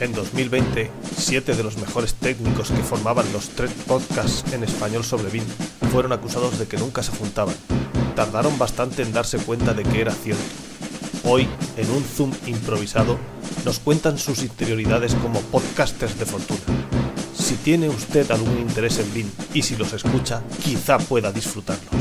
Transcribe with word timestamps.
En 0.00 0.12
2020, 0.12 0.92
siete 1.16 1.56
de 1.56 1.64
los 1.64 1.76
mejores 1.76 2.14
técnicos 2.14 2.70
que 2.70 2.84
formaban 2.84 3.32
los 3.32 3.48
tres 3.48 3.72
podcasts 3.86 4.52
en 4.52 4.62
español 4.62 5.02
sobre 5.02 5.28
Vin 5.28 5.42
fueron 5.90 6.12
acusados 6.12 6.56
de 6.56 6.68
que 6.68 6.76
nunca 6.76 7.02
se 7.02 7.10
juntaban. 7.10 7.56
Tardaron 8.14 8.56
bastante 8.58 9.02
en 9.02 9.12
darse 9.12 9.38
cuenta 9.38 9.74
de 9.74 9.82
que 9.82 10.00
era 10.00 10.12
cierto. 10.12 10.42
Hoy, 11.24 11.48
en 11.76 11.90
un 11.90 12.04
Zoom 12.04 12.32
improvisado, 12.46 13.18
nos 13.64 13.80
cuentan 13.80 14.18
sus 14.18 14.44
interioridades 14.44 15.16
como 15.16 15.40
podcasters 15.40 16.16
de 16.16 16.26
fortuna. 16.26 16.60
Si 17.36 17.56
tiene 17.56 17.88
usted 17.88 18.30
algún 18.30 18.56
interés 18.58 19.00
en 19.00 19.12
Vin 19.12 19.32
y 19.52 19.62
si 19.62 19.74
los 19.74 19.92
escucha, 19.94 20.42
quizá 20.62 20.98
pueda 20.98 21.32
disfrutarlos. 21.32 21.97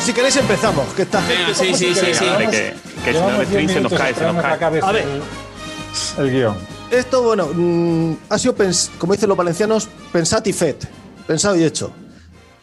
Pues 0.00 0.06
si 0.06 0.12
queréis 0.14 0.36
empezamos, 0.36 0.86
que 0.94 1.02
esta 1.02 1.20
Venga, 1.28 1.52
sí, 1.52 1.74
sí, 1.74 1.94
sí, 1.94 2.14
sí. 2.14 2.24
Que, 2.50 2.74
que 3.04 3.12
si 3.12 3.18
no 3.20 3.38
el 3.38 3.46
stream 3.46 3.68
se 3.68 3.80
nos 3.82 3.92
cae, 3.92 4.14
se 4.14 4.24
nos 4.32 4.42
cae. 4.42 4.64
A 4.64 4.92
ver. 4.92 5.04
El, 5.04 6.24
el 6.24 6.30
guion. 6.32 6.56
Esto, 6.90 7.22
bueno, 7.22 7.48
mm, 7.52 8.14
ha 8.30 8.38
sido, 8.38 8.56
pens- 8.56 8.88
como 8.96 9.12
dicen 9.12 9.28
los 9.28 9.36
valencianos, 9.36 9.90
pensat 10.10 10.46
y 10.46 10.54
fet. 10.54 10.88
Pensado 11.26 11.54
y 11.54 11.64
hecho. 11.64 11.92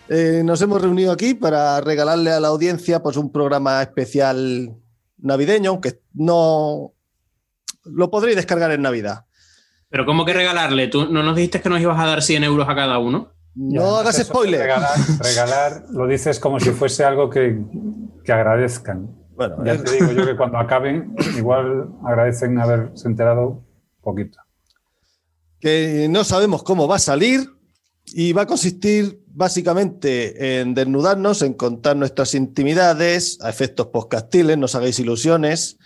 Eh, 0.10 0.42
nos 0.44 0.60
hemos 0.64 0.82
reunido 0.82 1.12
aquí 1.12 1.36
para 1.36 1.80
regalarle 1.80 2.32
a 2.32 2.40
la 2.40 2.48
audiencia 2.48 3.04
pues, 3.04 3.18
un 3.18 3.32
programa 3.32 3.84
especial 3.84 4.74
navideño, 5.20 5.70
aunque 5.70 6.02
no 6.16 6.92
lo 7.84 8.10
podréis 8.10 8.36
descargar 8.38 8.72
en 8.72 8.82
Navidad. 8.82 9.26
Pero 9.90 10.08
¿cómo 10.08 10.26
que 10.26 10.34
regalarle? 10.34 10.88
¿Tú 10.88 11.06
no 11.06 11.22
nos 11.22 11.36
dijiste 11.36 11.62
que 11.62 11.70
nos 11.70 11.82
ibas 11.82 12.00
a 12.00 12.08
dar 12.08 12.24
100 12.24 12.44
euros 12.46 12.68
a 12.68 12.74
cada 12.74 12.98
uno? 12.98 13.32
No 13.60 13.94
Ya, 13.96 14.00
hagas 14.00 14.18
spoiler. 14.18 14.62
Regalar, 14.62 14.98
regalar, 15.20 15.84
lo 15.92 16.06
dices 16.08 16.40
como 16.40 16.60
si 16.60 16.70
fuese 16.72 17.04
algo 17.04 17.30
que, 17.30 17.60
que 18.24 18.32
agradezcan. 18.32 19.10
Bueno, 19.36 19.64
Ya 19.66 19.82
te 19.84 19.92
digo 19.94 20.12
yo 20.12 20.26
que 20.26 20.36
cuando 20.38 20.58
acaben, 20.60 21.16
igual 21.38 21.90
agradecen 22.06 22.60
haberse 22.60 23.08
enterado 23.08 23.64
poquito. 24.02 24.38
que 25.60 26.08
no 26.10 26.24
sabemos 26.24 26.62
cómo 26.64 26.88
va 26.88 26.98
a 26.98 27.00
salir 27.00 27.50
y 28.06 28.32
va 28.32 28.44
a 28.44 28.46
consistir 28.46 29.24
básicamente 29.28 30.60
en 30.62 30.74
desnudarnos, 30.76 31.42
en 31.42 31.54
contar 31.54 31.96
nuestras 31.98 32.36
intimidades, 32.36 33.38
a 33.42 33.50
efectos 33.50 33.88
podcastiles, 33.88 34.58
no 34.58 34.66
os 34.66 34.76
hagáis 34.76 35.00
ilusiones, 35.00 35.78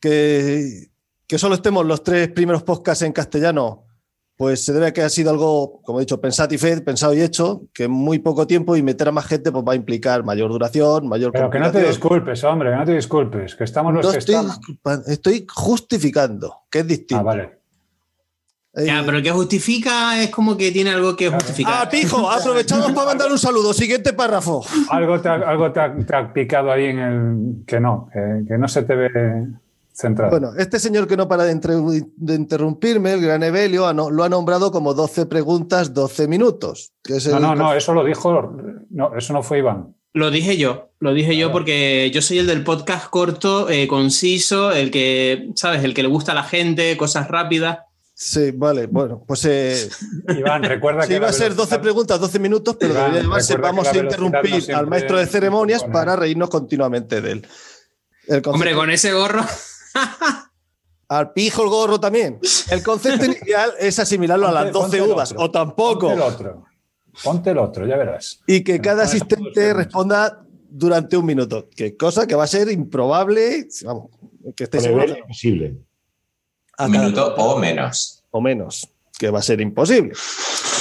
que, 0.00 0.90
que 1.26 1.38
solo 1.38 1.56
estemos 1.56 1.84
los 1.86 2.02
tres 2.02 2.28
primeros 2.28 2.62
podcasts 2.62 3.02
en 3.02 3.12
castellano, 3.12 3.86
pues 4.42 4.64
se 4.64 4.72
debe 4.72 4.86
a 4.88 4.92
que 4.92 5.02
ha 5.02 5.08
sido 5.08 5.30
algo, 5.30 5.80
como 5.84 6.00
he 6.00 6.02
dicho, 6.02 6.20
pensado 6.20 6.52
y 6.52 6.58
fed, 6.58 6.82
pensado 6.82 7.14
y 7.14 7.20
hecho, 7.20 7.62
que 7.72 7.84
en 7.84 7.92
muy 7.92 8.18
poco 8.18 8.44
tiempo 8.44 8.74
y 8.74 8.82
meter 8.82 9.06
a 9.06 9.12
más 9.12 9.24
gente 9.26 9.52
pues 9.52 9.62
va 9.62 9.74
a 9.74 9.76
implicar 9.76 10.24
mayor 10.24 10.50
duración, 10.50 11.06
mayor 11.06 11.30
Pero 11.30 11.48
que 11.48 11.60
no 11.60 11.70
te 11.70 11.84
disculpes, 11.86 12.42
hombre, 12.42 12.70
que 12.70 12.76
no 12.76 12.84
te 12.84 12.92
disculpes, 12.96 13.54
que 13.54 13.62
estamos 13.62 13.94
los 13.94 14.04
No 14.04 14.10
que 14.10 14.18
estoy, 14.18 14.34
estamos. 14.34 14.58
estoy 15.06 15.46
justificando, 15.48 16.56
que 16.68 16.80
es 16.80 16.86
distinto. 16.88 17.20
Ah, 17.20 17.22
vale. 17.22 17.60
Eh, 18.74 18.84
Ya, 18.86 19.02
pero 19.04 19.18
el 19.18 19.22
que 19.22 19.30
justifica 19.30 20.20
es 20.20 20.30
como 20.30 20.56
que 20.56 20.72
tiene 20.72 20.90
algo 20.90 21.14
que 21.14 21.28
Claro. 21.28 21.38
justificar. 21.40 21.74
Ah, 21.86 21.88
pijo, 21.88 22.28
aprovechamos 22.28 22.90
para 22.90 23.06
mandar 23.06 23.30
un 23.30 23.38
saludo. 23.38 23.72
Siguiente 23.72 24.12
párrafo. 24.12 24.64
Algo 24.90 25.20
te 25.20 25.28
ha, 25.28 25.34
algo 25.34 25.70
te 25.70 25.78
ha, 25.78 25.94
te 25.94 26.16
ha 26.16 26.32
picado 26.32 26.72
ahí 26.72 26.86
en 26.86 26.98
el. 26.98 27.64
que 27.64 27.78
no, 27.78 28.08
que, 28.12 28.44
que 28.48 28.58
no 28.58 28.66
se 28.66 28.82
te 28.82 28.96
ve 28.96 29.08
Bueno, 30.30 30.52
este 30.56 30.78
señor 30.78 31.06
que 31.06 31.16
no 31.16 31.28
para 31.28 31.44
de, 31.44 31.52
entre- 31.52 31.74
de 31.76 32.34
interrumpirme, 32.34 33.12
el 33.12 33.20
gran 33.20 33.42
Evelio, 33.42 33.86
ha 33.86 33.92
no- 33.94 34.10
lo 34.10 34.24
ha 34.24 34.28
nombrado 34.28 34.70
como 34.72 34.94
12 34.94 35.26
preguntas, 35.26 35.92
12 35.92 36.26
minutos. 36.28 36.92
Que 37.02 37.16
es 37.16 37.26
no, 37.28 37.36
el- 37.36 37.42
no, 37.42 37.54
no, 37.54 37.74
eso 37.74 37.92
lo 37.94 38.04
dijo. 38.04 38.56
No, 38.90 39.16
eso 39.16 39.32
no 39.32 39.42
fue 39.42 39.58
Iván. 39.58 39.94
Lo 40.14 40.30
dije 40.30 40.58
yo, 40.58 40.90
lo 40.98 41.14
dije 41.14 41.36
yo 41.38 41.52
porque 41.52 42.10
yo 42.12 42.20
soy 42.20 42.38
el 42.38 42.46
del 42.46 42.64
podcast 42.64 43.08
corto, 43.08 43.70
eh, 43.70 43.88
conciso, 43.88 44.70
el 44.72 44.90
que, 44.90 45.50
¿sabes? 45.54 45.84
El 45.84 45.94
que 45.94 46.02
le 46.02 46.08
gusta 46.08 46.32
a 46.32 46.34
la 46.34 46.42
gente, 46.44 46.96
cosas 46.98 47.28
rápidas. 47.28 47.78
Sí, 48.14 48.50
vale, 48.52 48.86
bueno, 48.88 49.24
pues 49.26 49.42
eh, 49.46 49.88
Iván, 50.38 50.62
recuerda 50.64 51.02
sí, 51.02 51.08
que. 51.08 51.16
iba 51.16 51.28
a 51.28 51.32
ser 51.32 51.50
12 51.54 51.56
velocidad- 51.76 51.80
preguntas, 51.80 52.20
12 52.20 52.38
minutos, 52.38 52.76
pero 52.78 52.92
Iván, 52.92 53.04
debería 53.06 53.22
llamarse 53.22 53.56
vamos 53.56 53.88
a 53.88 53.92
no 53.94 54.00
interrumpir 54.00 54.74
al 54.74 54.86
maestro 54.86 55.16
de 55.16 55.26
ceremonias 55.26 55.82
para 55.84 56.14
reírnos 56.14 56.50
continuamente 56.50 57.20
de 57.22 57.32
él. 57.32 57.46
Hombre, 58.44 58.74
con 58.74 58.90
ese 58.90 59.12
gorro. 59.12 59.42
Al 61.08 61.32
pijo 61.32 61.62
el 61.62 61.68
gorro 61.68 62.00
también. 62.00 62.40
El 62.70 62.82
concepto 62.82 63.24
inicial 63.26 63.72
es 63.78 63.98
asimilarlo 63.98 64.48
a 64.48 64.52
las 64.52 64.72
12 64.72 64.78
ponte 64.78 64.96
el 64.96 65.10
uvas, 65.10 65.32
otro. 65.32 65.44
o 65.44 65.50
tampoco. 65.50 66.08
Ponte 66.08 66.14
el 66.14 66.22
otro. 66.22 66.64
Ponte 67.22 67.50
el 67.50 67.58
otro, 67.58 67.86
ya 67.86 67.96
verás. 67.98 68.40
y 68.46 68.64
que 68.64 68.80
cada 68.80 69.04
asistente 69.04 69.74
responda 69.74 70.42
durante 70.70 71.16
un 71.16 71.26
minuto. 71.26 71.68
Que 71.76 71.96
cosa 71.96 72.26
que 72.26 72.34
va 72.34 72.44
a 72.44 72.46
ser 72.46 72.70
improbable, 72.70 73.68
vamos, 73.84 74.10
que 74.56 74.64
esté 74.64 74.78
imposible. 74.78 75.76
Un 76.78 76.90
minuto 76.90 77.34
o 77.36 77.58
menos. 77.58 78.24
o 78.30 78.40
menos, 78.40 78.88
que 79.18 79.28
va 79.30 79.40
a 79.40 79.42
ser 79.42 79.60
imposible. 79.60 80.12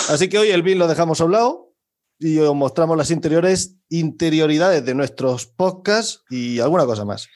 Así 0.10 0.30
que 0.30 0.38
hoy 0.38 0.52
el 0.52 0.64
BIN 0.64 0.80
lo 0.80 0.88
dejamos 0.88 1.20
a 1.20 1.26
un 1.26 1.34
lado 1.34 1.74
y 2.18 2.38
os 2.40 2.56
mostramos 2.56 2.98
las 2.98 3.12
interiores 3.12 3.76
interioridades 3.90 4.86
de 4.86 4.96
nuestros 4.96 5.48
podcasts 5.48 6.24
y 6.30 6.60
alguna 6.60 6.86
cosa 6.86 7.04
más. 7.04 7.28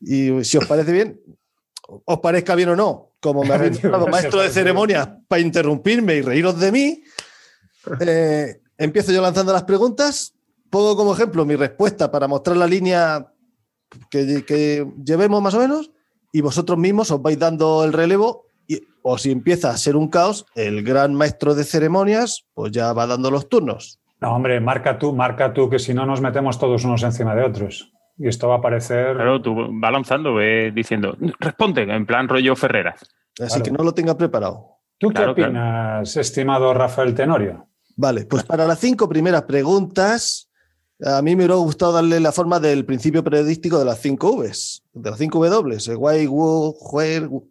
Y 0.00 0.44
si 0.44 0.56
os 0.58 0.66
parece 0.66 0.92
bien, 0.92 1.20
os 2.04 2.18
parezca 2.20 2.54
bien 2.54 2.70
o 2.70 2.76
no, 2.76 3.12
como 3.20 3.42
me 3.44 3.54
habéis 3.54 3.82
nombrado 3.82 4.06
maestro 4.06 4.40
de 4.40 4.50
ceremonias 4.50 5.08
para 5.26 5.42
interrumpirme 5.42 6.16
y 6.16 6.22
reíros 6.22 6.58
de 6.60 6.72
mí, 6.72 7.02
eh, 8.00 8.60
empiezo 8.76 9.12
yo 9.12 9.22
lanzando 9.22 9.52
las 9.52 9.64
preguntas, 9.64 10.34
pongo 10.70 10.96
como 10.96 11.14
ejemplo 11.14 11.44
mi 11.44 11.56
respuesta 11.56 12.10
para 12.10 12.28
mostrar 12.28 12.56
la 12.56 12.66
línea 12.66 13.32
que, 14.10 14.44
que 14.44 14.86
llevemos 15.04 15.42
más 15.42 15.54
o 15.54 15.60
menos 15.60 15.90
y 16.32 16.40
vosotros 16.40 16.78
mismos 16.78 17.10
os 17.10 17.22
vais 17.22 17.38
dando 17.38 17.84
el 17.84 17.92
relevo 17.92 18.46
y, 18.66 18.82
o 19.02 19.16
si 19.16 19.30
empieza 19.30 19.70
a 19.70 19.76
ser 19.76 19.96
un 19.96 20.08
caos, 20.08 20.44
el 20.54 20.82
gran 20.82 21.14
maestro 21.14 21.54
de 21.54 21.64
ceremonias 21.64 22.46
pues 22.54 22.72
ya 22.72 22.92
va 22.92 23.06
dando 23.06 23.30
los 23.30 23.48
turnos. 23.48 24.00
No, 24.20 24.34
hombre, 24.34 24.60
marca 24.60 24.98
tú, 24.98 25.14
marca 25.14 25.52
tú, 25.54 25.70
que 25.70 25.78
si 25.78 25.94
no 25.94 26.04
nos 26.04 26.20
metemos 26.20 26.58
todos 26.58 26.84
unos 26.84 27.02
encima 27.04 27.34
de 27.36 27.44
otros. 27.44 27.92
Y 28.18 28.26
esto 28.28 28.48
va 28.48 28.56
a 28.56 28.60
parecer. 28.60 29.14
Claro, 29.14 29.40
tú 29.40 29.54
va 29.82 29.90
lanzando, 29.90 30.34
ve 30.34 30.72
diciendo, 30.74 31.16
responde, 31.38 31.82
en 31.82 32.04
plan 32.06 32.28
rollo 32.28 32.56
Ferreras. 32.56 33.00
Así 33.40 33.46
Claro. 33.60 33.62
que 33.62 33.70
no 33.70 33.84
lo 33.84 33.92
tenga 33.94 34.16
preparado. 34.16 34.78
¿Tú 34.98 35.08
qué 35.10 35.14
Claro, 35.14 35.34
claro. 35.34 35.50
opinas, 35.52 36.16
estimado 36.16 36.74
Rafael 36.74 37.14
Tenorio? 37.14 37.68
Vale, 37.96 38.26
pues 38.26 38.42
para 38.42 38.66
las 38.66 38.80
cinco 38.80 39.08
primeras 39.08 39.42
preguntas, 39.42 40.50
a 41.04 41.22
mí 41.22 41.36
me 41.36 41.42
hubiera 41.44 41.54
gustado 41.54 41.92
darle 41.92 42.18
la 42.18 42.32
forma 42.32 42.58
del 42.58 42.84
principio 42.84 43.22
periodístico 43.22 43.78
de 43.78 43.84
las 43.84 44.00
cinco 44.00 44.36
Vs, 44.38 44.82
de 44.92 45.10
las 45.10 45.18
cinco 45.20 45.38
W, 45.48 45.76
eh, 45.88 45.94
guay, 45.94 46.26
wu, 46.26 46.72
juer, 46.72 47.28
wu. 47.28 47.48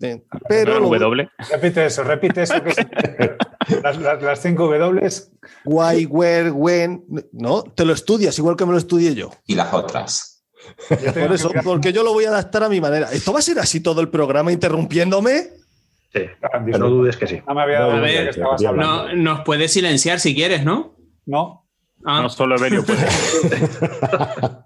Eh, 0.00 0.22
Pero 0.48 0.74
¿No 0.74 0.80
lo- 0.90 0.94
era 0.94 1.04
W. 1.06 1.28
Repite 1.50 1.86
eso, 1.86 2.02
repite 2.04 2.42
eso. 2.42 2.54
Que 2.62 2.72
las, 3.82 3.98
las- 3.98 4.22
las 4.22 4.40
cinco 4.42 4.68
W. 4.68 5.08
guay, 5.64 6.06
where, 6.06 6.50
when, 6.50 7.04
no, 7.32 7.62
te 7.62 7.84
lo 7.84 7.92
estudias 7.92 8.38
igual 8.38 8.56
que 8.56 8.64
me 8.66 8.72
lo 8.72 8.78
estudié 8.78 9.14
yo. 9.14 9.30
Y 9.46 9.54
las 9.54 9.72
otras. 9.72 10.44
Por 10.88 11.32
eso, 11.32 11.50
porque 11.64 11.92
yo 11.92 12.02
lo 12.02 12.12
voy 12.12 12.24
a 12.24 12.28
adaptar 12.30 12.62
a 12.64 12.68
mi 12.68 12.80
manera. 12.80 13.10
¿Esto 13.12 13.32
va 13.32 13.40
a 13.40 13.42
ser 13.42 13.58
así 13.58 13.80
todo 13.80 14.00
el 14.00 14.08
programa 14.08 14.52
interrumpiéndome? 14.52 15.48
Sí, 16.12 16.20
pero 16.64 16.78
no 16.78 16.88
dudes 16.88 17.16
que 17.16 17.26
sí. 17.26 17.40
No 17.46 17.54
me 17.54 17.62
había 17.62 17.80
dado 17.80 17.90
A 17.92 17.98
cuenta 18.00 18.06
ver, 18.08 18.24
que 18.24 18.30
estabas 18.30 18.60
ya 18.60 18.68
hablando. 18.68 19.08
No, 19.08 19.14
nos 19.14 19.40
puedes 19.44 19.72
silenciar 19.72 20.20
si 20.20 20.34
quieres, 20.34 20.64
¿no? 20.64 20.96
No, 21.26 21.66
Ah, 22.04 22.20
No 22.22 22.28
solo 22.28 22.56
Evelio 22.56 22.84
puede. 22.84 23.06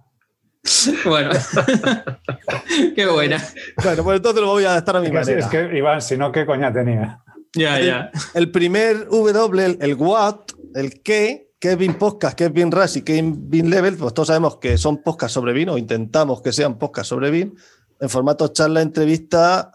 bueno. 1.04 1.30
Qué 2.96 3.06
buena. 3.06 3.42
Bueno, 3.82 4.04
pues 4.04 4.16
entonces 4.16 4.42
lo 4.42 4.48
voy 4.48 4.64
a 4.64 4.70
adaptar 4.72 4.96
a 4.96 5.00
mi 5.00 5.06
es 5.06 5.12
que, 5.12 5.18
manera. 5.18 5.38
es 5.40 5.46
que 5.46 5.76
Iván, 5.78 6.02
si 6.02 6.16
no, 6.16 6.32
¿qué 6.32 6.44
coña 6.46 6.72
tenía? 6.72 7.20
Ya, 7.56 7.80
ya. 7.80 8.10
El 8.34 8.50
primer 8.50 9.08
W, 9.08 9.64
el, 9.64 9.78
el 9.80 9.94
what, 9.94 10.36
el 10.74 11.02
qué, 11.02 11.50
que 11.58 11.72
es 11.72 11.78
Bin 11.78 11.94
Podcast, 11.94 12.36
que 12.36 12.44
es 12.44 12.52
Bin 12.52 12.70
Rush 12.70 12.98
y 12.98 13.02
que 13.02 13.18
es 13.18 13.24
Bin 13.26 13.70
Level, 13.70 13.96
pues 13.96 14.12
todos 14.14 14.28
sabemos 14.28 14.56
que 14.58 14.76
son 14.78 15.02
podcasts 15.02 15.32
sobre 15.34 15.52
Bin 15.52 15.70
o 15.70 15.78
intentamos 15.78 16.42
que 16.42 16.52
sean 16.52 16.78
podcasts 16.78 17.08
sobre 17.08 17.30
Bin 17.30 17.56
en 17.98 18.08
formato 18.10 18.48
charla, 18.48 18.82
entrevista 18.82 19.72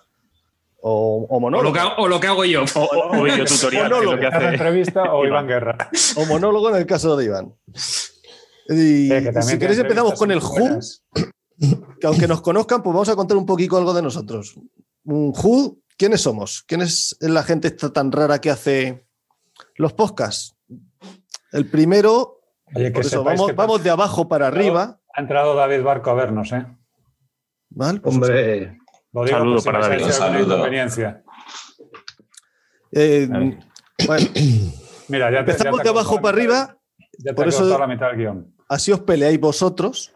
o, 0.84 1.26
o 1.30 1.36
O 1.36 1.36
lo, 1.36 1.40
monólogo. 1.40 1.74
que 1.74 1.80
hago, 1.80 1.92
o 1.98 2.08
lo 2.08 2.20
que 2.20 2.28
hago 2.28 2.46
yo. 2.46 2.64
O, 2.76 2.80
o, 2.82 3.20
o 3.20 3.24
video 3.24 3.46
tutorial, 3.46 3.90
que 3.92 3.98
es 3.98 4.04
lo 4.06 4.20
que 4.20 4.28
¿Hace 4.28 4.48
entrevista 4.48 5.14
o 5.14 5.26
Iván. 5.26 5.48
Guerra? 5.48 5.90
O 6.18 6.26
monólogo 6.26 6.70
en 6.70 6.76
el 6.76 6.86
caso 6.86 7.16
de 7.18 7.26
Iván. 7.26 7.54
Y, 8.70 9.12
Eh, 9.12 9.32
que 9.34 9.42
si 9.42 9.58
queréis 9.60 9.80
empezamos 9.80 10.14
con 10.14 10.32
el 10.32 10.40
Who, 10.40 10.80
que 12.00 12.08
aunque 12.08 12.28
nos 12.28 12.42
conozcan, 12.42 12.82
pues 12.84 12.94
vamos 12.94 13.10
a 13.10 13.16
contar 13.16 13.38
un 13.38 13.46
poquito 13.46 13.78
algo 13.78 13.94
de 13.94 14.02
nosotros. 14.02 14.56
Un 15.04 15.34
Who, 15.36 15.80
¿quiénes 16.02 16.22
somos? 16.22 16.64
¿Quién 16.68 16.82
es 16.82 17.16
la 17.20 17.44
gente 17.44 17.68
esta 17.68 17.94
tan 17.94 18.12
rara 18.12 18.42
que 18.42 18.50
hace 18.50 19.06
los 19.76 19.94
podcasts? 19.94 20.56
El 21.52 21.70
primero, 21.70 22.40
Oye, 22.74 22.90
por 22.90 23.02
que 23.04 23.08
eso, 23.08 23.20
sepáis 23.20 23.40
vamos, 23.40 23.52
que 23.52 23.56
vamos 23.56 23.84
de 23.84 23.90
abajo 23.92 24.28
para 24.28 24.48
arriba. 24.48 25.00
ha 25.14 25.22
entrado 25.22 25.54
David 25.54 25.84
Barco 25.84 26.10
a 26.10 26.16
vernos, 26.16 26.52
¿eh? 26.54 26.66
¿vale? 27.70 28.00
Pues, 28.00 28.16
Hombre, 28.16 28.80
Lo 29.14 29.26
digo 29.26 29.38
Saludo 29.38 29.62
para 29.62 29.80
David. 29.82 29.96
alguna 29.98 30.14
Saludo. 30.14 30.66
eh, 32.94 33.28
bueno, 34.08 34.28
Mira, 35.08 35.30
ya 35.32 35.46
te, 35.46 35.52
ya 35.52 35.52
empezamos 35.52 35.78
te 35.82 35.84
de 35.84 35.90
abajo 35.90 36.20
para 36.20 36.36
arriba 36.36 36.78
Ya 37.20 37.32
te 37.32 37.34
Por 37.36 37.48
eso- 37.48 37.78
la 37.78 37.86
mitad 37.86 38.08
del 38.08 38.18
guion. 38.18 38.56
así 38.70 38.92
os 38.92 39.02
peleáis 39.02 39.40
vosotros 39.40 40.12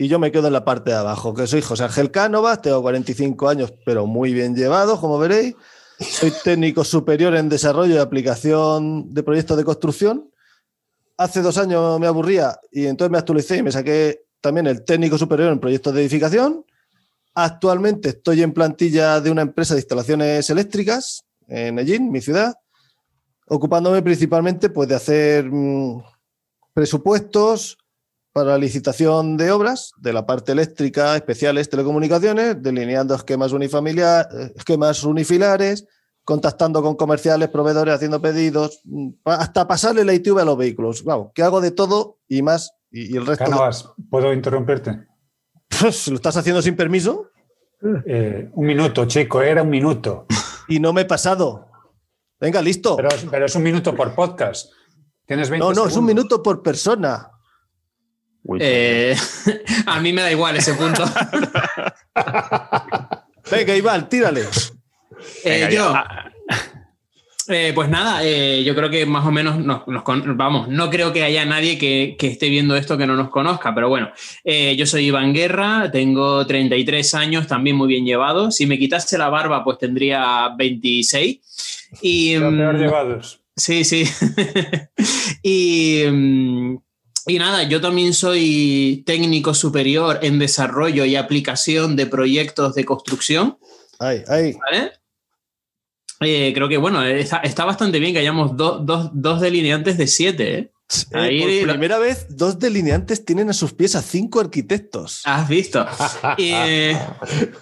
y 0.00 0.06
yo 0.06 0.20
me 0.20 0.30
quedo 0.30 0.46
en 0.46 0.52
la 0.52 0.64
parte 0.64 0.90
de 0.90 0.96
abajo, 0.96 1.34
que 1.34 1.48
soy 1.48 1.60
José 1.60 1.82
Ángel 1.82 2.12
Cánovas, 2.12 2.62
tengo 2.62 2.80
45 2.82 3.48
años, 3.48 3.74
pero 3.84 4.06
muy 4.06 4.32
bien 4.32 4.54
llevados, 4.54 5.00
como 5.00 5.18
veréis. 5.18 5.56
Soy 5.98 6.32
técnico 6.44 6.84
superior 6.84 7.34
en 7.34 7.48
desarrollo 7.48 7.96
y 7.96 7.98
aplicación 7.98 9.12
de 9.12 9.24
proyectos 9.24 9.56
de 9.56 9.64
construcción. 9.64 10.30
Hace 11.16 11.42
dos 11.42 11.58
años 11.58 11.98
me 11.98 12.06
aburría 12.06 12.60
y 12.70 12.86
entonces 12.86 13.10
me 13.10 13.18
actualicé 13.18 13.56
y 13.56 13.64
me 13.64 13.72
saqué 13.72 14.22
también 14.40 14.68
el 14.68 14.84
técnico 14.84 15.18
superior 15.18 15.50
en 15.50 15.58
proyectos 15.58 15.92
de 15.92 16.02
edificación. 16.02 16.64
Actualmente 17.34 18.10
estoy 18.10 18.44
en 18.44 18.52
plantilla 18.52 19.20
de 19.20 19.32
una 19.32 19.42
empresa 19.42 19.74
de 19.74 19.80
instalaciones 19.80 20.48
eléctricas 20.48 21.24
en 21.48 21.80
Ellín, 21.80 22.12
mi 22.12 22.20
ciudad, 22.20 22.54
ocupándome 23.48 24.00
principalmente 24.02 24.70
pues, 24.70 24.88
de 24.88 24.94
hacer 24.94 25.50
mm, 25.50 26.04
presupuestos 26.72 27.78
para 28.32 28.50
la 28.50 28.58
licitación 28.58 29.36
de 29.36 29.50
obras 29.50 29.90
de 29.98 30.12
la 30.12 30.26
parte 30.26 30.52
eléctrica, 30.52 31.16
especiales, 31.16 31.68
telecomunicaciones, 31.68 32.62
delineando 32.62 33.14
esquemas, 33.14 33.52
unifamiliar, 33.52 34.28
eh, 34.32 34.52
esquemas 34.56 35.02
unifilares, 35.04 35.86
contactando 36.24 36.82
con 36.82 36.94
comerciales, 36.94 37.48
proveedores, 37.48 37.94
haciendo 37.94 38.20
pedidos, 38.20 38.80
mm, 38.84 39.08
hasta 39.24 39.66
pasarle 39.66 40.04
la 40.04 40.12
ITV 40.14 40.38
a 40.40 40.44
los 40.44 40.58
vehículos. 40.58 41.02
Vamos, 41.04 41.30
que 41.34 41.42
hago 41.42 41.60
de 41.60 41.70
todo 41.70 42.18
y 42.28 42.42
más. 42.42 42.72
Y, 42.90 43.14
y 43.14 43.16
el 43.16 43.26
resto, 43.26 43.44
Cánovas, 43.44 43.90
¿puedo 44.10 44.32
interrumpirte? 44.32 45.06
pues, 45.80 46.08
lo 46.08 46.16
estás 46.16 46.36
haciendo 46.36 46.62
sin 46.62 46.76
permiso 46.76 47.30
Eh, 48.06 48.50
un 48.54 48.66
minuto, 48.66 49.04
chico, 49.06 49.40
era 49.40 49.62
un 49.62 49.70
minuto. 49.70 50.26
y 50.68 50.80
no 50.80 50.92
me 50.92 51.02
he 51.02 51.04
pasado. 51.04 51.66
Venga, 52.40 52.60
listo. 52.60 52.96
Pero, 52.96 53.08
pero 53.30 53.46
es 53.46 53.54
un 53.54 53.62
minuto 53.62 53.94
por 53.94 54.14
podcast. 54.14 54.70
Tienes 55.26 55.48
20 55.50 55.64
no, 55.66 55.72
no, 55.72 55.86
es 55.86 55.96
un 55.96 56.04
minuto 56.04 56.42
por 56.42 56.62
persona. 56.62 57.30
Uy, 58.48 58.58
Eh, 58.62 59.14
a 59.86 60.00
mí 60.00 60.14
me 60.14 60.22
da 60.22 60.32
igual 60.32 60.56
ese 60.56 60.72
punto. 60.72 61.04
Venga, 63.50 63.76
Iván, 63.76 64.08
tírale. 64.08 64.40
Eh, 65.44 65.44
venga, 65.44 65.70
yo. 65.70 65.92
Ah, 65.94 66.32
eh, 67.48 67.72
pues 67.74 67.90
nada, 67.90 68.24
eh, 68.24 68.64
yo 68.64 68.74
creo 68.74 68.88
que 68.88 69.04
más 69.04 69.26
o 69.26 69.30
menos 69.30 69.58
nos, 69.58 69.86
nos 69.86 70.02
vamos, 70.36 70.68
no 70.68 70.88
creo 70.88 71.12
que 71.12 71.24
haya 71.24 71.44
nadie 71.44 71.76
que, 71.76 72.16
que 72.18 72.28
esté 72.28 72.48
viendo 72.48 72.74
esto 72.74 72.96
que 72.96 73.06
no 73.06 73.16
nos 73.16 73.28
conozca, 73.28 73.74
pero 73.74 73.90
bueno, 73.90 74.10
eh, 74.44 74.74
yo 74.76 74.86
soy 74.86 75.06
Iván 75.06 75.34
Guerra, 75.34 75.90
tengo 75.90 76.46
33 76.46 77.14
años, 77.14 77.46
también 77.46 77.76
muy 77.76 77.88
bien 77.88 78.06
llevado. 78.06 78.50
Si 78.50 78.66
me 78.66 78.78
quitase 78.78 79.18
la 79.18 79.28
barba, 79.28 79.62
pues 79.62 79.76
tendría 79.78 80.54
26. 80.56 81.88
Y, 82.02 82.38
peor 82.38 82.52
mm, 82.52 82.78
llevados. 82.78 83.40
Sí, 83.56 83.84
sí. 83.84 84.04
y, 85.42 86.04
mm, 86.10 86.78
y 87.28 87.38
nada, 87.38 87.62
yo 87.64 87.80
también 87.80 88.12
soy 88.14 89.02
técnico 89.06 89.54
superior 89.54 90.18
en 90.22 90.38
desarrollo 90.38 91.04
y 91.04 91.14
aplicación 91.16 91.94
de 91.94 92.06
proyectos 92.06 92.74
de 92.74 92.84
construcción, 92.84 93.58
Ay, 94.00 94.22
ay. 94.28 94.54
¿vale? 94.54 94.92
Eh, 96.20 96.52
creo 96.54 96.68
que, 96.68 96.76
bueno, 96.78 97.04
está, 97.04 97.38
está 97.38 97.64
bastante 97.64 98.00
bien 98.00 98.12
que 98.12 98.18
hayamos 98.18 98.56
do- 98.56 98.78
dos- 98.80 99.10
dos 99.12 99.40
delineantes 99.40 99.96
de 99.98 100.06
siete, 100.08 100.58
¿eh? 100.58 100.72
Eh, 101.12 101.18
Ahí 101.18 101.40
por 101.58 101.66
lo- 101.66 101.72
primera 101.74 101.98
vez, 101.98 102.26
dos 102.30 102.58
delineantes 102.58 103.24
tienen 103.24 103.50
a 103.50 103.52
sus 103.52 103.74
pies 103.74 103.94
a 103.94 104.00
cinco 104.02 104.40
arquitectos. 104.40 105.20
Has 105.26 105.46
visto. 105.48 105.84
Y, 106.38 106.50
eh, 106.54 106.96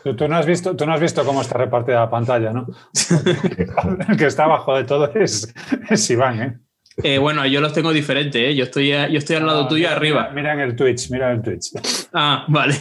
Tú, 0.05 0.15
tú 0.17 0.29
no 0.29 0.37
has 0.37 0.47
visto, 0.47 0.75
tú 0.77 0.87
no 0.87 0.95
has 0.95 1.01
visto 1.01 1.25
cómo 1.25 1.43
está 1.43 1.59
repartida 1.59 2.01
la 2.01 2.09
pantalla, 2.11 2.53
¿no? 2.53 2.67
El 4.09 4.17
que 4.17 4.27
está 4.27 4.45
abajo 4.45 4.75
de 4.77 4.85
todo 4.85 5.13
es, 5.15 5.53
es 5.91 6.11
Iván, 6.11 6.41
¿eh? 6.43 6.59
Eh, 7.03 7.19
bueno, 7.19 7.47
yo 7.47 7.61
los 7.61 7.73
tengo 7.73 7.93
diferentes, 7.93 8.41
¿eh? 8.41 8.55
Yo 8.55 8.65
estoy, 8.65 8.93
a- 8.93 9.09
yo 9.09 9.19
estoy 9.19 9.37
al 9.37 9.47
lado 9.47 9.65
Ah, 9.65 9.69
tuyo 9.69 9.85
mira, 9.89 9.97
arriba. 9.97 10.31
Mira, 10.35 10.53
en 10.55 10.61
el 10.61 10.77
Twitch, 10.77 11.11
mira 11.11 11.31
en 11.33 11.37
el 11.39 11.43
Twitch. 11.43 11.71
Ah, 12.13 12.45
vale. 12.49 12.75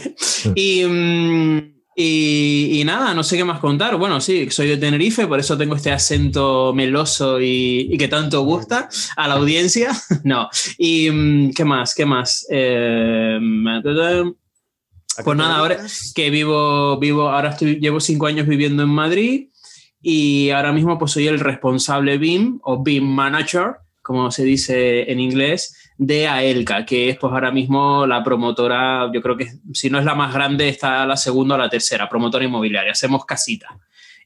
Y, 0.54 0.84
mm, 0.84 1.58
y, 1.98 2.80
y 2.80 2.84
nada, 2.84 3.12
no 3.12 3.22
sé 3.22 3.36
qué 3.36 3.44
más 3.44 3.58
contar. 3.60 3.96
Bueno, 3.98 4.20
sí, 4.20 4.48
soy 4.50 4.68
de 4.68 4.76
Tenerife, 4.78 5.26
por 5.26 5.38
eso 5.40 5.58
tengo 5.58 5.74
este 5.76 5.92
acento 5.92 6.72
meloso 6.74 7.40
y, 7.40 7.88
y 7.90 7.98
que 7.98 8.08
tanto 8.08 8.42
gusta 8.42 8.88
a 9.16 9.28
la 9.28 9.34
audiencia. 9.34 9.90
No. 10.24 10.48
Y 10.78 11.10
mm, 11.10 11.52
qué 11.54 11.64
más, 11.64 11.94
qué 11.94 12.06
más. 12.06 12.46
Eh, 12.50 13.38
pues 15.24 15.36
nada, 15.36 15.56
ahora 15.56 15.78
que 16.14 16.30
vivo, 16.30 16.98
vivo, 16.98 17.28
ahora 17.28 17.50
estoy, 17.50 17.76
llevo 17.80 18.00
cinco 18.00 18.26
años 18.26 18.46
viviendo 18.46 18.82
en 18.82 18.90
Madrid 18.90 19.48
y 20.02 20.50
ahora 20.50 20.72
mismo 20.72 20.98
pues 20.98 21.12
soy 21.12 21.26
el 21.26 21.40
responsable 21.40 22.18
BIM 22.18 22.58
o 22.62 22.82
BIM 22.82 23.04
Manager, 23.04 23.76
como 24.06 24.30
se 24.30 24.44
dice 24.44 25.10
en 25.10 25.18
inglés, 25.18 25.92
de 25.98 26.28
AELCA, 26.28 26.86
que 26.86 27.08
es 27.08 27.18
pues 27.18 27.32
ahora 27.32 27.50
mismo 27.50 28.06
la 28.06 28.22
promotora, 28.22 29.10
yo 29.12 29.20
creo 29.20 29.36
que 29.36 29.48
si 29.72 29.90
no 29.90 29.98
es 29.98 30.04
la 30.04 30.14
más 30.14 30.32
grande, 30.32 30.68
está 30.68 31.04
la 31.06 31.16
segunda 31.16 31.56
o 31.56 31.58
la 31.58 31.68
tercera, 31.68 32.08
promotora 32.08 32.44
inmobiliaria. 32.44 32.92
Hacemos 32.92 33.24
casita. 33.24 33.76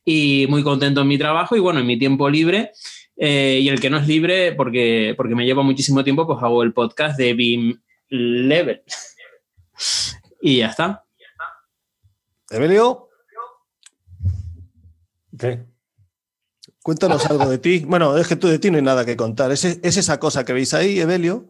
Y 0.05 0.45
muy 0.51 0.63
contento 0.63 1.01
en 1.01 1.09
mi 1.09 1.17
trabajo 1.17 1.57
y 1.57 1.61
bueno, 1.61 1.81
en 1.81 1.87
mi 1.87 1.99
tiempo 1.99 2.29
libre. 2.29 2.73
eh, 3.17 3.61
y 3.63 3.71
el 3.71 3.81
que 3.81 3.89
no 3.89 3.97
es 3.97 4.07
libre, 4.07 4.53
porque, 4.53 5.15
porque 5.17 5.35
me 5.35 5.47
lleva 5.47 5.63
muchísimo 5.63 6.05
tiempo, 6.05 6.27
pues 6.27 6.43
hago 6.43 6.63
el 6.63 6.75
podcast 6.75 7.17
de 7.17 7.33
BIM 7.33 7.81
Level. 8.11 8.83
y 10.43 10.59
ya 10.59 10.67
está. 10.67 11.05
Evelio, 12.51 13.09
¿Qué? 15.39 15.65
Cuéntanos 16.83 17.27
algo 17.27 17.49
de 17.49 17.59
ti. 17.59 17.85
Bueno, 17.87 18.17
es 18.17 18.27
que 18.27 18.37
tú 18.37 18.49
de 18.49 18.59
ti 18.59 18.71
no 18.71 18.77
hay 18.77 18.83
nada 18.83 19.05
que 19.05 19.17
contar. 19.17 19.53
Es, 19.53 19.65
es 19.65 19.97
esa 19.97 20.19
cosa 20.19 20.45
que 20.45 20.53
veis 20.53 20.75
ahí, 20.75 21.01
Evelio. 21.01 21.47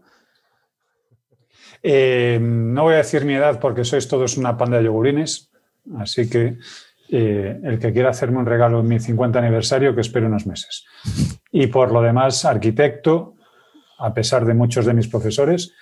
Eh, 1.82 2.38
no 2.40 2.84
voy 2.84 2.94
a 2.94 2.98
decir 2.98 3.24
mi 3.24 3.34
edad 3.34 3.58
porque 3.58 3.84
sois 3.84 4.06
todos 4.06 4.36
una 4.36 4.56
panda 4.56 4.78
de 4.78 4.84
yogurines, 4.84 5.50
así 5.96 6.28
que 6.28 6.58
eh, 7.08 7.58
el 7.64 7.78
que 7.78 7.92
quiera 7.92 8.10
hacerme 8.10 8.38
un 8.38 8.46
regalo 8.46 8.80
en 8.80 8.88
mi 8.88 9.00
50 9.00 9.38
aniversario, 9.38 9.94
que 9.94 10.02
espero 10.02 10.26
unos 10.26 10.46
meses. 10.46 10.84
Y 11.50 11.68
por 11.68 11.90
lo 11.92 12.02
demás, 12.02 12.44
arquitecto, 12.44 13.34
a 13.98 14.12
pesar 14.12 14.44
de 14.44 14.54
muchos 14.54 14.84
de 14.84 14.94
mis 14.94 15.08
profesores, 15.08 15.72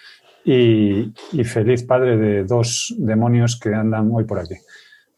y, 0.45 1.13
feliz 1.45 1.83
padre 1.83 2.17
de 2.17 2.45
dos 2.45 2.95
demonios 2.97 3.59
que 3.59 3.75
andan 3.75 4.09
hoy 4.13 4.25
por 4.25 4.39
aquí. 4.39 4.55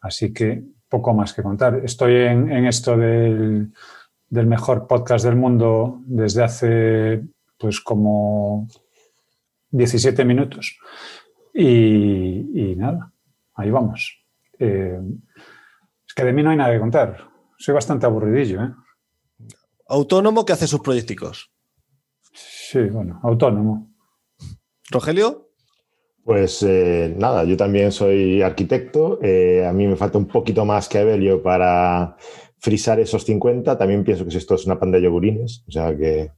Así 0.00 0.32
que 0.32 0.64
poco 0.88 1.14
más 1.14 1.34
que 1.34 1.42
contar. 1.42 1.80
Estoy 1.84 2.14
en 2.14 2.66
esto 2.66 2.96
del, 2.96 3.70
del 4.30 4.46
mejor 4.46 4.86
podcast 4.86 5.24
del 5.24 5.36
mundo 5.36 6.00
desde 6.06 6.42
hace 6.42 7.22
pues 7.58 7.80
como 7.80 8.66
17 9.70 10.24
minutos. 10.24 10.78
Y, 11.52 12.70
y 12.72 12.76
nada, 12.76 13.12
ahí 13.54 13.70
vamos. 13.70 14.24
Eh, 14.58 14.98
es 16.06 16.14
que 16.14 16.24
de 16.24 16.32
mí 16.32 16.42
no 16.42 16.50
hay 16.50 16.56
nada 16.56 16.72
que 16.72 16.80
contar. 16.80 17.28
Soy 17.58 17.74
bastante 17.74 18.06
aburridillo, 18.06 18.62
¿eh? 18.64 18.70
Autónomo 19.88 20.44
que 20.46 20.52
hace 20.52 20.66
sus 20.66 20.80
proyecticos. 20.80 21.50
Sí, 22.32 22.80
bueno, 22.84 23.18
autónomo. 23.24 23.92
Rogelio, 24.90 25.50
Pues 26.24 26.62
eh, 26.62 27.14
nada, 27.18 27.44
yo 27.44 27.56
también 27.56 27.90
soy 27.90 28.40
arquitecto. 28.42 29.18
eh, 29.22 29.66
a 29.66 29.72
mí 29.72 29.86
me 29.88 29.96
falta 29.96 30.18
un 30.18 30.26
poquito 30.26 30.64
más 30.64 30.88
que 30.88 30.98
a 30.98 31.00
Evelio 31.02 31.42
para 31.42 32.16
frisar 32.60 33.00
esos 33.00 33.24
50. 33.24 33.76
También 33.76 34.04
pienso 34.04 34.26
que 34.26 34.36
esto 34.36 34.54
es 34.54 34.66
una 34.66 34.78
panda 34.78 34.98
de 34.98 35.04
yogurines. 35.04 35.64
O 35.68 35.70
sea 35.72 35.96
que 35.96 36.30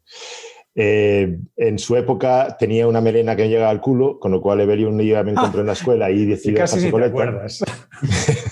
eh, 0.74 1.38
en 1.56 1.78
su 1.78 1.96
época 1.96 2.56
tenía 2.58 2.88
una 2.88 3.00
melena 3.02 3.36
que 3.36 3.42
me 3.42 3.48
llegaba 3.50 3.70
al 3.70 3.80
culo, 3.82 4.18
con 4.18 4.32
lo 4.32 4.40
cual 4.40 4.60
Evelio 4.60 4.88
un 4.88 4.96
día 4.98 5.22
me 5.22 5.32
encontró 5.32 5.60
en 5.60 5.66
la 5.66 5.74
escuela 5.74 6.10
y 6.10 6.24
decidió 6.24 6.58
casi 6.58 6.86
ni 6.86 6.90
te 6.90 7.04
acuerdas. 7.04 7.62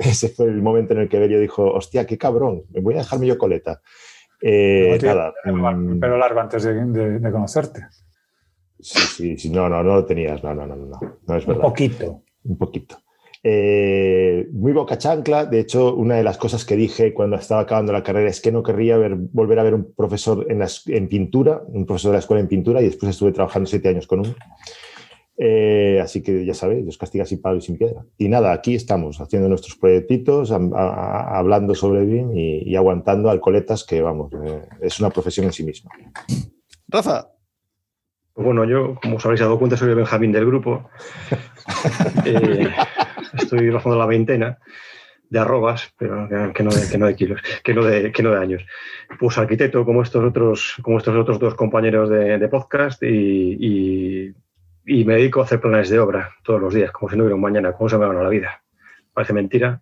Ese 0.00 0.28
fue 0.28 0.46
el 0.46 0.62
momento 0.62 0.94
en 0.94 1.00
el 1.00 1.08
que 1.08 1.16
Evelio 1.16 1.40
dijo, 1.40 1.70
hostia, 1.72 2.06
qué 2.06 2.16
cabrón, 2.18 2.64
me 2.70 2.80
voy 2.80 2.94
a 2.94 2.98
dejarme 2.98 3.26
yo 3.26 3.38
coleta. 3.38 3.80
Eh, 4.40 4.98
No, 5.02 5.14
nada, 5.14 5.32
mm, 5.74 6.00
Pero 6.00 6.18
largo 6.18 6.40
antes 6.40 6.62
de, 6.64 6.74
de- 6.74 7.18
de 7.20 7.32
conocerte. 7.32 7.80
sí, 8.80 8.98
sí, 9.16 9.38
sí, 9.38 9.50
no, 9.50 9.68
no, 9.68 9.82
no 9.82 9.94
lo 9.96 10.04
tenías, 10.04 10.42
no, 10.42 10.54
no, 10.54 10.66
no, 10.66 10.74
no, 10.76 10.86
no, 11.26 11.36
es 11.36 11.44
Un 11.46 11.54
verdad. 11.54 11.62
poquito. 11.62 12.22
Un 12.44 12.58
poquito. 12.58 12.96
Eh, 13.44 14.48
muy 14.52 14.72
boca 14.72 14.98
chancla. 14.98 15.46
De 15.46 15.58
hecho, 15.60 15.94
una 15.94 16.14
de 16.16 16.22
las 16.24 16.38
cosas 16.38 16.64
que 16.64 16.76
dije 16.76 17.12
cuando 17.12 17.36
estaba 17.36 17.62
acabando 17.62 17.92
la 17.92 18.02
carrera 18.02 18.30
es 18.30 18.40
que 18.40 18.52
no 18.52 18.62
querría 18.62 18.96
ver, 18.96 19.16
volver 19.16 19.58
a 19.58 19.62
ver 19.64 19.74
un 19.74 19.92
profesor 19.94 20.46
en, 20.48 20.60
la 20.60 20.68
en 20.86 21.08
pintura, 21.08 21.62
un 21.66 21.84
profesor 21.86 22.10
de 22.10 22.16
la 22.16 22.20
escuela 22.20 22.40
en 22.40 22.48
pintura, 22.48 22.80
y 22.80 22.84
después 22.84 23.10
estuve 23.10 23.32
trabajando 23.32 23.66
siete 23.68 23.88
años 23.88 24.06
con 24.06 24.20
uno. 24.20 24.34
Eh, 25.38 25.98
así 26.00 26.22
que 26.22 26.44
ya 26.44 26.54
sabéis, 26.54 26.84
los 26.84 26.98
castiga 26.98 27.24
sin 27.24 27.40
palo 27.40 27.56
y 27.56 27.62
sin 27.62 27.76
piedra. 27.76 28.04
Y 28.16 28.28
nada, 28.28 28.52
aquí 28.52 28.74
estamos 28.76 29.20
haciendo 29.20 29.48
nuestros 29.48 29.76
proyectitos, 29.76 30.52
a- 30.52 30.56
a- 30.74 31.38
hablando 31.38 31.74
sobre 31.74 32.04
BIM 32.04 32.36
y, 32.36 32.58
y 32.70 32.76
aguantando 32.76 33.28
alcoletas, 33.30 33.82
que 33.84 34.02
vamos, 34.02 34.30
eh, 34.44 34.62
es 34.82 35.00
una 35.00 35.10
profesión 35.10 35.46
en 35.46 35.52
sí 35.52 35.64
misma. 35.64 35.90
Rafa, 36.86 37.28
bueno, 38.36 38.64
yo, 38.64 38.94
como 39.02 39.16
os 39.16 39.24
habréis 39.24 39.40
dado 39.40 39.58
cuenta, 39.58 39.76
soy 39.76 39.88
el 39.88 39.96
Benjamín 39.96 40.30
del 40.32 40.46
grupo. 40.46 40.88
Eh, 42.26 42.68
estoy 43.34 43.70
rozando 43.70 43.98
la 43.98 44.06
veintena. 44.06 44.58
de 45.30 45.38
arrobas, 45.38 45.94
pero 45.96 46.28
que, 46.52 46.62
no, 46.62 46.70
de, 46.70 46.90
que 46.90 46.98
no 46.98 47.06
de 47.06 47.16
kilos, 47.16 47.40
que 47.64 47.72
no 47.72 47.82
de, 47.82 48.12
que 48.12 48.22
no 48.22 48.32
de 48.32 48.38
años. 48.38 48.66
Pues 49.18 49.38
arquitecto 49.38 49.82
como 49.82 50.02
estos 50.02 50.22
otros, 50.22 50.74
como 50.82 50.98
estos 50.98 51.16
otros 51.16 51.38
dos 51.38 51.54
compañeros 51.54 52.10
de, 52.10 52.48
podcast 52.48 53.02
y, 53.02 54.34
me 54.84 55.14
dedico 55.14 55.40
a 55.40 55.44
hacer 55.44 55.58
planes 55.58 55.88
de 55.88 55.98
obra 55.98 56.34
todos 56.44 56.60
los 56.60 56.74
días, 56.74 56.92
como 56.92 57.08
si 57.08 57.16
no 57.16 57.22
hubiera 57.22 57.36
un 57.36 57.40
mañana, 57.40 57.72
cómo 57.72 57.88
se 57.88 57.96
me 57.96 58.06
gana 58.06 58.22
la 58.22 58.28
vida. 58.28 58.62
Parece 59.14 59.32
mentira, 59.32 59.80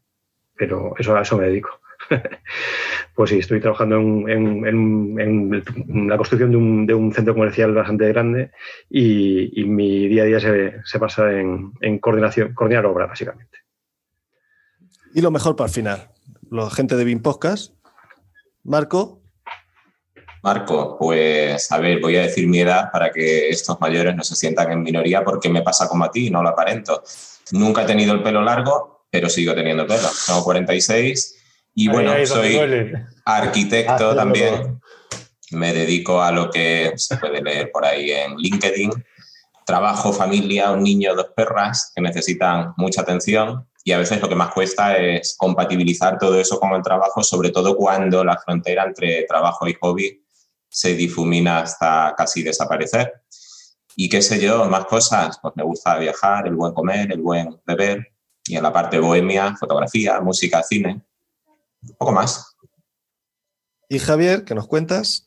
pero 0.54 0.94
eso, 0.96 1.16
a 1.16 1.22
eso 1.22 1.36
me 1.36 1.46
dedico. 1.46 1.79
pues 3.14 3.30
sí, 3.30 3.38
estoy 3.38 3.60
trabajando 3.60 3.96
en, 3.96 4.28
en- 4.28 5.18
en- 5.18 5.62
en 5.88 6.08
la 6.08 6.16
construcción 6.16 6.50
de 6.50 6.56
un, 6.56 6.86
de 6.86 6.94
un 6.94 7.12
centro 7.12 7.34
comercial 7.34 7.72
bastante 7.74 8.08
grande 8.08 8.50
y, 8.88 9.60
y 9.60 9.64
mi 9.64 10.08
día 10.08 10.22
a 10.22 10.26
día 10.26 10.40
se, 10.40 10.74
se 10.84 10.98
basa 10.98 11.30
en, 11.32 11.72
en 11.80 11.98
coordinación, 11.98 12.54
coordinar 12.54 12.86
obra, 12.86 13.06
básicamente. 13.06 13.58
Y 15.14 15.20
lo 15.20 15.30
mejor 15.30 15.56
para 15.56 15.68
el 15.68 15.74
final. 15.74 16.08
La 16.50 16.70
gente 16.70 16.96
de 16.96 17.04
BIM 17.04 17.20
Podcast. 17.22 17.74
Marco, 18.64 19.22
Marco, 20.42 20.96
pues 20.98 21.70
a 21.70 21.78
ver, 21.78 22.00
voy 22.00 22.16
a 22.16 22.22
decir 22.22 22.48
mi 22.48 22.60
edad 22.60 22.90
para 22.90 23.10
que 23.10 23.48
estos 23.50 23.78
mayores 23.80 24.16
no 24.16 24.22
se 24.22 24.34
sientan 24.34 24.72
en 24.72 24.82
minoría 24.82 25.22
porque 25.22 25.50
me 25.50 25.60
pasa 25.62 25.86
como 25.88 26.04
a 26.04 26.10
ti, 26.10 26.30
no 26.30 26.42
lo 26.42 26.48
aparento. 26.48 27.02
Nunca 27.52 27.82
he 27.82 27.86
tenido 27.86 28.14
el 28.14 28.22
pelo 28.22 28.40
largo, 28.42 29.04
pero 29.10 29.28
sigo 29.28 29.54
teniendo 29.54 29.86
pelo. 29.86 30.08
Tengo 30.26 30.42
46 30.44 31.39
y 31.80 31.88
bueno, 31.88 32.12
Ahí 32.12 32.24
es 32.24 32.28
donde 32.28 32.52
soy 32.52 32.92
arquitecto 33.24 33.92
Hazlo. 34.10 34.14
también. 34.16 34.78
Me 35.52 35.72
dedico 35.72 36.22
a 36.22 36.30
lo 36.30 36.50
que 36.50 36.92
se 36.96 37.16
puede 37.16 37.40
leer 37.40 37.72
por 37.72 37.86
ahí 37.86 38.10
en 38.10 38.36
LinkedIn. 38.36 38.90
Trabajo, 39.64 40.12
familia, 40.12 40.72
un 40.72 40.82
niño, 40.82 41.14
dos 41.14 41.28
perras 41.34 41.90
que 41.94 42.02
necesitan 42.02 42.74
mucha 42.76 43.00
atención 43.00 43.66
y 43.82 43.92
a 43.92 43.98
veces 43.98 44.20
lo 44.20 44.28
que 44.28 44.34
más 44.34 44.52
cuesta 44.52 44.98
es 44.98 45.34
compatibilizar 45.38 46.18
todo 46.18 46.38
eso 46.38 46.60
con 46.60 46.72
el 46.72 46.82
trabajo, 46.82 47.22
sobre 47.22 47.48
todo 47.48 47.74
cuando 47.74 48.22
la 48.24 48.36
frontera 48.36 48.84
entre 48.84 49.22
trabajo 49.22 49.66
y 49.66 49.74
hobby 49.80 50.22
se 50.68 50.94
difumina 50.94 51.60
hasta 51.60 52.14
casi 52.14 52.42
desaparecer. 52.42 53.22
Y 53.96 54.10
qué 54.10 54.20
sé 54.20 54.38
yo, 54.38 54.66
más 54.66 54.84
cosas, 54.84 55.38
pues 55.40 55.54
me 55.56 55.62
gusta 55.62 55.96
viajar, 55.96 56.46
el 56.46 56.56
buen 56.56 56.74
comer, 56.74 57.10
el 57.10 57.22
buen 57.22 57.58
beber 57.64 58.06
y 58.46 58.56
en 58.56 58.62
la 58.62 58.72
parte 58.72 58.98
bohemia, 58.98 59.56
fotografía, 59.56 60.20
música, 60.20 60.62
cine, 60.62 61.00
un 61.82 61.94
poco 61.98 62.12
más. 62.12 62.56
y 63.88 63.98
Javier, 63.98 64.44
¿qué 64.44 64.54
nos 64.54 64.66
cuentas? 64.68 65.26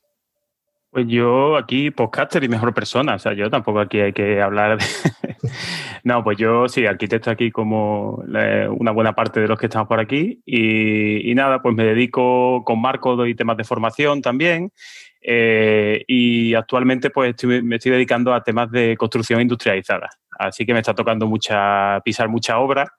Pues 0.90 1.08
yo 1.08 1.58
aquí, 1.58 1.90
podcaster 1.90 2.44
y 2.44 2.48
mejor 2.48 2.74
persona. 2.74 3.16
O 3.16 3.20
sea, 3.20 3.34
yo 3.34 3.50
tampoco 3.50 3.80
aquí 3.80 4.00
hay 4.00 4.14
que 4.14 4.40
hablar 4.42 4.78
de... 4.78 4.86
no, 6.04 6.24
pues 6.24 6.38
yo 6.38 6.68
sí, 6.70 6.86
arquitecto 6.86 7.32
aquí 7.32 7.50
como 7.50 8.24
eh, 8.36 8.68
una 8.70 8.92
buena 8.92 9.14
parte 9.14 9.40
de 9.40 9.48
los 9.48 9.58
que 9.58 9.66
estamos 9.66 9.88
por 9.88 10.00
aquí. 10.00 10.42
Y, 10.46 11.32
y 11.32 11.34
nada, 11.34 11.64
pues 11.64 11.76
me 11.76 11.84
dedico 11.84 12.64
con 12.64 12.80
Marco, 12.80 13.16
doy 13.16 13.34
temas 13.34 13.58
de 13.58 13.64
formación 13.64 14.22
también. 14.22 14.72
Eh, 15.20 16.04
y 16.08 16.54
actualmente 16.54 17.10
pues 17.10 17.32
estoy- 17.32 17.64
me 17.64 17.78
estoy 17.78 17.94
dedicando 17.94 18.32
a 18.34 18.44
temas 18.44 18.70
de 18.70 18.96
construcción 18.96 19.42
industrializada. 19.42 20.10
Así 20.38 20.64
que 20.64 20.74
me 20.74 20.80
está 20.82 20.94
tocando 20.94 21.26
mucha, 21.26 22.02
pisar 22.06 22.30
mucha 22.30 22.60
obra 22.60 22.94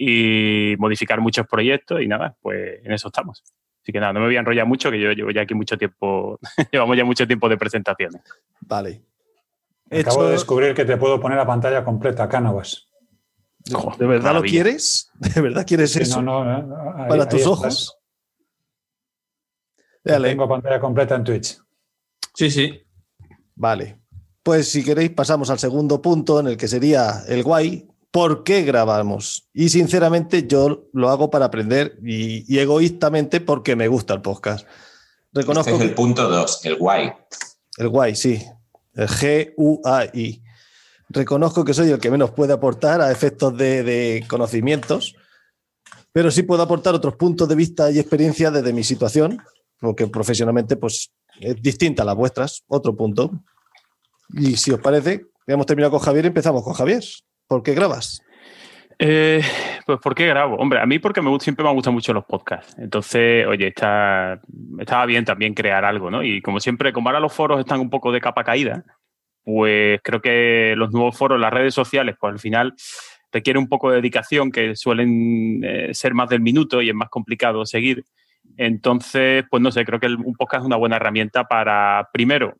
y 0.00 0.76
modificar 0.78 1.20
muchos 1.20 1.44
proyectos 1.48 2.00
y 2.00 2.06
nada, 2.06 2.36
pues 2.40 2.78
en 2.84 2.92
eso 2.92 3.08
estamos. 3.08 3.42
Así 3.82 3.90
que 3.92 3.98
nada, 4.00 4.12
no 4.12 4.20
me 4.20 4.26
voy 4.26 4.36
a 4.36 4.40
enrollar 4.40 4.64
mucho, 4.66 4.90
que 4.92 5.00
yo 5.00 5.10
llevo 5.12 5.30
ya 5.32 5.42
aquí 5.42 5.54
mucho 5.54 5.76
tiempo, 5.76 6.38
llevamos 6.72 6.96
ya 6.96 7.04
mucho 7.04 7.26
tiempo 7.26 7.48
de 7.48 7.56
presentaciones. 7.58 8.22
Vale. 8.60 9.02
Acabo 9.90 10.22
de 10.22 10.28
Hecho- 10.28 10.28
descubrir 10.30 10.74
que 10.74 10.84
te 10.84 10.96
puedo 10.96 11.18
poner 11.20 11.38
a 11.38 11.46
pantalla 11.46 11.82
completa, 11.84 12.28
Cánovas. 12.28 12.86
¿De 13.98 14.06
verdad 14.06 14.34
lo 14.34 14.42
quieres? 14.42 15.10
¿De 15.34 15.40
verdad 15.40 15.66
quieres 15.66 15.92
Sí, 15.92 16.00
eso? 16.02 16.22
no, 16.22 16.44
no, 16.44 16.62
no, 16.62 17.02
ahí- 17.02 17.08
¿Para 17.08 17.28
tus 17.28 17.44
ojos? 17.46 17.98
Dale. 20.04 20.28
Tengo 20.30 20.48
pantalla 20.48 20.80
completa 20.80 21.16
en 21.16 21.24
Twitch. 21.24 21.58
Sí, 22.34 22.50
sí. 22.50 22.80
Vale. 23.56 23.98
Pues 24.42 24.70
si 24.70 24.84
queréis 24.84 25.10
pasamos 25.10 25.50
al 25.50 25.58
segundo 25.58 26.00
punto 26.00 26.40
en 26.40 26.46
el 26.46 26.56
que 26.56 26.68
sería 26.68 27.22
el 27.28 27.42
guay. 27.42 27.86
¿Por 28.10 28.42
qué 28.42 28.62
grabamos? 28.62 29.48
Y 29.52 29.68
sinceramente 29.68 30.46
yo 30.46 30.88
lo 30.92 31.10
hago 31.10 31.30
para 31.30 31.44
aprender 31.46 31.98
y, 32.02 32.52
y 32.52 32.58
egoístamente 32.58 33.40
porque 33.40 33.76
me 33.76 33.88
gusta 33.88 34.14
el 34.14 34.22
podcast. 34.22 34.66
Reconozco 35.32 35.70
Este 35.70 35.72
es 35.72 35.78
que 35.82 35.88
el 35.90 35.94
punto 35.94 36.28
2, 36.28 36.64
el 36.64 36.76
guay. 36.76 37.12
el 37.76 37.88
guay, 37.88 38.16
sí. 38.16 38.42
El 38.94 39.08
G-U-A-I. 39.08 40.42
Reconozco 41.10 41.64
que 41.64 41.74
soy 41.74 41.90
el 41.90 41.98
que 41.98 42.10
menos 42.10 42.30
puede 42.30 42.52
aportar 42.52 43.00
a 43.00 43.12
efectos 43.12 43.56
de, 43.56 43.82
de 43.82 44.24
conocimientos, 44.28 45.14
pero 46.12 46.30
sí 46.30 46.42
puedo 46.42 46.62
aportar 46.62 46.94
otros 46.94 47.16
puntos 47.16 47.48
de 47.48 47.54
vista 47.54 47.90
y 47.90 47.98
experiencia 47.98 48.50
desde 48.50 48.72
mi 48.72 48.84
situación, 48.84 49.40
porque 49.80 50.06
profesionalmente 50.06 50.76
pues, 50.76 51.12
es 51.40 51.60
distinta 51.62 52.02
a 52.02 52.06
las 52.06 52.16
vuestras. 52.16 52.64
Otro 52.66 52.96
punto. 52.96 53.30
Y 54.30 54.56
si 54.56 54.70
os 54.70 54.80
parece, 54.80 55.26
ya 55.46 55.54
hemos 55.54 55.66
terminado 55.66 55.92
con 55.92 56.00
Javier 56.00 56.24
y 56.24 56.28
empezamos 56.28 56.62
con 56.62 56.72
Javier. 56.72 57.04
¿Por 57.48 57.62
qué 57.62 57.74
grabas? 57.74 58.22
Eh, 58.98 59.42
pues 59.86 60.00
¿por 60.00 60.14
qué 60.14 60.26
grabo? 60.26 60.56
Hombre, 60.56 60.80
a 60.80 60.86
mí 60.86 60.98
porque 60.98 61.22
me, 61.22 61.38
siempre 61.40 61.62
me 61.62 61.68
han 61.70 61.74
gustado 61.76 61.92
mucho 61.94 62.12
los 62.12 62.24
podcasts. 62.24 62.76
Entonces, 62.78 63.46
oye, 63.46 63.68
está, 63.68 64.40
estaba 64.78 65.06
bien 65.06 65.24
también 65.24 65.54
crear 65.54 65.84
algo, 65.84 66.10
¿no? 66.10 66.22
Y 66.22 66.42
como 66.42 66.60
siempre, 66.60 66.92
como 66.92 67.08
ahora 67.08 67.20
los 67.20 67.32
foros 67.32 67.60
están 67.60 67.80
un 67.80 67.90
poco 67.90 68.10
de 68.12 68.20
capa 68.20 68.44
caída, 68.44 68.84
pues 69.44 70.00
creo 70.02 70.20
que 70.20 70.74
los 70.76 70.90
nuevos 70.92 71.16
foros, 71.16 71.40
las 71.40 71.52
redes 71.52 71.74
sociales, 71.74 72.16
pues 72.20 72.32
al 72.32 72.38
final 72.40 72.74
requiere 73.32 73.58
un 73.58 73.68
poco 73.68 73.90
de 73.90 73.96
dedicación 73.96 74.50
que 74.50 74.74
suelen 74.74 75.60
eh, 75.64 75.94
ser 75.94 76.12
más 76.14 76.28
del 76.28 76.40
minuto 76.40 76.82
y 76.82 76.88
es 76.88 76.94
más 76.94 77.08
complicado 77.08 77.64
seguir. 77.66 78.04
Entonces, 78.56 79.44
pues 79.50 79.62
no 79.62 79.70
sé, 79.70 79.84
creo 79.84 80.00
que 80.00 80.06
el- 80.06 80.16
un 80.16 80.34
podcast 80.34 80.62
es 80.62 80.66
una 80.66 80.76
buena 80.76 80.96
herramienta 80.96 81.44
para, 81.44 82.08
primero, 82.12 82.56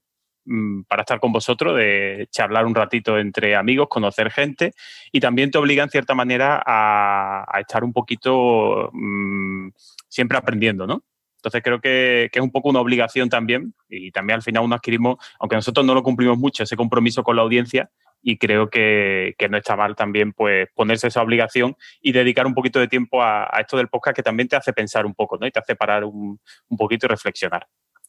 para 0.86 1.02
estar 1.02 1.20
con 1.20 1.32
vosotros, 1.32 1.76
de 1.76 2.28
charlar 2.30 2.66
un 2.66 2.74
ratito 2.74 3.18
entre 3.18 3.54
amigos, 3.54 3.88
conocer 3.88 4.30
gente 4.30 4.72
y 5.12 5.20
también 5.20 5.50
te 5.50 5.58
obliga 5.58 5.82
en 5.82 5.90
cierta 5.90 6.14
manera 6.14 6.62
a, 6.64 7.44
estar 7.60 7.84
un 7.84 7.92
poquito 7.92 8.90
mm, 8.92 9.68
siempre 10.08 10.38
aprendiendo, 10.38 10.86
¿no? 10.86 11.04
Entonces 11.36 11.62
creo 11.62 11.80
que, 11.80 12.30
es 12.32 12.42
un 12.42 12.50
poco 12.50 12.68
una 12.68 12.80
obligación 12.80 13.28
también 13.28 13.74
y 13.88 14.10
también 14.10 14.36
al 14.36 14.42
final 14.42 14.64
uno 14.64 14.74
adquirimos, 14.74 15.16
aunque 15.38 15.56
nosotros 15.56 15.84
no 15.86 15.94
lo 15.94 16.02
cumplimos 16.02 16.38
mucho, 16.38 16.64
ese 16.64 16.76
compromiso 16.76 17.22
con 17.22 17.36
la 17.36 17.42
audiencia 17.42 17.90
y 18.20 18.38
creo 18.38 18.68
que, 18.68 19.36
no 19.50 19.58
está 19.58 19.76
mal 19.76 19.94
también 19.94 20.32
pues 20.32 20.68
ponerse 20.74 21.08
esa 21.08 21.22
obligación 21.22 21.76
y 22.00 22.12
dedicar 22.12 22.46
un 22.46 22.54
poquito 22.54 22.80
de 22.80 22.88
tiempo 22.88 23.22
a, 23.22 23.44
a 23.44 23.60
esto 23.60 23.76
del 23.76 23.88
podcast 23.88 24.16
que 24.16 24.22
también 24.22 24.48
te 24.48 24.56
hace 24.56 24.72
pensar 24.72 25.06
un 25.06 25.14
poco, 25.14 25.38
¿no? 25.38 25.46
Y 25.46 25.50
te 25.50 25.60
hace 25.60 25.76
parar 25.76 26.04
un, 26.04 26.40
un 26.68 26.76
poquito 26.76 27.06
y 27.06 27.08
reflexionar. 27.08 27.68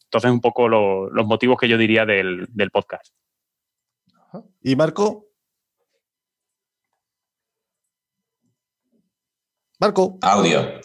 Entonces 0.10 0.32
un 0.32 0.42
poco 0.42 0.68
lo- 0.68 1.08
los 1.12 1.28
motivos 1.28 1.58
que 1.60 1.68
yo 1.68 1.78
diría 1.78 2.04
del, 2.04 2.48
del 2.50 2.72
podcast. 2.72 3.06
¿Y 4.64 4.76
Marco? 4.76 5.28
Marco. 9.80 10.18
Audio. 10.22 10.80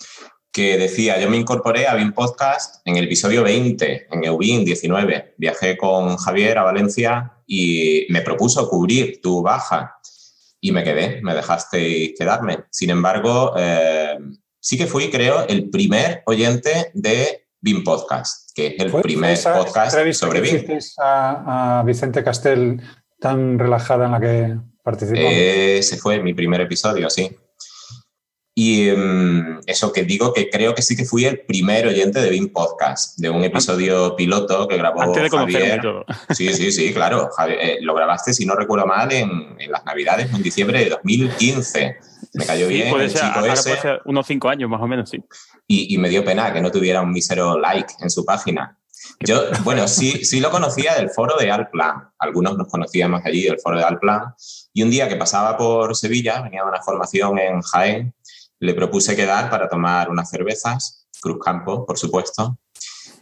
Que 0.53 0.77
decía, 0.79 1.19
yo 1.21 1.29
me 1.29 1.37
incorporé 1.39 1.87
a 1.89 1.95
BIM 1.95 2.13
Podcast 2.13 2.87
en 2.87 2.97
el 2.97 3.05
episodio 3.07 3.43
20, 3.43 4.09
en 4.11 4.25
EUBIM 4.25 4.65
19. 4.65 5.35
Viajé 5.39 5.77
con 5.77 6.17
Javier 6.17 6.59
a 6.59 6.63
Valencia 6.65 7.33
y 7.47 8.07
me 8.11 8.21
propuso 8.21 8.69
cubrir 8.69 9.21
tu 9.21 9.43
baja 9.43 9.99
y 10.61 10.71
me 10.71 10.85
quedé, 10.85 11.21
me 11.23 11.35
dejasteis 11.35 12.15
quedarme. 12.17 12.65
Sin 12.71 12.91
embargo, 12.91 13.55
eh, 13.57 14.17
sí 14.61 14.79
que 14.79 14.87
fui, 14.87 15.11
creo, 15.11 15.47
el 15.49 15.71
primer 15.71 16.23
oyente 16.27 16.91
de 16.95 17.44
BIM 17.65 17.83
Podcast, 17.83 18.51
que 18.55 18.67
es 18.67 18.75
el 18.79 18.91
¿Fue- 18.91 19.01
primer 19.01 19.31
esa 19.31 19.57
podcast 19.57 19.97
sobre 20.13 20.43
BIM. 20.43 20.79
a, 20.99 21.81
a 21.81 21.83
Vicente 21.83 22.23
Castel 22.23 22.79
tan 23.19 23.59
relajada 23.59 24.05
en 24.05 24.13
la 24.13 24.21
que 24.21 24.57
participamos? 24.83 25.33
Ese 25.35 25.97
fue 25.97 26.21
mi 26.23 26.35
primer 26.35 26.61
episodio, 26.61 27.09
sí. 27.09 27.35
Y 28.57 28.89
mm, 28.91 29.63
eso 29.67 29.93
que 29.93 30.05
digo 30.05 30.33
que 30.33 30.49
creo 30.49 30.75
que 30.77 30.83
sí 30.83 30.95
que 30.97 31.05
fui 31.05 31.25
el 31.25 31.41
primer 31.41 31.89
oyente 31.89 32.21
de 32.21 32.31
BIM 32.31 32.53
Podcast, 32.53 33.19
de 33.19 33.29
un 33.29 33.43
episodio 33.43 34.15
piloto 34.15 34.69
que 34.69 34.77
grabó 34.77 35.03
Antes 35.03 35.25
de 35.25 35.31
Javier. 35.31 35.81
todo. 35.83 36.05
Sí, 36.31 36.53
sí, 36.55 36.71
sí, 36.71 36.95
claro. 36.95 37.29
Javi- 37.37 37.57
eh, 37.61 37.79
lo 37.81 37.95
grabaste, 37.95 38.33
si 38.33 38.47
no 38.47 38.55
recuerdo 38.55 38.87
mal, 38.87 39.11
en, 39.13 39.57
en 39.59 39.73
las 39.73 39.85
Navidades, 39.85 40.33
en 40.33 40.43
diciembre 40.43 40.85
de 40.85 40.91
2015. 40.91 41.97
Me 42.35 42.47
cayó 42.47 42.69
Sí, 42.69 42.75
bien 42.75 42.91
puede 42.91 43.05
el 43.07 43.11
ser, 43.11 43.23
chico 43.23 43.45
ese 43.45 43.63
puede 43.71 43.81
ser 43.83 44.01
unos 44.05 44.27
cinco 44.27 44.49
años 44.49 44.71
más 44.71 44.81
o 44.81 44.87
menos, 44.87 45.11
sí. 45.11 45.19
y, 45.67 45.93
y 45.95 45.99
me 45.99 46.09
dio 46.09 46.25
pena 46.25 46.53
que 46.53 46.61
no 46.61 46.71
tuviera 46.71 47.01
un 47.01 47.11
mísero 47.13 47.59
like 47.59 47.93
en 48.01 48.11
su 48.11 48.25
página. 48.25 48.79
Yo, 49.21 49.43
bueno, 49.65 49.87
sí, 49.87 50.25
sí 50.25 50.41
lo 50.41 50.51
conocía 50.51 50.95
del 50.95 51.11
foro 51.11 51.37
de 51.39 51.51
Alplan. 51.51 52.09
Algunos 52.19 52.57
nos 52.57 52.69
conocíamos 52.69 53.21
allí 53.25 53.43
del 53.43 53.59
foro 53.61 53.79
de 53.79 53.85
Alplan. 53.85 54.35
Y 54.73 54.83
un 54.83 54.91
día 54.91 55.09
que 55.09 55.17
pasaba 55.17 55.57
por 55.57 55.95
Sevilla, 55.95 56.41
venía 56.41 56.63
de 56.63 56.69
una 56.69 56.83
formación 56.83 57.39
en 57.39 57.61
Jaén, 57.61 58.15
le 58.61 58.75
propuse 58.75 59.17
quedar 59.17 59.51
para 59.51 59.69
tomar 59.69 60.11
unas 60.11 60.31
cervezas, 60.31 61.07
Cruzcampo, 61.21 61.87
por 61.87 61.99
supuesto. 61.99 62.59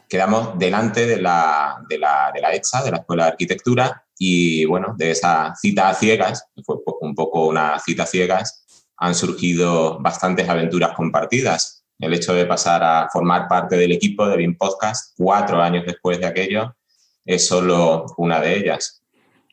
Quedamos 0.08 0.58
delante 0.58 1.06
de 1.06 1.20
la, 1.20 1.82
de 1.88 1.98
la, 1.98 2.30
de 2.34 2.40
la 2.40 2.54
EXA, 2.54 2.82
de 2.82 2.90
la 2.90 2.98
Escuela 2.98 3.24
de 3.24 3.30
Arquitectura, 3.30 4.04
y 4.18 4.64
bueno, 4.66 4.94
de 4.96 5.10
esa 5.10 5.54
cita 5.54 5.88
a 5.88 5.94
ciegas, 5.94 6.46
que 6.54 6.62
fue 6.62 6.76
un 7.00 7.14
poco 7.14 7.46
una 7.46 7.78
cita 7.78 8.04
a 8.04 8.06
ciegas, 8.06 8.62
han 8.98 9.14
surgido 9.14 9.98
bastantes 10.00 10.48
aventuras 10.48 10.94
compartidas. 10.94 11.84
El 11.98 12.14
hecho 12.14 12.34
de 12.34 12.46
pasar 12.46 12.82
a 12.82 13.08
formar 13.12 13.48
parte 13.48 13.76
del 13.76 13.92
equipo 13.92 14.28
de 14.28 14.36
BIM 14.36 14.56
Podcast 14.56 15.14
cuatro 15.16 15.60
años 15.60 15.84
después 15.86 16.20
de 16.20 16.26
aquello 16.26 16.76
es 17.24 17.46
solo 17.46 18.06
una 18.16 18.40
de 18.40 18.58
ellas. 18.58 19.02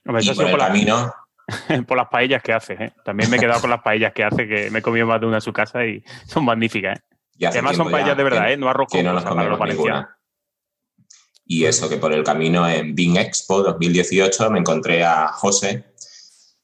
Hombre, 0.05 0.23
y 0.23 0.33
por 0.33 0.49
el 0.49 0.57
camino, 0.57 1.13
por 1.87 1.97
las 1.97 2.07
paellas 2.09 2.41
que 2.41 2.53
hace. 2.53 2.73
¿eh? 2.73 2.93
También 3.03 3.29
me 3.29 3.37
he 3.37 3.39
quedado 3.39 3.61
con 3.61 3.69
las 3.69 3.81
paellas 3.81 4.13
que 4.13 4.23
hace, 4.23 4.47
que 4.47 4.69
me 4.71 4.79
he 4.79 4.81
comido 4.81 5.05
más 5.07 5.19
de 5.19 5.27
una 5.27 5.37
en 5.37 5.41
su 5.41 5.53
casa 5.53 5.85
y 5.85 6.03
son 6.25 6.45
magníficas. 6.45 6.99
¿eh? 6.99 7.03
y 7.37 7.45
Además 7.45 7.75
son 7.75 7.89
paellas 7.89 8.17
de 8.17 8.23
verdad, 8.23 8.45
que- 8.47 8.53
¿eh? 8.53 8.57
no 8.57 8.69
arroz 8.69 8.89
con 8.89 9.03
no 9.03 9.13
nos 9.13 9.23
para. 9.23 10.17
Y 11.45 11.65
eso 11.65 11.89
que 11.89 11.97
por 11.97 12.13
el 12.13 12.23
camino 12.23 12.67
en 12.69 12.93
BIM 12.93 13.17
Expo 13.17 13.63
2018 13.63 14.51
me 14.51 14.59
encontré 14.59 15.03
a 15.03 15.29
José. 15.29 15.85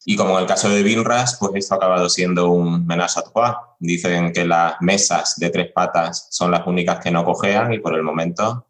Y 0.05 0.15
como 0.15 0.35
en 0.35 0.43
el 0.43 0.47
caso 0.47 0.69
de 0.69 0.83
BIMRAS, 0.83 1.37
pues 1.39 1.53
esto 1.55 1.73
ha 1.73 1.77
acabado 1.77 2.07
siendo 2.09 2.51
un 2.51 2.85
menage 2.85 3.19
à 3.19 3.23
trois. 3.23 3.55
Dicen 3.79 4.31
que 4.31 4.45
las 4.45 4.75
mesas 4.81 5.37
de 5.37 5.49
tres 5.49 5.71
patas 5.73 6.27
son 6.29 6.51
las 6.51 6.67
únicas 6.67 6.99
que 6.99 7.09
no 7.09 7.25
cojean 7.25 7.73
y 7.73 7.79
por 7.79 7.95
el 7.95 8.03
momento 8.03 8.67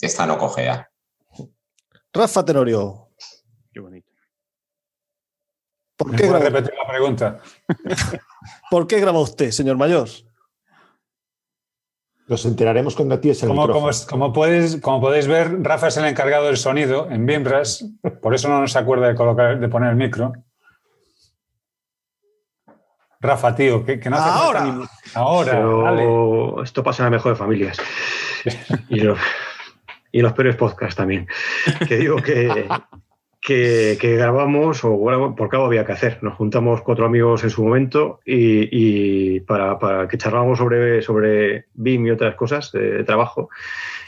esta 0.00 0.24
no 0.24 0.38
cojea. 0.38 0.90
Rafa 2.14 2.42
Tenorio. 2.42 3.07
¿Por 5.98 6.10
¿Me 6.12 6.16
qué, 6.16 6.26
graba, 6.28 6.44
repetir 6.44 6.72
la 6.74 6.88
pregunta? 6.88 7.40
¿por 8.70 8.86
qué 8.86 8.98
graba 9.00 9.20
usted, 9.20 9.50
señor 9.50 9.76
mayor? 9.76 10.08
Nos 12.28 12.44
enteraremos 12.44 12.94
cuando 12.94 13.14
actives 13.14 13.42
el 13.42 13.48
Como, 13.48 13.62
micrófono. 13.66 13.90
como, 14.08 14.08
como 14.26 14.32
puedes, 14.32 14.76
como 14.82 15.00
podéis 15.00 15.26
ver, 15.26 15.62
Rafa 15.62 15.88
es 15.88 15.96
el 15.96 16.04
encargado 16.06 16.46
del 16.46 16.56
sonido 16.58 17.08
en 17.10 17.24
Bimbras, 17.26 17.84
por 18.22 18.34
eso 18.34 18.48
no 18.48 18.60
nos 18.60 18.76
acuerda 18.76 19.08
de, 19.08 19.14
colocar, 19.14 19.58
de 19.58 19.68
poner 19.68 19.90
el 19.90 19.96
micro. 19.96 20.32
Rafa, 23.20 23.54
tío, 23.54 23.84
que, 23.84 23.98
que 23.98 24.10
no 24.10 24.16
hace 24.16 24.28
Ahora. 24.30 24.64
ni- 24.64 24.84
Ahora, 25.14 25.52
Pero 25.52 25.82
dale. 25.82 26.62
esto 26.64 26.82
pasa 26.84 27.02
en 27.02 27.04
las 27.06 27.18
mejores 27.18 27.38
familias. 27.38 27.78
Y, 28.88 29.00
lo- 29.00 29.16
y 30.12 30.18
en 30.18 30.22
los 30.22 30.32
peores 30.34 30.54
podcasts 30.56 30.94
también. 30.96 31.26
Que 31.88 31.96
digo 31.96 32.16
que, 32.22 32.68
que, 33.40 33.96
que 34.00 34.16
grabamos, 34.16 34.84
o 34.84 34.98
grabo- 34.98 35.34
porque 35.36 35.56
algo 35.56 35.66
había 35.66 35.84
que 35.86 35.92
hacer. 35.92 36.18
Nos 36.22 36.34
juntamos 36.34 36.82
cuatro 36.82 37.06
amigos 37.06 37.44
en 37.44 37.50
su 37.50 37.64
momento 37.64 38.20
y, 38.24 38.68
y 39.36 39.40
para, 39.40 39.78
para 39.78 40.08
que 40.08 40.18
charlábamos 40.18 40.58
sobre, 40.58 41.02
sobre 41.02 41.66
BIM 41.74 42.06
y 42.06 42.10
otras 42.10 42.34
cosas 42.34 42.72
de, 42.72 43.04
trabajo. 43.04 43.48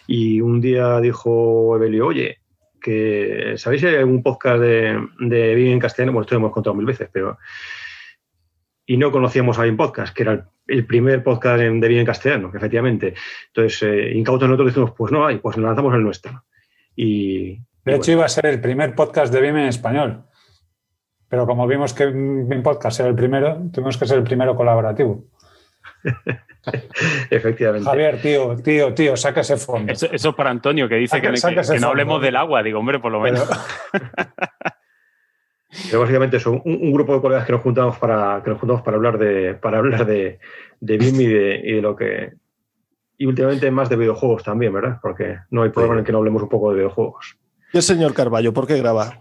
Y 0.07 0.41
un 0.41 0.61
día 0.61 0.99
dijo 1.01 1.77
Evelio, 1.77 2.07
oye, 2.09 2.39
que 2.81 3.55
¿sabéis 3.57 3.83
si 3.83 3.87
hay 3.89 3.97
algún 3.97 4.23
podcast 4.23 4.61
de, 4.61 4.99
de 5.21 5.55
BIM 5.55 5.73
en 5.75 5.79
castellano? 5.79 6.13
Bueno, 6.13 6.23
esto 6.23 6.35
lo 6.35 6.41
hemos 6.41 6.53
contado 6.53 6.75
mil 6.75 6.87
veces, 6.87 7.09
pero 7.13 7.39
y 8.87 8.97
no 8.97 9.13
conocíamos 9.13 9.59
a 9.59 9.63
BIM 9.63 9.77
Podcast, 9.77 10.13
que 10.17 10.23
era 10.25 10.33
el, 10.33 10.43
el 10.67 10.87
primer 10.87 11.23
podcast 11.23 11.61
en- 11.63 11.79
de 11.81 11.87
BIM 11.89 12.01
en 12.01 12.07
castellano, 12.07 12.51
efectivamente. 12.53 13.15
Entonces, 13.49 13.83
eh, 13.85 14.13
incautos 14.17 14.49
nosotros 14.49 14.69
decimos, 14.75 14.93
pues 14.97 15.13
no 15.13 15.25
hay, 15.25 15.39
pues 15.39 15.57
lanzamos 15.57 15.95
el 15.95 16.03
nuestro. 16.03 16.43
Y, 16.97 17.61
De 17.85 17.93
y 17.93 17.95
hecho, 17.97 18.13
iba 18.13 18.25
a 18.25 18.29
ser 18.29 18.47
el 18.47 18.61
primer 18.61 18.95
podcast 18.95 19.33
de 19.33 19.41
BIM 19.41 19.57
en 19.57 19.67
español. 19.69 20.25
Pero 21.29 21.47
como 21.47 21.67
vimos 21.67 21.95
que 21.95 22.07
BIM 22.07 22.63
Podcast 22.63 23.01
era 23.01 23.09
el 23.09 23.15
primero, 23.15 23.63
tuvimos 23.73 23.97
que 23.97 24.07
ser 24.07 24.19
el 24.19 24.25
primero 24.25 24.57
colaborativo. 24.57 25.25
efectivamente. 27.31 27.89
Javier, 27.89 28.21
tío, 28.21 28.57
tío, 28.57 28.95
tío, 28.95 29.17
saca 29.17 29.41
ese 29.43 29.57
fondo. 29.57 29.93
Eso, 29.93 30.07
eso 30.11 30.29
es 30.31 30.35
para 30.35 30.51
Antonio, 30.51 30.89
que 30.89 30.97
dice 30.97 31.17
Saca- 31.19 31.31
que, 31.31 31.37
saca 31.37 31.79
no 31.79 31.89
hablemos 31.89 32.21
del 32.21 32.37
agua. 32.37 32.63
Digo, 32.63 32.81
hombre, 32.81 32.99
por 32.99 33.13
lo 33.13 33.21
menos. 33.21 33.49
Pero- 33.93 34.07
Pero 35.89 36.01
básicamente 36.01 36.37
eso, 36.39 36.51
un, 36.51 36.63
un 36.65 36.93
grupo 36.93 37.15
de 37.15 37.21
colegas 37.21 37.47
que 37.47 37.53
nos 37.53 37.61
juntamos 37.63 37.97
para, 37.99 38.43
que 38.43 38.51
nos 38.51 38.59
juntamos 38.59 38.83
para 38.83 38.97
hablar 38.97 39.19
de, 39.19 39.55
para 39.55 39.79
hablar 39.79 40.05
de, 40.05 40.41
de 40.81 40.99
BIM 40.99 41.21
y 41.21 41.27
de, 41.27 41.61
y 41.65 41.73
de 41.75 41.83
lo 41.83 41.95
que. 41.95 42.33
Y 43.17 43.27
últimamente 43.27 43.71
más 43.71 43.89
de 43.89 43.97
videojuegos 43.97 44.43
también, 44.43 44.73
¿verdad? 44.73 44.99
Porque 45.01 45.39
no 45.51 45.63
hay 45.63 45.71
problema 45.71 45.99
en 45.99 46.05
que 46.05 46.11
no 46.11 46.19
hablemos 46.19 46.43
un 46.43 46.49
poco 46.49 46.71
de 46.71 46.77
videojuegos. 46.79 47.37
Y 47.73 47.77
el 47.77 47.83
señor 47.83 48.15
Carballo, 48.15 48.53
¿por 48.53 48.67
qué 48.67 48.77
graba? 48.79 49.19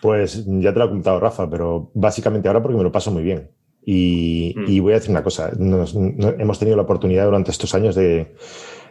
Pues 0.00 0.44
ya 0.46 0.72
te 0.72 0.78
lo 0.78 0.84
ha 0.86 0.88
contado 0.90 1.20
Rafa, 1.20 1.48
pero 1.50 1.90
básicamente 1.94 2.48
ahora 2.48 2.62
porque 2.62 2.76
me 2.78 2.82
lo 2.84 2.92
paso 2.92 3.10
muy 3.10 3.22
bien. 3.22 3.50
Y, 3.84 4.54
Mm. 4.56 4.64
y 4.70 4.80
voy 4.80 4.92
a 4.92 4.96
decir 4.96 5.10
una 5.10 5.22
cosa, 5.22 5.50
nos- 5.58 5.94
hemos 5.94 6.58
tenido 6.58 6.76
la 6.76 6.82
oportunidad 6.82 7.24
durante 7.24 7.50
estos 7.50 7.74
años 7.74 7.94
de 7.94 8.34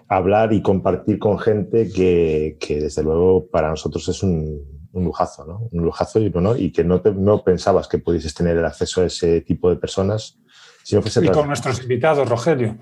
hablar 0.08 0.54
y 0.54 0.62
compartir 0.62 1.20
con 1.20 1.38
gente 1.40 1.92
que, 1.92 2.58
que, 2.60 2.82
desde 2.82 3.04
luego 3.04 3.48
para 3.50 3.70
nosotros 3.70 4.08
es 4.10 4.24
un, 4.24 4.88
un 4.92 5.04
lujazo, 5.06 5.46
¿no? 5.46 5.68
Un 5.72 5.84
lujazo 5.84 6.20
y 6.20 6.28
un 6.28 6.38
honor 6.38 6.60
y 6.60 6.72
que 6.72 6.84
no, 6.84 7.02
te- 7.02 7.14
no 7.14 7.44
pensabas 7.44 7.88
que 7.88 8.00
pudieses 8.00 8.34
tener 8.34 8.58
el 8.58 8.66
acceso 8.66 9.02
a 9.02 9.06
ese 9.06 9.42
tipo 9.42 9.70
de 9.70 9.76
personas 9.76 10.40
si 10.84 10.96
no 10.96 11.02
fuese 11.04 11.24
y 11.24 11.28
con 11.30 11.48
nuestros 11.48 11.82
invitados, 11.82 12.28
Rogelio. 12.28 12.78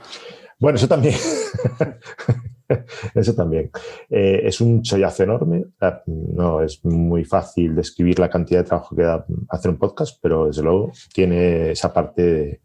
Bueno, 0.59 0.77
eso 0.77 0.87
también. 0.87 1.15
eso 3.15 3.33
también. 3.35 3.71
Eh, 4.09 4.41
es 4.43 4.59
un 4.61 4.81
chollazo 4.81 5.23
enorme. 5.23 5.65
Ah, 5.81 6.01
No 6.05 6.61
es 6.61 6.83
muy 6.85 7.23
fácil 7.25 7.75
describir 7.75 8.19
la 8.19 8.29
cantidad 8.29 8.61
de 8.61 8.67
trabajo 8.67 8.95
que 8.95 9.03
da 9.03 9.25
hacer 9.49 9.71
un 9.71 9.77
podcast, 9.77 10.19
pero 10.21 10.47
desde 10.47 10.63
luego 10.63 10.91
tiene 11.13 11.71
esa 11.71 11.93
parte 11.93 12.21
de, 12.21 12.61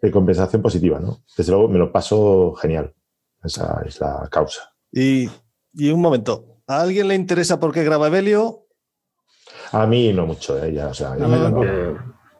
de 0.00 0.10
compensación 0.10 0.62
positiva, 0.62 0.98
¿no? 1.00 1.18
Desde 1.36 1.52
luego 1.52 1.68
me 1.68 1.78
lo 1.78 1.90
paso 1.92 2.54
genial. 2.54 2.94
Esa 3.42 3.82
es 3.86 4.00
la 4.00 4.28
causa. 4.30 4.72
Y, 4.92 5.28
y 5.74 5.90
un 5.90 6.00
momento, 6.00 6.60
¿a 6.66 6.80
alguien 6.82 7.08
le 7.08 7.14
interesa 7.14 7.58
por 7.58 7.72
qué 7.72 7.82
graba 7.84 8.06
Evelio? 8.06 8.66
A 9.72 9.86
mí 9.86 10.12
no 10.12 10.26
mucho, 10.26 10.62
¿eh? 10.62 10.72
Ya, 10.72 10.88
o 10.88 10.94
sea, 10.94 11.16
ya- 11.16 11.24
A 11.24 11.28
mí 11.28 11.36
tampoco. 11.42 11.66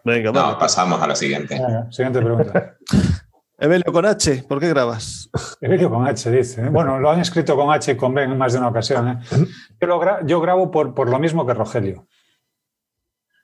Venga, 0.05 0.33
No, 0.33 0.43
vale. 0.43 0.57
pasamos 0.59 1.01
a 1.01 1.07
la 1.07 1.15
siguiente. 1.15 1.55
Venga, 1.55 1.91
siguiente 1.91 2.21
pregunta. 2.21 2.77
Evelio 3.63 3.93
con 3.93 4.05
H, 4.05 4.43
¿por 4.49 4.59
qué 4.59 4.69
grabas? 4.69 5.31
Evelio 5.61 5.89
con 5.89 6.05
H, 6.05 6.29
dice. 6.33 6.69
Bueno, 6.69 6.99
lo 6.99 7.13
han 7.13 7.21
escrito 7.21 7.55
con 7.55 7.73
H 7.73 7.93
y 7.93 7.97
con 7.97 8.13
B 8.13 8.25
en 8.25 8.37
más 8.37 8.55
de 8.55 8.59
una 8.59 8.67
ocasión. 8.67 9.09
¿eh? 9.09 9.19
Yo, 9.81 10.01
yo 10.27 10.41
grabo 10.41 10.69
por, 10.73 10.95
por 10.95 11.09
lo 11.09 11.21
mismo 11.21 11.47
que 11.47 11.55
Rogelio. 11.55 12.09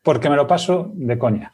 Porque 0.03 0.29
me 0.29 0.35
lo 0.35 0.49
paso 0.49 0.91
de 0.95 1.17
coña. 1.17 1.53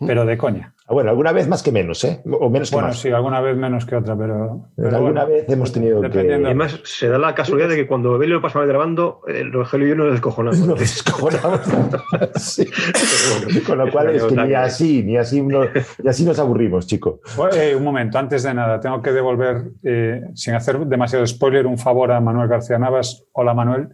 Pero 0.00 0.24
de 0.24 0.38
coña. 0.38 0.74
Ah, 0.90 0.94
Bueno, 0.94 1.10
alguna 1.10 1.32
vez 1.32 1.46
más 1.48 1.62
que 1.62 1.70
menos, 1.70 2.02
¿eh? 2.04 2.22
O 2.24 2.48
menos 2.48 2.70
que 2.70 2.76
Bueno, 2.76 2.88
más. 2.88 2.98
sí, 2.98 3.10
alguna 3.10 3.40
vez 3.42 3.56
menos 3.56 3.84
que 3.84 3.94
otra, 3.94 4.16
pero. 4.16 4.68
Pero 4.74 4.96
alguna 4.96 5.24
bueno, 5.24 5.26
vez 5.36 5.48
hemos 5.50 5.70
tenido 5.72 6.00
dependiendo. 6.00 6.44
que... 6.44 6.46
además, 6.46 6.80
se 6.84 7.08
da 7.08 7.18
la 7.18 7.34
casualidad 7.34 7.68
de 7.68 7.76
que 7.76 7.86
cuando 7.86 8.14
Evelio 8.16 8.36
lo 8.36 8.42
pasaba 8.42 8.64
grabando, 8.64 9.20
el 9.28 9.52
Rogelio 9.52 9.86
y 9.86 9.90
yo 9.90 9.96
nos 9.96 10.12
descojonamos. 10.12 10.58
Nos 10.60 10.78
descojonamos. 10.80 11.60
Sí. 12.36 12.66
Con 13.66 13.78
lo 13.78 13.90
cual 13.92 14.14
es 14.14 14.22
que 14.24 14.34
ni 14.36 14.54
así, 14.54 15.02
ni 15.02 15.16
así, 15.18 15.42
no- 15.42 15.64
ni 16.02 16.08
así 16.08 16.24
nos 16.24 16.38
aburrimos, 16.38 16.86
chico. 16.86 17.20
Bueno, 17.36 17.54
eh, 17.56 17.76
un 17.76 17.84
momento, 17.84 18.18
antes 18.18 18.42
de 18.42 18.54
nada, 18.54 18.80
tengo 18.80 19.02
que 19.02 19.12
devolver, 19.12 19.64
eh, 19.82 20.22
sin 20.34 20.54
hacer 20.54 20.78
demasiado 20.86 21.26
spoiler, 21.26 21.66
un 21.66 21.76
favor 21.78 22.12
a 22.12 22.20
Manuel 22.20 22.48
García 22.48 22.78
Navas. 22.78 23.24
Hola, 23.32 23.52
Manuel. 23.54 23.88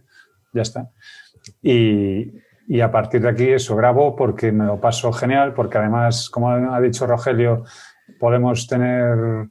Ya 0.53 0.61
está. 0.61 0.89
Y, 1.61 2.31
y 2.67 2.81
a 2.81 2.91
partir 2.91 3.21
de 3.21 3.29
aquí 3.29 3.47
eso 3.49 3.75
grabo 3.75 4.15
porque 4.15 4.51
me 4.51 4.65
lo 4.65 4.79
paso 4.79 5.11
genial, 5.13 5.53
porque 5.53 5.77
además, 5.77 6.29
como 6.29 6.49
ha 6.49 6.81
dicho 6.81 7.05
Rogelio, 7.05 7.63
podemos 8.19 8.67
tener 8.67 9.49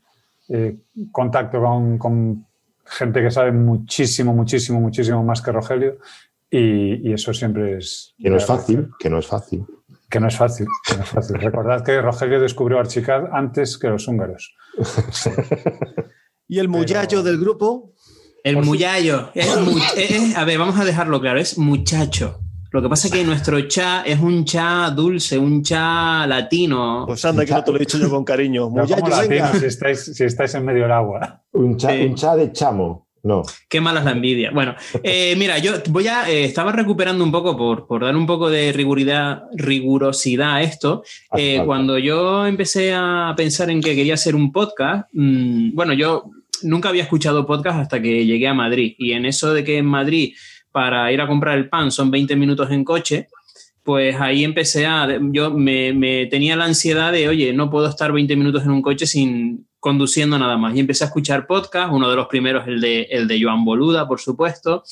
eh, 0.48 0.76
contacto 1.12 1.60
con, 1.60 1.98
con 1.98 2.46
gente 2.84 3.22
que 3.22 3.30
sabe 3.30 3.52
muchísimo, 3.52 4.34
muchísimo, 4.34 4.80
muchísimo 4.80 5.22
más 5.24 5.40
que 5.42 5.52
Rogelio. 5.52 5.98
Y, 6.50 7.08
y 7.08 7.12
eso 7.12 7.32
siempre 7.34 7.78
es... 7.78 8.14
Que 8.18 8.30
no 8.30 8.36
es 8.36 8.46
fácil, 8.46 8.88
que 8.98 9.10
no 9.10 9.18
es 9.18 9.26
fácil. 9.26 9.64
Que 10.08 10.20
no 10.20 10.28
es 10.28 10.36
fácil, 10.36 10.66
que 10.86 10.96
no 10.96 11.02
es 11.02 11.08
fácil. 11.08 11.36
Recordad 11.40 11.82
que 11.84 12.00
Rogelio 12.00 12.40
descubrió 12.40 12.78
Archicad 12.78 13.24
antes 13.32 13.76
que 13.78 13.88
los 13.88 14.06
húngaros. 14.06 14.54
¿Y 16.46 16.58
el 16.58 16.68
muchacho 16.68 17.22
del 17.22 17.38
grupo? 17.40 17.92
El 18.44 18.56
Por 18.56 18.64
su- 18.64 18.70
muyallo. 18.70 19.30
Es 19.34 19.56
mu- 19.60 19.78
es- 19.96 20.10
es- 20.10 20.36
a 20.36 20.44
ver, 20.44 20.58
vamos 20.58 20.78
a 20.78 20.84
dejarlo 20.84 21.20
claro. 21.20 21.40
Es 21.40 21.58
muchacho. 21.58 22.40
Lo 22.74 22.82
que 22.82 22.88
pasa 22.88 23.06
es 23.06 23.12
que 23.14 23.22
nuestro 23.22 23.60
cha 23.68 24.02
es 24.02 24.18
un 24.18 24.44
cha 24.44 24.90
dulce, 24.90 25.38
un 25.38 25.62
cha 25.62 26.26
latino. 26.26 27.04
Pues 27.06 27.24
anda, 27.24 27.44
que 27.46 27.52
no 27.52 27.62
te 27.62 27.70
lo 27.70 27.76
he 27.76 27.80
dicho 27.80 27.98
yo 27.98 28.10
con 28.10 28.24
cariño. 28.24 28.68
Pero 28.74 28.82
Muchacho, 28.84 29.00
¿cómo 29.02 29.16
venga. 29.16 29.44
latinos 29.44 29.60
si 29.60 29.66
estáis, 29.66 30.00
si 30.04 30.24
estáis 30.24 30.54
en 30.56 30.64
medio 30.64 30.82
del 30.82 30.90
agua? 30.92 31.40
Un 31.52 31.76
cha, 31.76 31.90
Sí. 31.92 32.02
un 32.02 32.14
cha 32.16 32.34
de 32.34 32.50
chamo. 32.52 33.06
No. 33.22 33.42
Qué 33.70 33.80
mala 33.80 34.00
es 34.00 34.04
la 34.04 34.10
envidia. 34.10 34.50
Bueno, 34.52 34.74
eh, 35.02 35.34
mira, 35.38 35.56
yo 35.58 35.72
voy 35.88 36.08
a. 36.08 36.28
eh, 36.28 36.44
estaba 36.44 36.72
recuperando 36.72 37.22
un 37.24 37.30
poco 37.32 37.56
por, 37.56 37.86
por 37.86 38.02
dar 38.04 38.14
un 38.16 38.26
poco 38.26 38.50
de 38.50 38.70
riguridad, 38.72 39.44
rigurosidad 39.54 40.56
a 40.56 40.62
esto. 40.62 41.04
Eh, 41.36 41.62
cuando 41.64 41.96
yo 41.98 42.44
empecé 42.46 42.92
a 42.92 43.32
pensar 43.36 43.70
en 43.70 43.80
que 43.80 43.94
quería 43.94 44.14
hacer 44.14 44.34
un 44.34 44.52
podcast, 44.52 45.08
mm, 45.12 45.74
bueno, 45.74 45.92
yo 45.94 46.24
nunca 46.64 46.88
había 46.90 47.02
escuchado 47.04 47.46
podcast 47.46 47.78
hasta 47.78 48.02
que 48.02 48.26
llegué 48.26 48.48
a 48.48 48.54
Madrid. 48.54 48.94
Y 48.98 49.12
en 49.12 49.26
eso 49.26 49.54
de 49.54 49.64
que 49.64 49.78
en 49.78 49.86
Madrid, 49.86 50.34
para 50.74 51.12
ir 51.12 51.20
a 51.20 51.28
comprar 51.28 51.56
el 51.56 51.68
pan, 51.68 51.92
son 51.92 52.10
20 52.10 52.34
minutos 52.34 52.68
en 52.72 52.82
coche, 52.82 53.28
pues 53.84 54.20
ahí 54.20 54.42
empecé 54.42 54.86
a. 54.86 55.06
Yo 55.30 55.52
me, 55.52 55.92
me 55.92 56.26
tenía 56.26 56.56
la 56.56 56.64
ansiedad 56.64 57.12
de, 57.12 57.28
oye, 57.28 57.52
no 57.52 57.70
puedo 57.70 57.86
estar 57.86 58.12
20 58.12 58.34
minutos 58.34 58.64
en 58.64 58.72
un 58.72 58.82
coche 58.82 59.06
sin 59.06 59.68
conduciendo 59.78 60.36
nada 60.36 60.56
más. 60.56 60.74
Y 60.74 60.80
empecé 60.80 61.04
a 61.04 61.06
escuchar 61.06 61.46
podcast, 61.46 61.92
uno 61.92 62.10
de 62.10 62.16
los 62.16 62.26
primeros, 62.26 62.66
el 62.66 62.80
de, 62.80 63.02
el 63.02 63.28
de 63.28 63.40
Joan 63.40 63.64
Boluda, 63.64 64.08
por 64.08 64.18
supuesto. 64.18 64.82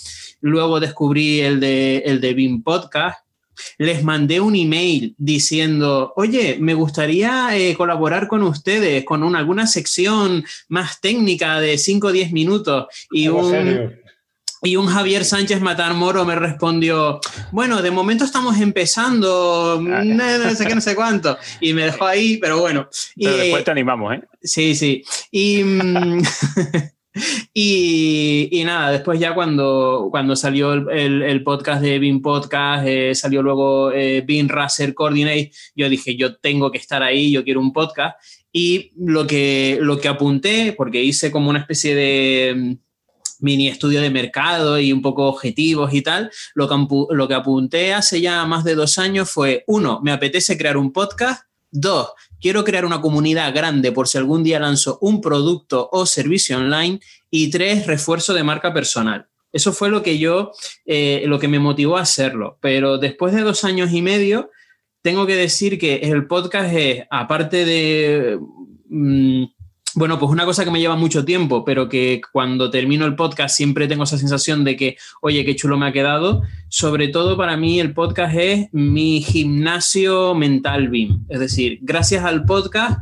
Luego 0.40 0.78
descubrí 0.78 1.40
el 1.40 1.58
de, 1.58 1.98
el 2.06 2.20
de 2.20 2.32
BIM 2.32 2.62
Podcast. 2.62 3.18
les 3.78 4.04
mandé 4.04 4.40
un 4.40 4.54
email 4.54 5.16
diciendo, 5.18 6.12
oye, 6.14 6.58
me 6.60 6.74
gustaría 6.74 7.56
eh, 7.56 7.74
colaborar 7.74 8.28
con 8.28 8.44
ustedes 8.44 9.04
con 9.04 9.24
una, 9.24 9.40
alguna 9.40 9.66
sección 9.66 10.44
más 10.68 11.00
técnica 11.00 11.58
de 11.58 11.76
5 11.76 12.06
o 12.06 12.12
10 12.12 12.30
minutos. 12.30 12.86
Y 13.10 13.26
un, 13.26 14.01
y 14.62 14.76
un 14.76 14.86
Javier 14.86 15.24
Sánchez 15.24 15.60
Matar 15.60 15.94
Moro 15.94 16.24
me 16.24 16.36
respondió, 16.36 17.20
bueno, 17.50 17.82
de 17.82 17.90
momento 17.90 18.24
estamos 18.24 18.60
empezando, 18.60 19.82
ah, 19.92 20.04
no, 20.04 20.54
sé 20.54 20.66
qué, 20.66 20.74
no 20.74 20.80
sé 20.80 20.94
cuánto. 20.94 21.36
Y 21.60 21.74
me 21.74 21.82
dejó 21.82 22.06
ahí, 22.06 22.36
pero 22.36 22.60
bueno. 22.60 22.88
Pero 23.16 23.36
después 23.36 23.64
te 23.64 23.72
animamos, 23.72 24.14
¿eh? 24.14 24.22
Sí, 24.40 24.76
sí. 24.76 25.02
Y, 25.32 25.64
mm, 25.64 26.22
y, 27.54 28.62
nada, 28.64 28.92
después 28.92 29.18
ya 29.18 29.34
cuando, 29.34 30.08
cuando 30.12 30.36
salió 30.36 30.74
el, 30.74 31.42
podcast 31.42 31.82
de 31.82 31.98
Bean 31.98 32.22
Podcast, 32.22 32.86
eh, 32.86 33.16
salió 33.16 33.42
luego 33.42 33.90
eh, 33.90 34.22
Bean 34.24 34.48
Racer 34.48 34.94
Coordinate, 34.94 35.50
yo 35.74 35.88
dije, 35.88 36.14
yo 36.14 36.36
tengo 36.36 36.70
que 36.70 36.78
estar 36.78 37.02
ahí, 37.02 37.32
yo 37.32 37.42
quiero 37.42 37.60
un 37.60 37.72
podcast. 37.72 38.16
Y 38.52 38.92
lo 38.96 39.26
que, 39.26 39.78
lo 39.80 39.98
que 39.98 40.06
apunté, 40.06 40.72
porque 40.76 41.02
hice 41.02 41.32
como 41.32 41.50
una 41.50 41.58
especie 41.58 41.96
de 41.96 42.76
mini 43.42 43.68
estudio 43.68 44.00
de 44.00 44.10
mercado 44.10 44.78
y 44.78 44.92
un 44.92 45.02
poco 45.02 45.26
objetivos 45.26 45.92
y 45.92 46.00
tal, 46.00 46.30
lo 46.54 46.68
que, 46.68 46.74
lo 47.14 47.28
que 47.28 47.34
apunté 47.34 47.92
hace 47.92 48.20
ya 48.20 48.44
más 48.46 48.64
de 48.64 48.74
dos 48.74 48.98
años 48.98 49.30
fue, 49.30 49.64
uno, 49.66 50.00
me 50.02 50.12
apetece 50.12 50.56
crear 50.56 50.76
un 50.76 50.92
podcast, 50.92 51.44
dos, 51.70 52.12
quiero 52.40 52.64
crear 52.64 52.84
una 52.84 53.00
comunidad 53.00 53.54
grande 53.54 53.92
por 53.92 54.08
si 54.08 54.18
algún 54.18 54.42
día 54.42 54.60
lanzo 54.60 54.98
un 55.00 55.20
producto 55.20 55.88
o 55.92 56.06
servicio 56.06 56.56
online 56.56 57.00
y 57.30 57.50
tres, 57.50 57.86
refuerzo 57.86 58.32
de 58.34 58.44
marca 58.44 58.72
personal. 58.72 59.26
Eso 59.52 59.72
fue 59.72 59.90
lo 59.90 60.02
que 60.02 60.18
yo, 60.18 60.52
eh, 60.86 61.24
lo 61.26 61.38
que 61.38 61.48
me 61.48 61.58
motivó 61.58 61.98
a 61.98 62.02
hacerlo. 62.02 62.58
Pero 62.60 62.96
después 62.96 63.34
de 63.34 63.42
dos 63.42 63.64
años 63.64 63.92
y 63.92 64.00
medio, 64.00 64.50
tengo 65.02 65.26
que 65.26 65.36
decir 65.36 65.78
que 65.78 65.96
el 65.96 66.26
podcast 66.26 66.72
es, 66.74 67.04
aparte 67.10 67.64
de... 67.64 68.38
Mm, 68.88 69.44
bueno, 69.94 70.18
pues 70.18 70.30
una 70.30 70.44
cosa 70.44 70.64
que 70.64 70.70
me 70.70 70.80
lleva 70.80 70.96
mucho 70.96 71.24
tiempo, 71.24 71.64
pero 71.64 71.88
que 71.88 72.20
cuando 72.32 72.70
termino 72.70 73.04
el 73.04 73.16
podcast 73.16 73.56
siempre 73.56 73.88
tengo 73.88 74.04
esa 74.04 74.18
sensación 74.18 74.64
de 74.64 74.76
que, 74.76 74.96
oye, 75.20 75.44
qué 75.44 75.54
chulo 75.56 75.76
me 75.76 75.86
ha 75.86 75.92
quedado. 75.92 76.42
Sobre 76.68 77.08
todo 77.08 77.36
para 77.36 77.56
mí 77.56 77.80
el 77.80 77.92
podcast 77.92 78.34
es 78.36 78.68
mi 78.72 79.22
gimnasio 79.22 80.34
mental 80.34 80.88
BIM. 80.88 81.26
Es 81.28 81.40
decir, 81.40 81.78
gracias 81.82 82.24
al 82.24 82.44
podcast 82.44 83.00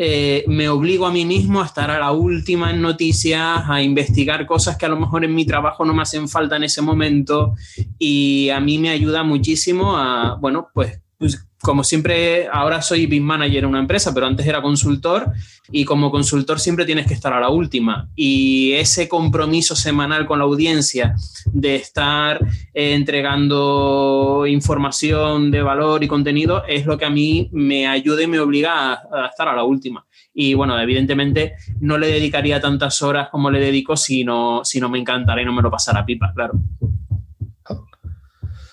eh, 0.00 0.44
me 0.46 0.68
obligo 0.68 1.06
a 1.06 1.10
mí 1.10 1.24
mismo 1.24 1.60
a 1.60 1.66
estar 1.66 1.90
a 1.90 1.98
la 1.98 2.12
última 2.12 2.70
en 2.70 2.80
noticias, 2.80 3.64
a 3.66 3.82
investigar 3.82 4.46
cosas 4.46 4.76
que 4.76 4.86
a 4.86 4.88
lo 4.88 4.96
mejor 4.96 5.24
en 5.24 5.34
mi 5.34 5.44
trabajo 5.44 5.84
no 5.84 5.92
me 5.92 6.02
hacen 6.02 6.28
falta 6.28 6.54
en 6.54 6.62
ese 6.62 6.82
momento 6.82 7.56
y 7.98 8.48
a 8.50 8.60
mí 8.60 8.78
me 8.78 8.90
ayuda 8.90 9.24
muchísimo 9.24 9.96
a, 9.96 10.36
bueno, 10.36 10.68
pues, 10.72 11.00
pues 11.18 11.48
como 11.60 11.82
siempre, 11.82 12.46
ahora 12.46 12.80
soy 12.80 13.06
BIM 13.06 13.24
manager 13.24 13.64
en 13.64 13.70
una 13.70 13.80
empresa, 13.80 14.14
pero 14.14 14.26
antes 14.26 14.46
era 14.46 14.62
consultor 14.62 15.32
y 15.72 15.84
como 15.84 16.10
consultor 16.10 16.60
siempre 16.60 16.86
tienes 16.86 17.06
que 17.06 17.14
estar 17.14 17.32
a 17.32 17.40
la 17.40 17.50
última. 17.50 18.08
Y 18.14 18.72
ese 18.74 19.08
compromiso 19.08 19.74
semanal 19.74 20.24
con 20.24 20.38
la 20.38 20.44
audiencia 20.44 21.16
de 21.46 21.74
estar 21.74 22.40
eh, 22.72 22.94
entregando 22.94 24.44
información 24.46 25.50
de 25.50 25.62
valor 25.62 26.04
y 26.04 26.08
contenido 26.08 26.64
es 26.64 26.86
lo 26.86 26.96
que 26.96 27.06
a 27.06 27.10
mí 27.10 27.50
me 27.52 27.88
ayuda 27.88 28.22
y 28.22 28.28
me 28.28 28.38
obliga 28.38 28.92
a, 28.92 29.26
estar 29.28 29.48
a 29.48 29.56
la 29.56 29.64
última. 29.64 30.06
Y 30.32 30.54
bueno, 30.54 30.78
evidentemente 30.80 31.54
no 31.80 31.98
le 31.98 32.06
dedicaría 32.06 32.60
tantas 32.60 33.02
horas 33.02 33.28
como 33.30 33.50
le 33.50 33.58
dedico 33.58 33.96
si 33.96 34.22
no, 34.22 34.64
si 34.64 34.80
no 34.80 34.88
me 34.88 35.00
encantara 35.00 35.42
y 35.42 35.44
no 35.44 35.52
me 35.52 35.62
lo 35.62 35.70
pasara 35.72 36.06
pipa, 36.06 36.32
claro. 36.32 36.52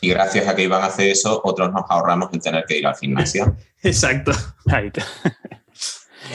Y 0.05 0.09
gracias 0.09 0.47
a 0.47 0.55
que 0.55 0.61
Iván 0.61 0.83
hace 0.83 1.09
eso, 1.09 1.41
otros 1.43 1.73
nos 1.73 1.81
ahorramos 1.89 2.29
el 2.31 2.39
tener 2.39 2.63
que 2.65 2.77
ir 2.77 2.85
al 2.85 2.95
gimnasio. 2.95 3.55
Exacto. 3.81 4.33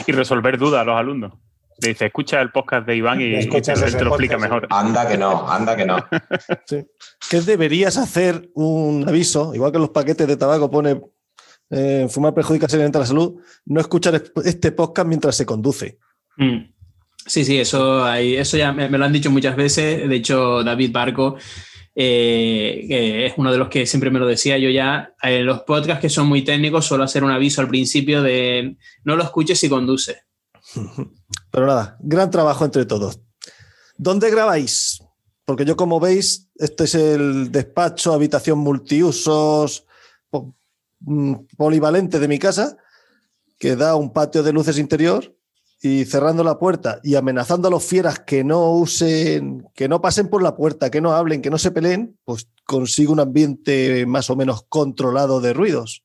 y 0.07 0.11
resolver 0.11 0.57
dudas 0.57 0.81
a 0.81 0.83
los 0.83 0.99
alumnos. 0.99 1.31
Le 1.79 1.89
dice, 1.89 2.07
escucha 2.07 2.41
el 2.41 2.51
podcast 2.51 2.85
de 2.85 2.97
Iván 2.97 3.21
y, 3.21 3.47
te, 3.47 3.75
lo 4.03 4.09
explica 4.09 4.37
mejor. 4.37 4.67
Anda 4.69 5.07
que 5.07 5.17
no, 5.17 5.49
anda 5.49 5.77
que 5.77 5.85
no. 5.85 6.05
¿Qué 7.29 7.41
deberías 7.41 7.95
hacer 7.95 8.49
un 8.55 9.05
aviso? 9.07 9.55
Igual 9.55 9.71
que 9.71 9.79
los 9.79 9.89
paquetes 9.91 10.27
de 10.27 10.35
tabaco 10.35 10.69
pone 10.69 11.01
eh, 11.69 12.07
fumar 12.09 12.33
perjudica 12.33 12.67
seriamente 12.67 12.99
la 12.99 13.05
salud, 13.05 13.41
no 13.67 13.79
escuchar 13.79 14.21
este 14.43 14.73
podcast 14.73 15.07
mientras 15.07 15.37
se 15.37 15.45
conduce. 15.45 15.97
Mm. 16.35 16.73
Sí, 17.25 17.45
sí, 17.45 17.57
eso, 17.57 18.13
eso 18.13 18.57
ya 18.57 18.73
me, 18.73 18.89
lo 18.89 19.05
han 19.05 19.13
dicho 19.13 19.31
muchas 19.31 19.55
veces. 19.55 20.09
De 20.09 20.15
hecho, 20.17 20.61
David 20.61 20.91
Barco 20.91 21.37
eh, 21.93 22.85
que 22.87 23.25
es 23.25 23.33
uno 23.37 23.51
de 23.51 23.57
los 23.57 23.67
que 23.67 23.85
siempre 23.85 24.11
me 24.11 24.19
lo 24.19 24.27
decía 24.27 24.57
yo 24.57 24.69
ya, 24.69 25.13
en 25.21 25.45
los 25.45 25.61
podcasts 25.61 26.01
que 26.01 26.09
son 26.09 26.27
muy 26.27 26.43
técnicos 26.43 26.85
suelo 26.85 27.03
hacer 27.03 27.23
un 27.23 27.31
aviso 27.31 27.61
al 27.61 27.67
principio 27.67 28.21
de 28.21 28.77
no 29.03 29.15
lo 29.15 29.23
escuches 29.23 29.59
si 29.59 29.69
conduce. 29.69 30.23
Pero 31.51 31.65
nada, 31.65 31.97
gran 31.99 32.31
trabajo 32.31 32.63
entre 32.63 32.85
todos. 32.85 33.19
¿Dónde 33.97 34.31
grabáis? 34.31 35.03
Porque 35.45 35.65
yo 35.65 35.75
como 35.75 35.99
veis, 35.99 36.49
este 36.55 36.85
es 36.85 36.95
el 36.95 37.51
despacho, 37.51 38.13
habitación 38.13 38.59
multiusos, 38.59 39.85
mm, 41.01 41.33
polivalente 41.57 42.19
de 42.19 42.27
mi 42.27 42.39
casa, 42.39 42.77
que 43.59 43.75
da 43.75 43.95
un 43.95 44.13
patio 44.13 44.43
de 44.43 44.53
luces 44.53 44.77
interior 44.77 45.35
y 45.81 46.05
cerrando 46.05 46.43
la 46.43 46.59
puerta 46.59 46.99
y 47.03 47.15
amenazando 47.15 47.67
a 47.67 47.71
los 47.71 47.83
fieras 47.83 48.19
que 48.19 48.43
no 48.43 48.71
usen, 48.71 49.67
que 49.73 49.89
no 49.89 49.99
pasen 49.99 50.29
por 50.29 50.43
la 50.43 50.55
puerta, 50.55 50.91
que 50.91 51.01
no 51.01 51.13
hablen, 51.13 51.41
que 51.41 51.49
no 51.49 51.57
se 51.57 51.71
peleen, 51.71 52.17
pues 52.23 52.49
consigo 52.65 53.11
un 53.11 53.19
ambiente 53.19 54.05
más 54.05 54.29
o 54.29 54.35
menos 54.35 54.63
controlado 54.69 55.41
de 55.41 55.53
ruidos. 55.53 56.03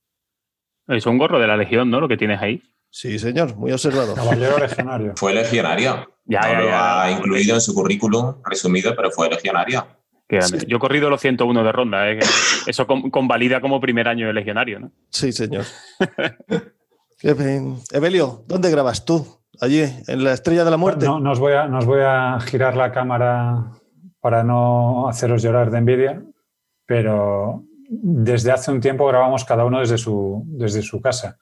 Es 0.89 1.05
un 1.05 1.19
gorro 1.19 1.39
de 1.39 1.47
la 1.47 1.57
Legión, 1.57 1.91
¿no? 1.91 2.01
Lo 2.01 2.09
que 2.09 2.17
tienes 2.17 2.41
ahí. 2.41 2.63
Sí, 2.91 3.19
señor, 3.19 3.57
muy 3.57 3.73
observado. 3.73 4.15
Caballero 4.15 4.59
legionario. 4.59 5.13
Fue 5.17 5.35
legionario. 5.35 6.09
Ya, 6.25 6.61
lo 6.61 6.69
ha 6.73 7.11
incluido 7.11 7.55
en 7.55 7.61
su 7.61 7.75
currículum 7.75 8.37
resumido, 8.45 8.95
pero 8.97 9.11
fue 9.11 9.29
legionario. 9.29 9.87
Yo 10.67 10.77
he 10.77 10.81
corrido 10.81 11.11
los 11.11 11.21
101 11.21 11.63
de 11.63 11.73
ronda. 11.73 12.11
¿eh? 12.11 12.19
Eso 12.67 12.87
convalida 12.87 13.61
como 13.61 13.81
primer 13.81 14.09
año 14.09 14.27
de 14.27 14.33
legionario, 14.33 14.81
¿no? 14.81 14.93
Sí, 15.11 15.33
señor. 15.33 15.65
Evelio, 17.23 18.45
¿dónde 18.47 18.71
grabas 18.71 19.05
tú? 19.05 19.27
Allí, 19.61 19.83
en 20.07 20.25
la 20.25 20.33
estrella 20.33 20.65
de 20.65 20.71
la 20.71 20.77
muerte. 20.77 21.07
No, 21.07 21.31
os 21.31 21.39
voy, 21.39 21.53
a, 21.53 22.39
girar 22.41 22.77
la 22.77 22.93
cámara 22.93 23.73
para 24.21 24.43
no 24.43 25.09
haceros 25.09 25.43
llorar 25.43 25.71
de 25.71 25.79
envidia, 25.79 26.23
pero 26.87 27.65
desde 27.89 28.53
hace 28.53 28.71
un 28.71 28.81
tiempo 28.81 29.07
grabamos 29.07 29.45
cada 29.45 29.65
uno 29.65 29.81
desde 29.81 29.99
su, 29.99 30.43
desde 30.47 30.83
su 30.83 31.01
casa. 31.01 31.39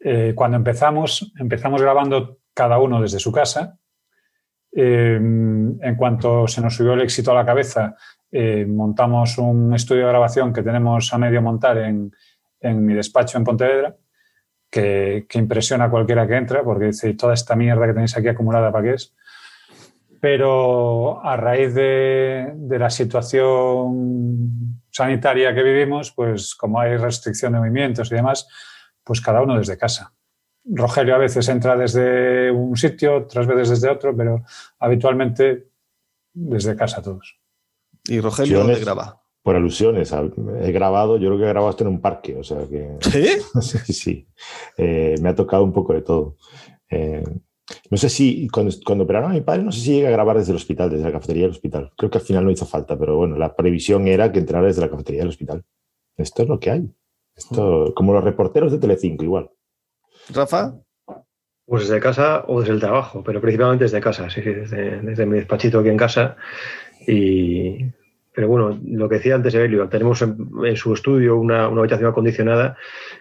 Eh, 0.00 0.32
cuando 0.34 0.56
empezamos, 0.56 1.32
empezamos 1.38 1.82
grabando 1.82 2.38
cada 2.54 2.78
uno 2.78 3.00
desde 3.00 3.18
su 3.18 3.32
casa. 3.32 3.78
Eh, 4.70 5.16
en 5.16 5.96
cuanto 5.96 6.46
se 6.46 6.60
nos 6.60 6.76
subió 6.76 6.92
el 6.92 7.00
éxito 7.00 7.32
a 7.32 7.34
la 7.34 7.46
cabeza, 7.46 7.96
eh, 8.30 8.66
montamos 8.66 9.38
un 9.38 9.74
estudio 9.74 10.02
de 10.02 10.08
grabación 10.08 10.52
que 10.52 10.62
tenemos 10.62 11.12
a 11.12 11.18
medio 11.18 11.40
montar 11.40 11.78
en, 11.78 12.12
en 12.60 12.84
mi 12.84 12.94
despacho 12.94 13.38
en 13.38 13.44
Pontevedra 13.44 13.96
que, 14.70 15.26
impresiona 15.34 15.84
a 15.86 15.90
cualquiera 15.90 16.26
que 16.26 16.36
entra, 16.36 16.62
porque 16.62 16.86
dice, 16.86 17.14
toda 17.14 17.34
esta 17.34 17.56
mierda 17.56 17.86
que 17.86 17.92
tenéis 17.92 18.16
aquí 18.16 18.28
acumulada, 18.28 18.72
¿para 18.72 18.84
qué 18.84 18.94
es? 18.94 19.14
Pero 20.20 21.24
a 21.24 21.36
raíz 21.36 21.74
de, 21.74 22.54
la 22.70 22.90
situación 22.90 24.82
sanitaria 24.90 25.54
que 25.54 25.62
vivimos, 25.62 26.12
pues 26.12 26.54
como 26.54 26.80
hay 26.80 26.96
restricción 26.96 27.52
de 27.52 27.60
movimientos 27.60 28.10
y 28.10 28.16
demás, 28.16 28.48
pues 29.04 29.20
cada 29.20 29.42
uno 29.42 29.56
desde 29.56 29.78
casa. 29.78 30.12
Rogelio 30.64 31.14
a 31.14 31.18
veces 31.18 31.48
entra 31.48 31.76
desde 31.76 32.50
un 32.50 32.76
sitio, 32.76 33.16
otras 33.16 33.46
veces 33.46 33.70
desde 33.70 33.88
otro, 33.88 34.14
pero 34.14 34.42
habitualmente 34.78 35.68
desde 36.34 36.76
casa 36.76 37.00
todos. 37.00 37.38
¿Y 38.04 38.20
Rogelio 38.20 38.58
dónde 38.58 38.80
graba? 38.80 39.22
Por 39.48 39.56
alusiones. 39.56 40.12
He 40.60 40.72
grabado, 40.72 41.16
yo 41.16 41.28
creo 41.28 41.38
que 41.38 41.44
he 41.44 41.48
grabado 41.48 41.70
esto 41.70 41.82
en 41.82 41.88
un 41.88 42.02
parque, 42.02 42.36
o 42.36 42.44
sea 42.44 42.66
que... 42.68 42.96
¿Sí? 43.00 43.28
sí, 43.62 43.92
sí. 43.94 44.28
Eh, 44.76 45.14
me 45.22 45.30
ha 45.30 45.34
tocado 45.34 45.64
un 45.64 45.72
poco 45.72 45.94
de 45.94 46.02
todo. 46.02 46.36
Eh, 46.90 47.24
no 47.90 47.96
sé 47.96 48.10
si, 48.10 48.46
cuando, 48.48 48.70
cuando, 48.84 49.04
operaron 49.04 49.30
a 49.30 49.34
mi 49.34 49.40
padre, 49.40 49.62
no 49.62 49.72
sé 49.72 49.80
si 49.80 49.94
llega 49.94 50.10
a 50.10 50.12
grabar 50.12 50.36
desde 50.36 50.52
el 50.52 50.56
hospital, 50.56 50.90
desde 50.90 51.04
la 51.04 51.12
cafetería 51.12 51.44
del 51.44 51.52
hospital. 51.52 51.90
Creo 51.96 52.10
que 52.10 52.18
al 52.18 52.24
final 52.24 52.44
no 52.44 52.50
hizo 52.50 52.66
falta, 52.66 52.98
pero 52.98 53.16
bueno, 53.16 53.38
la 53.38 53.56
previsión 53.56 54.06
era 54.06 54.30
que 54.30 54.38
entrara 54.38 54.66
desde 54.66 54.82
la 54.82 54.90
cafetería 54.90 55.22
del 55.22 55.30
hospital. 55.30 55.64
Esto 56.18 56.42
es 56.42 56.48
lo 56.50 56.60
que 56.60 56.70
hay. 56.70 56.90
Esto, 57.34 57.94
como 57.96 58.12
los 58.12 58.24
reporteros 58.24 58.70
de 58.70 58.76
Telecinco, 58.76 59.24
igual. 59.24 59.48
Rafa. 60.28 60.74
Pues 61.64 61.88
desde 61.88 62.00
casa 62.00 62.44
o 62.48 62.60
desde 62.60 62.74
el 62.74 62.80
trabajo, 62.80 63.24
pero 63.24 63.40
principalmente 63.40 63.86
desde 63.86 64.02
casa, 64.02 64.28
sí, 64.28 64.42
desde, 64.42 65.00
desde 65.00 65.24
mi 65.24 65.38
despachito 65.38 65.78
aquí 65.78 65.88
en 65.88 65.96
casa. 65.96 66.36
Y 67.06 67.86
pero 68.38 68.46
bueno, 68.46 68.78
lo 68.86 69.08
que 69.08 69.16
decía 69.16 69.34
antes 69.34 69.52
Evelio, 69.52 69.88
tenemos 69.88 70.22
en, 70.22 70.76
su 70.76 70.94
estudio 70.94 71.36
una, 71.36 71.64
habitación 71.64 72.10
acondicionada 72.10 72.76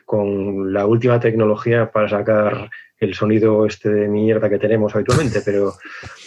con 0.05 0.71
la 0.71 0.85
última 0.85 1.19
tecnología 1.19 1.89
para 1.89 2.07
sacar 2.07 2.69
el 2.99 3.15
sonido 3.15 3.65
este 3.65 3.89
de 3.89 4.07
mierda 4.09 4.47
que 4.47 4.59
tenemos 4.59 4.93
habitualmente, 4.93 5.41
pero, 5.43 5.73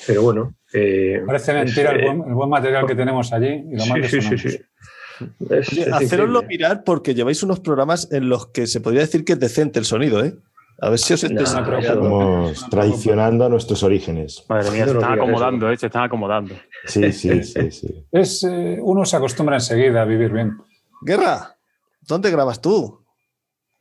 pero 0.08 0.22
bueno. 0.22 0.56
Eh, 0.72 1.22
Parece 1.24 1.54
mentira 1.54 1.92
el, 1.92 2.16
buen, 2.34 2.50
material 2.50 2.84
que 2.84 2.96
tenemos 2.96 3.32
allí 3.32 3.62
y 3.70 3.76
lo 3.76 3.84
sí, 3.84 3.92
sí, 4.08 4.22
sí, 4.22 4.38
sí, 4.38 4.58
Oye, 5.48 5.86
haceroslo 5.92 6.42
mirar 6.42 6.82
porque 6.82 7.14
lleváis 7.14 7.44
unos 7.44 7.60
programas 7.60 8.10
en 8.10 8.28
los 8.28 8.48
que 8.48 8.66
se 8.66 8.80
podría 8.80 9.02
decir 9.02 9.24
que 9.24 9.34
es 9.34 9.38
decente 9.38 9.78
el 9.78 9.84
sonido, 9.84 10.24
¿eh? 10.24 10.34
A 10.82 10.88
ver 10.88 10.98
si 10.98 11.12
os 11.12 11.22
No, 11.24 11.40
estáis 11.42 11.84
Estamos 11.84 12.70
traicionando 12.70 13.44
a 13.44 13.48
nuestros 13.48 13.82
orígenes. 13.82 14.44
Madre 14.48 14.70
mía, 14.70 14.86
No 14.86 14.92
se 14.92 14.98
están 14.98 15.12
acomodando, 15.12 15.70
¿eh? 15.70 15.76
Se 15.76 15.86
están 15.86 16.04
acomodando. 16.04 16.54
Sí, 16.86 17.12
sí, 17.12 17.42
sí, 17.44 17.70
sí. 17.70 18.06
Es, 18.10 18.44
eh, 18.44 18.78
uno 18.80 19.04
se 19.04 19.16
acostumbra 19.16 19.56
enseguida 19.56 20.02
a 20.02 20.04
vivir 20.06 20.32
bien. 20.32 20.56
Guerra, 21.02 21.56
¿dónde 22.00 22.30
grabas 22.30 22.60
tú? 22.60 22.99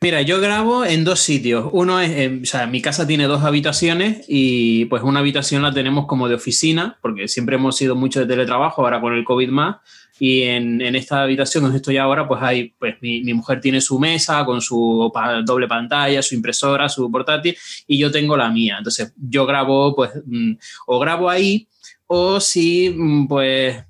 Mira, 0.01 0.21
yo 0.21 0.39
grabo 0.39 0.85
en 0.85 1.03
dos 1.03 1.19
sitios. 1.19 1.69
Uno 1.73 1.99
es, 1.99 2.09
eh, 2.11 2.39
o 2.41 2.45
sea, 2.45 2.67
mi 2.67 2.81
casa 2.81 3.05
tiene 3.05 3.25
dos 3.27 3.43
habitaciones 3.43 4.23
y 4.29 4.85
pues 4.85 5.03
una 5.03 5.19
habitación 5.19 5.61
la 5.61 5.73
tenemos 5.73 6.05
como 6.05 6.29
de 6.29 6.35
oficina, 6.35 6.97
porque 7.01 7.27
siempre 7.27 7.57
hemos 7.57 7.75
sido 7.75 7.97
mucho 7.97 8.21
de 8.21 8.25
teletrabajo, 8.25 8.81
ahora 8.81 9.01
con 9.01 9.13
el 9.13 9.25
COVID 9.25 9.49
más. 9.49 9.75
Y 10.17 10.43
en, 10.43 10.79
en 10.79 10.95
esta 10.95 11.23
habitación 11.23 11.63
donde 11.63 11.79
estoy 11.79 11.97
ahora, 11.97 12.29
pues 12.29 12.41
hay, 12.41 12.69
pues 12.79 12.95
mi, 13.01 13.23
mi 13.23 13.33
mujer 13.33 13.59
tiene 13.59 13.81
su 13.81 13.99
mesa 13.99 14.45
con 14.45 14.61
su 14.61 15.11
doble 15.45 15.67
pantalla, 15.67 16.21
su 16.21 16.33
impresora, 16.33 16.87
su 16.87 17.11
portátil, 17.11 17.57
y 17.85 17.97
yo 17.97 18.09
tengo 18.09 18.37
la 18.37 18.49
mía. 18.49 18.75
Entonces, 18.77 19.13
yo 19.17 19.45
grabo, 19.45 19.95
pues, 19.97 20.11
mm, 20.25 20.53
o 20.87 20.99
grabo 20.99 21.29
ahí, 21.29 21.67
o 22.07 22.39
si, 22.39 22.89
mm, 22.89 23.27
pues, 23.27 23.83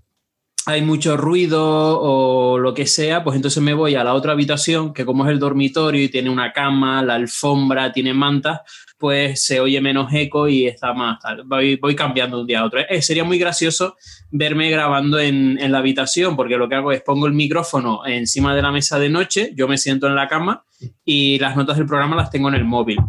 hay 0.69 0.81
mucho 0.81 1.17
ruido 1.17 1.99
o 1.99 2.57
lo 2.59 2.73
que 2.73 2.85
sea, 2.85 3.23
pues 3.23 3.35
entonces 3.35 3.61
me 3.61 3.73
voy 3.73 3.95
a 3.95 4.03
la 4.03 4.13
otra 4.13 4.33
habitación, 4.33 4.93
que 4.93 5.05
como 5.05 5.25
es 5.25 5.31
el 5.31 5.39
dormitorio 5.39 6.03
y 6.03 6.09
tiene 6.09 6.29
una 6.29 6.53
cama, 6.53 7.01
la 7.01 7.15
alfombra, 7.15 7.91
tiene 7.91 8.13
mantas, 8.13 8.61
pues 8.97 9.43
se 9.43 9.59
oye 9.59 9.81
menos 9.81 10.11
eco 10.13 10.47
y 10.47 10.67
está 10.67 10.93
más 10.93 11.19
tal. 11.19 11.43
Voy, 11.45 11.77
voy 11.77 11.95
cambiando 11.95 12.37
de 12.37 12.41
un 12.41 12.47
día 12.47 12.59
a 12.59 12.65
otro. 12.65 12.81
Eh, 12.87 13.01
sería 13.01 13.23
muy 13.23 13.39
gracioso 13.39 13.95
verme 14.31 14.69
grabando 14.69 15.19
en, 15.19 15.57
en 15.59 15.71
la 15.71 15.79
habitación, 15.79 16.35
porque 16.35 16.57
lo 16.57 16.69
que 16.69 16.75
hago 16.75 16.91
es 16.91 17.01
pongo 17.01 17.27
el 17.27 17.33
micrófono 17.33 18.05
encima 18.05 18.55
de 18.55 18.61
la 18.61 18.71
mesa 18.71 18.99
de 18.99 19.09
noche, 19.09 19.51
yo 19.55 19.67
me 19.67 19.77
siento 19.77 20.07
en 20.07 20.15
la 20.15 20.27
cama 20.27 20.63
y 21.03 21.39
las 21.39 21.55
notas 21.55 21.77
del 21.77 21.85
programa 21.85 22.15
las 22.15 22.29
tengo 22.29 22.49
en 22.49 22.55
el 22.55 22.65
móvil. 22.65 22.99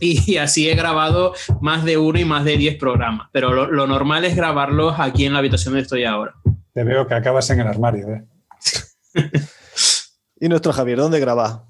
Y 0.00 0.36
así 0.36 0.68
he 0.68 0.76
grabado 0.76 1.34
más 1.60 1.84
de 1.84 1.96
uno 1.96 2.20
y 2.20 2.24
más 2.24 2.44
de 2.44 2.56
diez 2.56 2.76
programas, 2.76 3.28
pero 3.32 3.52
lo, 3.52 3.70
lo 3.70 3.86
normal 3.86 4.24
es 4.24 4.36
grabarlos 4.36 4.94
aquí 4.98 5.24
en 5.24 5.32
la 5.32 5.40
habitación 5.40 5.72
donde 5.72 5.82
estoy 5.82 6.04
ahora. 6.04 6.34
Te 6.78 6.84
veo 6.84 7.08
que 7.08 7.14
acabas 7.14 7.50
en 7.50 7.58
el 7.58 7.66
armario. 7.66 8.06
¿eh? 8.08 8.24
Y 10.40 10.48
nuestro 10.48 10.72
Javier, 10.72 10.98
¿dónde 10.98 11.18
graba? 11.18 11.64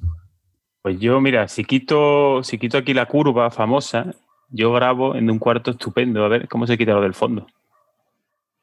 Pues 0.82 1.00
yo, 1.00 1.18
mira, 1.22 1.48
si 1.48 1.64
quito, 1.64 2.42
si 2.44 2.58
quito 2.58 2.76
aquí 2.76 2.92
la 2.92 3.06
curva 3.06 3.50
famosa, 3.50 4.14
yo 4.50 4.70
grabo 4.70 5.14
en 5.14 5.30
un 5.30 5.38
cuarto 5.38 5.70
estupendo. 5.70 6.22
A 6.26 6.28
ver, 6.28 6.46
¿cómo 6.46 6.66
se 6.66 6.76
quita 6.76 6.92
lo 6.92 7.00
del 7.00 7.14
fondo? 7.14 7.46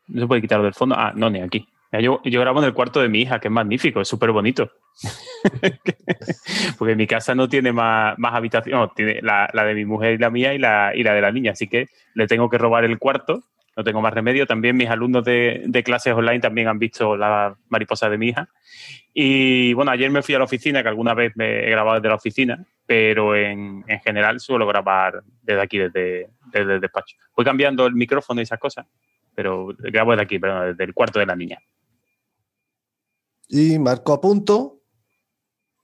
No 0.08 0.22
se 0.22 0.28
puede 0.28 0.42
quitar 0.42 0.60
lo 0.60 0.66
del 0.66 0.76
fondo. 0.76 0.94
Ah, 0.96 1.14
no, 1.16 1.32
ni 1.32 1.42
aquí. 1.42 1.68
Mira, 1.92 2.04
Yo, 2.04 2.22
yo 2.24 2.40
grabo 2.42 2.60
en 2.60 2.66
el 2.66 2.76
cuarto 2.76 3.02
de 3.02 3.10
mi 3.10 3.22
hija, 3.22 3.40
que 3.40 3.48
es 3.48 3.52
magnífico, 3.52 4.00
es 4.00 4.08
súper 4.08 4.32
bonito. 4.32 4.70
Porque 6.78 6.96
mi 6.96 7.08
casa 7.08 7.34
no 7.34 7.50
tiene 7.50 7.72
más, 7.72 8.20
más 8.20 8.36
habitación, 8.36 8.82
no, 8.82 8.90
tiene 8.90 9.20
la, 9.24 9.50
la 9.52 9.64
de 9.64 9.74
mi 9.74 9.86
mujer 9.86 10.14
y 10.14 10.18
la 10.20 10.30
mía 10.30 10.54
y 10.54 10.60
la, 10.60 10.92
y 10.96 11.02
la 11.02 11.16
de 11.16 11.22
la 11.22 11.32
niña, 11.32 11.54
así 11.54 11.68
que 11.68 11.88
le 12.14 12.28
tengo 12.28 12.52
que 12.52 12.60
robar 12.60 12.86
el 12.86 13.00
cuarto, 13.00 13.42
no 13.76 13.84
tengo 13.84 14.02
más 14.02 14.14
remedio. 14.14 14.46
También 14.46 14.78
mis 14.78 14.90
alumnos 14.90 15.24
de, 15.26 15.64
de 15.66 15.84
clases 15.84 16.14
online 16.14 16.40
también 16.40 16.68
han 16.68 16.80
visto 16.80 17.18
la 17.18 17.58
mariposa 17.70 18.10
de 18.10 18.18
mi 18.18 18.30
hija. 18.30 18.50
Y 19.14 19.74
bueno, 19.74 19.92
ayer 19.92 20.10
me 20.10 20.22
fui 20.22 20.36
a 20.36 20.40
la 20.40 20.46
oficina, 20.46 20.82
que 20.82 20.90
alguna 20.90 21.14
vez 21.14 21.34
me 21.36 21.68
he 21.68 21.70
grabado 21.70 21.96
desde 21.96 22.10
la 22.10 22.16
oficina, 22.16 22.66
pero 22.86 23.36
en, 23.36 23.84
en 23.88 24.00
general 24.02 24.40
suelo 24.40 24.68
grabar 24.68 25.24
desde 25.42 25.62
aquí, 25.62 25.78
desde, 25.78 26.30
desde 26.52 26.76
el 26.76 26.82
despacho. 26.82 27.16
Voy 27.36 27.46
cambiando 27.46 27.86
el 27.86 27.96
micrófono 27.96 28.42
y 28.42 28.44
esas 28.44 28.60
cosas, 28.60 28.86
pero 29.34 29.68
grabo 29.78 30.12
desde 30.12 30.24
aquí, 30.24 30.40
perdón, 30.40 30.72
desde 30.72 30.84
el 30.84 30.94
cuarto 30.94 31.20
de 31.20 31.26
la 31.26 31.36
niña. 31.36 31.60
Y 33.48 33.78
Marco 33.80 34.14
a 34.14 34.20
punto. 34.22 34.80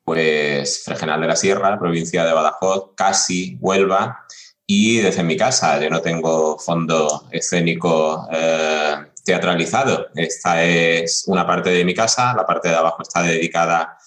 pues 0.04 0.84
Fregenal 0.84 1.22
de 1.22 1.28
la 1.28 1.36
Sierra, 1.36 1.80
provincia 1.80 2.26
de 2.26 2.34
Badajoz, 2.34 2.96
casi 2.96 3.58
Huelva, 3.62 4.26
y 4.74 5.00
desde 5.00 5.24
mi 5.24 5.36
casa. 5.36 5.80
Yo 5.82 5.90
no 5.90 6.02
tengo 6.02 6.58
fondo 6.58 7.26
escénico 7.30 8.28
eh, 8.32 8.96
teatralizado. 9.26 10.08
Esta 10.16 10.64
es 10.64 11.26
una 11.28 11.46
parte 11.46 11.72
de 11.72 11.84
mi 11.84 11.94
casa, 11.94 12.34
la 12.34 12.46
parte 12.46 12.70
de 12.70 12.76
abajo 12.76 13.02
está 13.02 13.22
dedicada 13.22 13.98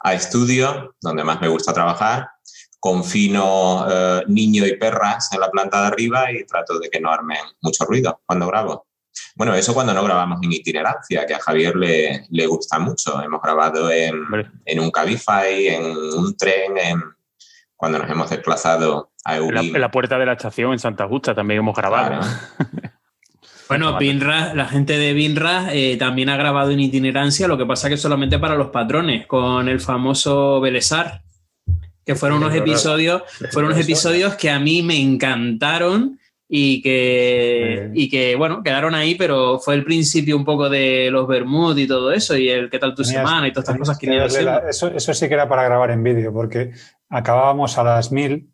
a 0.00 0.14
estudio, 0.14 0.94
donde 1.00 1.24
más 1.24 1.40
me 1.40 1.48
gusta 1.48 1.72
trabajar. 1.72 2.28
Confino 2.78 3.84
eh, 3.90 4.22
niño 4.28 4.64
y 4.64 4.76
perras 4.76 5.32
en 5.32 5.40
la 5.40 5.50
planta 5.50 5.80
de 5.80 5.86
arriba 5.88 6.30
y 6.30 6.44
trato 6.44 6.78
de 6.78 6.88
que 6.88 7.00
no 7.00 7.10
armen 7.10 7.38
mucho 7.60 7.84
ruido 7.84 8.20
cuando 8.24 8.46
grabo. 8.46 8.86
Bueno, 9.34 9.54
eso 9.54 9.74
cuando 9.74 9.92
no 9.92 10.04
grabamos 10.04 10.38
en 10.42 10.52
itinerancia, 10.52 11.26
que 11.26 11.34
a 11.34 11.40
Javier 11.40 11.74
le, 11.74 12.26
le 12.30 12.46
gusta 12.46 12.78
mucho. 12.78 13.20
Hemos 13.20 13.42
grabado 13.42 13.90
en, 13.90 14.14
en 14.64 14.80
un 14.80 14.90
Cabify, 14.90 15.68
en 15.68 15.84
un 15.84 16.36
tren, 16.36 16.78
en, 16.78 17.02
cuando 17.82 17.98
nos 17.98 18.08
hemos 18.08 18.30
desplazado 18.30 19.10
a 19.24 19.38
En 19.38 19.52
la, 19.54 19.60
Eubin. 19.60 19.74
en 19.74 19.80
la 19.80 19.90
puerta 19.90 20.16
de 20.16 20.24
la 20.24 20.34
estación 20.34 20.72
en 20.72 20.78
Santa 20.78 21.08
Justa 21.08 21.34
también 21.34 21.58
hemos 21.58 21.74
grabado. 21.74 22.20
Claro. 22.20 22.26
Bueno. 23.68 23.96
Binra, 23.98 24.54
la 24.54 24.66
gente 24.66 24.98
de 24.98 25.14
Binra 25.14 25.68
eh, 25.72 25.96
también 25.96 26.28
ha 26.28 26.36
grabado 26.36 26.70
en 26.70 26.80
itinerancia, 26.80 27.48
lo 27.48 27.56
que 27.56 27.64
pasa 27.64 27.88
que 27.88 27.96
solamente 27.96 28.38
para 28.38 28.54
los 28.54 28.68
patrones, 28.68 29.26
con 29.26 29.66
el 29.68 29.80
famoso 29.80 30.60
Belesar, 30.60 31.22
que 32.04 32.14
fueron 32.14 32.38
unos 32.38 32.54
episodios, 32.54 33.22
fueron 33.50 33.72
unos 33.72 33.82
episodios 33.82 34.34
que 34.34 34.50
a 34.50 34.60
mí 34.60 34.82
me 34.82 35.00
encantaron 35.00 36.18
y 36.48 36.82
que, 36.82 37.90
y 37.94 38.10
que, 38.10 38.36
bueno, 38.36 38.62
quedaron 38.62 38.94
ahí, 38.94 39.14
pero 39.14 39.58
fue 39.58 39.74
el 39.74 39.84
principio 39.84 40.36
un 40.36 40.44
poco 40.44 40.68
de 40.68 41.08
los 41.10 41.26
Bermud 41.26 41.78
y 41.78 41.86
todo 41.86 42.12
eso, 42.12 42.36
y 42.36 42.50
el 42.50 42.68
qué 42.68 42.78
tal 42.78 42.94
tu 42.94 43.02
Tenías- 43.04 43.22
semana 43.26 43.48
y 43.48 43.52
todas 43.52 43.64
estas 43.70 43.78
cosas 43.78 43.98
que 43.98 44.06
que 44.06 44.42
la- 44.42 44.68
eso, 44.68 44.88
eso 44.88 45.14
sí 45.14 45.28
que 45.28 45.34
era 45.34 45.48
para 45.48 45.62
grabar 45.64 45.90
en 45.92 46.02
vídeo, 46.02 46.30
porque 46.30 46.72
acabábamos 47.12 47.78
a 47.78 47.84
las 47.84 48.10
mil 48.10 48.50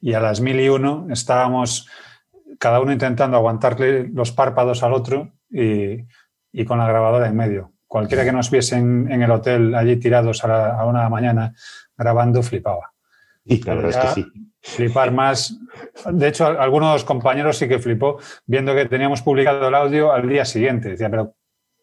y 0.00 0.12
a 0.14 0.20
las 0.20 0.40
mil 0.40 0.60
y 0.60 0.68
uno 0.68 1.06
estábamos 1.10 1.88
cada 2.58 2.80
uno 2.80 2.92
intentando 2.92 3.36
aguantarle 3.36 4.08
los 4.08 4.32
párpados 4.32 4.82
al 4.82 4.92
otro 4.92 5.32
y, 5.50 6.04
y 6.52 6.64
con 6.64 6.78
la 6.78 6.86
grabadora 6.88 7.28
en 7.28 7.36
medio. 7.36 7.72
Cualquiera 7.86 8.24
que 8.24 8.32
nos 8.32 8.50
viese 8.50 8.76
en, 8.76 9.10
en 9.10 9.22
el 9.22 9.30
hotel 9.30 9.74
allí 9.74 9.96
tirados 9.96 10.44
a, 10.44 10.48
la- 10.48 10.78
a 10.80 10.84
una 10.86 10.98
de 11.00 11.04
la 11.04 11.10
mañana 11.10 11.54
grabando 11.96 12.42
flipaba. 12.42 12.92
Y 13.44 13.62
la 13.62 13.74
verdad 13.74 13.90
es 13.90 13.96
que 14.14 14.22
sí. 14.22 14.26
Flipar 14.60 15.12
más. 15.12 15.56
De 16.12 16.26
hecho, 16.28 16.46
al- 16.46 16.58
alguno 16.58 16.88
de 16.88 16.94
los 16.94 17.04
compañeros 17.04 17.56
sí 17.58 17.68
que 17.68 17.78
flipó 17.78 18.18
viendo 18.46 18.74
que 18.74 18.86
teníamos 18.86 19.22
publicado 19.22 19.68
el 19.68 19.74
audio 19.74 20.12
al 20.12 20.28
día 20.28 20.44
siguiente. 20.44 20.88
Decía, 20.90 21.08
pero 21.08 21.36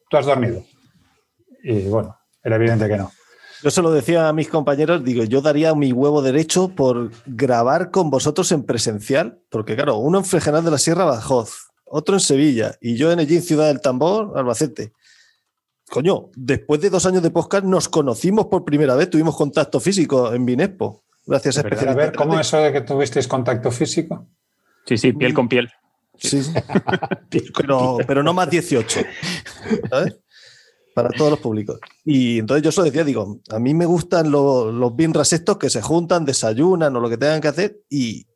tú 0.10 0.18
has 0.18 0.26
dormido. 0.26 0.64
Y 1.64 1.88
bueno, 1.88 2.18
era 2.44 2.58
evidente 2.58 2.90
que 2.90 2.98
no. 2.98 3.12
Yo 3.64 3.72
se 3.72 3.82
lo 3.82 3.92
decía 3.92 4.28
a 4.28 4.34
mis 4.34 4.50
compañeros, 4.50 5.06
digo, 5.06 5.24
yo 5.24 5.42
daría 5.42 5.74
mi 5.74 5.94
huevo 5.94 6.22
derecho 6.22 6.68
por 6.68 7.12
grabar 7.26 7.92
con 7.92 8.10
vosotros 8.10 8.52
en 8.52 8.64
presencial, 8.64 9.40
porque 9.50 9.76
claro, 9.76 9.96
uno 10.00 10.18
en 10.18 10.26
Fregenal 10.26 10.66
de 10.66 10.72
la 10.72 10.78
Sierra, 10.78 11.06
Badajoz, 11.06 11.70
otro 11.86 12.16
en 12.16 12.20
Sevilla 12.20 12.76
y 12.82 12.98
yo 12.98 13.10
en 13.14 13.22
Ellín, 13.22 13.42
Ciudad 13.42 13.68
del 13.68 13.80
Tambor, 13.80 14.34
Albacete. 14.36 14.92
Coño, 15.90 16.30
después 16.36 16.82
de 16.82 16.90
dos 16.90 17.06
años 17.06 17.24
de 17.24 17.32
podcast 17.32 17.64
nos 17.64 17.88
conocimos 17.88 18.48
por 18.48 18.66
primera 18.66 18.96
vez, 18.96 19.10
tuvimos 19.10 19.38
contacto 19.38 19.80
físico 19.80 20.34
en 20.34 20.46
Vinespo, 20.46 21.06
gracias 21.26 21.56
a 21.56 21.62
Es 21.62 21.64
verdad. 21.64 21.80
Pero 21.80 21.90
a 21.90 21.94
especial 21.94 22.12
ver, 22.12 22.16
¿cómo 22.18 22.40
eso 22.42 22.58
de 22.58 22.74
que 22.74 22.82
tuvisteis 22.82 23.30
contacto 23.30 23.72
físico? 23.72 24.28
Sí, 24.86 24.98
sí, 24.98 25.14
piel 25.14 25.34
con 25.34 25.48
piel. 25.48 25.72
Sí, 26.18 26.44
sí. 26.44 26.52
pero, 27.56 27.98
pero 28.06 28.24
no 28.24 28.34
más 28.34 28.50
18. 28.50 29.00
¿sabes? 29.90 30.18
Para 30.94 31.10
todos 31.10 31.32
los 31.32 31.40
públicos. 31.40 31.80
Y 32.06 32.40
entonces 32.40 32.64
yo 32.64 32.70
eso 32.70 32.84
decía, 32.84 33.04
digo, 33.04 33.40
a 33.50 33.60
mí 33.60 33.74
me 33.74 33.86
gustan 33.86 34.30
los, 34.32 34.74
los 34.74 34.96
binras 34.96 35.34
estos 35.34 35.58
que 35.58 35.70
se 35.70 35.82
juntan, 35.82 36.24
desayunan 36.26 36.96
o 36.96 37.00
lo 37.00 37.10
que 37.10 37.18
tengan 37.18 37.42
que 37.42 37.48
hacer 37.48 37.80
y 37.90 38.28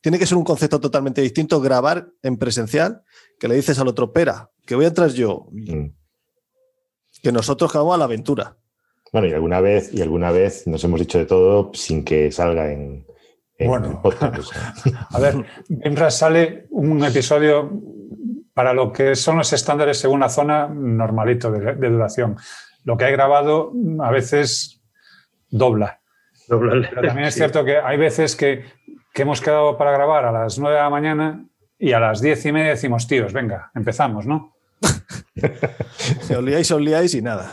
tiene 0.00 0.18
que 0.18 0.26
ser 0.26 0.36
un 0.38 0.44
concepto 0.44 0.78
totalmente 0.80 1.22
distinto 1.22 1.60
grabar 1.60 2.08
en 2.22 2.36
presencial 2.36 3.02
que 3.40 3.48
le 3.48 3.54
dices 3.56 3.78
al 3.78 3.88
otro, 3.88 4.06
espera, 4.06 4.50
que 4.66 4.74
voy 4.74 4.84
a 4.84 4.88
entrar 4.88 5.10
yo, 5.10 5.46
Mm. 5.50 5.86
que 7.22 7.32
nosotros 7.32 7.72
vamos 7.72 7.94
a 7.94 7.98
la 7.98 8.04
aventura. 8.04 8.56
Bueno, 9.12 9.26
y 9.28 9.32
alguna 9.32 9.60
vez, 9.60 9.92
y 9.94 10.02
alguna 10.02 10.30
vez 10.30 10.66
nos 10.66 10.84
hemos 10.84 11.00
dicho 11.00 11.18
de 11.18 11.24
todo 11.26 11.70
sin 11.74 12.04
que 12.04 12.30
salga 12.30 12.70
en, 12.72 13.06
en 13.56 13.68
Bueno. 13.68 14.00
podcast. 14.02 14.38
o 14.38 14.42
sea. 14.42 14.74
A 15.10 15.18
ver, 15.18 15.44
mientras 15.68 16.18
sale 16.18 16.66
un 16.70 17.02
episodio 17.02 17.70
para 18.58 18.72
lo 18.72 18.92
que 18.92 19.14
son 19.14 19.36
los 19.38 19.52
estándares 19.52 20.00
según 20.00 20.18
la 20.18 20.28
zona 20.28 20.66
normalito 20.66 21.52
de, 21.52 21.76
de 21.76 21.90
duración. 21.90 22.36
Lo 22.82 22.96
que 22.96 23.04
hay 23.04 23.12
grabado 23.12 23.70
a 24.00 24.10
veces 24.10 24.82
dobla. 25.48 26.00
Pero 26.48 26.82
también 27.06 27.28
es 27.28 27.34
Sí. 27.34 27.38
cierto 27.38 27.64
que 27.64 27.76
hay 27.78 27.96
veces 27.96 28.34
que, 28.34 28.64
que 29.14 29.22
hemos 29.22 29.40
quedado 29.40 29.78
para 29.78 29.92
grabar 29.92 30.24
a 30.24 30.32
las 30.32 30.58
9 30.58 30.74
de 30.74 30.82
la 30.82 30.90
mañana 30.90 31.44
y 31.78 31.92
a 31.92 32.00
las 32.00 32.20
diez 32.20 32.44
y 32.46 32.50
media 32.50 32.70
decimos, 32.70 33.06
tíos, 33.06 33.32
venga, 33.32 33.70
empezamos, 33.76 34.26
¿no? 34.26 34.56
Os 36.36 36.42
liáis, 36.42 36.68
os 36.72 36.80
liáis 36.80 37.14
y 37.14 37.22
nada. 37.22 37.52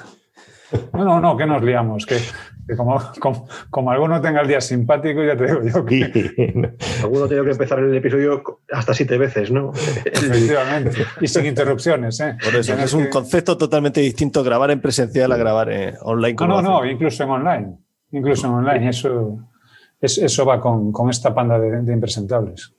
No, 0.91 1.05
no, 1.05 1.19
no, 1.21 1.37
que 1.37 1.45
nos 1.45 1.61
liamos, 1.61 2.07
que, 2.07 2.17
Que 2.67 2.75
como, 2.75 2.99
como, 3.19 3.47
como 3.69 3.91
alguno 3.91 4.19
tenga 4.21 4.41
el 4.41 4.47
día 4.47 4.59
simpático, 4.59 5.23
ya 5.23 5.37
te 5.37 5.45
digo 5.45 5.61
yo 5.63 5.85
que 5.85 6.05
Sí. 6.11 6.43
Alguno 7.03 7.25
ha 7.25 7.27
tenido 7.27 7.45
que 7.45 7.51
empezar 7.51 7.77
el 7.79 7.95
episodio 7.95 8.41
hasta 8.71 8.93
siete 8.93 9.17
veces, 9.19 9.51
¿no? 9.51 9.71
efectivamente. 10.05 11.05
Y 11.21 11.27
sin 11.27 11.45
interrupciones, 11.45 12.19
¿eh? 12.19 12.35
Por 12.43 12.55
eso, 12.55 12.73
es 12.73 12.93
un 12.93 13.03
que- 13.03 13.09
concepto 13.09 13.57
totalmente 13.57 14.01
distinto 14.01 14.43
grabar 14.43 14.71
en 14.71 14.81
presencial 14.81 15.31
a 15.31 15.37
grabar 15.37 15.71
en 15.71 15.95
online. 16.01 16.33
No, 16.33 16.37
como 16.37 16.53
no, 16.55 16.61
no, 16.61 16.77
hacen. 16.79 16.91
incluso 16.91 17.23
en 17.23 17.29
online. 17.29 17.77
Incluso 18.11 18.47
en 18.47 18.53
online. 18.53 18.89
Eso, 18.89 19.39
es- 20.01 20.17
eso 20.17 20.45
va 20.45 20.59
con, 20.59 20.91
con 20.91 21.09
esta 21.09 21.33
panda 21.35 21.59
de, 21.59 21.81
de 21.81 21.93
impresentables. 21.93 22.73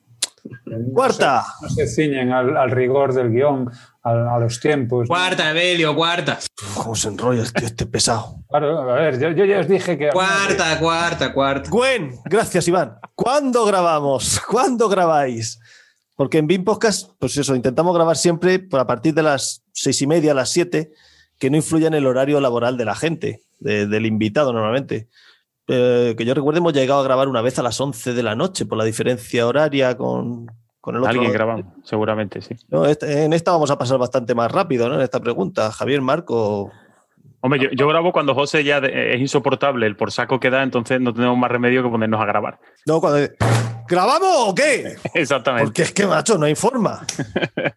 Cuarta. 0.92 1.44
No 1.62 1.68
se 1.68 1.86
ciñen 1.86 2.32
al, 2.32 2.56
al 2.56 2.70
rigor 2.70 3.12
del 3.14 3.30
guion, 3.30 3.70
al- 4.02 4.28
a 4.28 4.38
los 4.38 4.60
tiempos. 4.60 5.08
Cuarta, 5.08 5.50
Evelio, 5.50 5.94
cuarta. 5.94 6.38
¿Cómo 6.74 6.94
se 6.94 7.08
enrolla 7.08 7.42
este, 7.42 7.64
este 7.66 7.86
pesado? 7.86 8.36
Claro, 8.48 8.78
a 8.90 8.94
ver, 8.94 9.18
yo, 9.20 9.30
yo 9.30 9.44
ya 9.44 9.60
os 9.60 9.68
dije 9.68 9.96
que. 9.98 10.10
Cuarta, 10.10 10.78
cuarta, 10.78 11.32
cuarta. 11.32 11.70
Gwen, 11.70 12.12
gracias 12.24 12.66
Iván. 12.68 12.96
¿Cuándo 13.14 13.64
grabamos? 13.64 14.40
¿Cuándo 14.48 14.88
grabáis? 14.88 15.58
Porque 16.14 16.38
en 16.38 16.46
BIM 16.46 16.64
Podcast, 16.64 17.10
pues 17.18 17.36
eso, 17.36 17.54
intentamos 17.54 17.94
grabar 17.94 18.16
siempre 18.16 18.58
por 18.58 18.80
a 18.80 18.86
partir 18.86 19.12
de 19.14 19.22
las 19.22 19.62
seis 19.72 20.00
y 20.00 20.06
media, 20.06 20.32
las 20.32 20.48
siete, 20.48 20.90
que 21.38 21.50
no 21.50 21.56
influya 21.58 21.88
en 21.88 21.94
el 21.94 22.06
horario 22.06 22.40
laboral 22.40 22.78
de 22.78 22.84
la 22.86 22.94
gente, 22.94 23.42
de- 23.58 23.86
del 23.86 24.06
invitado 24.06 24.52
normalmente. 24.52 25.08
Eh, 25.68 26.14
que 26.16 26.24
yo 26.24 26.32
recuerdo, 26.34 26.58
hemos 26.58 26.72
llegado 26.72 27.00
a 27.00 27.04
grabar 27.04 27.28
una 27.28 27.42
vez 27.42 27.58
a 27.58 27.62
las 27.62 27.80
11 27.80 28.14
de 28.14 28.22
la 28.22 28.34
noche 28.36 28.66
por 28.66 28.78
la 28.78 28.84
diferencia 28.84 29.46
horaria 29.46 29.96
con, 29.96 30.46
con 30.80 30.94
el 30.94 31.00
otro. 31.02 31.10
Alguien 31.10 31.32
grabamos, 31.32 31.64
seguramente, 31.84 32.40
sí. 32.40 32.54
No, 32.68 32.86
este- 32.86 33.24
en 33.24 33.32
esta 33.32 33.50
vamos 33.50 33.70
a 33.70 33.78
pasar 33.78 33.98
bastante 33.98 34.34
más 34.34 34.50
rápido, 34.52 34.88
¿no? 34.88 34.94
En 34.94 35.00
esta 35.00 35.18
pregunta. 35.20 35.72
Javier, 35.72 36.00
Marco. 36.02 36.70
Hombre, 37.40 37.60
yo, 37.60 37.68
yo 37.76 37.86
grabo 37.88 38.12
cuando 38.12 38.34
José 38.34 38.62
ya 38.64 38.80
de- 38.80 39.14
es 39.14 39.20
insoportable 39.20 39.86
el 39.86 39.96
por 39.96 40.12
saco 40.12 40.38
que 40.40 40.50
da, 40.50 40.62
entonces 40.62 41.00
no 41.00 41.12
tenemos 41.12 41.36
más 41.36 41.50
remedio 41.50 41.82
que 41.82 41.88
ponernos 41.90 42.20
a 42.20 42.26
grabar. 42.26 42.58
No, 42.86 43.00
cuando. 43.00 43.28
¿Grabamos 43.88 44.28
o 44.48 44.54
qué? 44.54 44.96
Exactamente. 45.14 45.66
Porque 45.66 45.82
es 45.82 45.92
que, 45.92 46.06
macho, 46.06 46.38
no 46.38 46.46
hay 46.46 46.54
forma. 46.54 47.04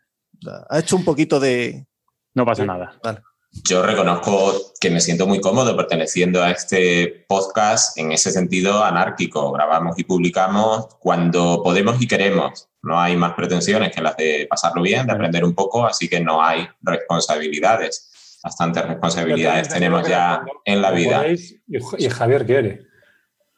Ha 0.70 0.80
hecho 0.80 0.96
un 0.96 1.04
poquito 1.04 1.38
de. 1.40 1.86
No 2.34 2.46
pasa 2.46 2.66
nada. 2.66 2.98
Vale. 3.04 3.20
Yo 3.52 3.82
reconozco 3.82 4.54
que 4.80 4.90
me 4.90 5.02
siento 5.02 5.26
muy 5.26 5.42
cómodo 5.42 5.76
perteneciendo 5.76 6.44
a 6.44 6.52
este 6.52 7.26
podcast 7.28 7.98
en 7.98 8.12
ese 8.12 8.32
sentido 8.32 8.84
anárquico. 8.84 9.52
Grabamos 9.52 9.98
y 9.98 10.04
publicamos 10.04 10.96
cuando 11.00 11.62
podemos 11.64 12.02
y 12.02 12.08
queremos. 12.08 12.70
No 12.84 13.00
hay 13.00 13.18
más 13.18 13.34
pretensiones 13.34 13.94
que 13.94 14.02
las 14.02 14.16
de 14.18 14.48
pasarlo 14.50 14.82
bien, 14.82 15.08
de 15.08 15.14
aprender 15.14 15.44
un 15.44 15.54
poco, 15.54 15.86
así 15.86 16.08
que 16.08 16.20
no 16.20 16.42
hay 16.42 16.68
responsabilidades. 16.82 18.40
Bastantes 18.44 18.88
responsabilidades 18.88 19.70
tenemos 19.70 20.08
ya 20.08 20.44
en 20.64 20.82
la 20.82 20.92
vida. 20.92 21.26
Y, 21.28 22.10
Javier 22.10 22.46
quiere. 22.46 22.88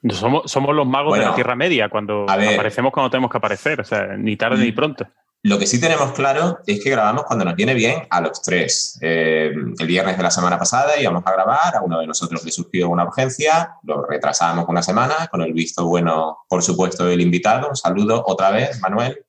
Somos, 0.10 0.50
somos 0.50 0.74
los 0.74 0.88
magos 0.88 1.18
de 1.20 1.26
la 1.26 1.36
Tierra 1.36 1.56
Media 1.56 1.90
cuando 1.90 2.26
ver. 2.26 2.54
aparecemos 2.56 2.92
cuando 2.92 3.12
tenemos 3.12 3.30
que 3.30 3.38
aparecer. 3.38 3.82
O 3.82 3.84
sea, 3.84 4.18
ni 4.18 4.38
tarde 4.38 4.64
ni 4.64 4.72
pronto. 4.72 5.06
Lo 5.44 5.58
que 5.58 5.66
sí 5.66 5.82
tenemos 5.82 6.12
claro 6.12 6.60
es 6.68 6.84
que 6.84 6.92
grabamos 6.92 7.24
cuando 7.24 7.44
nos 7.44 7.56
viene 7.56 7.74
bien 7.74 8.06
a 8.12 8.22
los 8.22 8.44
tres. 8.44 9.00
Eh, 9.02 9.52
el 9.80 9.88
viernes 9.88 10.16
de 10.16 10.22
la 10.22 10.30
semana 10.30 10.60
pasada 10.60 11.00
íbamos 11.00 11.24
a 11.26 11.32
grabar, 11.32 11.76
a 11.76 11.82
uno 11.82 12.00
de 12.00 12.06
nosotros 12.06 12.46
le 12.46 12.52
surgió 12.52 12.90
una 12.90 13.06
urgencia, 13.06 13.76
lo 13.84 14.06
retrasamos 14.06 14.66
una 14.68 14.84
semana 14.84 15.28
con 15.32 15.42
el 15.42 15.52
visto 15.54 15.86
bueno, 15.86 16.46
por 16.48 16.62
supuesto, 16.62 17.06
del 17.06 17.22
invitado. 17.22 17.70
Un 17.70 17.76
saludo 17.76 18.24
otra 18.28 18.52
vez, 18.52 18.80
Manuel. 18.82 19.26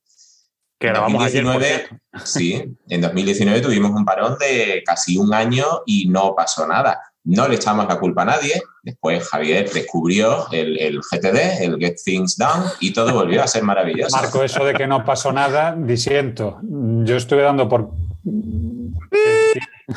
Que 0.79 0.89
En 0.89 0.93
grabamos 0.93 1.25
ayer, 1.25 1.45
por 1.45 1.55
2019, 1.55 1.89
cierto. 1.89 2.27
Sí, 2.27 2.77
en 2.89 3.01
2019 3.01 3.61
tuvimos 3.63 3.93
un 3.93 4.05
parón 4.05 4.37
de 4.39 4.83
casi 4.85 5.17
un 5.17 5.33
año 5.33 5.65
y 5.87 6.09
no 6.09 6.35
pasó 6.35 6.67
nada. 6.67 7.01
No 7.25 7.47
le 7.47 7.55
echamos 7.55 7.87
la 7.87 7.99
culpa 7.99 8.23
a 8.23 8.25
nadie. 8.27 8.61
Después 8.83 9.29
Javier 9.29 9.71
descubrió 9.71 10.51
el, 10.51 10.79
el 10.79 10.99
GTD, 10.99 11.63
el 11.63 11.79
Get 11.79 11.97
Things 12.05 12.37
Done, 12.37 12.65
y 12.81 12.93
todo 12.93 13.15
volvió 13.15 13.43
a 13.43 13.47
ser 13.47 13.63
maravilloso. 13.63 14.17
Marco, 14.17 14.43
eso 14.43 14.65
de 14.65 14.75
que 14.75 14.87
no 14.89 15.05
pasó 15.05 15.33
nada, 15.33 15.77
disiento. 15.79 16.59
Yo 16.63 17.17
estuve 17.17 17.43
dando 17.43 17.69
por. 17.69 17.91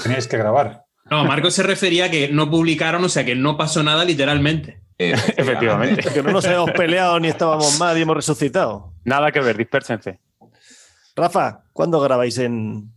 Teníais 0.04 0.28
que 0.28 0.38
grabar. 0.38 0.86
No, 1.10 1.24
Marco 1.26 1.52
se 1.52 1.64
refería 1.64 2.06
a 2.06 2.12
que 2.12 2.30
no 2.30 2.50
publicaron, 2.50 3.04
o 3.04 3.10
sea 3.10 3.26
que 3.26 3.36
no 3.36 3.58
pasó 3.58 3.84
nada 3.84 4.06
literalmente. 4.06 4.82
Efectivamente. 4.98 6.10
Que 6.14 6.24
no 6.24 6.32
nos 6.32 6.46
hemos 6.46 6.72
peleado 6.72 7.20
ni 7.20 7.28
estábamos 7.28 7.80
mal 7.80 7.98
y 7.98 8.02
hemos 8.02 8.16
resucitado. 8.16 8.94
Nada 9.04 9.32
que 9.32 9.40
ver, 9.40 9.58
dispérsense. 9.58 10.20
Rafa, 11.16 11.64
¿cuándo 11.74 12.00
grabáis 12.00 12.38
en.? 12.38 12.95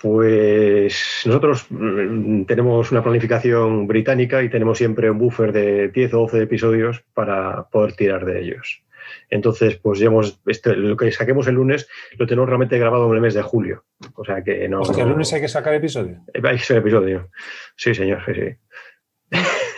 Pues 0.00 1.22
nosotros 1.26 1.66
mm, 1.68 2.44
tenemos 2.44 2.90
una 2.90 3.02
planificación 3.02 3.86
británica 3.86 4.42
y 4.42 4.48
tenemos 4.48 4.78
siempre 4.78 5.10
un 5.10 5.18
buffer 5.18 5.52
de 5.52 5.88
10 5.88 6.14
o 6.14 6.18
12 6.20 6.42
episodios 6.42 7.04
para 7.12 7.64
poder 7.64 7.92
tirar 7.92 8.24
de 8.24 8.40
ellos. 8.40 8.82
Entonces, 9.28 9.76
pues 9.76 9.98
llevamos 9.98 10.40
este, 10.46 10.74
lo 10.74 10.96
que 10.96 11.12
saquemos 11.12 11.46
el 11.48 11.56
lunes 11.56 11.88
lo 12.16 12.26
tenemos 12.26 12.48
realmente 12.48 12.78
grabado 12.78 13.08
en 13.08 13.14
el 13.14 13.20
mes 13.20 13.34
de 13.34 13.42
julio. 13.42 13.84
O 14.14 14.24
sea 14.24 14.42
que 14.42 14.68
no. 14.68 14.80
O 14.80 14.84
sea, 14.84 14.94
que 14.94 15.02
el 15.02 15.08
lunes 15.10 15.32
hay 15.32 15.40
que 15.42 15.48
sacar 15.48 15.74
episodio. 15.74 16.20
Hay 16.34 16.56
que 16.56 16.64
ser 16.64 16.78
episodio. 16.78 17.28
Sí, 17.76 17.94
señor, 17.94 18.22
sí, 18.26 18.32
sí. 18.34 18.56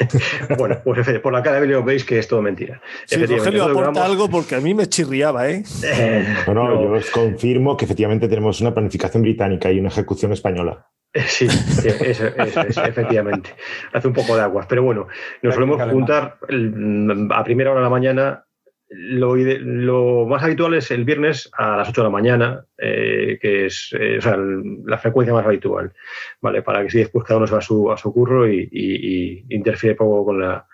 bueno, 0.58 0.78
pues 0.84 0.98
efe- 1.06 1.20
por 1.20 1.32
la 1.32 1.42
cara 1.42 1.56
de 1.56 1.62
Belio 1.62 1.82
veis 1.82 2.04
que 2.04 2.18
es 2.18 2.28
todo 2.28 2.42
mentira. 2.42 2.80
Efectivamente, 3.10 3.36
Rogelio 3.58 3.64
aporta 3.64 4.04
algo 4.04 4.28
porque 4.28 4.54
a 4.56 4.60
mí 4.60 4.74
me 4.74 4.86
chirriaba, 4.86 5.48
¿eh? 5.50 5.62
Eh, 5.84 6.26
No, 6.46 6.54
no, 6.54 6.68
no. 6.68 6.82
yo 6.82 6.90
os 6.92 7.10
confirmo 7.10 7.76
que 7.76 7.84
efectivamente 7.84 8.28
tenemos 8.28 8.60
una 8.60 8.72
planificación 8.74 9.22
británica 9.22 9.70
y 9.70 9.78
una 9.80 9.88
ejecución 9.88 10.32
española. 10.32 10.86
Sí, 11.26 11.46
sí, 11.48 11.88
eso, 11.88 12.26
eso 12.26 12.60
es, 12.62 12.76
efectivamente. 12.78 13.50
Hace 13.92 14.08
un 14.08 14.14
poco 14.14 14.34
de 14.34 14.42
aguas. 14.42 14.64
Pero 14.66 14.82
bueno, 14.82 15.08
nos 15.42 15.54
solemos 15.54 15.78
juntar 15.90 16.38
a 17.30 17.44
primera 17.44 17.70
hora 17.70 17.80
de 17.80 17.84
la 17.84 17.90
mañana. 17.90 18.44
Lo, 18.94 20.26
más 20.26 20.42
habitual 20.42 20.74
es 20.74 20.90
el 20.90 21.04
viernes 21.04 21.50
a 21.56 21.78
las 21.78 21.88
8 21.88 22.02
de 22.02 22.06
la 22.06 22.10
mañana, 22.10 22.64
eh, 22.78 23.38
que 23.40 23.66
es 23.66 23.94
eh, 23.98 24.18
o 24.18 24.20
sea, 24.20 24.34
el- 24.34 24.82
la 24.84 24.98
frecuencia 24.98 25.32
más 25.34 25.46
habitual, 25.46 25.92
¿vale? 26.40 26.62
Para 26.62 26.82
que 26.82 26.90
si 26.90 26.98
después 26.98 27.24
cada 27.24 27.38
uno 27.38 27.46
se 27.46 27.52
va 27.54 27.58
a 27.58 27.62
su, 27.62 27.90
a 27.90 27.96
su 27.96 28.12
curro 28.12 28.46
y, 28.48 28.68
y- 28.70 29.44
y 29.48 29.54
interfiere 29.54 29.94
poco 29.96 30.24
con, 30.26 30.40
la, 30.40 30.66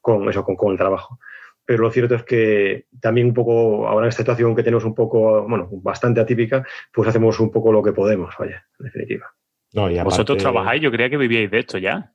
con, 0.00 0.28
eso, 0.28 0.44
con, 0.44 0.56
con 0.56 0.72
el 0.72 0.78
trabajo. 0.78 1.18
Pero 1.64 1.82
lo 1.82 1.90
cierto 1.90 2.14
es 2.14 2.22
que 2.24 2.86
también 3.00 3.26
un 3.26 3.34
poco, 3.34 3.86
ahora 3.86 4.06
en 4.06 4.08
esta 4.08 4.22
situación 4.22 4.56
que 4.56 4.62
tenemos 4.62 4.84
un 4.84 4.94
poco, 4.94 5.46
bueno, 5.46 5.68
bastante 5.70 6.20
atípica, 6.20 6.64
pues 6.92 7.06
hacemos 7.08 7.38
un 7.40 7.50
poco 7.50 7.70
lo 7.72 7.82
que 7.82 7.92
podemos, 7.92 8.34
vaya, 8.38 8.64
en 8.80 8.84
definitiva. 8.86 9.26
No, 9.74 9.82
y 9.90 9.98
aparte- 9.98 10.04
Vosotros 10.04 10.38
trabajáis, 10.42 10.80
yo 10.80 10.90
creía 10.90 11.10
que 11.10 11.18
vivíais 11.18 11.50
de 11.50 11.58
esto 11.58 11.76
ya. 11.76 12.12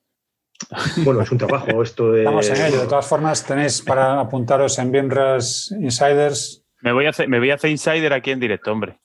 Bueno, 0.98 1.22
es 1.22 1.32
un 1.32 1.38
trabajo 1.38 1.82
esto 1.84 2.12
de. 2.12 2.20
Estamos 2.20 2.50
en 2.50 2.66
ello. 2.66 2.82
De 2.82 2.88
todas 2.88 3.06
formas, 3.08 3.46
tenéis 3.46 3.82
para 3.82 4.20
apuntaros 4.20 4.78
en 4.80 4.92
Bienras 4.92 5.74
Insiders. 5.80 6.64
Me 6.82 6.92
voy 6.92 7.06
a 7.06 7.12
hacer, 7.12 7.28
me 7.28 7.40
voy 7.40 7.52
a 7.52 7.56
hacer 7.56 7.70
insider 7.70 8.12
aquí 8.14 8.32
en 8.32 8.40
directo, 8.40 8.72
hombre. 8.72 9.00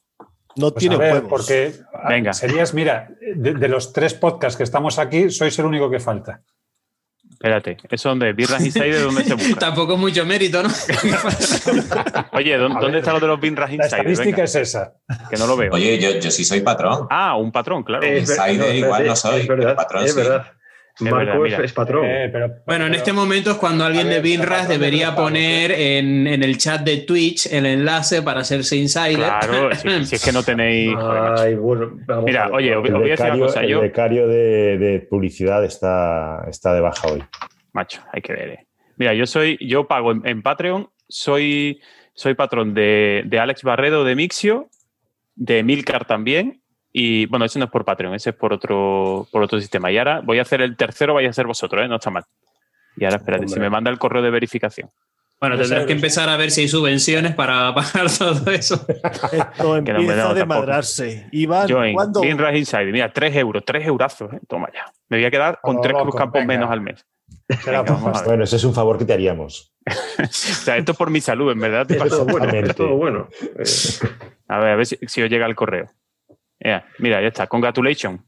No 0.57 0.73
Pues 0.73 0.81
tiene 0.81 0.97
a 0.97 0.99
ver, 0.99 1.23
porque 1.29 1.73
a- 1.95 2.09
Venga. 2.09 2.33
serías, 2.33 2.75
mira, 2.75 3.09
de, 3.37 3.55
de 3.55 3.69
los 3.69 3.93
tres 3.93 4.15
podcasts 4.15 4.57
que 4.57 4.65
estamos 4.65 4.99
aquí, 4.99 5.31
sois 5.31 5.57
el 5.61 5.67
único 5.67 5.89
que 5.89 6.01
falta. 6.01 6.43
Espérate, 7.31 7.77
¿eso 7.91 8.09
dónde? 8.09 8.33
¿Birras 8.33 8.61
Insider 8.67 9.03
dónde 9.03 9.23
se 9.23 9.35
busca? 9.35 9.55
Tampoco 9.61 9.97
mucho 9.97 10.25
mérito, 10.27 10.61
¿no? 10.61 10.69
Oye, 12.33 12.57
¿dó- 12.59 12.77
A 12.77 12.81
¿dónde 12.81 12.99
está 12.99 13.13
lo 13.13 13.21
de 13.21 13.27
los 13.29 13.39
Birras 13.41 13.69
La 13.69 13.75
Insider? 13.77 13.99
estadística 14.01 14.31
Venga, 14.37 14.45
es 14.45 14.55
esa. 14.57 14.95
que 15.31 15.37
no 15.37 15.47
lo 15.47 15.57
veo. 15.57 15.73
Oye, 15.73 15.99
yo, 16.01 16.19
yo 16.19 16.31
sí 16.33 16.45
soy 16.45 16.61
patrón. 16.63 17.07
Ah, 17.11 17.37
un 17.37 17.53
patrón, 17.53 17.85
claro. 17.85 18.05
Es 18.05 18.29
ver- 18.29 18.39
Insider 18.51 18.69
no, 18.69 18.75
igual 18.75 19.07
no 19.07 19.15
soy, 19.15 19.43
Es 19.43 19.47
verdad, 19.47 19.77
patrón 19.77 20.05
es 20.05 20.15
sí. 20.15 20.21
Verdad, 21.01 21.35
es, 21.37 21.41
mira. 21.43 21.65
es 21.65 21.73
patrón. 21.73 22.07
Eh, 22.07 22.29
pero- 22.33 22.55
Bueno, 22.67 22.87
en 22.87 22.95
este 22.95 23.13
momento 23.13 23.51
es 23.53 23.57
cuando 23.57 23.85
alguien 23.85 24.09
de 24.09 24.21
Binras 24.21 24.69
debería 24.69 25.15
poner 25.15 25.71
en, 25.73 26.27
en 26.27 26.43
el 26.43 26.59
chat 26.59 26.83
de 26.83 26.99
Twitch 26.99 27.47
el 27.53 27.67
enlace 27.67 28.23
para 28.23 28.41
hacerse 28.41 28.77
insider. 28.77 29.17
Claro, 29.17 29.75
si, 29.75 30.05
si 30.07 30.15
es 30.17 30.25
que 30.25 30.33
no 30.33 30.43
tenéis. 30.43 30.95
Ay, 31.39 31.55
bueno, 31.55 31.91
vamos 32.07 32.25
Mira, 32.25 32.49
oye, 32.53 32.71
El 32.73 32.77
os 32.79 32.83
voy 32.83 32.91
a 32.91 32.93
decir 33.03 33.07
una 33.07 33.11
becario, 33.35 33.47
cosa. 33.47 33.61
el 33.63 33.69
Yo, 33.69 33.81
becario 33.81 34.27
de, 34.29 34.79
de 34.79 35.01
publicidad 35.01 35.65
está, 35.65 36.45
está 36.49 36.75
de 36.75 36.81
baja 36.81 37.09
hoy. 37.09 37.23
macho, 37.73 38.03
hay 38.13 38.21
que 38.23 38.33
ver. 38.33 38.49
eh. 38.51 38.67
Mira, 38.97 39.15
yo 39.15 39.27
soy, 39.27 39.57
yo 39.61 39.87
pago 39.87 40.11
en, 40.13 40.23
en 40.27 40.43
Patreon, 40.43 40.89
soy, 41.09 41.81
soy 42.15 42.35
patrón 42.35 42.75
de, 42.75 43.23
de 43.27 43.39
Alex 43.39 43.63
Barredo 43.63 44.03
de 44.03 44.17
Mixio, 44.17 44.69
de 45.37 45.63
Milcar 45.63 46.05
también. 46.05 46.58
Y 46.93 47.27
bueno, 47.27 47.45
ese 47.45 47.59
no 47.59 47.67
es 47.67 47.71
por 47.71 47.85
Patreon, 47.85 48.15
ese 48.15 48.31
es 48.31 48.37
por 48.37 48.53
otro, 48.53 49.27
por 49.31 49.43
otro 49.43 49.61
sistema. 49.61 49.91
Y 49.91 49.99
ahora 49.99 50.21
voy 50.25 50.39
a 50.39 50.43
hacer 50.43 50.63
el 50.63 50.77
tercero, 50.77 51.15
vais 51.15 51.29
a 51.29 51.33
ser 51.33 51.47
vosotros, 51.47 51.85
¿eh? 51.85 51.89
no 51.89 51.97
está 51.97 52.11
mal. 52.11 52.25
Y 52.97 53.05
ahora 53.05 53.17
espérate, 53.17 53.45
Hombre. 53.45 53.55
si 53.55 53.61
me 53.61 53.71
manda 53.71 53.91
el 53.91 53.99
correo 53.99 54.23
de 54.23 54.31
verificación. 54.31 54.91
Bueno, 55.41 55.55
Tres 55.55 55.69
tendrás 55.69 55.87
que 55.87 55.93
empezar 55.93 56.29
a 56.29 56.37
ver 56.37 56.51
si 56.51 56.63
hay 56.63 56.69
subvenciones 56.69 57.35
para 57.35 57.73
pagar 57.75 58.07
todo 58.11 58.51
eso. 58.51 58.85
Esto 59.31 59.77
empieza 59.77 60.31
a 60.31 60.35
desmadrarse. 60.35 61.29
Iván, 61.31 61.69
Yo 61.69 61.85
en 61.85 61.95
¿cuándo? 61.95 62.25
Insider, 62.25 62.91
mira, 62.93 63.13
3 63.13 63.37
euros, 63.37 63.63
3 63.65 63.87
eurazos, 63.87 64.33
¿eh? 64.33 64.41
toma 64.49 64.69
ya. 64.75 64.93
Me 65.09 65.19
voy 65.19 65.27
a 65.27 65.31
quedar 65.31 65.61
con 65.63 65.77
Como 65.77 65.83
3 65.83 65.93
loco, 65.93 66.19
campos 66.19 66.45
menos 66.45 66.69
al 66.71 66.81
mes. 66.81 67.07
Venga. 67.65 67.83
Bueno, 68.25 68.45
ese 68.45 68.57
es 68.57 68.65
un 68.65 68.75
favor 68.75 68.99
que 68.99 69.05
te 69.05 69.13
haríamos. 69.13 69.73
O 70.21 70.27
sea, 70.27 70.77
esto 70.77 70.93
es 70.93 70.99
por 70.99 71.09
mi 71.11 71.21
salud, 71.21 71.53
en 71.53 71.61
verdad. 71.61 71.87
te 71.87 71.95
todo 71.95 72.25
bueno, 72.27 72.47
es 72.47 72.53
Exactamente. 72.53 72.75
todo 72.75 72.97
bueno. 72.97 73.29
A 74.49 74.59
ver, 74.59 74.69
a 74.73 74.77
ver 74.77 74.87
si, 74.87 74.99
si 75.07 75.23
os 75.23 75.31
llega 75.31 75.47
el 75.47 75.55
correo. 75.55 75.87
Mira, 76.61 77.21
ya 77.21 77.29
está. 77.29 77.47
Congratulations. 77.47 78.21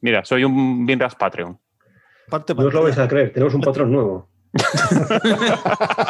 Mira, 0.00 0.24
soy 0.24 0.44
un 0.44 0.84
Binras 0.86 1.14
Patreon. 1.14 1.58
Parte 2.28 2.54
No 2.54 2.66
os 2.66 2.72
lo 2.74 2.82
vais 2.82 2.96
a 2.98 3.06
creer, 3.08 3.32
tenemos 3.32 3.54
un 3.54 3.60
patrón 3.60 3.92
nuevo. 3.92 4.30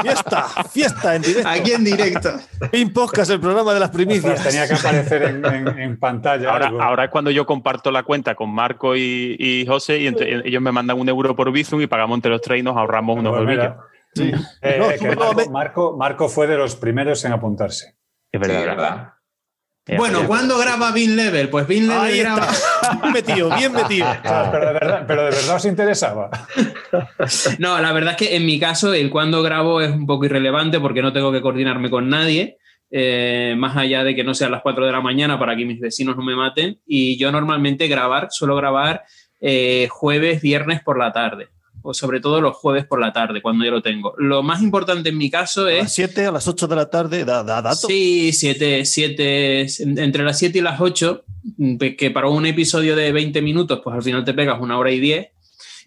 Fiesta, 0.02 0.42
fiesta 0.70 1.16
en 1.16 1.22
directo. 1.22 1.48
Aquí 1.48 1.72
en 1.72 1.84
directo. 1.84 2.30
Pin 2.70 2.92
Podcast, 2.92 3.30
el 3.30 3.40
programa 3.40 3.72
de 3.74 3.80
las 3.80 3.90
primicias. 3.90 4.34
Ostras, 4.34 4.52
tenía 4.52 4.68
que 4.68 4.74
aparecer 4.74 5.22
en, 5.22 5.44
en- 5.44 5.78
en 5.78 5.98
pantalla. 5.98 6.50
Ahora, 6.50 6.66
algo. 6.66 6.82
ahora 6.82 7.04
es 7.04 7.10
cuando 7.10 7.30
yo 7.30 7.46
comparto 7.46 7.90
la 7.90 8.02
cuenta 8.02 8.34
con 8.34 8.50
Marco 8.54 8.96
y, 8.96 9.36
y 9.38 9.66
José 9.66 9.98
y 9.98 10.06
entre- 10.06 10.46
ellos 10.46 10.62
me 10.62 10.72
mandan 10.72 10.98
un 10.98 11.08
euro 11.08 11.34
por 11.34 11.50
Bizum 11.52 11.80
y 11.80 11.86
pagamos 11.86 12.16
entre 12.18 12.30
los 12.30 12.40
tres 12.40 12.60
y 12.60 12.62
nos 12.62 12.76
ahorramos 12.76 13.18
unos 13.18 13.32
Pues 13.32 13.44
bolillos. 13.44 13.64
mira, 13.64 13.78
Sí. 14.14 14.30
eh, 14.62 14.76
No, 14.78 14.90
eh, 14.90 14.98
Marco, 15.16 15.34
me- 15.34 15.48
Marco, 15.48 15.96
Marco 15.96 16.28
fue 16.28 16.46
de 16.46 16.56
los 16.56 16.76
primeros 16.76 17.24
en 17.24 17.32
apuntarse. 17.32 17.86
Es 17.86 17.94
Sí, 18.32 18.38
verdad. 18.38 18.60
es 18.60 18.66
verdad. 18.66 19.08
Bueno. 19.86 20.26
¿cuándo 20.26 20.56
graba 20.58 20.92
Bin 20.92 21.14
Level? 21.14 21.50
Pues 21.50 21.66
Bin 21.66 21.86
Level 21.86 22.02
Ahí 22.02 22.18
graba. 22.20 22.46
está. 22.46 22.98
Bien 23.02 23.12
metido, 23.12 23.56
bien 23.56 23.72
metido. 23.74 24.06
Sea, 24.22 24.48
pero, 24.50 24.66
de 24.66 24.72
verdad, 24.72 25.04
pero 25.06 25.24
de 25.24 25.30
verdad 25.30 25.56
os 25.56 25.64
interesaba. 25.64 26.30
No, 27.58 27.80
la 27.80 27.92
verdad 27.92 28.12
es 28.12 28.16
que 28.28 28.36
en 28.36 28.46
mi 28.46 28.58
caso 28.60 28.94
el 28.94 29.10
cuándo 29.10 29.42
grabo 29.42 29.80
es 29.80 29.90
un 29.90 30.06
poco 30.06 30.24
irrelevante 30.26 30.78
porque 30.80 31.02
no 31.02 31.12
tengo 31.12 31.32
que 31.32 31.40
coordinarme 31.42 31.90
con 31.90 32.08
nadie, 32.08 32.58
eh, 32.90 33.54
más 33.58 33.76
allá 33.76 34.04
de 34.04 34.14
que 34.14 34.22
no 34.24 34.32
sean 34.34 34.52
las 34.52 34.62
4 34.62 34.86
de 34.86 34.92
la 34.92 35.00
mañana 35.00 35.38
para 35.38 35.56
que 35.56 35.64
mis 35.64 35.80
vecinos 35.80 36.16
no 36.16 36.22
me 36.22 36.36
maten. 36.36 36.78
Y 36.86 37.18
yo 37.18 37.32
normalmente 37.32 37.88
grabar, 37.88 38.28
suelo 38.30 38.54
grabar 38.56 39.02
eh, 39.40 39.88
jueves, 39.90 40.40
viernes 40.40 40.82
por 40.82 40.98
la 40.98 41.12
tarde, 41.12 41.48
o 41.86 41.92
sobre 41.92 42.18
todo 42.18 42.40
los 42.40 42.56
jueves 42.56 42.86
por 42.86 42.98
la 42.98 43.12
tarde, 43.12 43.42
cuando 43.42 43.62
yo 43.62 43.70
lo 43.70 43.82
tengo. 43.82 44.14
Lo 44.16 44.42
más 44.42 44.62
importante 44.62 45.10
en 45.10 45.18
mi 45.18 45.30
caso 45.30 45.66
A 45.66 45.72
es 45.72 45.82
las 45.82 45.92
7, 45.92 46.26
a 46.26 46.32
las 46.32 46.48
8 46.48 46.66
de 46.66 46.76
la 46.76 46.88
tarde, 46.88 47.26
da, 47.26 47.44
da 47.44 47.60
dato. 47.60 47.86
Sí, 47.86 48.32
siete, 48.32 48.86
siete, 48.86 49.66
entre 49.80 50.24
las 50.24 50.38
7 50.38 50.58
y 50.58 50.62
las 50.62 50.80
8, 50.80 51.24
que 51.98 52.10
para 52.10 52.28
un 52.28 52.46
episodio 52.46 52.96
de 52.96 53.12
20 53.12 53.42
minutos, 53.42 53.82
pues 53.84 53.94
al 53.94 54.02
final 54.02 54.24
te 54.24 54.32
pegas 54.32 54.62
una 54.62 54.78
hora 54.78 54.90
y 54.92 54.98
10. 54.98 55.28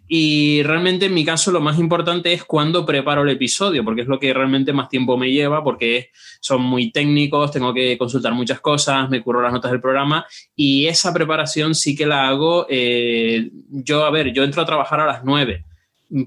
Y 0.08 0.64
realmente 0.64 1.08
en 1.08 1.14
mi 1.14 1.26
caso 1.26 1.52
lo 1.52 1.60
más 1.60 1.80
importante 1.80 2.32
es 2.32 2.46
cuando 2.46 2.86
preparo 2.86 3.24
el 3.24 3.30
episodio, 3.30 3.84
porque 3.84 4.04
es 4.04 4.08
lo 4.08 4.20
que 4.20 4.34
realmente 4.34 4.72
más 4.72 4.88
tiempo 4.88 5.18
me 5.18 5.32
lleva, 5.32 5.64
porque 5.64 6.12
son 6.40 6.62
muy 6.62 6.92
técnicos, 6.92 7.52
tengo 7.52 7.74
que 7.74 7.98
consultar 7.98 8.34
muchas 8.34 8.62
cosas, 8.62 9.10
me 9.10 9.22
curro 9.22 9.42
las 9.42 9.52
notas 9.52 9.72
del 9.72 9.82
programa 9.82 10.26
y 10.56 10.86
esa 10.86 11.14
preparación 11.14 11.76
sí 11.76 11.96
que 11.96 12.06
la 12.06 12.30
hago. 12.30 12.68
eh, 12.70 13.50
yo, 13.70 14.06
a 14.06 14.12
ver, 14.12 14.32
yo 14.32 14.44
entro 14.44 14.62
a 14.62 14.66
trabajar 14.66 15.02
a 15.02 15.08
las 15.08 15.26
9, 15.26 15.66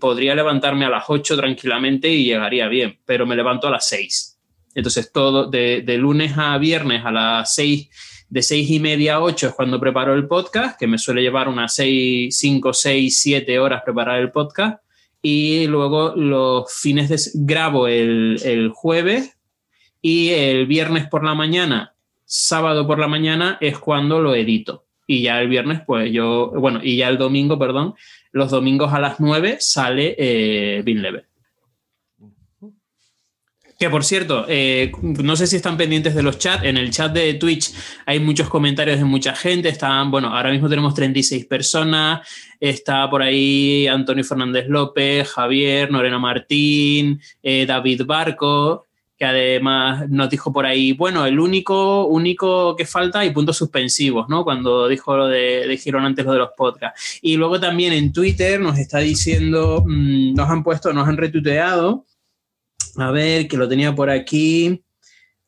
podría 0.00 0.34
levantarme 0.34 0.84
a 0.84 0.90
las 0.90 1.04
8 1.08 1.36
tranquilamente 1.36 2.08
y 2.08 2.24
llegaría 2.24 2.68
bien, 2.68 2.98
pero 3.04 3.26
me 3.26 3.36
levanto 3.36 3.68
a 3.68 3.70
las 3.70 3.88
6. 3.88 4.38
Entonces, 4.74 5.10
todo 5.12 5.50
de, 5.50 5.82
lunes 5.98 6.36
a 6.36 6.56
viernes 6.58 7.04
a 7.04 7.10
las 7.10 7.54
6, 7.54 8.26
de 8.28 8.42
6 8.42 8.70
y 8.70 8.80
media 8.80 9.14
a 9.14 9.20
8 9.22 9.48
es 9.48 9.54
cuando 9.54 9.80
preparo 9.80 10.14
el 10.14 10.28
podcast, 10.28 10.78
que 10.78 10.86
me 10.86 10.98
suele 10.98 11.22
llevar 11.22 11.48
unas 11.48 11.74
6, 11.74 12.36
5, 12.36 12.72
6, 12.72 13.20
7 13.20 13.58
horas 13.58 13.82
preparar 13.84 14.20
el 14.20 14.30
podcast. 14.30 14.82
Y 15.22 15.66
luego 15.66 16.14
los 16.16 16.72
fines 16.72 17.08
de 17.08 17.18
grabo 17.34 17.88
el, 17.88 18.40
el 18.44 18.70
jueves 18.70 19.36
y 20.00 20.30
el 20.30 20.66
viernes 20.66 21.08
por 21.08 21.24
la 21.24 21.34
mañana, 21.34 21.94
sábado 22.24 22.86
por 22.86 22.98
la 22.98 23.08
mañana 23.08 23.58
es 23.60 23.78
cuando 23.78 24.20
lo 24.20 24.34
edito. 24.34 24.84
Y 25.06 25.22
ya 25.22 25.40
el 25.40 25.48
viernes, 25.48 25.82
pues 25.84 26.10
yo, 26.12 26.52
bueno, 26.54 26.80
y 26.82 26.96
ya 26.96 27.08
el 27.08 27.18
domingo, 27.18 27.58
perdón, 27.58 27.96
los 28.32 28.50
domingos 28.50 28.92
a 28.92 29.00
las 29.00 29.20
9 29.20 29.58
sale 29.60 30.14
eh, 30.18 30.82
Bill 30.82 31.02
Level. 31.02 31.24
Que 33.80 33.88
por 33.88 34.04
cierto, 34.04 34.44
eh, 34.46 34.92
no 35.00 35.36
sé 35.36 35.46
si 35.46 35.56
están 35.56 35.78
pendientes 35.78 36.14
de 36.14 36.22
los 36.22 36.36
chats. 36.36 36.64
En 36.64 36.76
el 36.76 36.90
chat 36.90 37.14
de 37.14 37.32
Twitch 37.32 37.72
hay 38.04 38.20
muchos 38.20 38.50
comentarios 38.50 38.98
de 38.98 39.06
mucha 39.06 39.34
gente. 39.34 39.70
Están, 39.70 40.10
bueno, 40.10 40.36
ahora 40.36 40.50
mismo 40.50 40.68
tenemos 40.68 40.92
36 40.92 41.46
personas. 41.46 42.28
Está 42.60 43.08
por 43.08 43.22
ahí 43.22 43.86
Antonio 43.86 44.22
Fernández 44.22 44.66
López, 44.68 45.26
Javier, 45.30 45.90
Norena 45.90 46.18
Martín, 46.18 47.22
eh, 47.42 47.64
David 47.64 48.02
Barco, 48.04 48.89
que 49.20 49.26
además 49.26 50.08
nos 50.08 50.30
dijo 50.30 50.50
por 50.50 50.64
ahí, 50.64 50.94
bueno, 50.94 51.26
el 51.26 51.38
único, 51.38 52.06
único 52.06 52.74
que 52.74 52.86
falta 52.86 53.22
y 53.22 53.28
puntos 53.28 53.58
suspensivos, 53.58 54.30
¿no? 54.30 54.44
Cuando 54.44 54.88
dijo 54.88 55.14
lo 55.14 55.28
de, 55.28 55.68
dijeron 55.68 56.06
antes 56.06 56.24
lo 56.24 56.32
de 56.32 56.38
los 56.38 56.48
podcasts. 56.56 57.18
Y 57.20 57.36
luego 57.36 57.60
también 57.60 57.92
en 57.92 58.14
Twitter 58.14 58.58
nos 58.58 58.78
está 58.78 59.00
diciendo, 59.00 59.84
mmm, 59.86 60.32
nos 60.32 60.48
han 60.48 60.64
puesto, 60.64 60.94
nos 60.94 61.06
han 61.06 61.18
retuiteado. 61.18 62.06
A 62.96 63.10
ver, 63.10 63.46
que 63.46 63.58
lo 63.58 63.68
tenía 63.68 63.94
por 63.94 64.08
aquí. 64.08 64.82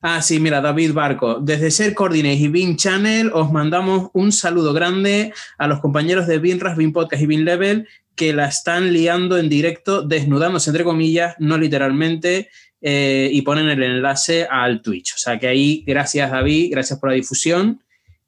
Ah, 0.02 0.20
sí, 0.20 0.38
mira, 0.38 0.60
David 0.60 0.92
Barco. 0.92 1.38
Desde 1.40 1.70
Ser 1.70 1.94
Coordinate 1.94 2.34
y 2.34 2.48
Bean 2.48 2.76
Channel 2.76 3.30
os 3.32 3.50
mandamos 3.50 4.10
un 4.12 4.32
saludo 4.32 4.74
grande 4.74 5.32
a 5.56 5.66
los 5.66 5.80
compañeros 5.80 6.26
de 6.26 6.38
Beanras, 6.38 6.76
Bean 6.76 6.92
Podcast 6.92 7.22
y 7.22 7.26
Bean 7.26 7.46
Level 7.46 7.88
que 8.14 8.34
la 8.34 8.48
están 8.48 8.92
liando 8.92 9.38
en 9.38 9.48
directo, 9.48 10.02
desnudándose 10.02 10.68
entre 10.68 10.84
comillas, 10.84 11.34
no 11.38 11.56
literalmente, 11.56 12.50
eh, 12.82 13.28
y 13.32 13.42
ponen 13.42 13.68
el 13.68 13.82
enlace 13.82 14.46
al 14.50 14.82
Twitch. 14.82 15.14
O 15.14 15.18
sea 15.18 15.38
que 15.38 15.46
ahí, 15.46 15.84
gracias 15.86 16.30
David, 16.30 16.72
gracias 16.72 16.98
por 16.98 17.08
la 17.10 17.14
difusión. 17.14 17.82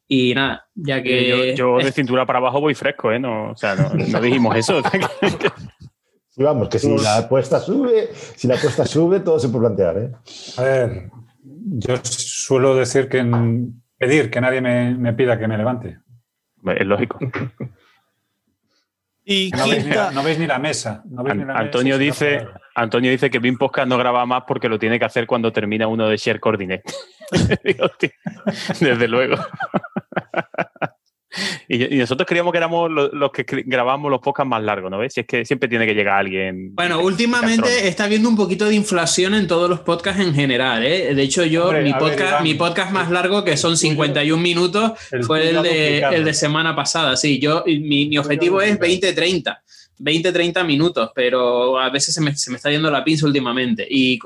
Y 0.06 0.34
nada, 0.34 0.68
ya 0.74 1.02
que... 1.02 1.54
Yo, 1.56 1.78
yo 1.78 1.84
de 1.84 1.92
cintura 1.92 2.24
para 2.24 2.38
abajo 2.38 2.60
voy 2.60 2.74
fresco, 2.74 3.10
¿eh? 3.10 3.18
No, 3.18 3.50
o 3.50 3.56
sea, 3.56 3.74
no, 3.74 3.90
no 3.94 4.20
dijimos 4.20 4.56
eso. 4.56 4.80
Y 6.36 6.42
vamos, 6.42 6.68
que 6.68 6.78
si 6.78 6.96
la 6.96 7.18
apuesta 7.18 7.60
sube, 7.60 8.10
si 8.12 8.48
la 8.48 8.56
apuesta 8.56 8.84
sube, 8.86 9.20
todo 9.20 9.38
se 9.38 9.48
puede 9.48 9.66
plantear, 9.66 9.98
¿eh? 9.98 10.12
A 10.56 10.62
ver, 10.62 11.10
yo 11.42 11.96
suelo 12.02 12.74
decir 12.74 13.08
que 13.08 13.24
pedir 13.96 14.30
que 14.30 14.40
nadie 14.40 14.60
me, 14.60 14.94
me 14.96 15.12
pida 15.12 15.38
que 15.38 15.46
me 15.46 15.56
levante. 15.56 15.98
Es 16.64 16.86
lógico. 16.86 17.18
Y 19.24 19.50
No 19.56 19.68
veis, 19.68 19.86
ni 19.86 19.92
la, 19.92 20.10
no 20.10 20.22
veis 20.22 20.38
ni 20.38 20.46
la 20.46 20.58
mesa. 20.58 21.02
no 21.06 21.22
veis 21.22 21.36
ni 21.36 21.44
la 21.44 21.54
Antonio 21.54 21.98
mesa, 21.98 22.04
dice, 22.04 22.46
Antonio 22.74 23.10
dice 23.10 23.30
que 23.30 23.38
Vin 23.38 23.56
Podcast 23.56 23.88
no 23.88 23.96
graba 23.96 24.26
más 24.26 24.44
porque 24.46 24.68
lo 24.68 24.78
tiene 24.78 24.98
que 24.98 25.04
hacer 25.04 25.26
cuando 25.26 25.52
termina 25.52 25.86
uno 25.86 26.08
de 26.08 26.16
Share 26.16 26.40
Coordinate. 26.40 26.82
Desde 28.80 29.08
luego. 29.08 29.36
Y, 31.68 31.96
nosotros 31.96 32.26
creíamos 32.28 32.52
que 32.52 32.58
éramos 32.58 32.90
los, 32.90 33.32
que 33.32 33.44
grabamos 33.66 34.10
los 34.10 34.20
podcasts 34.20 34.48
más 34.48 34.62
largos, 34.62 34.90
¿no 34.90 34.98
ves? 34.98 35.14
Si 35.14 35.20
es 35.20 35.26
que 35.26 35.44
siempre 35.44 35.68
tiene 35.68 35.86
que 35.86 35.94
llegar 35.94 36.18
alguien. 36.18 36.74
Bueno, 36.74 37.00
últimamente 37.00 37.88
está 37.88 38.04
habiendo 38.04 38.28
un 38.28 38.36
poquito 38.36 38.66
de 38.66 38.74
inflación 38.74 39.34
en 39.34 39.46
todos 39.46 39.68
los 39.68 39.80
podcasts 39.80 40.20
en 40.20 40.34
general, 40.34 40.84
¿eh? 40.84 41.14
De 41.14 41.22
hecho, 41.22 41.44
yo, 41.44 41.72
mi, 41.72 41.92
podcast, 41.92 42.42
mi 42.42 42.54
podcast 42.54 42.92
más 42.92 43.10
largo, 43.10 43.44
que 43.44 43.56
son 43.56 43.76
51 43.76 44.40
minutos, 44.40 44.92
fue 45.26 45.50
el 45.50 45.62
de, 45.62 45.98
el 46.00 46.24
de, 46.24 46.34
semana 46.34 46.76
pasada, 46.76 47.16
sí. 47.16 47.40
Yo, 47.40 47.64
mi, 47.66 48.06
mi 48.06 48.18
objetivo 48.18 48.60
es 48.60 48.78
20-30. 48.78 49.58
20, 50.04 50.32
30 50.32 50.64
minutos, 50.64 51.10
pero 51.14 51.78
a 51.78 51.88
veces 51.88 52.14
se 52.14 52.20
me, 52.20 52.36
se 52.36 52.50
me 52.50 52.56
está 52.56 52.70
yendo 52.70 52.90
la 52.90 53.02
pinza 53.02 53.26
últimamente. 53.26 53.86
Y, 53.88 54.18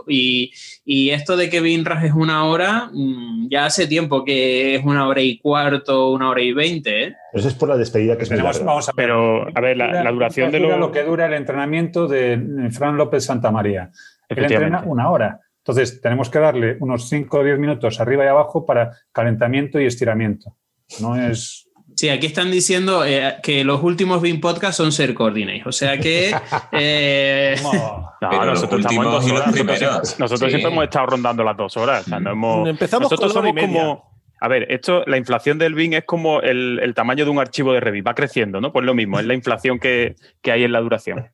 esto 1.10 1.36
de 1.36 1.48
que 1.48 1.60
Binraj 1.60 2.04
es 2.04 2.12
una 2.12 2.44
hora, 2.44 2.90
mm, 2.92 3.48
ya 3.48 3.66
hace 3.66 3.86
tiempo 3.86 4.24
que 4.24 4.74
es 4.74 4.84
una 4.84 5.06
hora 5.06 5.22
y 5.22 5.38
cuarto, 5.38 6.10
una 6.10 6.30
hora 6.30 6.42
y 6.42 6.52
veinte. 6.52 7.04
¿eh? 7.04 7.14
Eso 7.32 7.46
es 7.46 7.54
por 7.54 7.68
la 7.68 7.76
despedida 7.76 8.18
que 8.18 8.26
tenemos. 8.26 8.62
Vamos 8.64 8.88
a 8.88 8.92
ver, 8.92 9.06
pero, 9.06 9.46
a 9.56 9.60
ver, 9.60 9.76
la, 9.76 10.10
duración 10.10 10.50
de 10.50 10.58
lo... 10.58 10.76
lo... 10.76 10.90
que 10.90 11.04
dura 11.04 11.26
el 11.26 11.34
entrenamiento 11.34 12.08
de 12.08 12.32
eh, 12.32 12.70
Fran 12.72 12.96
López 12.96 13.24
Santamaría. 13.24 13.90
Él 14.28 14.38
entrena 14.38 14.82
una 14.84 15.10
hora. 15.10 15.40
Entonces, 15.58 16.00
tenemos 16.00 16.28
que 16.28 16.40
darle 16.40 16.76
unos 16.80 17.08
5 17.08 17.38
o 17.38 17.44
10 17.44 17.58
minutos 17.58 18.00
arriba 18.00 18.24
y 18.24 18.28
abajo 18.28 18.66
para 18.66 18.96
calentamiento 19.12 19.80
y 19.80 19.86
estiramiento. 19.86 20.56
No 21.00 21.14
es 21.16 21.67
Sí, 21.98 22.08
aquí 22.10 22.26
están 22.26 22.52
diciendo 22.52 23.04
eh, 23.04 23.38
que 23.42 23.64
los 23.64 23.82
últimos 23.82 24.22
BIM 24.22 24.40
podcasts 24.40 24.76
son 24.76 24.92
ser 24.92 25.14
coordinates. 25.14 25.66
O 25.66 25.72
sea 25.72 25.98
que. 25.98 26.30
eh, 26.72 27.56
No, 27.60 28.12
Pero 28.30 28.44
nosotros 28.44 28.80
estamos 28.86 28.92
en 28.92 29.06
últimos 29.08 29.12
dos 29.12 29.26
y 29.26 29.30
los 29.30 29.40
horas. 29.40 29.46
Nosotros, 29.48 29.52
primeros. 29.52 29.78
siempre, 30.08 30.24
nosotros 30.24 30.38
Sí. 30.38 30.48
siempre 30.50 30.72
hemos 30.72 30.84
estado 30.84 31.06
rondando 31.06 31.42
las 31.42 31.56
dos 31.56 31.76
horas. 31.76 32.06
O 32.06 32.10
sea, 32.10 32.20
no 32.20 32.30
hemos, 32.30 32.68
Empezamos 32.68 33.10
nosotros 33.10 33.32
con 33.32 33.42
la 33.42 33.48
y 33.48 33.52
somos 33.52 33.68
media. 33.68 33.82
como. 33.84 34.18
A 34.40 34.46
ver, 34.46 34.70
esto, 34.70 35.02
la 35.06 35.16
inflación 35.16 35.58
del 35.58 35.74
BIN 35.74 35.94
es 35.94 36.04
como 36.04 36.40
el, 36.40 36.78
el 36.80 36.94
tamaño 36.94 37.24
de 37.24 37.32
un 37.32 37.40
archivo 37.40 37.72
de 37.72 37.80
Revit, 37.80 38.06
va 38.06 38.14
creciendo, 38.14 38.60
¿no? 38.60 38.72
Pues 38.72 38.84
lo 38.84 38.94
mismo, 38.94 39.18
es 39.18 39.26
la 39.26 39.34
inflación 39.34 39.80
que, 39.80 40.14
que 40.40 40.52
hay 40.52 40.62
en 40.62 40.70
la 40.70 40.80
duración. 40.80 41.26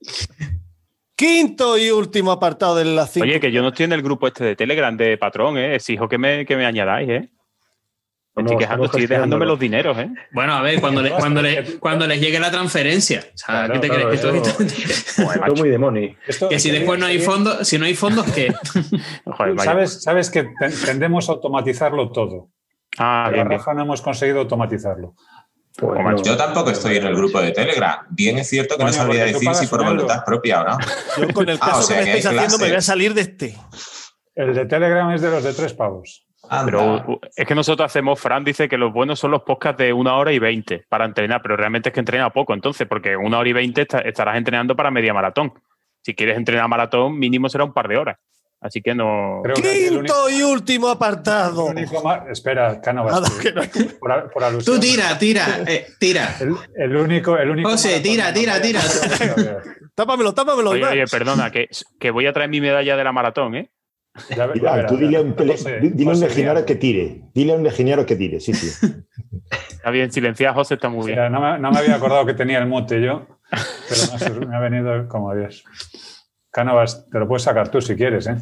quinto 1.14 1.76
y 1.76 1.90
último 1.90 2.32
apartado 2.32 2.76
de 2.76 2.86
las 2.86 3.12
cinco. 3.12 3.26
Oye, 3.26 3.38
que 3.40 3.52
yo 3.52 3.60
no 3.60 3.68
estoy 3.68 3.84
en 3.84 3.92
el 3.92 4.00
grupo 4.00 4.26
este 4.26 4.44
de 4.44 4.56
Telegram 4.56 4.96
de 4.96 5.18
patrón, 5.18 5.58
¿eh? 5.58 5.74
Exijo 5.74 6.08
que 6.08 6.16
me, 6.16 6.46
que 6.46 6.56
me 6.56 6.64
añadáis, 6.64 7.08
¿eh? 7.10 7.28
No, 8.36 8.42
estoy 8.42 8.56
quejando, 8.58 8.84
estamos 8.86 9.02
estoy 9.02 9.06
dejándome 9.16 9.46
los 9.46 9.58
dineros, 9.60 9.96
¿eh? 9.96 10.10
bueno, 10.32 10.54
a 10.54 10.62
ver, 10.62 10.80
cuando, 10.80 11.00
le- 11.02 11.10
cuando, 11.12 11.40
le- 11.40 11.78
cuando 11.78 12.04
les 12.06 12.20
llegue 12.20 12.40
la 12.40 12.50
transferencia. 12.50 13.20
O 13.32 13.38
sea, 13.38 13.46
Claro, 13.66 13.74
¿qué 13.74 13.78
te 13.78 13.88
claro, 13.88 14.08
crees 14.08 14.20
que 14.20 15.24
tú- 15.24 15.40
Todo 15.46 15.54
muy 15.56 15.68
de 15.68 15.78
money. 15.78 16.16
Esto- 16.26 16.48
Que 16.48 16.58
si 16.58 16.70
después 16.72 16.98
no 16.98 17.06
hay 17.06 17.20
fondos, 17.20 17.66
si 17.68 17.78
no 17.78 17.84
hay 17.86 17.94
fondos, 17.94 18.26
¿qué? 18.32 18.52
Joder. 19.24 19.60
¿Sabes, 19.60 20.02
sabes 20.02 20.30
que 20.30 20.42
ten- 20.58 20.74
tendemos 20.84 21.28
a 21.28 21.32
automatizarlo 21.32 22.10
todo. 22.10 22.48
Ah, 22.98 23.24
La 23.26 23.32
bien, 23.32 23.48
bien. 23.48 23.58
raja 23.60 23.72
no 23.74 23.82
hemos 23.82 24.02
conseguido 24.02 24.40
automatizarlo. 24.40 25.14
Pues 25.76 26.00
no. 26.04 26.22
Yo 26.22 26.36
tampoco 26.36 26.70
estoy 26.70 26.96
en 26.98 27.06
el 27.06 27.14
grupo 27.16 27.40
de 27.40 27.50
Telegram. 27.52 27.98
Bien 28.10 28.38
es 28.38 28.48
cierto 28.48 28.76
que 28.76 28.84
no 28.84 28.90
Coño, 28.90 29.00
sabría 29.02 29.24
decir 29.26 29.54
si 29.54 29.66
por 29.68 29.84
voluntad 29.84 30.24
propia 30.24 30.62
o 30.62 30.64
no. 30.70 30.78
Yo 31.28 31.32
con 31.34 31.48
el 31.48 31.58
Ah, 31.60 31.66
caso 31.66 31.78
o 31.78 31.82
sea 31.82 31.98
que 31.98 32.04
me 32.04 32.16
estáis 32.18 32.26
haciendo 32.36 32.58
me 32.58 32.66
voy 32.68 32.76
a 32.76 32.80
salir 32.80 33.14
de 33.14 33.20
este. 33.22 33.54
El 34.36 34.54
de 34.54 34.66
Telegram 34.66 35.10
es 35.12 35.20
de 35.20 35.30
los 35.30 35.42
de 35.44 35.52
tres 35.52 35.72
pavos. 35.74 36.26
Anda. 36.50 36.64
Pero 36.66 37.20
es 37.34 37.46
que 37.46 37.54
nosotros 37.54 37.86
hacemos, 37.86 38.20
Fran 38.20 38.44
dice 38.44 38.68
que 38.68 38.76
los 38.78 38.92
buenos 38.92 39.18
son 39.18 39.30
los 39.30 39.42
podcasts 39.42 39.78
de 39.78 39.92
una 39.92 40.16
hora 40.16 40.32
y 40.32 40.38
veinte 40.38 40.84
para 40.88 41.04
entrenar, 41.04 41.40
pero 41.42 41.56
realmente 41.56 41.88
es 41.88 41.92
que 41.92 42.00
entrena 42.00 42.30
poco 42.30 42.54
entonces, 42.54 42.86
porque 42.88 43.16
una 43.16 43.38
hora 43.38 43.48
y 43.48 43.52
veinte 43.52 43.82
esta- 43.82 44.00
estarás 44.00 44.36
entrenando 44.36 44.74
para 44.76 44.90
media 44.90 45.12
maratón. 45.14 45.52
Si 46.02 46.14
quieres 46.14 46.36
entrenar 46.36 46.68
maratón, 46.68 47.18
mínimo 47.18 47.48
será 47.48 47.64
un 47.64 47.72
par 47.72 47.88
de 47.88 47.96
horas. 47.96 48.18
Así 48.60 48.80
que 48.80 48.94
no. 48.94 49.40
Creo 49.42 49.56
que 49.56 49.68
aquí 49.68 49.84
el 49.88 49.98
único, 49.98 50.14
Quinto 50.26 50.30
y 50.30 50.42
último 50.42 50.88
apartado. 50.88 51.66
Espera, 52.30 52.80
Cánovas. 52.80 53.12
Nada, 53.20 53.28
que 53.42 53.52
no- 53.52 53.62
por, 54.00 54.12
a- 54.12 54.28
por 54.30 54.42
alusión. 54.44 54.76
Tú 54.76 54.80
tira, 54.80 55.18
tira, 55.18 55.46
eh, 55.66 55.86
tira. 55.98 56.34
El, 56.40 56.54
el 56.76 56.96
único, 56.96 57.36
el 57.36 57.50
único. 57.50 57.68
José, 57.68 58.00
tira, 58.00 58.32
tira, 58.32 58.60
tira. 58.62 58.80
Tápamelo, 59.94 60.32
tápamelo. 60.34 60.70
Oye, 60.70 60.84
oye, 60.84 61.04
perdona, 61.06 61.50
que, 61.50 61.68
que 62.00 62.10
voy 62.10 62.26
a 62.26 62.32
traer 62.32 62.50
mi 62.50 62.60
medalla 62.60 62.96
de 62.96 63.04
la 63.04 63.12
maratón, 63.12 63.54
¿eh? 63.54 63.70
Ya, 64.36 64.46
verás, 64.46 64.86
tú 64.92 64.96
dile 64.96 65.16
a 65.16 65.20
un, 65.22 65.30
ya. 65.30 65.36
pele- 65.36 65.52
José, 65.52 65.80
dile 65.80 66.10
a 66.10 66.14
un 66.14 66.14
José, 66.14 66.26
legionario 66.28 66.54
mira, 66.62 66.66
que 66.66 66.74
tire. 66.76 67.22
Dile 67.34 67.52
a 67.52 67.56
un 67.56 67.62
legionario 67.64 68.06
que 68.06 68.16
tire, 68.16 68.40
sí, 68.40 68.54
sí. 68.54 68.86
Está 69.70 69.90
bien, 69.90 70.10
silenciar 70.12 70.54
José 70.54 70.74
está 70.74 70.88
muy 70.88 71.06
bien. 71.06 71.18
mira, 71.18 71.28
no, 71.30 71.40
me, 71.40 71.58
no 71.58 71.70
me 71.70 71.78
había 71.78 71.96
acordado 71.96 72.24
que 72.24 72.32
tenía 72.34 72.58
el 72.58 72.66
mute 72.66 73.02
yo, 73.02 73.26
pero 73.50 74.06
me 74.08 74.14
ha, 74.14 74.18
sur- 74.18 74.46
me 74.46 74.56
ha 74.56 74.60
venido 74.60 75.08
como 75.08 75.34
Dios. 75.34 75.62
Cánovas, 76.50 77.06
te 77.10 77.18
lo 77.18 77.28
puedes 77.28 77.42
sacar 77.42 77.68
tú 77.68 77.80
si 77.82 77.94
quieres, 77.94 78.26
¿eh? 78.28 78.36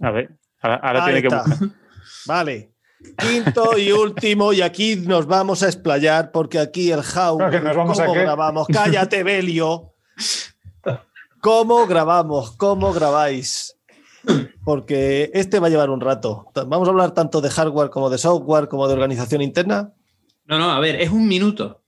A 0.00 0.10
ver, 0.10 0.30
ahora, 0.60 1.04
tiene 1.04 1.22
que 1.22 1.28
buscar. 1.28 1.58
Vale. 2.26 2.72
Quinto 3.18 3.78
y 3.78 3.92
último, 3.92 4.52
y 4.52 4.62
aquí 4.62 4.96
nos 4.96 5.26
vamos 5.26 5.62
a 5.62 5.66
explayar 5.66 6.32
porque 6.32 6.58
aquí 6.58 6.90
el 6.90 7.00
how. 7.00 7.38
Que 7.50 7.60
nos 7.60 7.76
vamos 7.76 8.00
a 8.00 8.06
grabamos? 8.06 8.66
Cállate, 8.68 9.22
Belio. 9.22 9.92
¿Cómo 11.46 11.86
grabamos? 11.86 12.56
¿Cómo 12.56 12.92
grabáis? 12.92 13.76
Porque 14.64 15.30
este 15.32 15.60
va 15.60 15.68
a 15.68 15.70
llevar 15.70 15.90
un 15.90 16.00
rato. 16.00 16.50
Vamos 16.66 16.88
a 16.88 16.90
hablar 16.90 17.14
tanto 17.14 17.40
de 17.40 17.50
hardware 17.50 17.88
como 17.88 18.10
de 18.10 18.18
software, 18.18 18.66
como 18.66 18.88
de 18.88 18.94
organización 18.94 19.42
interna. 19.42 19.92
No, 20.46 20.58
no, 20.58 20.72
a 20.72 20.80
ver, 20.80 21.00
es 21.00 21.10
un 21.10 21.28
minuto. 21.28 21.84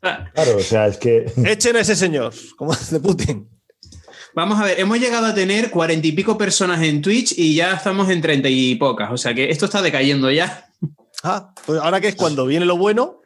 Claro, 0.00 0.56
o 0.56 0.60
sea, 0.60 0.88
es 0.88 0.96
que. 0.96 1.24
Echen 1.46 1.76
a 1.76 1.82
ese 1.82 1.94
señor, 1.94 2.34
como 2.56 2.74
de 2.74 2.98
Putin. 2.98 3.48
Vamos 4.34 4.60
a 4.60 4.64
ver, 4.64 4.80
hemos 4.80 4.98
llegado 4.98 5.26
a 5.26 5.34
tener 5.34 5.70
cuarenta 5.70 6.08
y 6.08 6.12
pico 6.12 6.36
personas 6.36 6.82
en 6.82 7.00
Twitch 7.00 7.38
y 7.38 7.54
ya 7.54 7.74
estamos 7.74 8.10
en 8.10 8.20
treinta 8.20 8.48
y 8.48 8.74
pocas. 8.74 9.12
O 9.12 9.16
sea 9.16 9.34
que 9.34 9.50
esto 9.50 9.66
está 9.66 9.82
decayendo 9.82 10.32
ya. 10.32 10.66
Ah, 11.22 11.54
pues 11.64 11.80
ahora 11.80 12.00
que 12.00 12.08
es 12.08 12.16
cuando 12.16 12.44
viene 12.44 12.66
lo 12.66 12.76
bueno. 12.76 13.20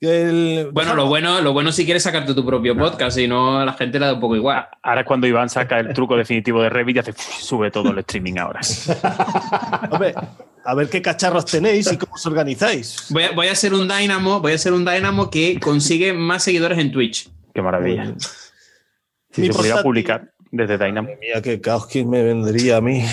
El- 0.00 0.68
Bueno, 0.72 0.94
lo 0.94 1.06
bueno, 1.06 1.40
lo 1.40 1.52
bueno 1.52 1.72
si 1.72 1.84
quieres 1.84 2.02
sacarte 2.02 2.34
tu 2.34 2.44
propio 2.44 2.76
podcast, 2.76 3.16
si 3.16 3.26
no 3.28 3.58
a 3.58 3.64
la 3.64 3.72
gente 3.72 3.98
le 3.98 4.06
da 4.06 4.14
un 4.14 4.20
poco 4.20 4.36
igual. 4.36 4.66
Ahora 4.82 5.00
es 5.02 5.06
cuando 5.06 5.26
Iván 5.26 5.48
saca 5.48 5.78
el 5.80 5.92
truco 5.94 6.16
definitivo 6.16 6.62
de 6.62 6.68
Revit 6.68 6.96
y 6.96 6.98
hace 7.00 7.14
sube 7.40 7.70
todo 7.70 7.90
el 7.90 7.98
streaming 8.00 8.36
ahora. 8.38 8.60
Hombre, 9.90 10.14
a 10.64 10.74
ver 10.74 10.88
qué 10.88 11.00
cacharros 11.00 11.44
tenéis 11.46 11.90
y 11.92 11.96
cómo 11.96 12.14
os 12.14 12.26
organizáis. 12.26 13.06
Voy 13.10 13.22
a, 13.24 13.32
voy 13.32 13.46
a 13.48 13.52
hacer 13.52 13.72
un 13.74 13.88
Dynamo, 13.88 14.40
voy 14.40 14.52
a 14.52 14.56
hacer 14.56 14.72
un 14.72 14.84
Dynamo 14.84 15.30
que 15.30 15.58
consigue 15.60 16.12
más 16.12 16.42
seguidores 16.42 16.78
en 16.78 16.92
Twitch. 16.92 17.28
Qué 17.54 17.62
maravilla. 17.62 18.14
Si 19.30 19.40
Mi 19.40 19.48
se 19.48 19.54
pudiera 19.54 19.82
publicar 19.82 20.32
desde 20.50 20.78
Dynamo. 20.78 21.08
Madre 21.08 21.18
mía, 21.20 21.42
qué 21.42 21.60
caos 21.60 21.86
que 21.86 22.04
me 22.04 22.22
vendría 22.22 22.78
a 22.78 22.80
mí. 22.80 23.04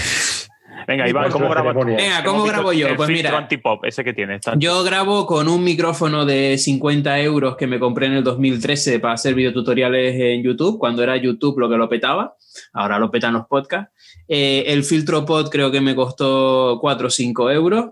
Venga, 0.88 1.08
Iván, 1.08 1.32
¿cómo 1.32 1.46
Nuestra 1.46 1.64
grabas 1.64 1.86
tú? 1.86 1.96
Venga, 1.96 2.24
¿cómo 2.24 2.44
grabo 2.44 2.74
yo? 2.74 2.88
el 2.88 2.96
Pues 2.96 3.10
mira, 3.10 3.38
antipop, 3.38 3.86
ese 3.86 4.04
que 4.04 4.14
tienes. 4.14 4.42
yo 4.58 4.84
grabo 4.84 5.26
con 5.26 5.48
un 5.48 5.64
micrófono 5.64 6.26
de 6.26 6.58
50 6.58 7.20
euros 7.22 7.56
que 7.56 7.68
me 7.68 7.80
compré 7.80 8.08
en 8.08 8.14
el 8.14 8.24
2013 8.24 9.00
para 9.00 9.14
hacer 9.14 9.34
videotutoriales 9.34 10.16
en 10.20 10.44
YouTube, 10.44 10.78
cuando 10.78 11.04
era 11.04 11.18
YouTube 11.18 11.60
lo 11.60 11.70
que 11.70 11.78
lo 11.78 11.90
petaba. 11.90 12.36
Ahora 12.74 13.00
lo 13.00 13.10
petan 13.10 13.34
los 13.34 13.48
podcasts. 13.48 13.92
Eh, 14.28 14.66
el 14.68 14.84
filtro 14.84 15.26
pod 15.26 15.50
creo 15.50 15.72
que 15.72 15.82
me 15.82 15.96
costó 15.96 16.78
4 16.82 17.08
o 17.08 17.10
5 17.10 17.52
euros. 17.52 17.86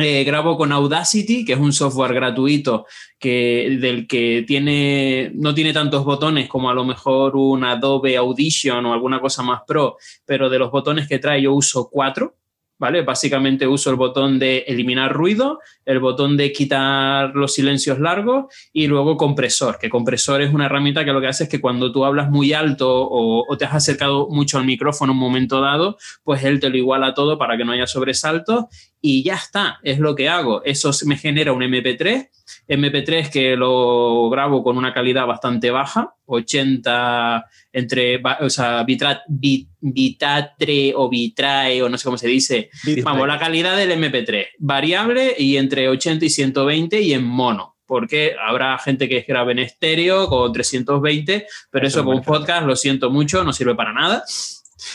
Eh, 0.00 0.22
grabo 0.22 0.56
con 0.56 0.70
Audacity, 0.70 1.44
que 1.44 1.54
es 1.54 1.58
un 1.58 1.72
software 1.72 2.14
gratuito 2.14 2.86
que, 3.18 3.78
del 3.80 4.06
que 4.06 4.44
tiene, 4.46 5.32
no 5.34 5.52
tiene 5.52 5.72
tantos 5.72 6.04
botones 6.04 6.48
como 6.48 6.70
a 6.70 6.74
lo 6.74 6.84
mejor 6.84 7.34
un 7.34 7.64
Adobe 7.64 8.16
Audition 8.16 8.86
o 8.86 8.92
alguna 8.92 9.20
cosa 9.20 9.42
más 9.42 9.62
pro, 9.66 9.96
pero 10.24 10.48
de 10.48 10.60
los 10.60 10.70
botones 10.70 11.08
que 11.08 11.18
trae 11.18 11.42
yo 11.42 11.52
uso 11.52 11.88
cuatro. 11.90 12.36
¿Vale? 12.80 13.02
Básicamente 13.02 13.66
uso 13.66 13.90
el 13.90 13.96
botón 13.96 14.38
de 14.38 14.58
eliminar 14.68 15.12
ruido, 15.12 15.58
el 15.84 15.98
botón 15.98 16.36
de 16.36 16.52
quitar 16.52 17.34
los 17.34 17.52
silencios 17.54 17.98
largos 17.98 18.54
y 18.72 18.86
luego 18.86 19.16
compresor, 19.16 19.80
que 19.80 19.90
compresor 19.90 20.42
es 20.42 20.54
una 20.54 20.66
herramienta 20.66 21.04
que 21.04 21.12
lo 21.12 21.20
que 21.20 21.26
hace 21.26 21.42
es 21.42 21.50
que 21.50 21.60
cuando 21.60 21.90
tú 21.90 22.04
hablas 22.04 22.30
muy 22.30 22.52
alto 22.52 22.88
o, 22.88 23.44
o 23.52 23.56
te 23.56 23.64
has 23.64 23.74
acercado 23.74 24.28
mucho 24.30 24.58
al 24.58 24.64
micrófono 24.64 25.10
en 25.10 25.18
un 25.18 25.24
momento 25.24 25.60
dado, 25.60 25.98
pues 26.22 26.44
él 26.44 26.60
te 26.60 26.70
lo 26.70 26.76
iguala 26.76 27.14
todo 27.14 27.36
para 27.36 27.56
que 27.56 27.64
no 27.64 27.72
haya 27.72 27.88
sobresaltos 27.88 28.66
y 29.00 29.22
ya 29.22 29.34
está, 29.34 29.78
es 29.82 29.98
lo 29.98 30.14
que 30.14 30.28
hago. 30.28 30.62
Eso 30.64 30.90
me 31.06 31.16
genera 31.16 31.52
un 31.52 31.62
MP3, 31.62 32.28
MP3 32.68 33.30
que 33.30 33.56
lo 33.56 34.28
grabo 34.30 34.62
con 34.62 34.76
una 34.76 34.92
calidad 34.92 35.26
bastante 35.26 35.70
baja, 35.70 36.14
80 36.26 37.44
entre, 37.72 38.20
o 38.40 38.50
sea, 38.50 38.84
bit- 38.84 39.68
bitatre 39.80 40.92
o 40.94 41.08
bitrae 41.08 41.82
o 41.82 41.88
no 41.88 41.96
sé 41.98 42.04
cómo 42.04 42.18
se 42.18 42.28
dice. 42.28 42.70
Vamos, 43.02 43.26
la 43.28 43.38
calidad 43.38 43.76
del 43.76 43.92
MP3, 43.92 44.46
variable 44.58 45.34
y 45.38 45.56
entre 45.56 45.88
80 45.88 46.24
y 46.24 46.30
120 46.30 47.00
y 47.00 47.12
en 47.12 47.24
mono. 47.24 47.76
Porque 47.86 48.34
habrá 48.46 48.76
gente 48.78 49.08
que 49.08 49.24
grabe 49.26 49.52
en 49.52 49.60
estéreo 49.60 50.28
con 50.28 50.52
320, 50.52 51.46
pero 51.70 51.86
Eso 51.86 52.00
eso 52.00 52.04
con 52.04 52.16
podcast, 52.22 52.66
lo 52.66 52.76
siento 52.76 53.08
mucho, 53.10 53.42
no 53.44 53.52
sirve 53.54 53.74
para 53.74 53.94
nada. 53.94 54.24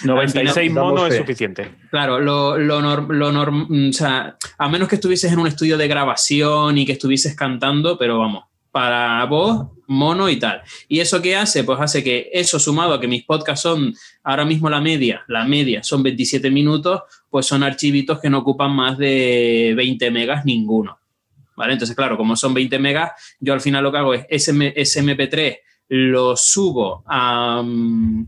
96 0.04 0.74
damos 0.74 0.94
monos 0.94 1.12
es 1.12 1.18
suficiente. 1.18 1.72
Claro, 1.90 2.20
lo, 2.20 2.58
lo, 2.58 2.82
norm- 2.82 3.12
lo 3.14 3.32
norm- 3.32 3.68
mm, 3.70 3.90
o 3.90 3.94
sea, 3.94 4.38
a 4.58 4.70
menos 4.70 4.88
que 4.88 4.96
estuvieses 4.96 5.32
en 5.32 5.40
un 5.40 5.48
estudio 5.48 5.78
de 5.78 5.88
grabación 5.88 6.78
y 6.78 6.86
que 6.86 6.94
estuvieses 6.94 7.36
cantando, 7.36 7.98
pero 7.98 8.18
vamos, 8.20 8.46
para 8.72 9.24
voz, 9.26 9.68
mono 9.88 10.30
y 10.30 10.38
tal. 10.40 10.62
¿Y 10.88 11.00
eso 11.00 11.22
qué 11.22 11.36
hace? 11.36 11.64
Pues 11.64 11.80
hace 11.80 12.04
que 12.04 12.30
eso 12.34 12.58
sumado 12.60 12.94
a 12.94 13.00
que 13.02 13.08
mis 13.08 13.24
podcasts 13.24 13.62
son 13.62 13.94
ahora 14.24 14.46
mismo 14.46 14.70
la 14.70 14.82
media, 14.82 15.24
la 15.28 15.46
media 15.46 15.84
son 15.84 16.02
27 16.02 16.50
minutos, 16.50 17.02
pues 17.30 17.46
son 17.46 17.62
archivitos 17.64 18.20
que 18.20 18.30
no 18.30 18.40
ocupan 18.40 18.72
más 18.72 18.98
de 18.98 19.74
20 19.76 20.10
megas 20.12 20.46
ninguno. 20.46 20.98
¿Vale? 21.56 21.74
Entonces, 21.74 21.96
claro, 21.96 22.18
como 22.18 22.36
son 22.36 22.52
20 22.56 22.80
megas, 22.80 23.12
yo 23.40 23.54
al 23.54 23.62
final 23.62 23.84
lo 23.84 23.92
que 23.92 23.98
hago 24.00 24.14
es 24.16 24.26
ese 24.30 24.54
MP3 25.04 25.58
lo 25.90 26.36
subo 26.36 27.04
a, 27.06 27.62
mm, 27.64 28.28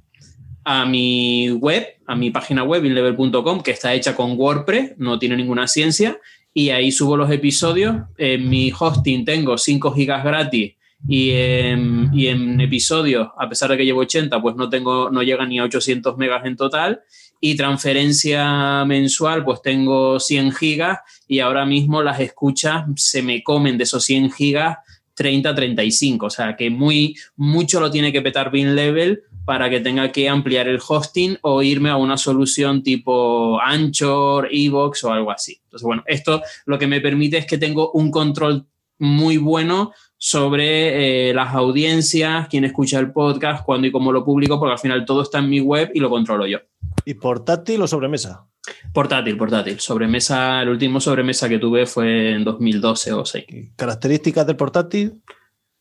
a 0.65 0.85
mi 0.85 1.51
web, 1.51 1.85
a 2.07 2.15
mi 2.15 2.31
página 2.31 2.63
web, 2.63 2.83
inlevel.com, 2.83 3.61
que 3.61 3.71
está 3.71 3.93
hecha 3.93 4.15
con 4.15 4.33
WordPress, 4.37 4.97
no 4.97 5.19
tiene 5.19 5.37
ninguna 5.37 5.67
ciencia, 5.67 6.19
y 6.53 6.71
ahí 6.71 6.91
subo 6.91 7.15
los 7.15 7.29
episodios. 7.31 7.97
En 8.17 8.49
mi 8.49 8.71
hosting 8.77 9.23
tengo 9.23 9.57
5 9.57 9.93
gigas 9.93 10.23
gratis 10.23 10.73
y 11.07 11.31
en, 11.31 12.09
y 12.13 12.27
en 12.27 12.59
episodios, 12.59 13.27
a 13.37 13.47
pesar 13.47 13.69
de 13.69 13.77
que 13.77 13.85
llevo 13.85 13.99
80, 13.99 14.41
pues 14.41 14.55
no, 14.55 14.67
tengo, 14.69 15.11
no 15.11 15.21
llega 15.21 15.45
ni 15.45 15.59
a 15.59 15.63
800 15.65 16.17
megas 16.17 16.45
en 16.45 16.55
total. 16.55 17.01
Y 17.39 17.55
transferencia 17.55 18.85
mensual, 18.85 19.43
pues 19.43 19.61
tengo 19.61 20.19
100 20.19 20.51
gigas 20.53 20.99
y 21.27 21.39
ahora 21.41 21.65
mismo 21.65 22.01
las 22.01 22.19
escuchas 22.19 22.85
se 22.95 23.21
me 23.21 23.43
comen 23.43 23.77
de 23.77 23.83
esos 23.83 24.03
100 24.03 24.31
gigas 24.31 24.77
30, 25.13 25.53
35. 25.53 26.25
O 26.25 26.29
sea 26.29 26.55
que 26.55 26.71
muy, 26.71 27.15
mucho 27.35 27.79
lo 27.79 27.91
tiene 27.91 28.11
que 28.11 28.23
petar 28.23 28.51
Level 28.51 29.21
para 29.45 29.69
que 29.69 29.79
tenga 29.79 30.11
que 30.11 30.27
ampliar 30.27 30.67
el 30.67 30.79
hosting 30.85 31.37
o 31.41 31.61
irme 31.61 31.89
a 31.89 31.97
una 31.97 32.17
solución 32.17 32.83
tipo 32.83 33.59
Anchor, 33.61 34.49
Evox 34.51 35.03
o 35.03 35.11
algo 35.11 35.31
así. 35.31 35.59
Entonces, 35.63 35.85
bueno, 35.85 36.03
esto 36.07 36.41
lo 36.65 36.79
que 36.79 36.87
me 36.87 37.01
permite 37.01 37.37
es 37.37 37.45
que 37.45 37.57
tengo 37.57 37.91
un 37.91 38.11
control 38.11 38.65
muy 38.97 39.37
bueno 39.37 39.91
sobre 40.17 41.29
eh, 41.29 41.33
las 41.33 41.53
audiencias, 41.53 42.47
quién 42.47 42.65
escucha 42.65 42.99
el 42.99 43.11
podcast, 43.11 43.63
cuándo 43.63 43.87
y 43.87 43.91
cómo 43.91 44.11
lo 44.11 44.23
publico, 44.25 44.57
porque 44.59 44.73
al 44.73 44.79
final 44.79 45.05
todo 45.05 45.21
está 45.21 45.39
en 45.39 45.49
mi 45.49 45.59
web 45.59 45.91
y 45.93 45.99
lo 45.99 46.09
controlo 46.09 46.47
yo. 46.47 46.59
¿Y 47.03 47.13
portátil 47.15 47.81
o 47.81 47.87
sobremesa? 47.87 48.47
Portátil, 48.93 49.37
portátil. 49.37 49.79
Sobremesa, 49.79 50.61
el 50.61 50.69
último 50.69 50.99
sobremesa 50.99 51.49
que 51.49 51.59
tuve 51.59 51.85
fue 51.85 52.31
en 52.31 52.43
2012 52.43 53.13
o 53.13 53.25
6. 53.25 53.45
¿Características 53.75 54.47
del 54.47 54.55
portátil? 54.55 55.21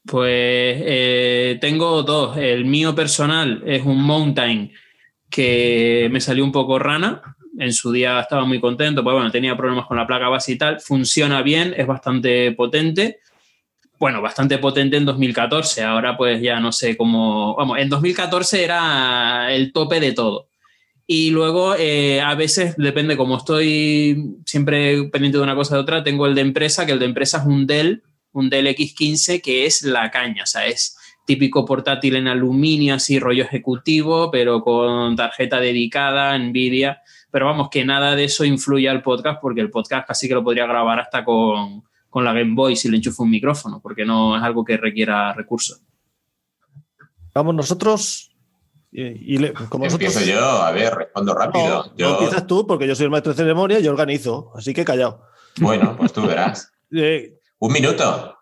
Pues 0.07 0.83
eh, 0.85 1.59
tengo 1.61 2.03
dos. 2.03 2.37
El 2.37 2.65
mío 2.65 2.95
personal 2.95 3.63
es 3.67 3.85
un 3.85 4.03
Mountain 4.03 4.73
que 5.31 6.09
me 6.11 6.21
salió 6.21 6.45
un 6.45 6.53
poco 6.53 6.79
rana. 6.79 7.23
En 7.59 7.73
su 7.73 7.93
día 7.93 8.21
estaba 8.21 8.45
muy 8.45 8.61
contento, 8.61 9.05
pues 9.05 9.15
bueno, 9.15 9.31
tenía 9.31 9.57
problemas 9.57 9.87
con 9.87 9.97
la 9.97 10.07
placa 10.07 10.29
base 10.29 10.53
y 10.53 10.59
tal. 10.59 10.81
Funciona 10.81 11.43
bien, 11.43 11.75
es 11.77 11.87
bastante 11.87 12.53
potente. 12.53 13.21
Bueno, 13.99 14.21
bastante 14.21 14.59
potente 14.59 14.97
en 14.97 15.05
2014. 15.05 15.83
Ahora 15.85 16.17
pues 16.17 16.43
ya 16.43 16.61
no 16.61 16.73
sé 16.73 16.97
cómo... 16.97 17.55
Vamos, 17.57 17.79
en 17.79 17.89
2014 17.89 18.65
era 18.65 19.55
el 19.55 19.73
tope 19.73 20.01
de 20.01 20.13
todo. 20.13 20.49
Y 21.07 21.31
luego, 21.31 21.75
eh, 21.77 22.21
a 22.21 22.35
veces, 22.35 22.77
depende, 22.77 23.17
como 23.17 23.37
estoy 23.37 24.37
siempre 24.47 25.05
pendiente 25.11 25.39
de 25.39 25.45
una 25.45 25.55
cosa 25.55 25.75
de 25.75 25.83
otra, 25.83 26.03
tengo 26.03 26.27
el 26.27 26.35
de 26.35 26.41
empresa, 26.41 26.87
que 26.87 26.93
el 26.93 26.99
de 26.99 27.05
empresa 27.05 27.39
es 27.39 27.47
un 27.47 27.67
Dell, 27.67 28.03
un 28.35 28.51
Dell 28.51 28.67
X15, 28.69 29.41
que 29.43 29.65
es 29.67 29.83
la 29.83 30.11
caña, 30.11 30.43
o 30.45 30.47
sea, 30.47 30.67
es 30.67 30.97
típico 31.27 31.65
portátil 31.65 32.17
en 32.17 32.29
aluminio, 32.29 32.95
así 32.97 33.19
rollo 33.19 33.45
ejecutivo, 33.45 34.31
pero 34.31 34.61
con 34.61 35.17
tarjeta 35.17 35.59
dedicada, 35.59 36.37
Nvidia. 36.39 37.01
Pero 37.31 37.47
vamos, 37.47 37.69
que 37.71 37.85
nada 37.85 38.15
de 38.15 38.25
eso 38.25 38.45
influye 38.45 38.89
al 38.89 39.03
podcast, 39.03 39.41
porque 39.41 39.61
el 39.63 39.71
podcast 39.71 40.07
casi 40.07 40.29
que 40.29 40.35
lo 40.35 40.45
podría 40.45 40.67
grabar 40.67 41.01
hasta 41.01 41.25
con, 41.25 41.83
con 42.11 42.25
la 42.25 42.33
Game 42.35 42.55
Boy 42.55 42.77
si 42.77 42.89
le 42.91 42.99
enchufo 42.99 43.23
un 43.25 43.31
micrófono, 43.31 43.81
porque 43.83 44.05
no 44.05 44.37
es 44.37 44.43
algo 44.43 44.65
que 44.65 44.77
requiera 44.77 45.33
recursos. 45.33 45.81
Vamos 47.35 47.55
nosotros. 47.55 48.31
Y, 48.93 49.35
y 49.35 49.39
le- 49.39 49.53
como 49.53 49.87
Empiezo 49.87 49.99
nosotros- 50.21 50.27
yo, 50.27 50.41
a 50.63 50.71
ver, 50.71 50.95
respondo 50.95 51.35
rápido. 51.35 51.93
No, 51.99 52.11
empiezas 52.13 52.47
tú, 52.47 52.67
porque 52.67 52.87
yo 52.87 52.95
soy 52.95 53.05
el 53.05 53.11
maestro 53.11 53.33
de 53.33 53.39
ceremonia 53.39 53.81
y 53.81 53.83
yo 53.83 53.91
organizo, 53.91 54.53
así 54.55 54.73
que 54.73 54.85
callado. 54.85 55.23
bueno, 55.59 55.97
pues 55.97 56.13
tú 56.13 56.23
verás. 56.27 56.71
Eh, 56.97 57.41
Un 57.65 57.73
minuto. 57.73 58.37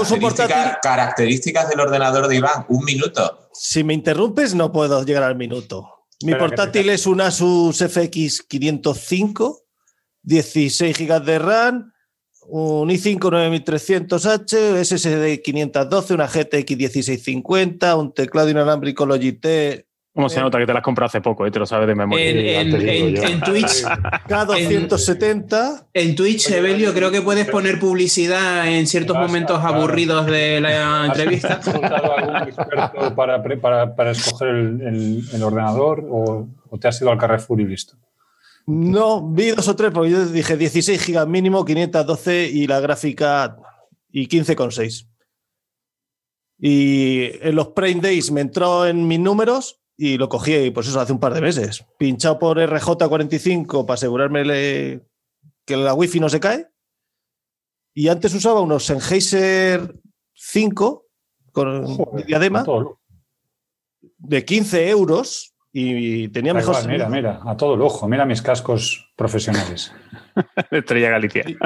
Uso 0.00 0.16
Características, 0.80 1.68
del 1.68 1.80
ordenador 1.80 2.28
de 2.28 2.36
Iván, 2.36 2.64
un 2.68 2.84
minuto. 2.84 3.50
si 3.52 3.82
me 3.82 3.92
interrumpes, 3.92 4.54
no 4.54 4.70
puedo 4.70 5.04
llegar 5.04 5.24
al 5.24 5.34
minuto. 5.34 6.06
Mi 6.22 6.34
que 6.34 6.38
portátil 6.38 6.88
es 6.90 7.04
un 7.04 7.20
Asus 7.20 7.78
FX 7.78 8.42
505, 8.48 9.64
16 10.22 10.96
GB 10.96 11.24
de 11.24 11.38
RAM, 11.40 11.92
un 12.42 12.88
i5 12.88 13.18
9300H, 13.18 14.84
SSD 14.84 15.42
512, 15.42 16.14
una 16.14 16.28
GTX 16.28 16.76
1650, 16.76 17.96
un 17.96 18.14
teclado 18.14 18.48
inalámbrico 18.48 19.06
Logitech 19.06 19.87
¿Cómo 20.18 20.28
se 20.28 20.40
Eh. 20.40 20.42
nota 20.42 20.58
que 20.58 20.66
te 20.66 20.72
la 20.72 20.80
has 20.80 20.84
comprado 20.84 21.06
hace 21.06 21.20
poco? 21.20 21.46
eh? 21.46 21.50
Te 21.52 21.60
lo 21.60 21.64
sabes 21.66 21.86
de 21.86 21.94
memoria. 21.94 22.60
En, 22.60 23.40
Twitch, 23.40 23.84
K270. 24.28 25.86
en 25.94 26.16
Twitch, 26.16 26.50
Evelio, 26.50 26.92
creo 26.92 27.12
que 27.12 27.22
puedes 27.22 27.48
poner 27.48 27.78
publicidad 27.78 28.66
en 28.66 28.88
ciertos 28.88 29.14
Vas 29.14 29.28
momentos 29.28 29.60
claro. 29.60 29.76
aburridos 29.76 30.26
de 30.26 30.60
la 30.60 31.06
entrevista. 31.06 31.54
¿Has 31.54 31.64
consultado 31.64 32.12
a 32.12 32.18
algún 32.20 32.36
experto 32.48 33.14
para, 33.14 33.40
pre- 33.40 33.58
para, 33.58 33.94
para 33.94 34.10
escoger 34.10 34.48
el, 34.48 34.80
el- 34.80 35.22
el 35.32 35.42
ordenador 35.44 36.04
o, 36.10 36.48
o 36.68 36.78
te 36.78 36.88
has 36.88 37.00
ido 37.00 37.12
al 37.12 37.18
Carrefour 37.18 37.60
y 37.60 37.66
listo? 37.66 37.96
No, 38.66 39.24
vi 39.30 39.50
dos 39.50 39.68
o 39.68 39.76
tres, 39.76 39.92
porque 39.94 40.10
yo 40.10 40.26
dije 40.26 40.56
16 40.56 41.06
GB 41.12 41.28
mínimo, 41.28 41.64
512 41.64 42.48
y 42.52 42.66
la 42.66 42.80
gráfica 42.80 43.56
y 44.10 44.26
15,6. 44.26 45.06
Y 46.58 47.30
en 47.40 47.54
los 47.54 47.68
Prime 47.68 48.00
Days 48.00 48.32
me 48.32 48.40
entró 48.40 48.84
en 48.84 49.06
mis 49.06 49.20
números 49.20 49.80
y 50.00 50.16
lo 50.16 50.28
cogí, 50.28 50.70
pues 50.70 50.86
eso, 50.88 51.00
hace 51.00 51.12
un 51.12 51.18
par 51.20 51.34
de 51.34 51.40
meses. 51.40 51.84
Pinchado 51.98 52.38
por 52.38 52.56
RJ45 52.58 53.84
para 53.84 53.94
asegurarme 53.94 54.44
le- 54.44 55.00
que 55.66 55.76
la 55.76 55.92
wifi 55.92 56.20
no 56.20 56.28
se 56.28 56.38
cae. 56.40 56.68
Y 57.94 58.08
antes 58.08 58.32
usaba 58.32 58.60
unos 58.60 58.84
Sennheiser 58.86 59.92
5 60.34 61.06
con 61.52 61.84
Joder, 61.86 62.24
diadema 62.26 62.64
de 64.18 64.44
15 64.44 64.88
euros 64.88 65.54
y 65.72 66.28
tenía 66.28 66.54
mejor 66.54 66.74
igual, 66.76 66.88
mira, 66.88 67.08
mira, 67.08 67.40
a 67.44 67.56
todo 67.56 67.76
lujo. 67.76 68.08
Mira 68.08 68.24
mis 68.24 68.40
cascos 68.40 69.10
profesionales. 69.16 69.92
Estrella 70.70 71.10
Galicia. 71.10 71.44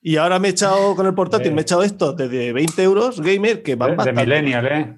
Y 0.00 0.16
ahora 0.16 0.38
me 0.38 0.46
he 0.48 0.50
echado 0.52 0.94
con 0.94 1.06
el 1.06 1.12
portátil, 1.12 1.48
Eh. 1.48 1.54
me 1.54 1.60
he 1.60 1.62
echado 1.62 1.82
esto 1.82 2.12
de 2.12 2.52
20 2.52 2.82
euros 2.84 3.20
gamer 3.20 3.64
que 3.64 3.74
van 3.74 3.96
De, 3.96 4.04
de. 4.04 4.12
Millennial, 4.12 4.66
¿eh? 4.66 4.96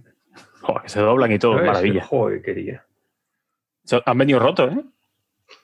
Joder, 0.61 0.83
que 0.83 0.89
se 0.89 1.01
doblan 1.01 1.33
y 1.33 1.39
todo, 1.39 1.53
¿Sabes? 1.55 1.67
maravilla. 1.67 2.05
Joder, 2.07 2.43
quería. 2.43 2.85
So- 3.85 4.03
Han 4.07 4.19
venido 4.19 4.39
rotos, 4.39 4.73
¿eh? 4.73 4.85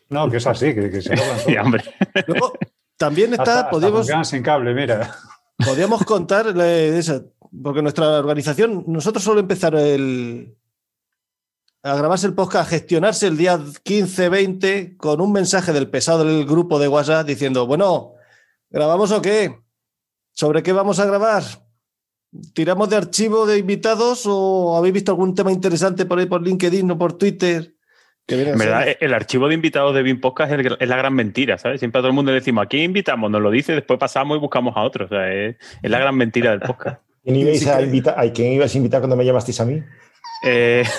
No, 0.09 0.31
que 0.31 0.37
es 0.39 0.47
así, 0.47 0.75
que, 0.75 0.91
que 0.91 1.03
se 1.03 1.11
doblan 1.15 1.39
solos. 1.41 1.49
Y 1.49 1.57
hambre. 1.57 1.85
Luego, 2.27 2.53
también 2.97 3.31
Hasta- 3.33 3.43
está, 3.43 3.59
hasta 3.61 3.71
podíamos, 3.71 3.99
funcionan 4.01 4.25
sin 4.25 4.43
cable, 4.43 4.75
mira. 4.75 5.15
podíamos 5.65 6.05
contar 6.05 6.47
esa, 6.59 7.23
porque 7.63 7.83
nuestra 7.83 8.19
organización, 8.19 8.85
nosotros 8.87 9.23
solo 9.23 9.41
empezar 9.41 9.75
el 9.75 10.57
a 11.83 11.95
grabarse 11.95 12.27
el 12.27 12.35
podcast, 12.35 12.67
a 12.67 12.71
gestionarse 12.71 13.29
el 13.29 13.37
día 13.37 13.61
15, 13.85 14.29
20 14.29 14.97
con 14.97 15.21
un 15.21 15.31
mensaje 15.31 15.73
del 15.73 15.89
pesado 15.89 16.25
del 16.25 16.45
grupo 16.45 16.81
de 16.81 16.89
WhatsApp 16.89 17.25
diciendo, 17.27 17.67
bueno, 17.69 18.15
¿grabamos 18.71 19.13
o 19.13 19.23
qué? 19.23 19.61
¿Sobre 20.33 20.65
qué 20.65 20.73
vamos 20.73 20.99
a 20.99 21.05
grabar? 21.05 21.45
¿Tiramos 22.55 22.89
de 22.91 22.97
archivo 22.97 23.47
de 23.47 23.59
invitados 23.59 24.25
o 24.27 24.77
habéis 24.77 24.95
visto 24.95 25.13
algún 25.13 25.35
tema 25.35 25.53
interesante 25.53 26.05
por 26.07 26.19
ahí 26.19 26.27
por 26.27 26.43
LinkedIn 26.43 26.91
o 26.91 26.99
por 26.99 27.13
Twitter? 27.15 27.75
En 28.29 28.59
verdad, 28.59 28.87
el 28.99 29.15
archivo 29.15 29.47
de 29.47 29.55
invitados 29.55 29.95
de 29.95 30.03
Bean 30.03 30.21
Podcast 30.21 30.53
es, 30.53 30.59
el- 30.67 30.77
es 30.81 30.89
la 30.89 30.97
gran 30.97 31.15
mentira, 31.15 31.59
¿sabes? 31.59 31.79
Siempre 31.79 32.01
a 32.01 32.03
todo 32.03 32.09
el 32.09 32.15
mundo 32.15 32.33
le 32.33 32.41
decimos, 32.41 32.65
¿a 32.65 32.69
quién 32.69 32.83
invitamos? 32.83 33.31
Nos 33.31 33.41
lo 33.41 33.51
dice, 33.53 33.73
después 33.73 34.01
pasamos 34.01 34.37
y 34.37 34.41
buscamos 34.41 34.77
a 34.77 34.83
otro. 34.83 35.05
O 35.05 35.09
sea, 35.09 35.33
es, 35.33 35.57
es 35.83 35.91
la 35.91 35.99
gran 36.01 36.17
mentira 36.17 36.51
del 36.51 36.61
podcast. 36.61 37.01
¿Quién 37.23 37.37
ibais 37.37 37.61
Sí 37.61 37.69
a 37.69 37.79
que- 37.79 37.85
invitar? 37.85 38.19
¿A 38.19 38.33
quién 38.33 38.53
ibas 38.53 38.75
a 38.75 38.77
invitar 38.79 39.01
cuando 39.01 39.17
me 39.17 39.25
llamasteis 39.25 39.61
a 39.61 39.65
mí? 39.65 39.81
Eh, 40.45 40.83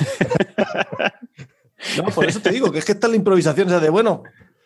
No, 1.97 2.05
por 2.05 2.25
eso 2.25 2.39
te 2.41 2.51
digo 2.51 2.71
que 2.71 2.79
es 2.79 2.85
que 2.85 2.93
está 2.93 3.07
la 3.07 3.15
improvisación, 3.15 3.67
o 3.67 3.69
sea, 3.69 3.79
de 3.79 3.89
bueno, 3.89 4.23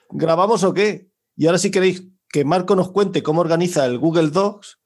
¿grabamos 0.09 0.63
o 0.63 0.73
qué? 0.73 1.09
Y 1.35 1.45
ahora 1.45 1.57
si 1.57 1.69
queréis 1.69 2.03
que 2.29 2.45
Marco 2.45 2.75
nos 2.75 2.91
cuente 2.91 3.21
cómo 3.21 3.41
organiza 3.41 3.85
el 3.85 3.97
Google 3.99 4.29
Docs, 4.29 4.79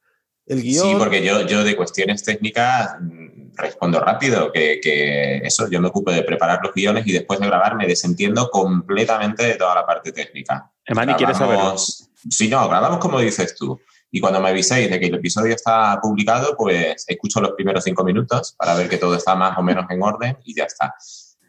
el 0.46 0.62
guion. 0.62 0.88
Sí, 0.88 0.96
porque 0.98 1.24
yo, 1.24 1.42
yo 1.46 1.64
de 1.64 1.76
cuestiones 1.76 2.24
técnicas 2.24 2.96
mm, 3.00 3.54
respondo 3.56 4.00
rápido, 4.00 4.52
que, 4.52 4.80
que 4.82 5.38
eso, 5.38 5.70
yo 5.70 5.82
me 5.82 5.88
ocupo 5.88 6.12
de 6.12 6.24
preparar 6.24 6.60
los 6.64 6.74
guiones 6.74 7.06
y 7.08 7.12
después 7.12 7.40
de 7.40 7.48
grabar 7.48 7.76
me 7.76 7.88
desentiendo 7.88 8.50
completamente 8.50 9.44
de 9.44 9.56
toda 9.56 9.76
la 9.76 9.86
parte 9.86 10.12
técnica. 10.12 10.72
Emani, 10.86 11.14
¿quieres 11.16 11.38
saberlo? 11.38 11.76
Sí, 11.78 12.48
no, 12.48 12.68
grabamos 12.68 13.00
como 13.00 13.20
dices 13.20 13.56
tú. 13.56 13.80
Y 14.12 14.22
cuando 14.22 14.40
me 14.40 14.50
aviséis 14.50 14.90
de 14.90 15.00
que 15.00 15.08
el 15.08 15.16
episodio 15.16 15.54
está 15.54 16.00
publicado, 16.02 16.56
pues 16.56 17.04
escucho 17.08 17.42
los 17.42 17.52
primeros 17.52 17.84
cinco 17.84 18.04
minutos 18.04 18.56
para 18.58 18.76
ver 18.76 18.88
que 18.88 18.98
todo 18.98 19.16
está 19.16 19.36
más 19.36 19.58
o 19.58 19.64
menos 19.64 19.86
en 19.90 20.02
orden 20.02 20.38
y 20.46 20.56
ya 20.56 20.64
está. 20.64 20.94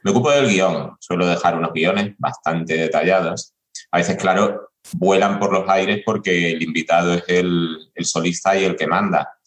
Me 0.03 0.11
ocupo 0.11 0.31
del 0.31 0.49
guion. 0.49 0.97
Suelo 0.99 1.27
dejar 1.27 1.57
unos 1.57 1.73
guiones 1.73 2.15
bastante 2.19 2.77
detallados. 2.77 3.55
A 3.91 3.99
veces, 3.99 4.17
claro, 4.17 4.73
vuelan 4.93 5.39
por 5.39 5.53
los 5.53 5.69
aires 5.69 6.03
porque 6.05 6.53
el 6.53 6.63
invitado 6.63 7.15
es 7.15 7.25
el, 7.29 7.91
el 7.95 8.05
solista 8.05 8.57
y 8.57 8.65
el 8.65 8.77
que 8.77 8.87
manda. 8.87 9.39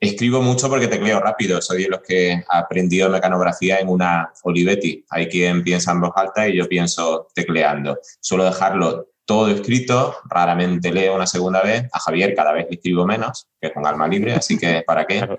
Escribo 0.00 0.40
mucho 0.40 0.68
porque 0.70 0.88
tecleo 0.88 1.20
rápido. 1.20 1.60
Soy 1.60 1.82
de 1.82 1.88
los 1.90 2.00
que 2.00 2.42
ha 2.48 2.58
aprendido 2.58 3.10
mecanografía 3.10 3.78
en 3.80 3.88
una 3.88 4.32
Olivetti. 4.44 5.04
Hay 5.10 5.28
quien 5.28 5.62
piensa 5.62 5.92
en 5.92 6.00
voz 6.00 6.12
alta 6.16 6.48
y 6.48 6.56
yo 6.56 6.66
pienso 6.66 7.28
tecleando. 7.34 7.98
Suelo 8.18 8.44
dejarlo 8.44 9.08
todo 9.26 9.48
escrito, 9.48 10.16
raramente 10.24 10.90
leo 10.90 11.14
una 11.14 11.26
segunda 11.26 11.62
vez. 11.62 11.84
A 11.92 12.00
Javier 12.00 12.34
cada 12.34 12.52
vez 12.52 12.66
le 12.70 12.76
escribo 12.76 13.06
menos, 13.06 13.46
que 13.60 13.68
es 13.68 13.76
un 13.76 13.86
alma 13.86 14.08
libre, 14.08 14.32
así 14.32 14.58
que 14.58 14.82
¿para 14.86 15.06
qué? 15.06 15.38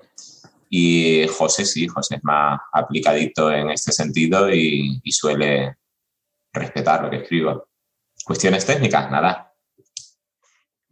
Y 0.70 1.26
José 1.26 1.66
sí, 1.66 1.88
José 1.88 2.14
es 2.14 2.24
más 2.24 2.58
aplicadito 2.72 3.52
en 3.52 3.70
este 3.70 3.92
sentido 3.92 4.48
y, 4.48 5.00
y 5.02 5.12
suele 5.12 5.76
respetar 6.54 7.02
lo 7.02 7.10
que 7.10 7.16
escribo. 7.16 7.66
Cuestiones 8.24 8.64
técnicas, 8.66 9.10
nada. 9.10 9.52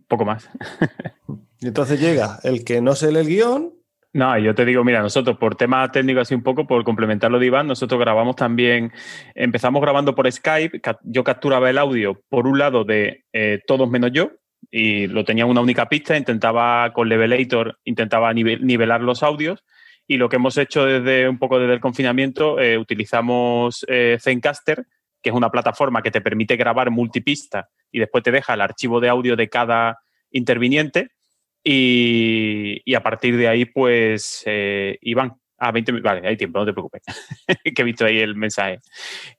poco 0.08 0.24
más. 0.24 0.48
Y 1.60 1.68
entonces 1.68 2.00
llega 2.00 2.40
el 2.42 2.64
que 2.64 2.80
no 2.80 2.94
se 2.94 3.12
lee 3.12 3.20
el 3.20 3.26
guion. 3.28 3.74
No, 4.12 4.36
yo 4.38 4.56
te 4.56 4.64
digo, 4.64 4.82
mira, 4.82 5.02
nosotros 5.02 5.38
por 5.38 5.54
tema 5.54 5.88
técnico 5.92 6.18
así 6.18 6.34
un 6.34 6.42
poco, 6.42 6.66
por 6.66 6.82
complementar 6.82 7.30
lo 7.30 7.38
de 7.38 7.46
Iván, 7.46 7.68
nosotros 7.68 8.00
grabamos 8.00 8.34
también, 8.34 8.92
empezamos 9.36 9.80
grabando 9.80 10.16
por 10.16 10.30
Skype, 10.30 10.80
yo 11.04 11.22
capturaba 11.22 11.70
el 11.70 11.78
audio 11.78 12.20
por 12.28 12.48
un 12.48 12.58
lado 12.58 12.82
de 12.82 13.24
eh, 13.32 13.60
todos 13.68 13.88
menos 13.88 14.10
yo 14.12 14.32
y 14.68 15.06
lo 15.06 15.24
tenía 15.24 15.44
en 15.44 15.50
una 15.50 15.60
única 15.60 15.88
pista, 15.88 16.16
intentaba 16.16 16.92
con 16.92 17.08
Levelator, 17.08 17.78
intentaba 17.84 18.32
nive- 18.32 18.58
nivelar 18.60 19.00
los 19.00 19.22
audios 19.22 19.62
y 20.08 20.16
lo 20.16 20.28
que 20.28 20.36
hemos 20.36 20.58
hecho 20.58 20.84
desde 20.84 21.28
un 21.28 21.38
poco 21.38 21.60
desde 21.60 21.74
el 21.74 21.80
confinamiento, 21.80 22.58
eh, 22.58 22.78
utilizamos 22.78 23.84
eh, 23.86 24.18
Zencaster, 24.20 24.86
que 25.22 25.30
es 25.30 25.36
una 25.36 25.50
plataforma 25.50 26.02
que 26.02 26.10
te 26.10 26.20
permite 26.20 26.56
grabar 26.56 26.90
multipista 26.90 27.68
y 27.90 27.98
después 27.98 28.22
te 28.22 28.30
deja 28.30 28.54
el 28.54 28.60
archivo 28.60 29.00
de 29.00 29.08
audio 29.08 29.36
de 29.36 29.48
cada 29.48 30.00
interviniente. 30.30 31.10
Y, 31.62 32.80
y 32.84 32.94
a 32.94 33.02
partir 33.02 33.36
de 33.36 33.48
ahí, 33.48 33.66
pues, 33.66 34.42
eh, 34.46 34.96
Iván, 35.02 35.34
a 35.60 35.72
20 35.72 35.92
minutos, 35.92 36.10
vale, 36.10 36.26
hay 36.26 36.36
tiempo, 36.36 36.58
no 36.58 36.64
te 36.64 36.72
preocupes, 36.72 37.02
que 37.76 37.82
he 37.82 37.84
visto 37.84 38.06
ahí 38.06 38.18
el 38.18 38.34
mensaje. 38.34 38.80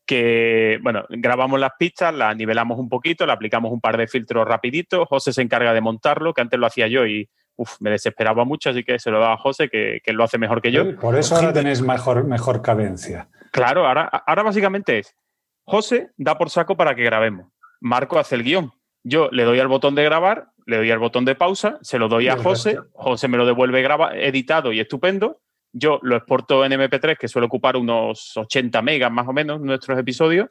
Que, 0.05 0.79
bueno, 0.83 1.03
grabamos 1.09 1.59
las 1.59 1.71
pistas, 1.79 2.13
las 2.13 2.35
nivelamos 2.37 2.77
un 2.77 2.89
poquito, 2.89 3.25
le 3.25 3.33
aplicamos 3.33 3.71
un 3.71 3.81
par 3.81 3.97
de 3.97 4.07
filtros 4.07 4.47
rapiditos, 4.47 5.07
José 5.07 5.33
se 5.33 5.41
encarga 5.41 5.73
de 5.73 5.81
montarlo, 5.81 6.33
que 6.33 6.41
antes 6.41 6.59
lo 6.59 6.67
hacía 6.67 6.87
yo 6.87 7.07
y 7.07 7.27
uf, 7.55 7.77
me 7.79 7.89
desesperaba 7.89 8.45
mucho, 8.45 8.69
así 8.69 8.83
que 8.83 8.99
se 8.99 9.09
lo 9.09 9.19
daba 9.19 9.33
a 9.33 9.37
José, 9.37 9.67
que, 9.67 9.99
que 10.03 10.13
lo 10.13 10.23
hace 10.23 10.37
mejor 10.37 10.61
que 10.61 10.71
yo. 10.71 10.95
Por 10.97 11.17
eso 11.17 11.35
ahora 11.35 11.51
tenéis 11.51 11.81
mejor, 11.81 12.23
mejor 12.23 12.61
cadencia. 12.61 13.27
Claro, 13.51 13.87
ahora, 13.87 14.03
ahora 14.03 14.43
básicamente 14.43 14.99
es, 14.99 15.15
José 15.63 16.11
da 16.17 16.37
por 16.37 16.49
saco 16.49 16.75
para 16.75 16.95
que 16.95 17.03
grabemos, 17.03 17.51
Marco 17.79 18.19
hace 18.19 18.35
el 18.35 18.43
guion, 18.43 18.71
yo 19.03 19.29
le 19.31 19.43
doy 19.43 19.59
al 19.59 19.67
botón 19.67 19.95
de 19.95 20.03
grabar, 20.03 20.49
le 20.65 20.77
doy 20.77 20.91
al 20.91 20.99
botón 20.99 21.25
de 21.25 21.35
pausa, 21.35 21.79
se 21.81 21.97
lo 21.97 22.07
doy 22.07 22.27
a 22.27 22.37
José. 22.37 22.77
José 22.93 23.27
me 23.27 23.37
lo 23.37 23.45
devuelve 23.45 23.81
graba, 23.81 24.15
editado 24.15 24.71
y 24.71 24.79
estupendo, 24.79 25.41
yo 25.73 25.99
lo 26.03 26.15
exporto 26.15 26.63
en 26.65 26.73
MP3, 26.73 27.17
que 27.17 27.27
suele 27.27 27.47
ocupar 27.47 27.77
unos 27.77 28.35
80 28.37 28.81
megas 28.81 29.11
más 29.11 29.27
o 29.27 29.33
menos 29.33 29.61
nuestros 29.61 29.97
episodios, 29.97 30.49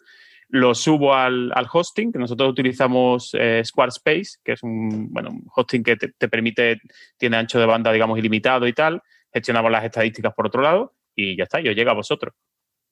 lo 0.48 0.74
subo 0.74 1.14
al, 1.14 1.52
al 1.54 1.66
hosting, 1.72 2.12
que 2.12 2.18
nosotros 2.18 2.50
utilizamos 2.50 3.30
eh, 3.34 3.62
Squarespace, 3.64 4.38
que 4.42 4.52
es 4.52 4.62
un, 4.62 5.12
bueno, 5.12 5.30
un 5.30 5.46
hosting 5.54 5.84
que 5.84 5.96
te, 5.96 6.08
te 6.08 6.28
permite, 6.28 6.80
tiene 7.16 7.36
ancho 7.36 7.60
de 7.60 7.66
banda, 7.66 7.92
digamos, 7.92 8.18
ilimitado 8.18 8.66
y 8.66 8.72
tal, 8.72 9.00
gestionamos 9.32 9.70
las 9.70 9.84
estadísticas 9.84 10.34
por 10.34 10.46
otro 10.46 10.62
lado 10.62 10.94
y 11.14 11.36
ya 11.36 11.44
está, 11.44 11.60
yo 11.60 11.72
llega 11.72 11.92
a 11.92 11.94
vosotros. 11.94 12.34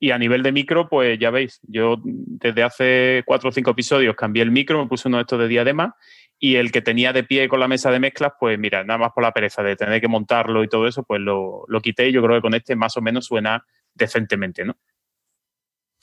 Y 0.01 0.13
a 0.13 0.19
nivel 0.19 0.43
de 0.43 0.53
micro, 0.53 0.89
pues 0.89 1.19
ya 1.19 1.31
veis, 1.31 1.61
yo 1.65 1.97
desde 2.05 2.63
hace 2.63 3.23
cuatro 3.27 3.49
o 3.49 3.53
cinco 3.53 3.73
episodios 3.73 4.15
cambié 4.15 4.43
el 4.43 4.53
micro, 4.53 4.81
me 4.81 4.89
puse 4.89 5.09
uno 5.09 5.17
de 5.17 5.23
estos 5.23 5.41
de 5.41 5.49
diadema 5.49 5.97
y 6.39 6.55
el 6.55 6.71
que 6.71 6.83
tenía 6.83 7.13
de 7.13 7.25
pie 7.25 7.49
con 7.49 7.59
la 7.59 7.67
mesa 7.67 7.91
de 7.91 7.99
mezclas, 7.99 8.33
pues 8.39 8.59
mira, 8.59 8.85
nada 8.85 8.99
más 8.99 9.13
por 9.13 9.25
la 9.25 9.33
pereza 9.33 9.63
de 9.63 9.75
tener 9.75 10.01
que 10.01 10.07
montarlo 10.07 10.63
y 10.63 10.69
todo 10.69 10.87
eso, 10.87 11.03
pues 11.03 11.21
lo, 11.21 11.65
lo 11.67 11.81
quité 11.81 12.09
y 12.09 12.13
yo 12.13 12.23
creo 12.23 12.37
que 12.37 12.43
con 12.43 12.55
este 12.55 12.77
más 12.77 12.97
o 12.97 13.01
menos 13.01 13.27
suena 13.27 13.65
decentemente, 13.93 14.65
¿no? 14.65 14.77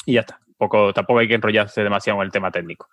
Y 0.05 0.13
ya 0.13 0.21
está. 0.21 0.39
Poco, 0.57 0.93
tampoco 0.93 1.19
hay 1.19 1.27
que 1.27 1.35
enrollarse 1.35 1.83
demasiado 1.83 2.19
en 2.19 2.25
el 2.25 2.31
tema 2.31 2.51
técnico. 2.51 2.89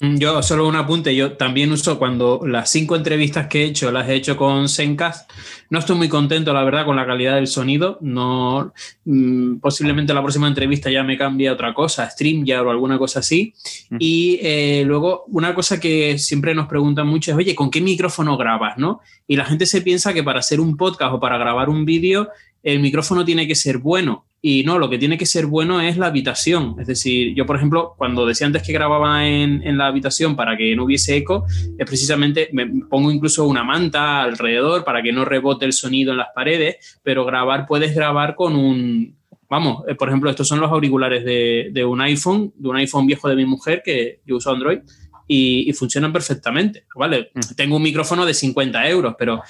Mm, 0.00 0.16
yo 0.16 0.42
solo 0.42 0.66
un 0.66 0.76
apunte, 0.76 1.14
yo 1.14 1.32
también 1.32 1.70
uso 1.72 1.98
cuando 1.98 2.40
las 2.44 2.70
cinco 2.70 2.96
entrevistas 2.96 3.48
que 3.48 3.62
he 3.62 3.66
hecho 3.66 3.92
las 3.92 4.08
he 4.08 4.14
hecho 4.14 4.36
con 4.36 4.68
Zencast, 4.68 5.30
no 5.68 5.78
estoy 5.78 5.96
muy 5.96 6.08
contento 6.08 6.52
la 6.54 6.64
verdad 6.64 6.86
con 6.86 6.96
la 6.96 7.06
calidad 7.06 7.34
del 7.34 7.46
sonido, 7.46 7.98
no 8.00 8.72
mm, 9.04 9.56
posiblemente 9.56 10.14
la 10.14 10.22
próxima 10.22 10.48
entrevista 10.48 10.90
ya 10.90 11.02
me 11.02 11.18
cambie 11.18 11.48
a 11.48 11.52
otra 11.52 11.74
cosa, 11.74 12.08
StreamYard 12.08 12.66
o 12.66 12.70
alguna 12.70 12.98
cosa 12.98 13.20
así. 13.20 13.52
Mm. 13.90 13.96
Y 13.98 14.38
eh, 14.42 14.84
luego 14.86 15.24
una 15.28 15.54
cosa 15.54 15.78
que 15.78 16.18
siempre 16.18 16.54
nos 16.54 16.66
preguntan 16.66 17.06
mucho 17.06 17.32
es, 17.32 17.36
oye, 17.36 17.54
¿con 17.54 17.70
qué 17.70 17.80
micrófono 17.80 18.38
grabas? 18.38 18.78
¿no? 18.78 19.00
Y 19.26 19.36
la 19.36 19.44
gente 19.44 19.66
se 19.66 19.82
piensa 19.82 20.14
que 20.14 20.22
para 20.22 20.40
hacer 20.40 20.60
un 20.60 20.76
podcast 20.76 21.14
o 21.14 21.20
para 21.20 21.36
grabar 21.36 21.68
un 21.68 21.84
vídeo 21.84 22.30
el 22.62 22.80
micrófono 22.80 23.24
tiene 23.24 23.46
que 23.46 23.54
ser 23.54 23.78
bueno. 23.78 24.26
Y 24.42 24.64
no, 24.64 24.78
lo 24.78 24.88
que 24.88 24.96
tiene 24.96 25.18
que 25.18 25.26
ser 25.26 25.44
bueno 25.44 25.82
es 25.82 25.98
la 25.98 26.06
habitación. 26.06 26.76
Es 26.80 26.86
decir, 26.86 27.34
yo, 27.34 27.44
por 27.44 27.56
ejemplo, 27.56 27.94
cuando 27.98 28.24
decía 28.24 28.46
antes 28.46 28.62
que 28.62 28.72
grababa 28.72 29.26
en, 29.26 29.62
en 29.66 29.76
la 29.76 29.86
habitación 29.86 30.34
para 30.34 30.56
que 30.56 30.74
no 30.74 30.84
hubiese 30.84 31.16
eco, 31.16 31.44
es 31.78 31.86
precisamente, 31.86 32.48
me 32.52 32.66
pongo 32.88 33.10
incluso 33.10 33.46
una 33.46 33.64
manta 33.64 34.22
alrededor 34.22 34.82
para 34.82 35.02
que 35.02 35.12
no 35.12 35.26
rebote 35.26 35.66
el 35.66 35.74
sonido 35.74 36.12
en 36.12 36.18
las 36.18 36.28
paredes, 36.34 37.00
pero 37.02 37.26
grabar 37.26 37.66
puedes 37.66 37.94
grabar 37.94 38.34
con 38.34 38.56
un, 38.56 39.14
vamos, 39.50 39.82
eh, 39.88 39.94
por 39.96 40.08
ejemplo, 40.08 40.30
estos 40.30 40.48
son 40.48 40.60
los 40.60 40.70
auriculares 40.70 41.24
de, 41.24 41.68
de 41.72 41.84
un 41.84 42.00
iPhone, 42.00 42.54
de 42.56 42.68
un 42.68 42.76
iPhone 42.76 43.06
viejo 43.06 43.28
de 43.28 43.36
mi 43.36 43.44
mujer, 43.44 43.82
que 43.84 44.20
yo 44.24 44.36
uso 44.36 44.52
Android, 44.52 44.78
y, 45.26 45.68
y 45.68 45.72
funcionan 45.72 46.12
perfectamente. 46.12 46.86
¿vale? 46.94 47.30
Tengo 47.56 47.76
un 47.76 47.82
micrófono 47.82 48.24
de 48.24 48.32
50 48.32 48.88
euros, 48.88 49.14
pero 49.18 49.42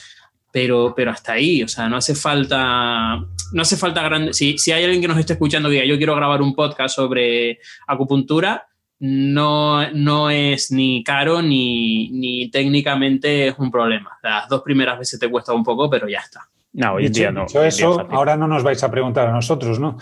pero, 0.53 0.93
pero 0.97 1.11
hasta 1.11 1.33
ahí, 1.33 1.63
o 1.63 1.69
sea, 1.69 1.89
no 1.89 1.97
hace 1.97 2.15
falta, 2.15 3.17
no 3.53 3.63
hace 3.63 3.77
falta 3.77 4.03
grande, 4.03 4.33
si, 4.33 4.59
si 4.59 4.73
hay 4.73 4.85
alguien 4.85 5.01
que 5.03 5.09
nos 5.09 5.19
esté 5.19 5.35
escuchando 5.35 5.69
que 5.69 5.75
diga, 5.77 5.87
yo 5.87 5.97
quiero 5.97 6.15
grabar 6.17 6.43
un 6.43 6.55
podcast 6.55 6.97
sobre 6.97 7.59
acupuntura, 7.87 8.67
no, 9.01 9.91
no 9.93 10.31
es 10.31 10.71
ni 10.71 11.03
caro 11.03 11.41
ni, 11.41 12.11
ni 12.11 12.51
técnicamente 12.51 13.49
es 13.49 13.59
un 13.59 13.71
problema. 13.71 14.19
Las 14.23 14.49
dos 14.49 14.63
primeras 14.63 14.99
veces 14.99 15.19
te 15.19 15.31
cuesta 15.31 15.55
un 15.55 15.65
poco, 15.65 15.89
pero 15.89 16.07
ya 16.07 16.19
está. 16.19 16.43
No, 16.73 16.93
hoy 16.95 17.07
en 17.07 17.13
Dicho, 17.13 17.23
día 17.23 17.33
no. 17.33 17.47
dicho 17.47 17.65
eso, 17.65 18.07
ahora 18.11 18.37
no 18.37 18.47
nos 18.47 18.63
vais 18.63 18.83
a 18.85 18.91
preguntar 18.91 19.29
a 19.29 19.33
nosotros, 19.33 19.81
¿no? 19.81 19.97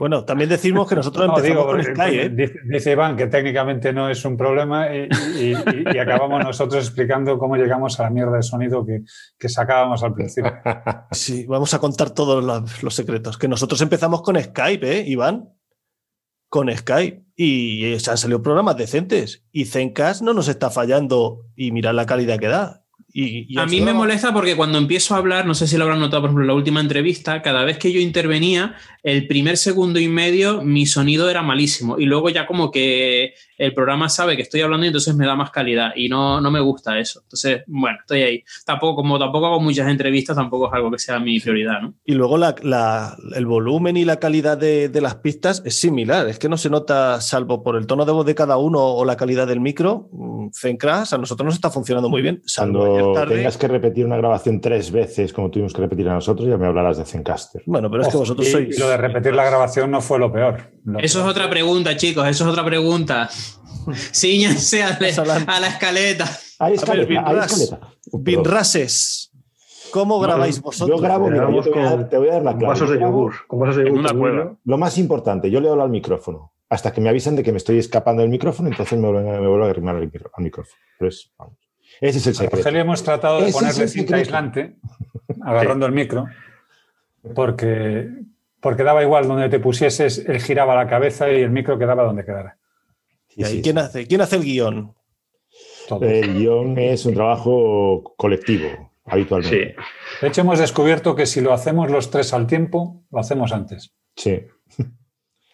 Bueno, 0.00 0.24
también 0.24 0.48
decimos 0.50 0.88
que 0.88 0.96
nosotros 0.96 1.26
No, 1.28 1.36
empezamos 1.36 1.76
digo, 1.76 1.92
con 1.94 1.94
Sky, 1.94 2.18
¿eh? 2.18 2.28
dice, 2.30 2.54
dice 2.64 2.92
Iván 2.92 3.16
que 3.16 3.26
técnicamente 3.28 3.92
no 3.92 4.08
es 4.10 4.24
un 4.24 4.36
problema 4.36 4.88
y, 4.92 5.08
y- 5.38 5.52
y- 5.52 5.94
y 5.94 5.98
acabamos 5.98 6.42
nosotros 6.42 6.82
explicando 6.84 7.38
cómo 7.38 7.56
llegamos 7.56 8.00
a 8.00 8.04
la 8.04 8.10
mierda 8.10 8.36
de 8.36 8.42
sonido 8.42 8.84
que, 8.84 9.02
que 9.38 9.48
sacábamos 9.48 10.02
al 10.02 10.14
principio. 10.14 10.52
Sí, 11.12 11.44
vamos 11.46 11.74
a 11.74 11.78
contar 11.78 12.10
todos 12.10 12.42
los, 12.42 12.82
los 12.82 12.94
secretos. 12.94 13.36
Que 13.38 13.46
nosotros 13.46 13.80
empezamos 13.82 14.22
con 14.22 14.40
Skype, 14.42 14.90
¿eh, 15.00 15.04
Iván? 15.06 15.50
Con 16.48 16.74
Skype. 16.74 17.22
Y 17.36 17.96
se 17.98 18.10
han 18.10 18.16
salido 18.18 18.42
programas 18.42 18.76
decentes. 18.76 19.44
Y 19.52 19.66
Zencast 19.66 20.22
no 20.22 20.32
nos 20.32 20.48
está 20.48 20.70
fallando. 20.70 21.46
Y 21.54 21.72
mirad 21.72 21.94
la 21.94 22.06
calidad 22.06 22.38
que 22.38 22.48
da. 22.48 22.79
Y, 23.12 23.54
y 23.54 23.58
A 23.58 23.66
mí 23.66 23.80
me 23.80 23.92
molesta 23.92 24.32
porque 24.32 24.56
cuando 24.56 24.78
empiezo 24.78 25.14
a 25.14 25.18
hablar, 25.18 25.46
no 25.46 25.54
sé 25.54 25.66
si 25.66 25.76
lo 25.76 25.84
habrán 25.84 26.00
notado, 26.00 26.22
por 26.22 26.28
ejemplo, 26.30 26.44
en 26.44 26.48
la 26.48 26.54
última 26.54 26.80
entrevista, 26.80 27.42
cada 27.42 27.64
vez 27.64 27.78
que 27.78 27.92
yo 27.92 28.00
intervenía, 28.00 28.74
el 29.02 29.26
primer 29.26 29.56
segundo 29.56 29.98
y 29.98 30.08
medio 30.08 30.62
mi 30.62 30.86
sonido 30.86 31.28
era 31.30 31.42
malísimo. 31.42 31.98
Y 31.98 32.04
luego 32.04 32.28
ya 32.30 32.46
como 32.46 32.70
que 32.70 33.34
el 33.58 33.74
programa 33.74 34.08
sabe 34.08 34.36
que 34.36 34.42
estoy 34.42 34.60
hablando 34.62 34.84
y 34.84 34.88
entonces 34.88 35.14
me 35.16 35.26
da 35.26 35.34
más 35.34 35.50
calidad. 35.50 35.90
Y 35.96 36.08
no, 36.08 36.40
no 36.40 36.50
me 36.50 36.60
gusta 36.60 36.98
eso. 36.98 37.20
Entonces, 37.22 37.62
bueno, 37.66 37.98
estoy 38.00 38.22
ahí. 38.22 38.44
Tampoco, 38.64 38.96
como 38.96 39.18
tampoco 39.18 39.46
hago 39.46 39.60
muchas 39.60 39.88
entrevistas, 39.88 40.36
tampoco 40.36 40.68
es 40.68 40.72
algo 40.72 40.90
que 40.90 40.98
sea 40.98 41.18
mi 41.18 41.40
prioridad, 41.40 41.80
¿no? 41.82 41.94
Y 42.04 42.14
luego 42.14 42.38
la- 42.38 42.54
la- 42.62 43.16
el 43.34 43.46
volumen 43.46 43.96
y 43.96 44.04
la 44.04 44.18
calidad 44.18 44.56
de, 44.56 44.88
de 44.88 45.00
las 45.00 45.16
pistas 45.16 45.62
es 45.64 45.78
similar. 45.80 46.28
Es 46.28 46.38
que 46.38 46.48
no 46.48 46.56
se 46.56 46.70
nota, 46.70 47.20
salvo 47.20 47.62
por 47.62 47.76
el 47.76 47.86
tono 47.86 48.04
de 48.04 48.12
voz 48.12 48.24
de 48.26 48.34
cada 48.34 48.56
uno 48.56 48.78
o 48.80 49.04
la 49.04 49.16
calidad 49.16 49.46
del 49.46 49.60
micro, 49.60 50.08
mm, 50.12 50.48
Zencast 50.54 51.12
a 51.12 51.18
nosotros 51.18 51.44
nos 51.46 51.54
está 51.54 51.70
funcionando 51.70 52.08
muy 52.08 52.22
bien. 52.22 52.42
Salvo 52.44 52.99
Cuando 53.02 53.20
tarde. 53.20 53.36
tengas 53.36 53.56
que 53.56 53.68
repetir 53.68 54.04
una 54.06 54.16
grabación 54.16 54.60
tres 54.60 54.90
veces, 54.92 55.32
como 55.32 55.50
tuvimos 55.50 55.72
que 55.72 55.80
repetir 55.82 56.08
a 56.08 56.14
nosotros, 56.14 56.48
ya 56.48 56.56
me 56.56 56.66
hablarás 56.66 56.98
de 56.98 57.04
Zencaster. 57.04 57.62
Bueno, 57.66 57.90
pero 57.90 58.02
es 58.02 58.08
que 58.08 58.14
Ojo, 58.16 58.20
vosotros 58.20 58.48
sois. 58.48 58.76
y 58.76 58.80
lo 58.80 58.88
de 58.88 58.96
repetir 58.96 59.34
la 59.34 59.44
grabación 59.44 59.90
no 59.90 60.00
fue 60.00 60.18
lo 60.18 60.32
peor. 60.32 60.70
Lo 60.84 60.98
Eso 60.98 61.20
es 61.20 61.26
otra 61.26 61.48
pregunta, 61.50 61.96
chicos. 61.96 62.26
Eso 62.26 62.44
es 62.44 62.50
otra 62.50 62.64
pregunta. 62.64 63.28
Cíñanse 64.14 64.82
a, 64.82 64.98
a 64.98 65.60
la 65.60 65.66
escaleta. 65.68 66.24
Hay 66.58 66.72
ver, 66.72 66.78
escaleta, 66.80 67.10
hay 67.12 67.24
Binras. 67.34 67.52
escaleta. 67.60 67.90
Binrases. 68.12 69.32
¿Cómo 69.90 70.20
grabáis 70.20 70.56
Yo 70.56 70.62
vosotros? 70.62 71.00
grabo, 71.00 71.28
mira, 71.28 71.50
yo 71.50 71.62
te 71.62 71.70
voy, 71.70 71.78
a 71.80 71.82
dar, 71.82 71.96
con- 71.98 72.08
te 72.10 72.18
voy 72.18 72.28
a 72.28 72.32
dar 72.34 72.42
la 72.44 72.50
Con 72.52 72.58
clave. 72.60 72.72
vasos 72.74 72.88
Yo 72.88 72.94
de 72.94 73.00
yogur. 73.00 73.34
Con 73.48 73.58
vasos 73.60 73.76
de 73.76 73.82
En 73.88 73.96
yogur. 73.96 74.30
una. 74.30 74.56
Lo 74.64 74.78
más 74.78 74.98
importante, 74.98 75.50
yo 75.50 75.60
le 75.60 75.68
hablo 75.68 75.82
al 75.82 75.90
micrófono. 75.90 76.52
Hasta 76.68 76.92
que 76.92 77.00
me 77.00 77.08
avisan 77.08 77.34
de 77.34 77.42
que 77.42 77.50
me 77.50 77.58
estoy 77.58 77.78
escapando 77.78 78.22
del 78.22 78.30
micrófono, 78.30 78.68
entonces 78.68 78.96
me 78.96 79.10
vuelvo, 79.10 79.28
me 79.28 79.48
vuelvo 79.48 79.64
a 79.64 79.70
arrimar 79.70 79.96
al, 79.96 80.02
micrófono. 80.38 80.76
Pero 80.98 81.08
es- 81.08 81.32
vamos. 81.36 81.56
Ese 82.00 82.18
es 82.18 82.26
el 82.26 82.32
A 82.32 82.34
secreto. 82.36 82.56
Rogelio 82.56 82.80
hemos 82.80 83.02
tratado 83.02 83.40
de 83.42 83.52
ponerle 83.52 83.88
cinta 83.88 84.16
aislante, 84.16 84.76
agarrando 85.42 85.86
el 85.86 85.92
micro, 85.92 86.26
porque, 87.34 88.08
porque 88.60 88.82
daba 88.82 89.02
igual 89.02 89.28
donde 89.28 89.48
te 89.48 89.60
pusieses, 89.60 90.24
él 90.26 90.40
giraba 90.40 90.74
la 90.74 90.88
cabeza 90.88 91.30
y 91.30 91.40
el 91.42 91.50
micro 91.50 91.78
quedaba 91.78 92.02
donde 92.04 92.24
quedara. 92.24 92.56
¿Y 93.36 93.44
ahí 93.44 93.52
sí, 93.56 93.62
¿quién, 93.62 93.78
hace, 93.78 94.06
¿Quién 94.06 94.20
hace 94.22 94.36
el 94.36 94.42
guion? 94.44 94.94
El 96.00 96.34
guion 96.34 96.78
es 96.78 97.04
un 97.04 97.14
trabajo 97.14 98.14
colectivo, 98.16 98.92
habitualmente. 99.04 99.74
Sí. 99.76 99.82
De 100.22 100.28
hecho, 100.28 100.40
hemos 100.42 100.58
descubierto 100.58 101.14
que 101.14 101.26
si 101.26 101.40
lo 101.40 101.52
hacemos 101.52 101.90
los 101.90 102.10
tres 102.10 102.32
al 102.32 102.46
tiempo, 102.46 103.02
lo 103.10 103.18
hacemos 103.18 103.52
antes. 103.52 103.92
Sí. 104.16 104.40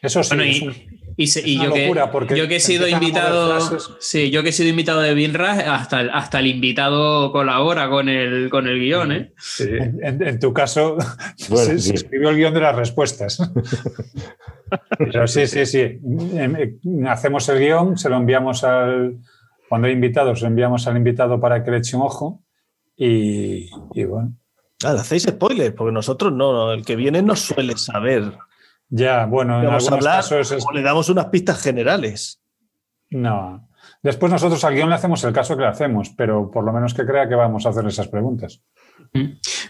Eso 0.03 0.23
sí, 0.23 0.37
Bueno, 0.37 0.43
es 0.51 0.61
y, 0.63 0.69
un- 0.69 0.96
y 1.17 1.27
se- 1.29 1.41
es 1.41 1.47
y 1.47 1.57
una 1.57 1.65
yo, 1.67 1.73
que, 1.75 1.81
locura, 1.95 2.35
yo 2.37 2.49
que 2.49 2.57
he 2.57 2.61
sido 2.61 2.87
invitado, 2.89 3.59
sí, 4.01 4.31
yo 4.31 4.43
que 4.43 4.51
he 4.51 4.53
sido 4.53 4.69
invitado 4.69 5.01
de 5.01 5.15
Binras, 5.15 5.59
hasta 5.67 6.01
el, 6.03 6.11
hasta 6.11 6.39
el 6.41 6.47
invitado 6.49 7.33
colabora 7.33 7.89
con 7.89 8.09
el, 8.09 8.51
con 8.51 8.67
el 8.69 8.79
guion, 8.81 9.13
¿eh? 9.13 9.33
Sí. 9.39 9.65
en, 9.71 9.99
en- 10.05 10.23
en 10.27 10.39
tu 10.39 10.53
caso, 10.53 10.97
Bueno, 11.49 11.79
se, 11.79 11.95
escribió 11.95 12.31
el 12.31 12.37
guion 12.37 12.55
de 12.55 12.61
las 12.61 12.77
respuestas. 12.77 13.39
Pero 14.99 15.27
sí, 15.29 15.47
sí, 15.47 15.65
sí. 15.67 15.79
Em, 15.81 16.57
eh, 16.57 16.75
Hacemos 17.09 17.49
el 17.49 17.59
guion, 17.61 17.97
se 17.97 18.09
lo 18.09 18.17
enviamos 18.17 18.65
al. 18.65 19.19
Cuando 19.69 19.87
hay 19.89 19.95
invitados, 19.95 20.41
lo 20.43 20.49
enviamos 20.49 20.87
al 20.87 20.97
invitado 20.97 21.41
para 21.41 21.63
que 21.65 21.71
le 21.71 21.79
eche 21.79 21.97
un 21.97 22.03
ojo. 22.03 22.43
Y, 22.97 23.69
y 23.95 24.05
bueno, 24.05 24.35
Ah, 24.85 24.93
hacéis 24.93 25.23
spoilers, 25.25 25.75
porque 25.75 25.93
nosotros 25.93 26.33
no, 26.33 26.73
el 26.73 26.85
que 26.85 26.97
viene 26.97 27.23
no 27.23 27.35
suele 27.37 27.77
saber. 27.77 28.33
Ya, 28.89 29.27
bueno, 29.27 29.61
en 29.61 29.67
Vamos 29.67 29.85
a 29.85 29.87
algunos 29.89 30.07
hablar 30.07 30.17
casos 30.23 30.53
es- 30.53 30.65
o 30.67 30.73
le 30.73 30.83
damos 30.83 31.09
unas 31.09 31.27
pistas 31.27 31.61
generales. 31.61 32.41
No. 33.11 33.69
Después 34.03 34.31
nosotros 34.31 34.63
al 34.65 34.75
guion 34.75 34.89
le 34.89 34.95
hacemos 34.97 35.23
el 35.25 35.33
caso 35.33 35.57
que 35.57 35.63
le 35.63 35.69
hacemos, 35.69 36.11
pero 36.11 36.51
por 36.51 36.65
lo 36.65 36.73
menos 36.73 36.95
que 36.95 37.05
crea 37.05 37.29
que 37.29 37.35
vamos 37.35 37.67
a 37.67 37.71
hacer 37.71 37.85
esas 37.87 38.09
preguntas. 38.09 38.61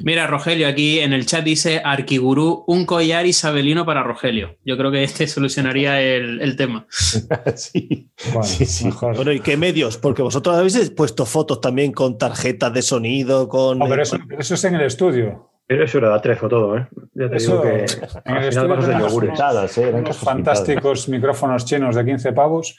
Mira, 0.00 0.26
Rogelio, 0.26 0.66
aquí 0.68 0.98
en 1.00 1.12
el 1.12 1.26
chat 1.26 1.44
dice 1.44 1.80
Arquigurú, 1.84 2.64
un 2.66 2.84
collar 2.84 3.26
isabelino 3.26 3.84
para 3.86 4.02
Rogelio. 4.02 4.56
Yo 4.64 4.76
creo 4.76 4.90
que 4.90 5.04
este 5.04 5.26
solucionaría 5.26 6.00
el, 6.00 6.40
el 6.40 6.56
tema. 6.56 6.86
sí. 7.54 8.10
Bueno, 8.32 8.42
Sí, 8.42 8.64
sí. 8.66 8.86
mejor. 8.86 9.16
Bueno, 9.16 9.32
¿y 9.32 9.40
qué 9.40 9.56
medios? 9.56 9.96
Porque 9.98 10.22
vosotros 10.22 10.56
habéis 10.56 10.90
puesto 10.90 11.24
fotos 11.26 11.60
también 11.60 11.92
con 11.92 12.18
tarjetas 12.18 12.72
de 12.72 12.82
sonido, 12.82 13.48
con. 13.48 13.78
No, 13.78 13.86
pero 13.88 14.02
eso, 14.02 14.18
pero 14.28 14.40
eso 14.40 14.54
es 14.54 14.64
en 14.64 14.74
el 14.74 14.82
estudio. 14.82 15.50
Pero 15.66 15.84
eso 15.84 15.98
era 15.98 16.10
de 16.10 16.14
atrezo 16.14 16.48
todo, 16.48 16.76
¿eh? 16.76 16.86
Ya 17.14 17.28
te 17.28 17.36
Eso, 17.36 17.52
digo 17.52 17.62
que 17.62 17.84
en 18.24 18.36
el 18.36 18.44
al 18.44 18.52
final 18.52 18.86
de 18.86 18.98
yogures. 19.00 19.78
¿eh? 19.78 19.82
Eran 19.82 20.00
unos 20.02 20.16
fantásticos 20.18 21.08
micrófonos 21.08 21.64
chinos 21.64 21.96
de 21.96 22.04
15 22.04 22.32
pavos 22.32 22.78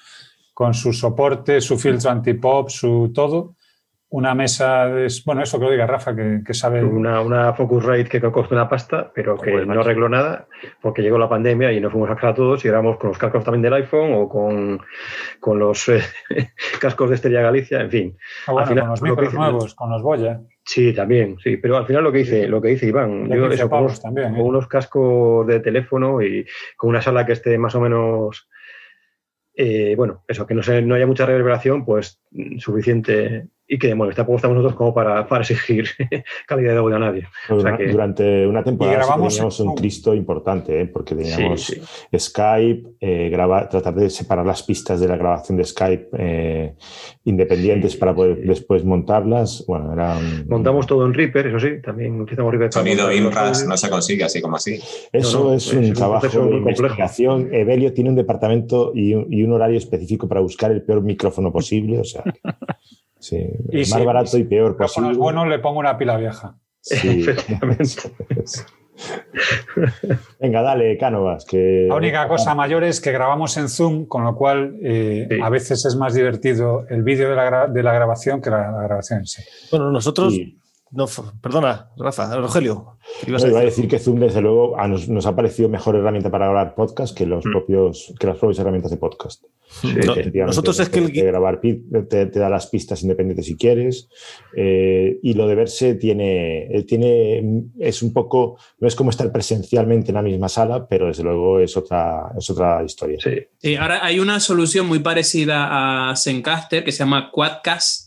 con 0.53 0.73
su 0.73 0.93
soporte, 0.93 1.59
su 1.59 1.77
filtro 1.77 2.09
antipop, 2.09 2.69
su 2.69 3.11
todo. 3.13 3.56
Una 4.09 4.33
mesa, 4.33 4.87
de, 4.87 5.07
bueno, 5.25 5.43
eso 5.43 5.59
que 5.59 5.65
lo 5.65 5.71
diga 5.71 5.85
Rafa, 5.85 6.15
que, 6.15 6.41
que 6.45 6.53
sabe. 6.53 6.81
Una, 6.81 7.19
una 7.19 7.53
Focusrite 7.53 8.09
que 8.09 8.21
costó 8.31 8.55
una 8.55 8.69
pasta, 8.69 9.11
pero 9.13 9.35
que 9.35 9.51
Joder, 9.51 9.67
no 9.67 9.81
arregló 9.81 10.07
nada 10.07 10.47
porque 10.81 11.01
llegó 11.01 11.17
la 11.17 11.27
pandemia 11.27 11.73
y 11.73 11.81
nos 11.81 11.91
fuimos 11.91 12.09
a 12.09 12.15
casa 12.15 12.33
todos 12.33 12.63
y 12.63 12.69
éramos 12.69 12.97
con 12.97 13.09
los 13.09 13.17
cascos 13.17 13.43
también 13.43 13.63
del 13.63 13.73
iPhone 13.73 14.13
o 14.13 14.29
con, 14.29 14.79
con 15.41 15.59
los 15.59 15.89
eh, 15.89 16.01
cascos 16.79 17.09
de 17.09 17.15
Esteria 17.15 17.41
Galicia, 17.41 17.81
en 17.81 17.91
fin. 17.91 18.17
Ah, 18.47 18.53
bueno, 18.53 18.61
al 18.61 18.67
final, 18.69 18.83
con 18.83 18.91
los 18.91 19.01
lo 19.01 19.05
que 19.05 19.21
micros 19.21 19.33
nuevos, 19.33 19.75
con 19.75 19.89
los 19.89 20.01
Boya. 20.01 20.41
Sí, 20.63 20.93
también, 20.93 21.37
sí, 21.39 21.57
pero 21.57 21.75
al 21.75 21.85
final 21.85 22.03
lo 22.03 22.11
que 22.11 22.19
dice, 22.19 22.47
lo 22.47 22.61
que 22.61 22.69
dice 22.69 22.87
Iván, 22.87 23.27
yo 23.27 23.49
15 23.49 23.55
eso, 23.55 23.69
con, 23.69 23.83
unos, 23.83 24.01
también. 24.01 24.33
¿eh? 24.33 24.37
con 24.37 24.47
unos 24.47 24.67
cascos 24.67 25.47
de 25.47 25.59
teléfono 25.59 26.21
y 26.21 26.45
con 26.77 26.91
una 26.91 27.01
sala 27.01 27.25
que 27.25 27.33
esté 27.33 27.57
más 27.57 27.75
o 27.75 27.81
menos, 27.81 28.47
eh, 29.53 29.95
bueno, 29.97 30.23
eso, 30.27 30.47
que 30.47 30.53
no, 30.53 30.63
se, 30.63 30.81
no 30.81 30.95
haya 30.95 31.07
mucha 31.07 31.25
reverberación, 31.25 31.83
pues 31.83 32.21
mm, 32.31 32.57
suficiente 32.57 33.47
y 33.67 33.77
que 33.77 33.93
bueno, 33.93 34.13
tampoco 34.13 34.37
estamos 34.37 34.55
nosotros 34.55 34.77
como 34.77 34.93
para, 34.93 35.27
para 35.27 35.41
exigir 35.41 35.87
calidad 36.47 36.71
de 36.73 36.77
audio 36.77 36.95
a 36.95 36.99
nadie. 36.99 37.27
Pues 37.47 37.59
O 37.59 37.61
sea 37.61 37.69
una- 37.71 37.77
que- 37.77 37.87
Durante 37.91 38.47
una 38.47 38.63
temporada 38.63 38.95
sí 39.01 39.05
grabamos 39.07 39.33
teníamos 39.33 39.59
en 39.59 39.65
un 39.65 39.69
Zoom. 39.71 39.77
Cristo 39.77 40.13
importante, 40.15 40.81
¿eh? 40.81 40.85
porque 40.85 41.15
teníamos 41.15 41.65
Sí, 41.65 41.81
Skype, 42.17 42.89
eh, 43.01 43.29
graba- 43.29 43.67
tratar 43.67 43.93
de 43.95 44.09
separar 44.09 44.45
las 44.45 44.63
pistas 44.63 44.99
de 44.99 45.07
la 45.07 45.17
grabación 45.17 45.57
de 45.57 45.65
Skype 45.65 46.07
eh, 46.17 46.73
independientes 47.25 47.93
Sí, 47.93 47.97
para 47.97 48.15
poder 48.15 48.37
sí. 48.41 48.47
después 48.47 48.83
montarlas. 48.85 49.63
Bueno, 49.67 49.91
era 49.93 50.17
un- 50.17 50.45
Montamos 50.47 50.87
todo 50.87 51.05
en 51.05 51.13
Reaper, 51.13 51.47
eso 51.47 51.59
sí, 51.59 51.81
también 51.83 52.19
utilizamos 52.21 52.51
Reaper. 52.51 52.69
para 52.69 52.83
Sonido 52.85 53.07
audios. 53.07 53.67
no 53.67 53.77
se 53.77 53.89
consigue 53.89 54.23
así 54.23 54.41
como 54.41 54.55
así. 54.55 54.79
Eso 55.11 55.39
No, 55.39 55.45
no, 55.49 55.53
es 55.55 55.67
es 55.67 55.73
un 55.73 55.85
un 55.85 55.93
trabajo 55.93 56.21
proceso 56.21 56.45
de 56.45 56.51
complejo. 56.51 56.69
investigación. 56.81 57.49
Evelio 57.53 57.93
tiene 57.93 58.09
un 58.11 58.15
departamento 58.15 58.91
y 58.95 59.13
un, 59.13 59.27
y 59.31 59.43
un 59.43 59.51
horario 59.53 59.77
específico 59.77 60.27
para 60.27 60.41
buscar 60.41 60.71
el 60.71 60.81
peor 60.83 61.01
micrófono 61.01 61.51
posible. 61.51 61.99
O 61.99 62.03
sea, 62.03 62.23
sí, 63.29 63.49
Y 63.71 63.89
más 63.91 64.05
barato 64.05 64.37
y 64.37 64.43
peor 64.43 64.71
micrófono 64.71 65.07
posible. 65.07 65.11
es 65.11 65.17
bueno, 65.17 65.45
le 65.45 65.59
pongo 65.59 65.79
una 65.79 65.97
pila 65.97 66.17
vieja. 66.17 66.55
Sí. 66.81 67.25
Venga, 70.39 70.61
dale, 70.61 70.97
Cánovas. 70.97 71.45
Que... 71.45 71.85
La 71.87 71.95
única 71.95 72.27
cosa 72.27 72.55
mayor 72.55 72.83
es 72.83 72.99
que 73.01 73.11
grabamos 73.11 73.55
en 73.57 73.69
Zoom, 73.69 74.05
con 74.07 74.23
lo 74.23 74.35
cual 74.35 74.77
eh, 74.81 75.27
Sí. 75.29 75.37
a 75.41 75.49
veces 75.49 75.85
es 75.85 75.95
más 75.95 76.13
divertido 76.13 76.85
el 76.89 77.03
vídeo 77.03 77.29
de 77.29 77.35
la, 77.35 77.49
gra- 77.49 77.71
de 77.71 77.83
la 77.83 77.93
grabación 77.93 78.41
que 78.41 78.49
la, 78.49 78.71
la 78.71 78.83
grabación 78.83 79.19
en 79.19 79.25
sí. 79.27 79.43
Bueno, 79.71 79.91
nosotros. 79.91 80.33
Sí. 80.33 80.57
No, 80.91 81.05
perdona, 81.41 81.89
Rafa, 81.97 82.35
Rogelio. 82.37 82.97
¿qué 83.23 83.29
ibas 83.31 83.41
No, 83.43 83.47
a 83.47 83.51
iba 83.51 83.59
a 83.59 83.63
decir? 83.63 83.87
que 83.87 83.99
Zoom, 83.99 84.19
desde 84.19 84.41
luego, 84.41 84.79
a 84.79 84.87
nos, 84.87 85.07
nos 85.09 85.25
ha 85.25 85.35
parecido 85.35 85.67
mejor 85.69 85.95
herramienta 85.95 86.29
para 86.31 86.45
grabar 86.45 86.75
podcast 86.75 87.15
que, 87.17 87.25
los 87.25 87.45
Mm. 87.45 87.51
propios, 87.51 88.13
que 88.19 88.27
las 88.27 88.37
propias 88.37 88.59
herramientas 88.59 88.91
de 88.91 88.97
podcast. 88.97 89.43
No, 89.83 89.89
Efectivamente, 89.89 90.45
nosotros 90.45 90.79
es 90.79 90.87
que 90.89 90.99
el 90.99 91.11
de 91.11 91.23
grabar 91.23 91.59
te 91.59 92.25
da 92.39 92.49
las 92.49 92.67
pistas 92.67 93.01
independientes 93.03 93.45
si 93.47 93.57
quieres. 93.57 94.07
eh, 94.55 95.19
y 95.21 95.33
lo 95.33 95.45
de 95.47 95.55
verse 95.55 95.95
tiene, 95.95 96.63
eh, 96.75 96.83
tiene, 96.83 97.63
es 97.79 98.01
un 98.01 98.13
poco, 98.13 98.57
no 98.79 98.87
es 98.87 98.95
como 98.95 99.09
estar 99.09 99.29
presencialmente 99.31 100.09
en 100.11 100.15
la 100.15 100.21
misma 100.21 100.47
sala, 100.49 100.87
pero 100.87 101.07
desde 101.07 101.23
luego 101.23 101.59
es 101.59 101.75
otra, 101.75 102.31
es 102.37 102.49
otra 102.49 102.81
historia. 102.83 103.17
Sí, 103.21 103.31
Sí, 103.57 103.75
ahora 103.75 104.03
hay 104.05 104.19
una 104.19 104.39
solución 104.39 104.87
muy 104.87 104.99
parecida 104.99 106.09
a 106.11 106.15
Zencaster 106.15 106.83
que 106.85 106.91
se 106.93 106.99
llama 106.99 107.29
Quadcast, 107.31 108.06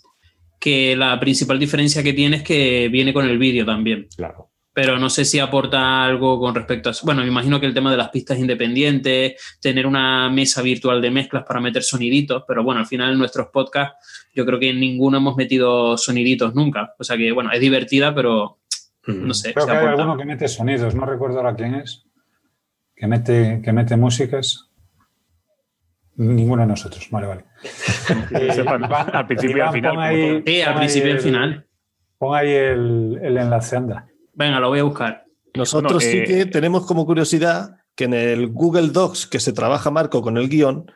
que 0.61 0.94
la 0.94 1.18
principal 1.18 1.58
diferencia 1.58 2.02
que 2.02 2.12
tiene 2.12 2.36
es 2.36 2.42
que 2.42 2.88
viene 2.88 3.14
con 3.14 3.26
el 3.26 3.38
vídeo 3.38 3.64
también. 3.64 4.06
Claro. 4.14 4.50
Pero 4.72 4.98
no 4.98 5.11
sé 5.11 5.24
si 5.24 5.40
aporta 5.40 6.04
algo 6.04 6.38
con 6.38 6.54
respecto 6.54 6.90
a... 6.90 6.92
Bueno, 7.02 7.22
me 7.22 7.28
imagino 7.28 7.58
que 7.58 7.66
el 7.66 7.74
tema 7.74 7.90
de 7.90 7.96
las 7.96 8.11
pistas 8.11 8.38
independientes, 8.38 9.34
tener 9.61 9.86
una 9.86 10.30
mesa 10.30 10.62
virtual 10.62 11.02
de 11.02 11.11
mezclas 11.11 11.44
para 11.44 11.61
meter 11.61 11.82
soniditos, 11.82 12.44
pero 12.46 12.62
bueno, 12.62 12.80
al 12.80 12.86
final 12.86 13.12
en 13.12 13.18
nuestros 13.18 13.48
podcasts 13.48 14.28
yo 14.32 14.46
creo 14.46 14.61
que 14.61 14.70
en 14.70 14.78
ninguno 14.78 15.16
hemos 15.18 15.34
metido 15.34 15.96
soniditos 15.96 16.54
nunca. 16.54 16.94
O 16.98 17.04
sea 17.04 17.16
que, 17.16 17.32
bueno, 17.32 17.50
es 17.50 17.61
divertida, 17.61 18.14
pero 18.14 18.58
no 19.06 19.34
sé. 19.34 19.52
Creo 19.52 19.66
si 19.66 19.72
que 19.72 19.76
hay 19.76 19.86
alguno 19.86 20.16
que 20.16 20.24
mete 20.24 20.46
sonidos, 20.46 20.94
no 20.94 21.04
recuerdo 21.04 21.38
ahora 21.38 21.56
quién 21.56 21.74
es, 21.74 22.04
que 22.94 23.06
mete, 23.06 23.61
que 23.64 23.72
mete 23.72 23.96
músicas. 23.96 24.70
Ninguno 26.21 26.62
de 26.62 26.68
nosotros, 26.68 27.09
vale, 27.11 27.27
vale. 27.27 27.45
Que 28.29 28.53
sepan, 28.53 28.83
Iván- 28.83 29.11
al 29.14 29.27
principio 29.27 29.57
y 29.57 29.61
al 29.61 29.73
final. 29.73 29.95
pon 29.95 30.03
ahí-. 30.05 30.43
Sí, 30.47 30.61
al 30.61 30.75
principio 30.77 31.09
y 31.09 31.11
al 31.12 31.16
el- 31.16 31.23
final. 31.23 31.66
Pon 32.18 32.37
ahí 32.37 32.51
el, 32.53 33.18
el 33.23 33.39
enlace, 33.39 33.77
anda. 33.77 34.07
Venga, 34.35 34.61
lo 34.61 34.68
voy 34.68 34.81
a 34.81 34.85
buscar. 34.85 35.25
Nosotros 35.55 35.95
Bueno, 36.05 36.11
sí 36.11 36.18
eh, 36.18 36.25
que 36.25 36.47
tenemos 36.47 36.85
como 36.87 37.07
curiosidad 37.07 37.77
que 37.97 38.05
en 38.05 38.12
el 38.14 38.49
Google 38.49 38.89
Docs 38.89 39.27
que 39.27 39.41
se 39.41 39.53
trabaja 39.55 39.91
Marco 39.91 40.21
con 40.21 40.37
el 40.37 40.49
guion, 40.51 40.93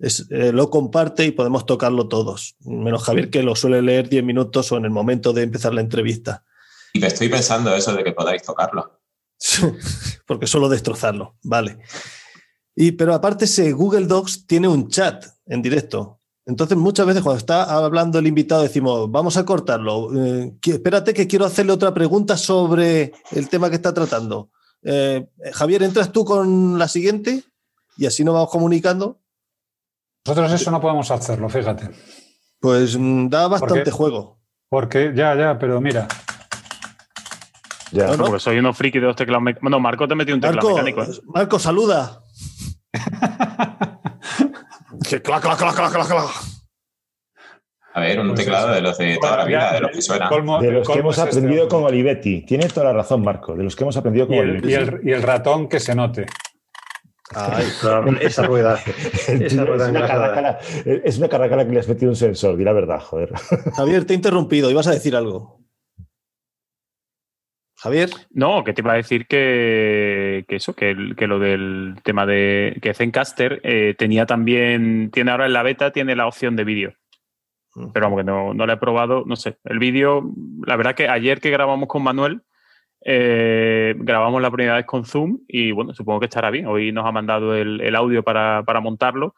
es, 0.00 0.26
eh, 0.30 0.50
lo 0.52 0.70
comparte 0.70 1.24
y 1.24 1.30
podemos 1.30 1.66
tocarlo 1.66 2.08
todos. 2.08 2.56
Menos 2.60 3.04
Javier 3.04 3.30
que 3.30 3.44
lo 3.44 3.54
suele 3.54 3.80
leer 3.80 4.08
10 4.08 4.24
minutos 4.24 4.72
o 4.72 4.76
en 4.76 4.84
el 4.86 4.90
momento 4.90 5.32
de 5.32 5.42
empezar 5.44 5.72
la 5.72 5.80
entrevista. 5.82 6.44
Y 6.92 6.98
me 6.98 7.06
estoy 7.06 7.28
pensando 7.28 7.72
eso 7.74 7.94
de 7.94 8.02
que 8.02 8.12
podáis 8.12 8.42
tocarlo. 8.42 9.00
Porque 10.26 10.46
solo 10.48 10.68
destrozarlo. 10.68 11.36
Vale. 11.44 11.78
Y, 12.76 12.92
pero 12.92 13.14
aparte, 13.14 13.44
ese 13.44 13.72
Google 13.72 14.06
Docs 14.06 14.46
tiene 14.46 14.68
un 14.68 14.88
chat 14.88 15.24
en 15.46 15.62
directo. 15.62 16.20
Entonces, 16.46 16.76
muchas 16.76 17.06
veces 17.06 17.22
cuando 17.22 17.38
está 17.38 17.64
hablando 17.64 18.18
el 18.18 18.26
invitado, 18.26 18.62
decimos, 18.62 19.10
vamos 19.10 19.36
a 19.36 19.44
cortarlo. 19.44 20.10
Eh, 20.14 20.54
espérate 20.66 21.14
que 21.14 21.26
quiero 21.26 21.46
hacerle 21.46 21.72
otra 21.72 21.94
pregunta 21.94 22.36
sobre 22.36 23.12
el 23.30 23.48
tema 23.48 23.70
que 23.70 23.76
está 23.76 23.94
tratando. 23.94 24.50
Eh, 24.82 25.26
Javier, 25.54 25.82
¿entras 25.82 26.12
tú 26.12 26.24
con 26.24 26.78
la 26.78 26.88
siguiente? 26.88 27.44
Y 27.96 28.06
así 28.06 28.24
nos 28.24 28.34
vamos 28.34 28.50
comunicando. 28.50 29.20
Nosotros 30.26 30.52
eso 30.52 30.70
no 30.70 30.80
podemos 30.80 31.10
hacerlo, 31.10 31.48
fíjate. 31.48 31.90
Pues 32.60 32.96
mm, 32.98 33.28
da 33.28 33.48
bastante 33.48 33.90
juego. 33.90 34.38
Porque 34.68 35.12
ya, 35.14 35.34
ya, 35.34 35.58
pero 35.58 35.80
mira, 35.80 36.08
Ya. 37.92 38.08
No, 38.08 38.16
no. 38.16 38.24
Porque 38.24 38.40
soy 38.40 38.58
unos 38.58 38.76
friki 38.76 38.98
de 38.98 39.06
los 39.06 39.16
teclados 39.16 39.42
mecánicos. 39.42 39.62
Bueno, 39.62 39.80
Marco 39.80 40.08
te 40.08 40.14
metió 40.14 40.34
un 40.34 40.40
teclado 40.40 40.68
Marco, 40.68 40.82
mecánico. 40.82 41.02
¿eh? 41.02 41.22
Marco, 41.26 41.58
saluda. 41.58 42.23
Que 45.08 45.20
clac, 45.22 45.42
clac, 45.42 45.58
clac, 45.58 45.74
clac, 45.74 45.92
clac, 45.92 46.06
clac. 46.08 46.26
A 47.96 48.00
ver, 48.00 48.18
un 48.18 48.28
Pues 48.28 48.40
teclado 48.40 48.66
eso. 48.68 48.74
de 48.74 48.80
los 48.82 48.98
de 48.98 49.18
toda 49.20 49.36
la 49.36 49.44
vida, 49.44 49.60
ya, 49.60 49.74
de 49.74 49.80
los 49.82 49.90
que 50.08 50.18
colmo- 50.24 50.60
De 50.60 50.72
los 50.72 50.88
que 50.88 50.98
hemos 50.98 51.16
es 51.16 51.24
este 51.24 51.38
aprendido 51.38 51.62
hombre. 51.64 51.76
con 51.78 51.84
Olivetti. 51.86 52.44
Tiene 52.44 52.66
toda 52.68 52.86
la 52.86 52.92
razón, 52.92 53.22
Marco. 53.22 53.54
De 53.54 53.62
los 53.62 53.76
que 53.76 53.84
hemos 53.84 53.96
aprendido 53.96 54.24
Y 54.24 54.28
con 54.28 54.36
el, 54.38 54.50
Olivetti. 54.50 54.68
y 54.70 54.74
el- 54.74 55.00
y 55.04 55.12
el 55.12 55.22
ratón 55.22 55.68
que 55.68 55.78
se 55.78 55.94
note. 55.94 56.26
Ay, 57.34 57.66
claro, 57.80 58.10
esa 58.20 58.42
rueda. 58.46 58.78
Esa 59.28 59.64
rueda 59.64 59.84
es, 59.84 59.90
una 59.90 60.06
carracala, 60.06 60.58
es 60.84 61.18
una 61.18 61.28
que 61.66 61.72
le 61.72 61.80
has 61.80 61.88
metido 61.88 62.10
un 62.10 62.16
sensor, 62.16 62.56
di 62.56 62.64
la 62.64 62.72
verdad, 62.72 63.00
joder. 63.00 63.32
Javier, 63.76 64.04
te 64.04 64.12
he 64.12 64.16
interrumpido. 64.16 64.70
Ibas 64.70 64.86
a 64.88 64.90
decir 64.92 65.14
algo. 65.14 65.63
Javier. 67.84 68.08
No, 68.30 68.64
que 68.64 68.72
te 68.72 68.80
iba 68.80 68.92
a 68.94 68.96
decir 68.96 69.26
que, 69.26 70.44
que 70.48 70.56
eso, 70.56 70.74
que, 70.74 70.90
el- 70.90 71.14
que 71.16 71.26
lo 71.26 71.38
del 71.38 71.96
tema 72.02 72.24
de 72.24 72.78
que 72.80 72.94
Zencaster 72.94 73.60
eh, 73.62 73.94
tenía 73.98 74.24
también, 74.24 75.10
tiene 75.12 75.30
ahora 75.30 75.44
en 75.44 75.52
la 75.52 75.62
beta, 75.62 75.92
tiene 75.92 76.16
la 76.16 76.26
opción 76.26 76.56
de 76.56 76.64
vídeo. 76.64 76.94
Mm. 77.74 77.92
Pero 77.92 78.06
vamos, 78.06 78.20
que 78.20 78.24
no, 78.24 78.54
no 78.54 78.64
lo 78.66 78.72
he 78.72 78.76
probado, 78.78 79.24
no 79.26 79.36
sé. 79.36 79.58
El 79.64 79.78
vídeo, 79.78 80.22
la 80.66 80.76
verdad 80.76 80.94
que 80.94 81.08
ayer 81.08 81.40
que 81.42 81.50
grabamos 81.50 81.86
con 81.86 82.02
Manuel, 82.02 82.40
eh, 83.04 83.94
grabamos 83.98 84.40
la 84.40 84.50
primera 84.50 84.76
vez 84.76 84.86
con 84.86 85.04
Zoom 85.04 85.40
y 85.46 85.70
bueno, 85.72 85.92
supongo 85.92 86.20
que 86.20 86.26
estará 86.26 86.50
bien. 86.50 86.66
Hoy 86.66 86.90
nos 86.90 87.04
ha 87.04 87.12
mandado 87.12 87.54
el, 87.54 87.82
el 87.82 87.94
audio 87.96 88.22
para, 88.22 88.62
para 88.64 88.80
montarlo, 88.80 89.34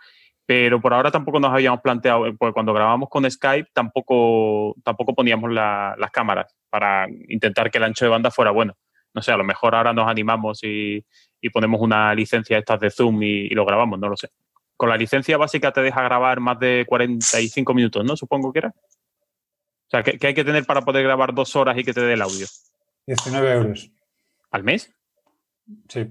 pero 0.47 0.81
por 0.81 0.95
ahora 0.95 1.11
tampoco 1.11 1.41
nos 1.41 1.53
habíamos 1.53 1.81
planteado, 1.81 2.25
porque 2.39 2.53
cuando 2.55 2.73
grabamos 2.73 3.09
con 3.09 3.29
Skype 3.31 3.71
tampoco, 3.73 4.75
tampoco 4.85 5.15
poníamos 5.15 5.51
la- 5.53 5.95
las 5.99 6.11
cámaras 6.13 6.55
para 6.71 7.09
intentar 7.29 7.71
que 7.71 7.79
el 7.79 7.85
ancho 7.85 8.05
de 8.05 8.11
banda 8.11 8.31
fuera 8.31 8.53
bueno. 8.53 8.75
No 9.13 9.23
sé, 9.23 9.33
a 9.33 9.37
lo 9.37 9.45
mejor 9.45 9.75
ahora 9.75 9.93
nos 9.93 10.09
animamos 10.09 10.63
y, 10.63 11.05
y 11.41 11.51
ponemos 11.51 11.81
una 11.81 12.15
licencia 12.15 12.59
estas 12.59 12.79
de 12.81 12.91
Zoom 12.91 13.23
y, 13.23 13.47
y 13.47 13.51
lo 13.51 13.65
grabamos, 13.65 13.99
no 13.99 14.09
lo 14.09 14.17
sé. 14.17 14.29
Con 14.77 14.89
la 14.91 14.97
licencia 14.97 15.37
básica 15.39 15.73
te 15.73 15.81
deja 15.81 16.03
grabar 16.03 16.39
más 16.39 16.59
de 16.59 16.85
45 16.87 17.73
minutos, 17.75 18.05
¿no? 18.05 18.15
Supongo 18.17 18.53
que 18.53 18.59
era. 18.59 18.69
O 18.69 19.91
sea, 19.91 20.03
¿qué, 20.03 20.19
qué 20.19 20.27
hay 20.29 20.35
que 20.35 20.45
tener 20.45 20.65
para 20.67 20.83
poder 20.83 21.03
grabar 21.03 21.33
dos 21.33 21.57
horas 21.57 21.79
y 21.79 21.85
que 21.85 21.95
te 21.95 22.03
dé 22.03 22.13
el 22.13 22.23
audio? 22.23 22.47
19 23.07 23.53
euros. 23.53 23.91
¿Al 24.51 24.65
mes? 24.65 24.93
Sí. 25.89 26.07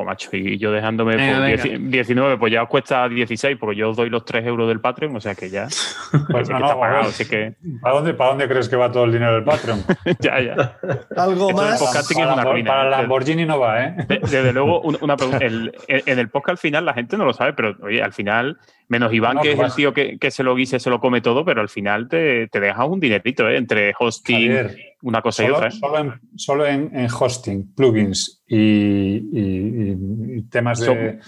Jo, 0.00 0.04
macho, 0.04 0.30
y 0.32 0.56
yo 0.58 0.72
dejándome 0.72 1.16
Venga, 1.16 1.34
por 1.38 1.42
venga. 1.46 1.62
10 1.62 1.90
19, 1.90 2.38
pues 2.38 2.52
ya 2.52 2.62
os 2.62 2.68
cuesta 2.68 3.08
16, 3.08 3.56
porque 3.58 3.76
yo 3.76 3.90
os 3.90 3.96
doy 3.96 4.08
los 4.10 4.24
3 4.24 4.46
euros 4.46 4.66
del 4.68 4.80
Patreon, 4.80 5.14
o 5.16 5.20
sea 5.20 5.34
que 5.34 5.50
ya. 5.50 5.66
Pues 6.30 6.48
no, 6.50 6.56
que 6.58 6.62
está 6.64 6.78
pagado, 6.80 7.08
así 7.08 7.24
que 7.28 7.54
¿Para 7.80 7.94
dónde, 7.94 8.14
¿Para 8.14 8.30
dónde 8.30 8.48
crees 8.48 8.68
que 8.68 8.76
va 8.76 8.90
todo 8.90 9.04
el 9.04 9.12
dinero 9.12 9.34
del 9.34 9.44
Patreon? 9.44 9.84
ya, 10.20 10.40
ya. 10.40 10.76
¿Algo 11.16 11.50
Esto 11.50 11.62
más? 11.62 11.78
podcasting 11.80 12.18
es 12.20 12.24
para, 12.26 12.34
una 12.34 12.42
Lambor- 12.42 12.52
ruina. 12.52 12.68
para 12.70 12.80
el 12.82 12.86
¿eh? 12.88 12.90
Lamborghini 12.96 13.44
no 13.46 13.58
va, 13.60 13.84
¿eh? 13.84 13.94
De- 14.08 14.18
Desde 14.18 14.52
luego, 14.52 14.80
un- 14.80 14.98
una 15.00 15.16
pregunta. 15.16 15.38
El- 15.44 15.72
en 15.88 16.02
en 16.06 16.18
el 16.18 16.28
podcast 16.28 16.50
al 16.50 16.58
final 16.58 16.84
la 16.84 16.94
gente 16.94 17.16
no 17.16 17.24
lo 17.24 17.32
sabe, 17.32 17.52
pero 17.52 17.76
oye, 17.82 18.02
al 18.02 18.12
final, 18.12 18.58
menos 18.90 19.12
Iván, 19.14 19.36
No, 19.36 19.42
que 19.42 19.52
es 19.52 19.58
el 19.58 19.72
tío 19.72 19.94
que, 19.94 20.18
que 20.18 20.30
se 20.30 20.42
lo 20.42 20.54
guise, 20.54 20.78
se 20.80 20.90
lo 20.90 21.00
come 21.00 21.20
todo, 21.22 21.44
pero 21.44 21.60
al 21.62 21.68
final 21.70 22.08
te, 22.08 22.48
te 22.48 22.60
deja 22.60 22.84
un 22.84 23.00
dinerito, 23.00 23.48
¿eh? 23.48 23.56
Entre 23.56 23.94
hosting, 23.98 24.36
Javier, 24.36 24.76
una 25.02 25.22
cosa 25.22 25.44
y 25.44 25.50
otra. 25.50 25.68
¿eh? 25.68 25.70
solo 25.70 25.98
en, 25.98 26.20
solo 26.36 26.66
en- 26.66 26.90
en 26.94 27.08
hosting, 27.10 27.74
plugins 27.74 28.42
y, 28.46 28.56
y- 28.58 29.18
y- 29.32 30.38
y 30.38 30.42
temas 30.42 30.80
de... 30.80 31.18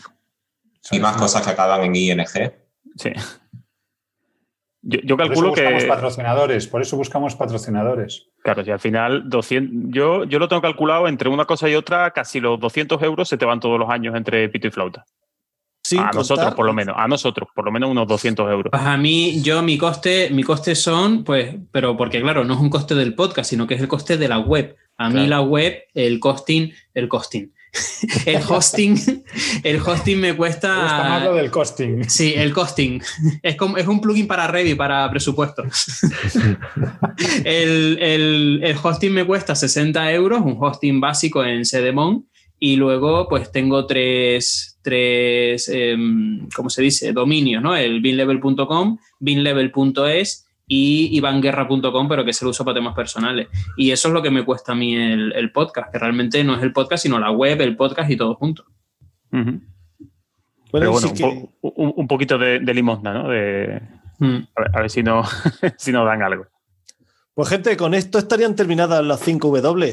Y 0.91 0.99
más 0.99 1.17
cosas 1.17 1.43
que 1.47 1.51
acaban 1.53 1.83
en 1.85 1.95
ING. 1.95 2.27
Sí. 2.97 3.13
Yo, 4.85 4.99
yo 5.05 5.17
Por 5.17 5.27
eso 5.27 5.33
calculo 5.35 5.49
buscamos 5.51 5.83
que. 5.85 5.89
patrocinadores, 5.89 6.67
por 6.67 6.83
eso 6.83 6.97
buscamos 6.97 7.37
patrocinadores. 7.37 8.29
Claro, 8.43 8.65
si 8.65 8.73
al 8.73 8.81
final 8.81 9.29
200, 9.31 9.95
yo, 9.95 10.25
yo 10.25 10.41
lo 10.41 10.49
tengo 10.49 10.61
calculado 10.61 11.07
entre 11.07 11.29
una 11.29 11.45
cosa 11.45 11.69
y 11.69 11.77
otra, 11.77 12.11
casi 12.11 12.41
los 12.41 12.59
200 12.59 13.01
euros 13.03 13.29
se 13.29 13.37
te 13.39 13.45
van 13.45 13.61
todos 13.61 13.79
los 13.79 13.89
años 13.89 14.17
entre 14.17 14.49
pito 14.49 14.67
y 14.67 14.71
flauta. 14.73 15.05
Sin 15.85 15.99
a 15.99 16.11
nosotros, 16.13 16.55
por 16.55 16.65
lo 16.65 16.73
menos. 16.73 16.95
A 16.97 17.09
nosotros, 17.09 17.49
por 17.55 17.65
lo 17.65 17.73
menos 17.73 17.91
unos 17.91 18.07
200 18.07 18.51
euros. 18.51 18.71
Pues 18.71 18.83
a 18.83 18.97
mí, 18.97 19.43
yo, 19.43 19.63
mi 19.63 19.77
coste, 19.77 20.31
mi 20.31 20.43
coste 20.45 20.75
son, 20.75 21.25
pues, 21.25 21.57
pero 21.73 21.97
porque 21.97 22.21
claro, 22.21 22.45
no 22.45 22.55
es 22.55 22.61
un 22.61 22.71
coste 22.71 22.95
del 22.95 23.15
podcast, 23.15 23.51
sino 23.51 23.67
que 23.67 23.75
es 23.75 23.81
el 23.81 23.89
coste 23.89 24.17
de 24.17 24.29
la 24.29 24.39
web. 24.39 24.77
A 24.99 25.11
mí 25.11 25.27
la 25.27 25.41
web, 25.41 25.83
el 25.95 26.21
costing, 26.21 26.73
el 26.95 27.09
costing. 27.09 27.53
el 28.27 28.43
hosting, 28.47 29.25
el 29.63 29.81
hosting 29.81 30.21
me 30.21 30.37
cuesta. 30.37 30.87
Está 30.87 31.09
más 31.09 31.25
lo 31.25 31.35
del 31.35 31.51
costing. 31.51 32.09
Sí, 32.09 32.35
el 32.37 32.53
costing. 32.53 33.03
Es, 33.43 33.57
como, 33.57 33.79
es 33.79 33.87
un 33.87 34.01
plugin 34.01 34.27
para 34.27 34.47
Revit, 34.47 34.77
para 34.77 35.09
presupuesto. 35.11 35.63
el, 37.45 37.99
el, 38.01 38.61
el, 38.63 38.77
hosting 38.81 39.13
me 39.13 39.25
cuesta 39.25 39.55
60 39.55 40.13
euros, 40.13 40.43
un 40.43 40.57
hosting 40.61 41.01
básico 41.01 41.43
en 41.45 41.63
CDMON. 41.63 42.29
Y 42.59 42.77
luego, 42.77 43.27
pues 43.29 43.51
tengo 43.51 43.87
tres, 43.87 44.72
tres 44.83 45.71
eh, 45.73 45.97
¿cómo 46.55 46.71
se 46.71 46.83
dice? 46.83 47.13
Dominios, 47.13 47.63
¿no? 47.63 47.77
El 47.77 48.01
binlevel.com, 48.01 48.99
binlevel.es 49.21 50.47
y 50.67 51.17
ivanguerra.com, 51.17 52.09
pero 52.09 52.25
que 52.25 52.33
se 52.33 52.45
lo 52.45 52.51
uso 52.51 52.65
para 52.65 52.77
temas 52.77 52.95
personales. 52.95 53.49
Y 53.77 53.91
eso 53.91 54.09
es 54.09 54.15
lo 54.15 54.23
que 54.23 54.31
me 54.31 54.45
cuesta 54.45 54.73
a 54.73 54.75
mí 54.75 54.95
el, 54.95 55.33
el, 55.33 55.53
podcast, 55.53 55.93
que 55.93 55.99
realmente 55.99 56.43
no 56.45 56.57
es 56.57 56.63
el 56.63 56.73
podcast, 56.73 57.03
sino 57.03 57.19
la 57.19 57.31
web, 57.31 57.61
el 57.61 57.77
podcast 57.77 58.11
y 58.11 58.17
todo 58.17 58.35
junto. 58.35 58.65
Uh 59.33 59.37
-huh. 59.37 59.61
Pero 60.73 60.93
bueno, 60.93 61.13
que... 61.13 61.25
un, 61.25 61.51
un, 61.61 61.93
un, 61.97 62.09
poquito 62.09 62.39
de, 62.39 62.61
de, 62.61 62.75
limosna, 62.75 63.13
¿no? 63.13 63.29
De, 63.29 63.83
mm. 64.19 64.37
a, 64.57 64.61
ver, 64.61 64.71
a, 64.77 64.81
ver, 64.81 64.91
si, 64.91 65.03
no, 65.03 65.23
si 65.77 65.93
nos 65.93 66.07
dan 66.07 66.23
algo. 66.23 66.47
Pues 67.35 67.49
gente, 67.49 67.77
con 67.77 67.93
esto 67.93 68.19
estarían 68.19 68.57
terminadas 68.57 69.05
las 69.05 69.21
5 69.21 69.61
W. 69.61 69.93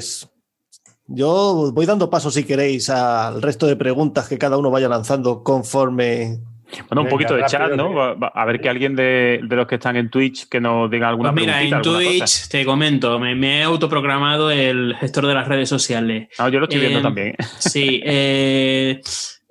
Yo 1.10 1.72
voy 1.74 1.86
dando 1.86 2.10
paso, 2.10 2.32
si 2.32 2.44
queréis, 2.44 2.90
al 2.90 3.42
resto 3.42 3.66
de 3.68 3.76
preguntas 3.76 4.28
que 4.28 4.38
cada 4.38 4.58
uno 4.58 4.70
vaya 4.70 4.88
lanzando 4.88 5.44
conforme 5.44 6.40
bueno, 6.88 7.02
un 7.02 7.06
Venga, 7.06 7.10
poquito 7.10 7.36
de 7.36 7.46
chat, 7.46 7.72
¿no? 7.72 7.92
A 8.00 8.46
ver 8.46 8.62
que 8.62 8.70
alguien 8.70 8.96
de, 8.96 9.40
de, 9.44 9.56
los 9.56 9.66
que 9.66 9.76
están 9.76 9.96
en 9.96 10.10
Twitch 10.10 10.48
que 10.48 10.62
nos 10.62 10.90
diga 10.92 11.10
alguna 11.10 11.32
pues 11.32 11.46
Mira, 11.46 11.64
en 11.64 11.82
Twitch 11.82 12.20
cosa. 12.20 12.50
te 12.50 12.64
comento, 12.64 13.20
me, 13.20 13.34
me, 13.34 13.60
he 13.60 13.64
autoprogramado 13.64 14.52
el 14.52 14.96
gestor 15.00 15.26
de 15.26 15.34
las 15.34 15.48
redes 15.48 15.68
sociales. 15.68 16.30
No, 16.38 16.48
yo 16.50 16.60
lo 16.60 16.66
estoy 16.66 16.80
viendo 16.80 17.00
eh, 17.00 17.04
también. 17.04 17.36
Sí, 17.60 18.02
eh, 18.04 19.02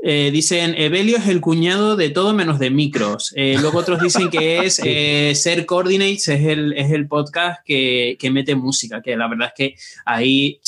eh, 0.01 0.31
dicen, 0.33 0.77
Evelio 0.79 1.17
es 1.17 1.27
el 1.27 1.41
cuñado 1.41 1.97
de 1.97 2.11
todo 2.11 2.33
menos 2.33 2.61
de 2.61 2.71
micros. 2.71 3.33
Eh, 3.35 3.57
luego 3.61 3.79
otros 3.79 4.01
dicen 4.01 4.31
que 4.31 4.59
es 4.65 4.81
eh, 4.85 5.33
Ser 5.35 5.67
Coordinates, 5.67 6.29
es 6.29 6.47
el, 6.47 6.73
es 6.75 6.93
el 6.93 7.09
podcast 7.09 7.61
que, 7.65 8.17
que, 8.19 8.31
mete 8.31 8.55
música, 8.55 9.03
que 9.03 9.17
la 9.17 9.27
verdad 9.27 9.49
es 9.49 9.55
que 9.57 9.75
ahí 10.05 10.61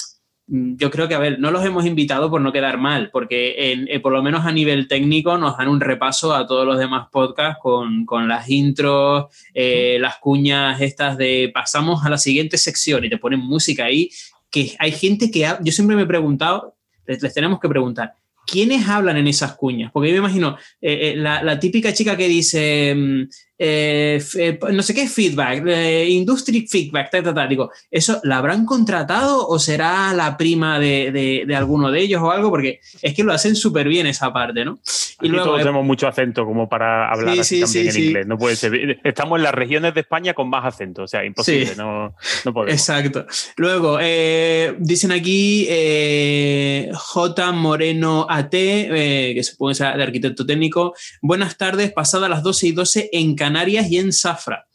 yo 0.53 0.91
creo 0.91 1.07
que, 1.07 1.15
a 1.15 1.21
ver, 1.21 1.39
no 1.39 1.53
los 1.53 1.65
hemos 1.65 1.87
invitado 1.87 2.29
por 2.29 2.41
no 2.41 2.53
quedar 2.53 2.77
mal, 2.77 3.11
porque 3.13 3.55
eh, 3.57 4.01
por 4.01 4.13
lo 4.13 4.21
menos 4.21 4.45
a 4.45 4.51
nivel 4.51 4.89
técnico 4.89 5.39
nos 5.39 5.57
dan 5.57 5.69
un 5.69 5.81
repaso 5.81 6.35
a 6.35 6.45
todos 6.45 6.67
los 6.67 6.77
demás 6.77 7.07
podcasts 7.13 7.61
con, 7.63 8.05
con 8.05 8.27
las 8.27 8.51
intros, 8.51 9.27
eh, 9.55 9.99
las 10.01 10.19
cuñas 10.19 10.81
estas 10.81 11.17
de 11.17 11.53
pasamos 11.55 12.05
a 12.05 12.11
la 12.11 12.19
siguiente 12.19 12.59
sección 12.59 13.05
y 13.05 13.09
te 13.09 13.19
ponen 13.19 13.39
música 13.39 13.85
ahí, 13.85 14.11
que 14.51 14.75
hay 14.81 14.91
gente 14.91 15.31
que, 15.31 15.49
yo 15.63 15.73
siempre 15.73 15.95
me 15.95 16.03
he 16.03 16.07
preguntado, 16.07 16.75
les, 17.07 17.33
tenemos 17.33 17.61
que 17.61 17.69
preguntar, 17.69 18.15
¿quiénes 18.45 18.89
hablan 18.89 19.19
en 19.19 19.29
esas 19.29 19.55
cuñas? 19.55 19.93
Porque 19.93 20.09
yo 20.09 20.15
me 20.15 20.27
imagino 20.27 20.59
eh, 20.81 21.15
la, 21.17 21.45
la, 21.45 21.61
típica 21.61 21.93
chica 21.93 22.17
que 22.17 22.27
dice, 22.27 22.93
mm, 22.97 23.29
eh, 23.63 24.23
eh, 24.39 24.59
no 24.73 24.83
sé 24.83 24.95
qué 24.95 25.07
feedback, 25.07 25.63
eh, 25.67 26.09
industry 26.09 26.67
feedback, 26.67 27.11
ta, 27.11 27.23
ta, 27.23 27.35
ta. 27.35 27.47
digo, 27.47 27.71
¿eso 27.91 28.19
la 28.25 28.39
habrán 28.39 28.65
contratado 28.65 29.47
o 29.47 29.59
será 29.59 30.15
la 30.15 30.39
prima 30.39 30.79
de, 30.79 31.13
de, 31.13 31.45
de 31.47 31.57
alguno 31.57 31.91
de 31.91 32.01
ellos 32.01 32.23
o 32.23 32.31
algo? 32.31 32.49
Porque 32.49 32.81
es 33.03 33.13
que 33.13 33.23
lo 33.23 33.35
hacen 33.35 33.55
súper 33.55 33.87
bien 33.87 34.07
esa 34.07 34.33
parte, 34.33 34.65
¿no? 34.65 34.79
Y 35.21 35.29
luego, 35.29 35.45
todos 35.45 35.59
tenemos 35.59 35.85
mucho 35.85 36.09
acento 36.09 36.47
como 36.47 36.71
para 36.71 37.11
hablar 37.13 37.35
sí, 37.35 37.41
así 37.41 37.57
sí, 37.57 37.61
también 37.61 37.93
sí, 37.93 37.99
en 37.99 38.07
inglés. 38.07 38.27
No 38.27 38.39
puede 38.39 38.57
ser. 38.57 38.99
Estamos 39.05 39.37
en 39.37 39.43
las 39.43 39.53
regiones 39.53 39.93
de 39.93 40.01
España 40.01 40.33
con 40.33 40.49
más 40.49 40.65
acento, 40.65 41.03
o 41.03 41.07
sea, 41.07 41.23
imposible, 41.23 41.73
no, 41.77 42.15
no 42.47 42.55
podemos. 42.55 42.73
Exacto. 42.73 43.27
Luego, 43.59 43.99
eh, 44.01 44.75
dicen 44.79 45.13
aquí 45.13 45.67
eh, 45.69 46.91
J. 46.95 47.53
Moreno 47.53 48.27
AT, 48.27 48.55
eh, 48.55 49.33
que 49.35 49.43
se 49.43 49.55
puede 49.57 49.75
ser 49.75 49.99
de 49.99 50.03
arquitecto 50.03 50.47
técnico. 50.47 50.95
Buenas 51.21 51.59
tardes, 51.59 51.93
pasadas 51.93 52.31
las 52.31 52.43
12 52.43 52.69
y 52.69 52.73
12 52.73 53.11
en 53.13 53.35
Canadá 53.35 53.50
Canarias 53.51 53.91
y 53.91 53.99
en 53.99 54.13
Zafra. 54.13 54.67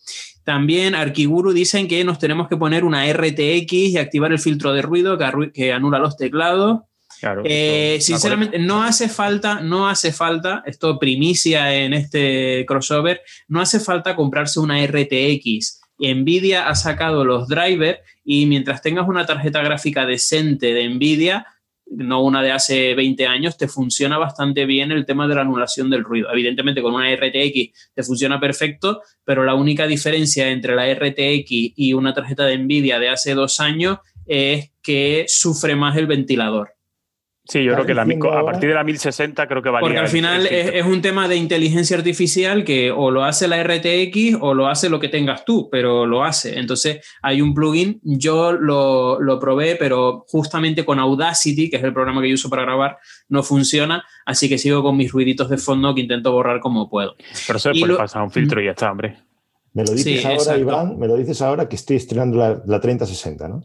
También 0.44 0.96
Arquiguru 0.96 1.54
dicen 1.54 1.88
que 1.88 2.04
nos 2.04 2.20
tenemos 2.20 2.50
que 2.50 2.58
poner 2.58 2.84
una 2.84 3.12
RTX 3.12 3.74
y 3.74 3.98
activar 3.98 4.32
el 4.32 4.40
filtro 4.40 4.74
de 4.74 4.82
ruido 4.82 5.18
que, 5.18 5.52
que 5.54 5.74
anula 5.74 5.98
los 5.98 6.18
teclados. 6.18 6.82
Claro, 7.22 7.44
eh, 7.46 7.98
sinceramente, 8.02 8.60
no 8.60 8.84
hace 8.84 9.08
falta, 9.08 9.62
no 9.62 9.88
hace 9.88 10.12
falta, 10.12 10.62
esto 10.66 11.00
primicia 11.00 11.74
en 11.74 11.94
este 11.94 12.66
crossover, 12.68 13.22
no 13.48 13.62
hace 13.62 13.80
falta 13.80 14.16
comprarse 14.16 14.60
una 14.60 14.86
RTX. 14.86 15.82
Nvidia 15.98 16.68
ha 16.68 16.76
sacado 16.76 17.24
los 17.24 17.48
drivers 17.48 18.00
y 18.26 18.46
mientras 18.48 18.82
tengas 18.82 19.08
una 19.08 19.26
tarjeta 19.26 19.64
gráfica 19.64 20.06
decente 20.06 20.74
de 20.74 20.90
Nvidia, 20.90 21.48
no 21.88 22.24
una 22.24 22.42
de 22.42 22.52
hace 22.52 22.94
20 22.96 23.28
años, 23.28 23.58
te 23.58 23.68
funciona 23.68 24.18
bastante 24.18 24.66
bien 24.66 24.92
el 24.92 25.06
tema 25.06 25.28
de 25.28 25.36
la 25.36 25.42
anulación 25.42 25.90
del 25.90 26.04
ruido. 26.04 26.30
Evidentemente, 26.32 26.82
con 26.82 26.94
una 26.94 27.14
RTX 27.14 27.94
te 27.94 28.04
funciona 28.04 28.40
perfecto, 28.40 29.02
pero 29.24 29.44
la 29.44 29.56
única 29.56 29.88
diferencia 29.88 30.50
entre 30.50 30.76
la 30.76 30.92
RTX 30.94 31.46
y 31.50 31.94
una 31.94 32.14
tarjeta 32.14 32.46
de 32.46 32.58
Nvidia 32.58 33.00
de 33.00 33.10
hace 33.10 33.34
dos 33.34 33.60
años 33.60 34.00
es 34.26 34.72
que 34.82 35.26
sufre 35.28 35.76
más 35.76 35.96
el 35.98 36.08
ventilador. 36.08 36.75
Sí, 37.48 37.64
yo 37.64 37.74
creo 37.74 37.86
que 37.86 37.94
la, 37.94 38.02
a 38.02 38.44
partir 38.44 38.70
de 38.70 38.76
la 38.76 38.84
1060 38.84 39.48
creo 39.48 39.62
que 39.62 39.70
valía. 39.70 39.88
Porque 39.88 40.00
al 40.00 40.08
final 40.08 40.48
es, 40.48 40.74
es, 40.74 40.86
un 40.86 41.02
tema 41.02 41.28
de 41.28 41.36
inteligencia 41.36 41.96
artificial 41.96 42.64
que 42.64 42.92
o 42.92 43.12
lo 43.12 43.24
hace 43.24 43.48
la 43.48 43.64
RTX 43.64 44.38
o 44.42 44.56
lo 44.56 44.68
hace 44.68 44.90
lo 44.90 45.00
que 45.00 45.10
tengas 45.10 45.46
tú, 45.46 45.70
pero 45.72 46.08
lo 46.08 46.24
hace. 46.24 46.58
Entonces 46.58 47.06
hay 47.22 47.42
un 47.42 47.54
plugin, 47.54 48.00
yo 48.02 48.52
lo, 48.52 49.22
lo 49.22 49.40
probé, 49.40 49.76
pero 49.76 50.26
justamente 50.28 50.84
con 50.86 50.98
Audacity, 50.98 51.70
que 51.70 51.78
es 51.78 51.84
el 51.84 51.94
programa 51.94 52.22
que 52.22 52.30
yo 52.30 52.34
uso 52.34 52.50
para 52.50 52.64
grabar, 52.64 52.98
no 53.30 53.44
funciona, 53.44 54.04
así 54.26 54.50
que 54.50 54.58
sigo 54.58 54.82
con 54.82 54.98
mis 54.98 55.12
ruiditos 55.12 55.48
de 55.48 55.58
fondo 55.58 55.94
que 55.94 56.02
intento 56.02 56.32
borrar 56.32 56.60
como 56.60 56.90
puedo. 56.90 57.16
Pero 57.46 57.58
eso 57.58 57.70
después 57.70 57.92
lo... 57.92 57.98
pasa 57.98 58.24
un 58.24 58.32
filtro 58.32 58.60
y 58.60 58.66
ya 58.66 58.72
está, 58.72 58.92
hombre. 58.92 59.20
Me 59.74 59.84
lo 59.84 59.92
dices 59.92 60.22
sí, 60.22 60.26
ahora, 60.26 60.36
exacto. 60.36 60.62
Iván, 60.62 60.98
me 60.98 61.08
lo 61.08 61.16
dices 61.16 61.42
ahora 61.44 61.70
que 61.70 61.76
estoy 61.76 61.98
estrenando 61.98 62.38
la, 62.38 62.64
la 62.66 62.80
3060, 62.80 63.48
¿no? 63.50 63.64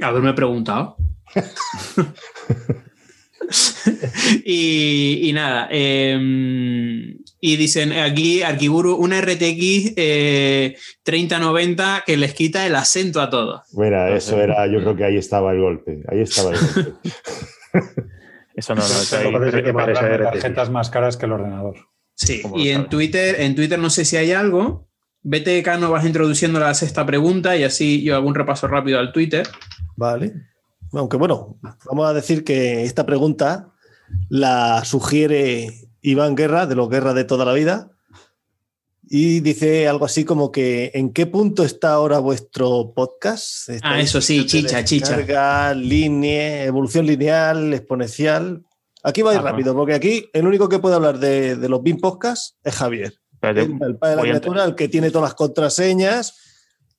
Haberme 0.00 0.34
preguntado. 0.34 0.96
y, 4.44 5.20
y, 5.28 5.32
nada, 5.32 5.68
eh, 5.70 7.16
y 7.40 7.56
dicen 7.56 7.92
aquí, 7.92 8.42
Arquiburu, 8.42 8.96
una 8.96 9.20
RTX 9.20 9.92
eh, 9.96 10.76
3090 11.02 12.04
que 12.06 12.16
les 12.16 12.34
quita 12.34 12.66
el 12.66 12.74
acento 12.74 13.20
a 13.20 13.30
todos. 13.30 13.62
Mira, 13.72 14.14
eso 14.14 14.40
era, 14.40 14.66
yo 14.66 14.80
creo 14.80 14.96
que 14.96 15.04
ahí 15.04 15.16
estaba 15.16 15.52
el 15.52 15.60
golpe. 15.60 16.02
Ahí 16.08 16.20
estaba 16.20 16.50
el 16.50 16.58
golpe. 16.58 16.92
eso 18.56 18.74
no, 18.74 18.80
no, 18.80 18.86
eso 18.86 19.16
RTX. 19.38 20.22
tarjetas 20.22 20.70
más 20.70 20.90
caras 20.90 21.16
que 21.16 21.26
el 21.26 21.32
ordenador. 21.32 21.76
Sí, 22.14 22.42
y 22.56 22.70
en 22.70 22.88
Twitter, 22.88 23.36
en 23.40 23.54
Twitter 23.54 23.78
no 23.78 23.90
sé 23.90 24.04
si 24.06 24.16
hay 24.16 24.32
algo. 24.32 24.85
Vete, 25.28 25.60
Cano, 25.64 25.90
vas 25.90 26.06
introduciendo 26.06 26.60
la 26.60 26.72
sexta 26.72 27.04
pregunta 27.04 27.56
y 27.56 27.64
así 27.64 28.00
yo 28.00 28.14
hago 28.14 28.28
un 28.28 28.36
repaso 28.36 28.68
rápido 28.68 29.00
al 29.00 29.10
Twitter. 29.10 29.44
Vale. 29.96 30.32
Aunque 30.92 31.16
bueno, 31.16 31.58
vamos 31.84 32.06
a 32.06 32.14
decir 32.14 32.44
que 32.44 32.84
esta 32.84 33.04
pregunta 33.04 33.72
la 34.28 34.84
sugiere 34.84 35.90
Iván 36.00 36.36
Guerra, 36.36 36.66
de 36.66 36.76
los 36.76 36.88
Guerra 36.88 37.12
de 37.12 37.24
toda 37.24 37.44
la 37.44 37.54
vida, 37.54 37.90
y 39.02 39.40
dice 39.40 39.88
algo 39.88 40.04
así 40.04 40.24
como 40.24 40.52
que 40.52 40.92
¿en 40.94 41.12
qué 41.12 41.26
punto 41.26 41.64
está 41.64 41.94
ahora 41.94 42.20
vuestro 42.20 42.92
podcast? 42.94 43.68
Ah, 43.82 43.98
eso 43.98 44.20
sí, 44.20 44.46
chicha, 44.46 44.84
chicha. 44.84 45.74
Línea, 45.74 46.66
evolución 46.66 47.04
lineal, 47.04 47.74
exponencial. 47.74 48.62
Aquí 49.02 49.22
va 49.22 49.32
a 49.32 49.34
ir 49.34 49.40
ah, 49.40 49.50
rápido, 49.50 49.74
porque 49.74 49.94
aquí 49.94 50.30
el 50.32 50.46
único 50.46 50.68
que 50.68 50.78
puede 50.78 50.94
hablar 50.94 51.18
de, 51.18 51.56
de 51.56 51.68
los 51.68 51.82
BIM 51.82 51.98
Podcasts 51.98 52.56
es 52.62 52.76
Javier. 52.76 53.12
Pero, 53.54 53.62
el, 53.62 53.90
el 53.90 53.96
padre 53.96 54.10
de 54.10 54.16
la 54.16 54.22
criatura, 54.22 54.64
el 54.64 54.74
que 54.74 54.88
tiene 54.88 55.10
todas 55.10 55.30
las 55.30 55.34
contraseñas. 55.34 56.38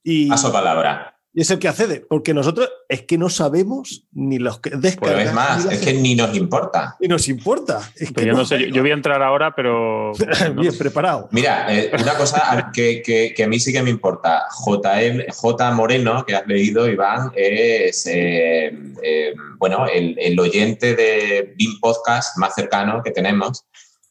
Y, 0.04 0.30
Paso 0.30 0.52
palabra 0.52 1.18
y 1.38 1.42
es 1.42 1.52
el 1.52 1.60
que 1.60 1.68
accede, 1.68 2.04
porque 2.10 2.34
nosotros 2.34 2.68
es 2.90 3.04
que 3.04 3.16
no 3.16 3.30
sabemos 3.30 4.08
ni 4.12 4.40
los 4.40 4.60
que 4.60 4.72
descargan. 4.72 5.16
Pues 5.18 5.28
es 5.28 5.34
más, 5.36 5.66
es 5.72 5.86
que 5.86 5.94
ni 5.94 6.16
nos 6.16 6.36
importa. 6.36 6.96
Ni 7.00 7.08
nos 7.08 7.28
importa. 7.28 7.80
Es 7.96 8.12
que 8.12 8.26
yo 8.26 8.32
no, 8.32 8.40
no 8.40 8.46
sé, 8.46 8.60
yo, 8.60 8.66
yo, 8.70 8.82
voy 8.82 8.90
a 8.90 8.96
entrar 8.96 9.22
ahora, 9.22 9.54
pero. 9.56 10.14
Bien 10.60 10.76
preparado. 10.76 11.30
Mira, 11.32 11.72
eh, 11.72 11.92
una 11.94 12.16
cosa 12.16 12.72
que, 12.74 13.04
que, 13.04 13.36
que, 13.36 13.44
a 13.44 13.48
mí 13.48 13.60
sí 13.60 13.72
que 13.72 13.84
me 13.84 13.92
importa. 13.92 14.48
JM, 14.66 15.32
J. 15.32 15.72
Moreno, 15.74 16.26
que 16.26 16.36
has 16.36 16.48
leído, 16.48 16.90
Iván, 16.90 17.32
es 17.36 18.08
eh, 18.08 18.76
eh, 19.04 19.36
bueno, 19.60 19.86
el, 19.86 20.18
el, 20.18 20.40
oyente 20.40 20.96
de 20.96 21.54
BIM 21.56 21.80
Podcast 21.80 22.36
más 22.40 22.56
cercano 22.56 23.04
que 23.04 23.12
tenemos. 23.12 23.64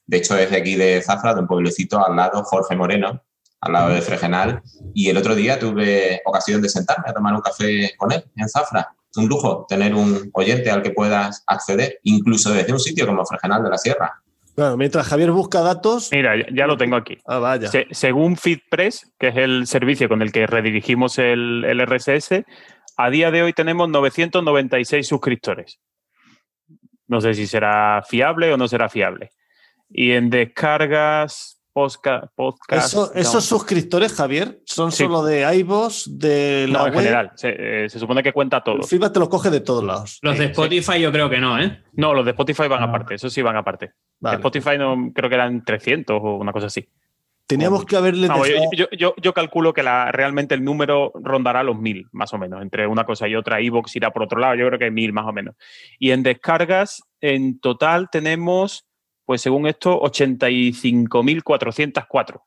De 0.07 0.19
hecho, 0.19 0.37
es 0.37 0.51
de 0.51 0.57
aquí 0.57 0.77
de 0.77 1.03
Zafra, 1.03 1.35
de 1.35 1.41
un 1.41 1.47
pueblecito 1.47 2.05
al 2.05 2.17
lado, 2.17 2.43
Jorge 2.45 2.77
Moreno 2.77 3.23
al 3.61 3.73
lado 3.73 3.89
de 3.91 4.03
Fregenal. 4.03 4.63
Y 4.95 5.09
el 5.09 5.17
otro 5.17 5.35
día 5.35 5.59
tuve 5.59 6.21
ocasión 6.25 6.63
de 6.63 6.69
sentarme 6.69 7.05
a 7.09 7.13
tomar 7.13 7.35
un 7.35 7.41
café 7.41 7.93
con 7.97 8.13
él 8.13 8.25
en 8.37 8.49
Zafra. 8.49 8.95
Un 9.17 9.29
lujo 9.29 9.67
tener 9.69 9.95
un 9.95 10.31
oyente 10.35 10.71
al 10.71 10.83
que 10.83 10.91
puedas 10.91 11.43
acceder, 11.47 11.99
incluso 12.03 12.53
desde 12.53 12.73
un 12.73 12.79
sitio 12.79 13.07
como 13.07 13.25
Fregenal 13.25 13.63
de 13.63 13.71
la 13.71 13.79
Sierra. 13.79 14.23
Bueno, 14.57 14.77
mientras 14.77 15.07
Javier 15.07 15.31
busca 15.33 15.61
datos. 15.61 16.11
Mira, 16.13 16.37
ya, 16.37 16.47
ya 16.53 16.67
lo 16.67 16.77
tengo 16.77 16.97
aquí. 16.97 17.19
Ah, 17.27 17.39
vaya. 17.39 17.69
Se, 17.69 17.87
según 17.91 18.37
FeedPress, 18.37 19.13
que 19.19 19.29
es 19.29 19.37
el 19.37 19.67
servicio 19.67 20.09
con 20.09 20.23
el 20.23 20.33
que 20.33 20.47
redirigimos 20.47 21.19
el, 21.19 21.65
el 21.65 21.87
RSS, 21.87 22.45
a 22.97 23.11
día 23.11 23.31
de 23.31 23.43
hoy 23.43 23.53
tenemos 23.53 23.89
996 23.89 25.07
suscriptores. 25.07 25.79
No 27.07 27.21
sé 27.21 27.35
si 27.35 27.47
será 27.47 28.03
fiable 28.03 28.53
o 28.53 28.57
no 28.57 28.67
será 28.69 28.89
fiable. 28.89 29.31
Y 29.89 30.13
en 30.13 30.31
descargas, 30.31 31.61
podcast. 31.73 32.25
podcast 32.35 32.87
Eso- 32.87 33.13
no. 33.15 33.21
esos 33.21 33.45
suscriptores, 33.45 34.15
Javier, 34.15 34.61
son 34.65 34.91
Sí. 34.93 35.05
solo 35.05 35.23
de 35.25 35.43
iVoox, 35.59 36.19
de 36.19 36.67
la 36.69 36.79
No, 36.79 36.87
en 36.87 36.93
web. 36.95 37.03
general. 37.03 37.33
Se, 37.35 37.85
eh, 37.85 37.89
se 37.91 37.99
supone 37.99 38.23
que 38.23 38.33
cuenta 38.33 38.63
todo. 38.65 38.77
El 38.77 38.85
feedback 38.85 39.13
te 39.13 39.19
lo 39.21 39.29
coge 39.29 39.51
de 39.51 39.61
todos 39.61 39.85
lados. 39.85 40.19
Los 40.23 40.39
de 40.39 40.45
Sí, 40.47 40.51
Spotify 40.53 41.01
yo 41.01 41.13
creo 41.13 41.29
que 41.29 41.39
no, 41.39 41.59
¿eh? 41.61 41.83
No, 41.93 42.15
los 42.15 42.25
de 42.25 42.31
Spotify 42.31 42.67
van 42.69 42.83
Ah. 42.83 42.87
aparte. 42.87 43.15
Eso 43.17 43.29
sí 43.29 43.43
van 43.43 43.57
aparte. 43.57 43.93
Vale. 44.21 44.37
Spotify 44.37 44.79
no, 44.79 45.13
creo 45.15 45.29
que 45.29 45.35
eran 45.35 45.65
300 45.65 46.19
o 46.23 46.37
una 46.37 46.53
cosa 46.53 46.67
así. 46.69 46.89
Teníamos 47.47 47.85
que 47.85 47.95
haberle 47.97 48.27
yo, 48.27 48.43
dejado- 48.43 48.71
yo- 48.73 48.89
yo- 48.91 49.15
yo 49.23 49.33
calculo 49.33 49.73
que 49.73 49.85
la, 49.85 50.11
realmente 50.11 50.55
el 50.57 50.65
número 50.65 51.13
rondará 51.15 51.63
los 51.63 51.79
mil, 51.79 52.09
más 52.11 52.33
o 52.35 52.39
menos. 52.39 52.61
Entre 52.61 52.87
una 52.89 53.05
cosa 53.05 53.29
y 53.29 53.37
otra, 53.37 53.61
Evox 53.61 53.95
irá 53.95 54.11
por 54.11 54.23
otro 54.25 54.41
lado, 54.41 54.57
yo 54.57 54.67
creo 54.67 54.79
que 54.81 54.91
mil 54.91 55.13
más 55.13 55.27
o 55.27 55.33
menos. 55.33 55.55
Y 56.01 56.11
en 56.11 56.25
descargas, 56.25 57.03
en 57.21 57.61
total 57.61 58.09
tenemos, 58.11 58.86
pues 59.27 59.43
según 59.43 59.67
esto, 59.67 60.01
85.404. 60.03 62.43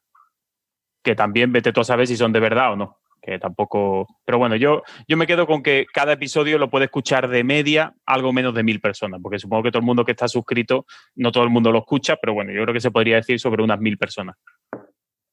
Que 1.04 1.16
también 1.16 1.52
vete 1.52 1.74
tú 1.74 1.82
a 1.82 1.84
saber 1.84 2.08
si 2.08 2.18
son 2.18 2.32
de 2.32 2.40
verdad 2.40 2.74
o 2.74 2.78
no. 2.78 2.98
Que 3.22 3.38
tampoco. 3.38 4.08
Pero 4.26 4.38
bueno, 4.38 4.56
yo, 4.56 4.84
yo 5.08 5.18
me 5.18 5.28
quedo 5.28 5.46
con 5.46 5.62
que 5.62 5.86
cada 5.94 6.14
episodio 6.14 6.58
lo 6.58 6.70
puede 6.70 6.86
escuchar 6.86 7.28
de 7.28 7.44
media 7.44 7.94
algo 8.06 8.32
menos 8.32 8.56
de 8.56 8.64
mil 8.64 8.80
personas, 8.80 9.20
porque 9.22 9.40
supongo 9.40 9.64
que 9.64 9.72
todo 9.72 9.82
el 9.82 9.86
mundo 9.86 10.06
que 10.06 10.14
está 10.14 10.30
suscrito, 10.30 10.86
no 11.16 11.34
todo 11.34 11.44
el 11.44 11.50
mundo 11.50 11.74
lo 11.74 11.80
escucha, 11.80 12.16
pero 12.16 12.34
bueno, 12.34 12.54
yo 12.54 12.64
creo 12.64 12.74
que 12.74 12.80
se 12.80 12.92
podría 12.92 13.18
decir 13.18 13.38
sobre 13.40 13.62
unas 13.62 13.82
mil 13.82 13.98
personas. 13.98 14.38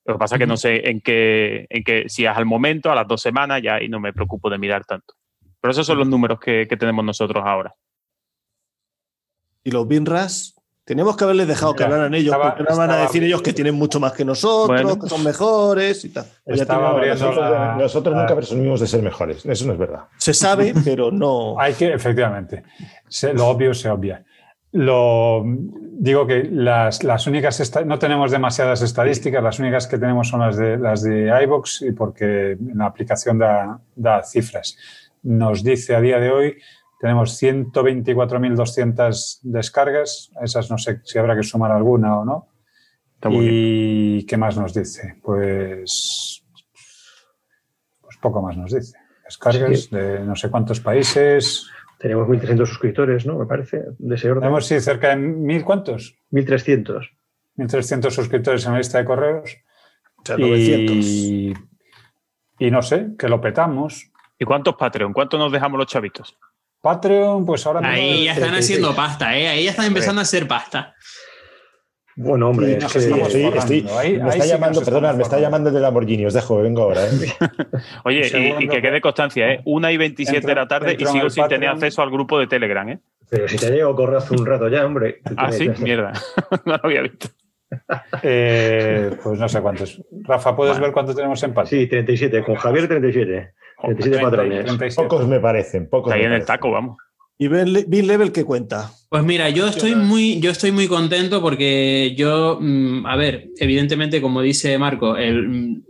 Lo 0.05 0.15
que 0.15 0.19
pasa 0.19 0.35
es 0.35 0.41
que 0.41 0.47
no 0.47 0.57
sé 0.57 0.91
en 0.91 1.01
qué, 1.01 1.67
en 1.69 1.85
qué, 1.85 2.09
si 2.09 2.27
es 2.27 2.37
al 2.37 2.45
momento, 2.45 2.91
a 2.91 2.97
las 2.97 3.07
dos 3.07 3.23
semanas, 3.23 3.63
ya 3.63 3.81
y 3.81 3.89
no 3.89 4.01
me 4.01 4.13
preocupo 4.13 4.51
de 4.51 4.59
mirar 4.59 4.85
tanto. 4.85 5.15
Pero 5.61 5.71
esos 5.71 5.87
son 5.87 5.99
los 5.99 6.09
números 6.09 6.41
que, 6.41 6.67
que 6.69 6.77
tenemos 6.77 7.05
nosotros 7.05 7.45
ahora. 7.47 7.73
Y 9.63 9.71
los 9.73 9.87
Binras, 9.89 10.56
teníamos 10.87 11.17
que 11.17 11.25
haberles 11.25 11.47
dejado 11.49 11.75
que 11.75 11.85
hablaran 11.85 12.15
ellos, 12.15 12.33
estaba- 12.33 12.55
porque 12.57 12.71
no 12.73 12.77
van 12.79 12.91
a 12.93 12.97
decir 12.97 13.23
ellos 13.23 13.43
que 13.43 13.53
tienen 13.53 13.75
mucho 13.75 14.01
más 14.01 14.13
que 14.13 14.25
nosotros, 14.25 14.83
Bueno. 14.83 14.99
que 14.99 15.09
son 15.09 15.23
mejores 15.23 16.03
y 16.07 16.09
tal. 16.11 16.25
Nosotros, 16.47 17.37
la- 17.37 17.77
nosotros 17.77 18.15
la- 18.15 18.23
nunca 18.23 18.35
presumimos 18.37 18.81
de 18.81 18.87
ser 18.87 19.03
mejores. 19.03 19.45
Eso 19.45 19.67
no 19.67 19.73
es 19.75 19.79
verdad. 19.79 20.05
Se 20.17 20.33
sabe, 20.33 20.73
pero 20.85 21.11
no. 21.11 21.61
Hay 21.61 21.75
que, 21.75 21.93
efectivamente, 21.93 22.63
se- 23.09 23.35
lo 23.35 23.49
obvio 23.49 23.75
se 23.75 23.91
obvia. 23.91 24.25
Lo, 24.73 25.43
digo 25.45 26.27
que 26.27 26.45
las, 26.53 27.03
las 27.03 27.27
únicas, 27.27 27.61
esta- 27.61 27.85
no 27.85 27.99
tenemos 27.99 28.31
demasiadas 28.31 28.83
estadísticas, 28.83 29.43
las 29.43 29.59
únicas 29.59 29.87
que 29.87 29.97
tenemos 29.99 30.29
son 30.29 30.41
las 30.41 30.57
de, 30.57 30.77
las 30.77 31.03
de 31.03 31.33
iVox 31.45 31.83
y 31.83 31.93
porque 31.93 32.57
la 32.75 32.87
aplicación 32.87 33.39
da, 33.39 33.81
da 33.95 34.23
cifras. 34.23 34.77
Nos 35.23 35.65
dice 35.65 35.97
a 35.97 36.01
día 36.01 36.19
de 36.21 36.31
hoy, 36.31 36.57
tenemos 37.07 37.41
124.200 37.41 39.39
descargas, 39.43 40.33
esas 40.43 40.69
no 40.73 40.77
sé 40.77 41.03
si 41.05 41.21
habrá 41.21 41.37
que 41.37 41.45
sumar 41.45 41.71
alguna 41.71 42.19
o 42.19 42.25
no. 42.25 42.49
Está 43.15 43.29
muy 43.29 43.49
bien. 43.49 43.55
¿Y 44.19 44.27
qué 44.27 44.37
más 44.37 44.59
nos 44.59 44.75
dice? 44.75 45.17
Pues, 45.23 46.45
pues 48.01 48.17
poco 48.21 48.43
más 48.43 48.57
nos 48.57 48.73
dice. 48.73 48.99
Descargas 49.25 49.83
Sí. 49.83 49.95
de 49.95 50.19
no 50.19 50.35
sé 50.35 50.51
cuántos 50.51 50.81
países. 50.81 51.71
Tenemos 51.97 52.27
1.300 52.27 52.67
suscriptores, 52.67 53.25
¿no? 53.25 53.39
Me 53.39 53.47
parece, 53.47 53.85
de 53.97 54.15
ese 54.17 54.29
orden. 54.29 54.41
Tenemos 54.41 54.67
sí, 54.67 54.81
cerca 54.81 55.11
de 55.11 55.17
mil, 55.17 55.65
¿cuántos? 55.65 56.19
1.300. 56.33 57.09
1.300 57.57 58.11
suscriptores 58.11 58.67
en 58.67 58.73
la 58.73 58.79
lista 58.79 58.99
de 58.99 59.05
correos. 59.05 59.57
O 60.17 60.23
sea, 60.25 60.37
900. 60.39 61.07
Y, 61.07 61.55
y 62.59 62.71
no 62.73 62.83
sé, 62.83 63.11
que 63.17 63.29
lo 63.29 63.41
petamos. 63.41 64.11
¿Y 64.41 64.45
cuántos 64.45 64.75
Patreon? 64.75 65.13
¿Cuántos 65.13 65.39
nos 65.39 65.53
dejamos 65.53 65.79
los 65.79 65.87
chavitos? 65.87 66.37
Patreon, 66.81 67.45
pues 67.45 67.67
ahora 67.67 67.81
mismo- 67.81 67.95
Ahí 67.95 68.25
ya 68.25 68.33
están 68.33 68.49
36. 68.51 68.65
haciendo 68.79 68.95
pasta, 68.97 69.37
¿eh? 69.37 69.49
Ahí 69.49 69.65
ya 69.65 69.71
están 69.71 69.87
empezando 69.87 70.21
a 70.21 70.23
hacer 70.23 70.47
pasta. 70.47 70.95
Bueno, 72.19 72.49
hombre, 72.49 72.67
Sí, 72.69 72.73
es 72.73 72.83
nos 72.83 72.93
que 72.95 72.99
estamos 73.01 73.27
Estoy- 73.29 73.43
forrando. 73.43 73.75
estoy- 73.75 73.97
Ahí- 73.99 74.17
me 74.17 74.23
ahí 74.23 74.29
está 74.31 74.45
sí 74.45 74.49
llamando, 74.51 74.81
perdona, 74.83 75.13
me 75.13 75.23
está 75.23 75.39
llamando 75.39 75.69
el 75.69 75.75
de 75.75 75.81
Lamborghini. 75.83 76.25
Os 76.27 76.33
dejo, 76.33 76.63
vengo 76.63 76.83
ahora. 76.85 77.05
¿eh? 77.05 77.11
Oye, 78.05 78.57
y- 78.61 78.69
que 78.69 78.81
quede 78.81 79.01
constancia, 79.03 79.53
¿eh? 79.53 79.61
Una 79.67 79.93
y 79.93 79.97
27 79.99 80.47
de 80.47 80.55
la 80.55 80.67
tarde 80.67 80.97
y 80.99 81.05
sigo 81.05 81.29
sin 81.29 81.47
tener 81.49 81.69
acceso 81.69 82.01
al 82.03 82.11
grupo 82.11 82.39
de 82.39 82.47
Telegram, 82.47 82.89
¿eh? 82.89 83.01
Pero 83.29 83.49
si 83.49 83.57
te 83.59 83.71
llega 83.71 83.91
a 83.91 83.95
correr 83.95 84.17
hace 84.17 84.35
un 84.35 84.47
rato 84.47 84.69
ya, 84.69 84.87
hombre. 84.87 85.21
¿Qué 85.27 85.35
Ah, 85.37 85.53
sí, 85.53 85.69
mierda. 85.81 86.13
no 86.65 86.73
lo 86.77 86.81
había 86.85 87.03
visto. 87.03 87.29
Eh, 88.23 89.11
pues 89.23 89.39
no 89.39 89.49
sé 89.49 89.61
cuántos. 89.61 90.01
Rafa, 90.23 90.55
¿puedes 90.57 90.79
ver 90.79 90.93
cuánto 90.93 91.15
tenemos 91.15 91.43
en 91.43 91.53
Patreon? 91.53 91.83
Sí, 91.83 91.89
37. 91.89 92.43
Con 92.45 92.55
Javier, 92.55 92.89
37. 92.89 93.53
37 93.87 94.23
patrones. 94.25 94.65
37. 94.67 95.03
Pocos 95.09 95.27
me 95.29 95.41
parecen, 95.41 95.89
pocos. 95.89 96.11
Está 96.13 96.15
ahí 96.17 96.21
me 96.23 96.27
en 96.27 96.33
el 96.33 96.39
parecen. 96.41 96.55
taco, 96.57 96.71
vamos. 96.71 96.97
¿Y 97.39 97.49
Ben 97.49 97.85
Bill 97.87 98.07
Level 98.07 98.33
qué 98.33 98.45
cuenta? 98.45 98.91
Pues 99.11 99.23
mira, 99.23 99.51
yo 99.51 99.67
estoy 99.69 99.95
muy, 99.95 100.41
yo 100.41 100.51
estoy 100.51 100.73
muy 100.73 100.89
contento 100.89 101.43
porque 101.43 102.15
yo, 102.17 102.59
mm, 102.61 103.05
a 103.07 103.15
ver, 103.17 103.49
evidentemente, 103.59 104.23
como 104.23 104.41
dice 104.41 104.79
Marco, 104.79 105.17
el, 105.19 105.47
mm, 105.49 105.83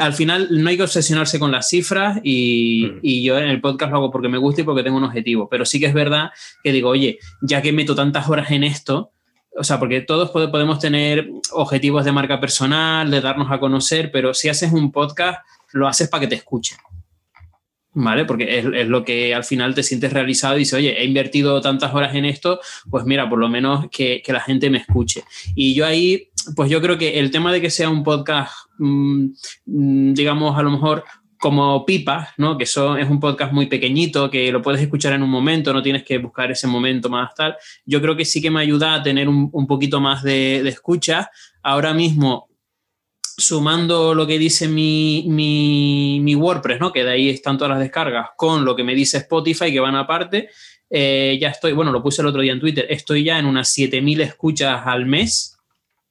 al 0.00 0.14
final 0.14 0.48
no 0.50 0.68
hay 0.68 0.76
que 0.76 0.82
obsesionarse 0.82 1.38
con 1.38 1.52
las 1.52 1.68
cifras 1.68 2.18
y, 2.24 2.86
Mm. 2.86 2.98
y 3.02 3.22
yo 3.22 3.38
en 3.38 3.48
el 3.50 3.60
podcast 3.60 3.92
lo 3.92 3.98
hago 3.98 4.10
porque 4.10 4.28
me 4.28 4.38
gusta 4.38 4.62
y 4.62 4.64
porque 4.64 4.82
tengo 4.82 4.96
un 4.96 5.04
objetivo. 5.04 5.48
Pero 5.48 5.64
sí 5.64 5.78
que 5.78 5.86
es 5.86 5.94
verdad 5.94 6.30
que 6.64 6.72
digo, 6.72 6.88
oye, 6.88 7.18
ya 7.42 7.62
que 7.62 7.72
meto 7.72 7.94
tantas 7.94 8.28
horas 8.28 8.50
en 8.50 8.64
esto, 8.64 9.12
o 9.56 9.62
sea, 9.62 9.78
porque 9.78 10.00
todos 10.00 10.32
pode- 10.32 10.48
podemos 10.50 10.80
tener 10.80 11.28
objetivos 11.52 12.04
de 12.04 12.10
marca 12.10 12.40
personal, 12.40 13.08
de 13.12 13.20
darnos 13.20 13.52
a 13.52 13.60
conocer, 13.60 14.10
pero 14.10 14.34
si 14.34 14.48
haces 14.48 14.72
un 14.72 14.90
podcast, 14.90 15.38
lo 15.72 15.86
haces 15.86 16.08
para 16.08 16.22
que 16.22 16.26
te 16.26 16.34
escuchen. 16.34 16.78
¿Vale? 17.94 18.24
Porque 18.24 18.58
es, 18.58 18.66
es 18.74 18.88
lo 18.88 19.04
que 19.04 19.34
al 19.34 19.44
final 19.44 19.74
te 19.74 19.84
sientes 19.84 20.12
realizado 20.12 20.56
y 20.56 20.60
dices, 20.60 20.74
oye, 20.74 21.00
he 21.00 21.04
invertido 21.04 21.60
tantas 21.60 21.94
horas 21.94 22.14
en 22.14 22.24
esto, 22.24 22.60
pues 22.90 23.04
mira, 23.04 23.28
por 23.28 23.38
lo 23.38 23.48
menos 23.48 23.86
que, 23.90 24.20
que 24.24 24.32
la 24.32 24.40
gente 24.40 24.68
me 24.68 24.78
escuche. 24.78 25.22
Y 25.54 25.74
yo 25.74 25.86
ahí, 25.86 26.28
pues 26.56 26.70
yo 26.70 26.82
creo 26.82 26.98
que 26.98 27.20
el 27.20 27.30
tema 27.30 27.52
de 27.52 27.60
que 27.60 27.70
sea 27.70 27.88
un 27.88 28.02
podcast, 28.02 28.52
mm, 28.78 29.26
mm, 29.66 30.14
digamos, 30.14 30.58
a 30.58 30.62
lo 30.62 30.70
mejor 30.70 31.04
como 31.44 31.84
Pipa, 31.84 32.30
¿no? 32.38 32.56
Que 32.56 32.64
son, 32.64 32.98
es 32.98 33.06
un 33.08 33.20
podcast 33.20 33.52
muy 33.52 33.66
pequeñito, 33.66 34.30
que 34.30 34.50
lo 34.50 34.62
puedes 34.62 34.80
escuchar 34.80 35.12
en 35.12 35.22
un 35.22 35.28
momento, 35.28 35.74
no 35.74 35.82
tienes 35.82 36.02
que 36.02 36.16
buscar 36.16 36.50
ese 36.50 36.66
momento 36.66 37.10
más 37.10 37.34
tal. 37.34 37.54
Yo 37.84 38.00
creo 38.00 38.16
que 38.16 38.24
sí 38.24 38.40
que 38.40 38.50
me 38.50 38.62
ayuda 38.62 38.94
a 38.94 39.02
tener 39.02 39.28
un, 39.28 39.50
un 39.52 39.66
poquito 39.66 40.00
más 40.00 40.22
de, 40.22 40.62
de 40.62 40.70
escucha. 40.70 41.30
Ahora 41.62 41.92
mismo, 41.92 42.48
sumando 43.36 44.14
lo 44.14 44.26
que 44.26 44.38
dice 44.38 44.68
mi, 44.68 45.24
mi, 45.28 46.20
mi 46.22 46.34
WordPress, 46.34 46.80
¿no? 46.80 46.92
Que 46.92 47.04
de 47.04 47.10
ahí 47.10 47.28
están 47.28 47.58
todas 47.58 47.70
las 47.70 47.80
descargas, 47.80 48.30
con 48.36 48.64
lo 48.64 48.76
que 48.76 48.84
me 48.84 48.94
dice 48.94 49.18
Spotify, 49.18 49.72
que 49.72 49.80
van 49.80 49.96
aparte, 49.96 50.50
eh, 50.90 51.38
ya 51.40 51.48
estoy, 51.48 51.72
bueno, 51.72 51.90
lo 51.90 52.02
puse 52.02 52.22
el 52.22 52.28
otro 52.28 52.40
día 52.40 52.52
en 52.52 52.60
Twitter, 52.60 52.86
estoy 52.88 53.24
ya 53.24 53.38
en 53.38 53.46
unas 53.46 53.68
7000 53.72 54.20
escuchas 54.20 54.82
al 54.86 55.06
mes, 55.06 55.56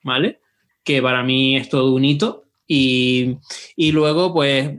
¿vale? 0.03 0.41
Que 0.84 1.01
para 1.01 1.24
mí 1.24 1.55
es 1.55 1.69
todo 1.69 1.93
un 1.93 2.03
hito. 2.03 2.43
Y, 2.67 3.38
y 3.76 3.91
luego, 3.91 4.34
pues, 4.34 4.71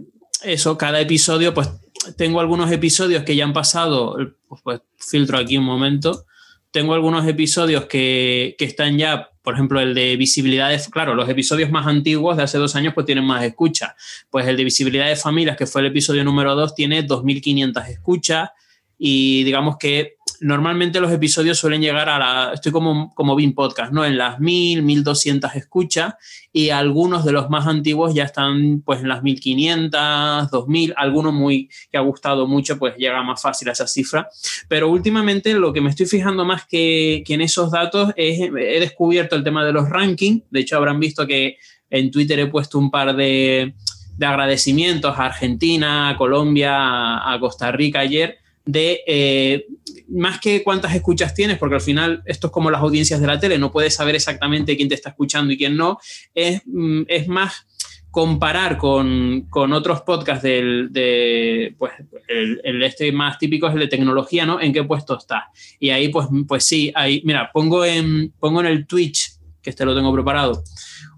eso, 0.42 0.76
cada 0.76 1.01
episodio, 1.01 1.55
pues, 1.55 1.70
tengo 2.16 2.40
algunos 2.40 2.70
episodios 2.70 3.24
que 3.24 3.36
ya 3.36 3.45
han 3.45 3.53
pasado, 3.53 4.16
pues, 4.49 4.61
pues, 4.62 4.80
filtro 4.99 5.38
aquí 5.38 5.57
un 5.57 5.64
momento. 5.64 6.26
Tengo 6.75 6.93
algunos 6.93 7.25
episodios 7.29 7.85
que, 7.85 8.57
que 8.59 8.64
están 8.64 8.99
ya, 8.99 9.31
por 9.43 9.55
ejemplo, 9.55 9.79
el 9.79 9.95
de 9.95 10.16
visibilidad 10.16 10.70
de, 10.70 10.81
claro, 10.91 11.14
los 11.14 11.29
episodios 11.29 11.70
más 11.70 11.87
antiguos 11.87 12.37
de 12.37 12.43
hace 12.43 12.59
dos 12.59 12.75
años 12.75 12.95
pues 12.95 13.07
tienen 13.07 13.25
más 13.25 13.45
escuchas. 13.45 13.93
Pues 14.29 14.45
el 14.49 14.57
de 14.57 14.64
visibilidad 14.64 15.07
de 15.07 15.14
familias, 15.14 15.57
que 15.57 15.66
fue 15.66 15.83
el 15.83 15.87
episodio 15.87 16.25
número 16.25 16.57
dos, 16.57 16.75
tiene 16.75 17.07
2.500 17.07 17.89
escuchas 17.91 18.51
y 18.99 19.45
digamos 19.45 19.77
que 19.79 20.16
normalmente 20.45 21.01
los 21.01 21.11
episodios 21.11 21.57
suelen 21.57 21.80
llegar 21.80 22.07
a 22.11 22.18
la, 22.18 22.51
estoy 22.53 22.70
como, 22.70 23.14
como 23.14 23.34
Bean 23.34 23.55
Podcast, 23.55 23.95
¿no? 23.95 24.05
En 24.05 24.18
las 24.18 24.40
1000, 24.40 24.82
1200 24.82 25.55
escuchas 25.55 26.16
y 26.53 26.68
algunos 26.68 27.24
de 27.24 27.32
los 27.32 27.49
más 27.49 27.66
antiguos 27.66 28.12
ya 28.14 28.24
están 28.24 28.82
pues 28.82 29.01
en 29.01 29.09
las 29.09 29.22
1500, 29.22 30.51
2000, 30.51 30.92
alguno 30.99 31.32
muy 31.32 31.70
que 31.90 31.97
ha 31.97 32.03
gustado 32.03 32.47
mucho 32.47 32.78
pues 32.78 32.94
llega 32.98 33.23
más 33.23 33.40
fácil 33.40 33.70
a 33.70 33.73
esa 33.73 33.86
cifra. 33.86 34.28
Pero 34.69 34.90
últimamente 34.90 35.55
lo 35.55 35.73
que 35.73 35.81
me 35.81 35.89
estoy 35.89 36.05
fijando 36.05 36.44
más 36.44 36.66
que, 36.66 37.24
que 37.27 37.32
en 37.32 37.40
esos 37.40 37.70
datos 37.70 38.12
es, 38.14 38.39
he 38.39 38.81
descubierto 38.81 39.36
el 39.36 39.44
tema 39.44 39.64
de 39.64 39.73
los 39.73 39.89
rankings, 39.89 40.43
de 40.51 40.60
hecho 40.60 40.77
habrán 40.77 41.01
visto 41.01 41.27
que 41.27 41.56
en 41.89 42.10
Twitter 42.10 42.39
he 42.39 42.48
puesto 42.48 42.78
un 42.78 42.90
par 42.90 43.16
de, 43.16 43.73
de 44.19 44.27
agradecimientos 44.27 45.19
a 45.19 45.24
Argentina, 45.24 46.10
a 46.10 46.19
Colombia, 46.19 46.77
a, 46.77 47.32
a 47.32 47.40
Costa 47.40 47.73
Rica 47.73 48.01
ayer 48.01 48.44
de 48.65 49.01
eh, 49.07 49.66
más 50.09 50.41
que 50.41 50.62
cuántas 50.62 50.95
escuchas 50.95 51.35
tienes, 51.35 51.59
porque 51.59 51.77
al 51.77 51.81
final 51.81 52.23
esto 52.27 52.47
es 52.49 52.53
como 52.53 52.70
las 52.70 52.81
audiencias 52.81 53.20
de 53.20 53.27
la 53.27 53.39
tele, 53.39 53.59
no 53.59 53.70
puedes 53.70 53.95
saber 53.95 54.15
exactamente 54.15 54.77
quién 54.77 54.89
te 54.89 54.95
está 54.95 55.11
escuchando 55.11 55.53
y 55.53 55.59
quién 55.59 55.77
no, 55.77 55.99
es, 56.35 56.62
mm, 56.66 57.03
es 57.09 57.28
más 57.28 57.66
comparar 58.15 58.78
con, 58.78 59.49
con 59.51 59.73
otros 59.73 60.03
podcasts 60.03 60.45
del, 60.45 60.93
de, 60.93 61.74
pues, 61.77 61.95
el, 62.28 62.81
este 62.85 63.11
más 63.11 63.41
típico 63.41 63.66
es 63.66 63.74
el 63.74 63.81
de 63.81 63.89
tecnología, 63.89 64.47
¿no? 64.47 64.61
¿En 64.61 64.73
qué 64.73 64.85
puesto 64.85 65.19
está? 65.19 65.51
Y 65.81 65.91
ahí, 65.91 66.11
pues, 66.11 66.28
pues 66.47 66.65
sí, 66.65 66.93
ahí, 66.95 67.23
mira, 67.24 67.51
pongo 67.53 67.85
en, 67.85 68.32
pongo 68.39 68.61
en 68.61 68.66
el 68.66 68.86
Twitch, 68.86 69.32
que 69.61 69.70
este 69.70 69.85
lo 69.85 69.97
tengo 69.97 70.12
preparado, 70.12 70.62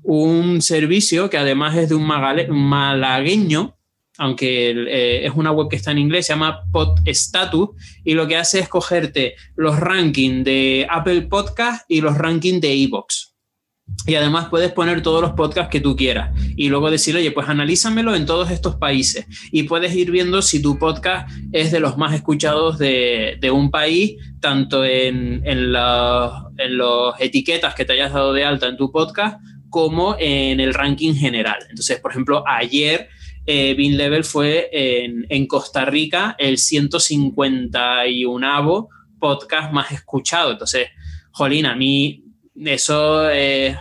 un 0.05 0.63
servicio 0.63 1.29
que 1.29 1.37
además 1.37 1.77
es 1.77 1.91
de 1.91 1.97
un 1.97 2.07
malagueño, 2.07 3.77
aunque 4.19 4.71
eh, 4.71 5.27
es 5.27 5.33
una 5.35 5.53
web 5.53 5.69
que 5.69 5.77
está 5.77 5.91
en 5.91 5.99
inglés, 5.99 6.27
se 6.27 6.33
llama 6.33 6.63
PodStatus, 6.73 7.71
y 8.05 8.15
lo 8.15 8.27
que 8.27 8.37
hace 8.37 8.61
es 8.61 8.69
cogerte 8.69 9.35
los 9.57 9.79
rankings 9.79 10.45
de 10.45 10.87
Apple 10.91 11.23
Podcast 11.23 11.85
y 11.89 12.01
los 12.01 12.17
rankings 12.17 12.61
de 12.61 12.73
Evox. 12.73 13.37
Y 14.07 14.17
además 14.17 14.49
puedes 14.51 14.73
poner 14.73 15.03
todos 15.03 15.23
los 15.23 15.33
podcasts 15.33 15.71
que 15.71 15.81
tú 15.81 15.95
quieras. 15.95 16.37
Y 16.57 16.69
luego 16.69 16.91
decir, 16.91 17.15
oye, 17.17 17.31
pues 17.31 17.49
analízamelo 17.49 18.15
en 18.17 18.27
todos 18.27 18.51
estos 18.51 18.77
países. 18.77 19.27
Y 19.53 19.65
puedes 19.65 19.95
ir 19.95 20.11
viendo 20.11 20.43
si 20.43 20.61
tu 20.61 20.79
podcast 20.79 21.31
es 21.53 21.71
de 21.71 21.81
los 21.81 21.97
más 21.97 22.13
escuchados 22.13 22.79
de, 22.79 23.37
de 23.41 23.51
un 23.51 23.71
país, 23.71 24.17
tanto 24.41 24.85
en, 24.85 25.43
las 25.73 26.33
en 26.59 26.79
los 26.79 27.15
etiquetas 27.21 27.75
que 27.75 27.85
te 27.85 27.93
hayas 27.93 28.13
dado 28.13 28.33
de 28.33 28.45
alta 28.45 28.67
en 28.67 28.77
tu 28.77 28.91
podcast, 28.91 29.41
como 29.71 30.17
en 30.19 30.59
el 30.59 30.75
ranking 30.75 31.15
general. 31.15 31.59
Entonces, 31.69 32.01
por 32.01 32.11
ejemplo, 32.11 32.45
ayer 32.47 33.09
eh, 33.47 33.75
Bean 33.75 33.97
Level 33.97 34.25
fue 34.25 34.69
en, 34.73 35.27
en 35.29 35.47
Costa 35.47 35.85
Rica 35.85 36.35
el 36.39 36.59
151 36.59 38.89
podcast 39.19 39.73
más 39.73 39.93
escuchado. 39.93 40.53
Entonces, 40.53 40.89
jolín, 41.31 41.67
a 41.67 41.75
mí 41.75 42.25
eso, 42.65 43.31
eh, 43.31 43.77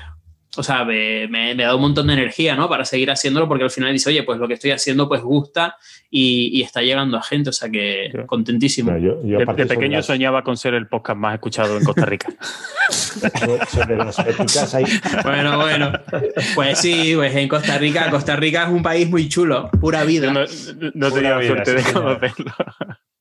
o 0.57 0.63
sea, 0.63 0.85
me, 0.85 1.27
me, 1.27 1.53
me, 1.55 1.63
da 1.63 1.75
un 1.75 1.81
montón 1.81 2.07
de 2.07 2.13
energía, 2.13 2.55
¿no? 2.55 2.67
Para 2.69 2.85
seguir 2.85 3.11
haciéndolo, 3.11 3.47
porque 3.47 3.63
al 3.63 3.71
final 3.71 3.91
dice, 3.93 4.09
oye, 4.09 4.23
pues 4.23 4.39
lo 4.39 4.47
que 4.47 4.53
estoy 4.55 4.71
haciendo, 4.71 5.07
pues 5.07 5.21
gusta 5.21 5.77
y, 6.09 6.49
y 6.57 6.61
está 6.61 6.81
llegando 6.81 7.17
a 7.17 7.21
gente, 7.23 7.49
o 7.49 7.53
sea 7.53 7.69
que 7.69 8.09
Sí. 8.11 8.17
contentísimo. 8.25 8.97
Yo, 8.97 9.21
yo 9.25 9.39
De, 9.39 9.45
pequeño 9.65 9.97
las- 9.97 10.05
soñaba 10.05 10.43
con 10.43 10.57
ser 10.57 10.73
el 10.73 10.87
podcast 10.87 11.17
más 11.17 11.33
escuchado 11.35 11.77
en 11.77 11.83
Costa 11.83 12.05
Rica. 12.05 12.27
sobre 13.69 13.95
las 13.97 14.19
éticas 14.19 14.75
hay, 14.75 14.85
Bueno, 15.23 15.57
bueno, 15.57 15.91
pues 16.55 16.77
sí, 16.79 17.13
pues 17.15 17.35
en 17.35 17.47
Costa 17.47 17.77
Rica, 17.77 18.09
Costa 18.09 18.35
Rica 18.35 18.63
es 18.63 18.69
un 18.69 18.83
país 18.83 19.09
muy 19.09 19.27
chulo, 19.29 19.69
pura 19.79 20.03
vida. 20.03 20.31
No, 20.31 20.41
no 20.93 21.11
tenía 21.11 21.41
suerte 21.41 21.73
de 21.73 21.83
conocerlo. 21.93 22.53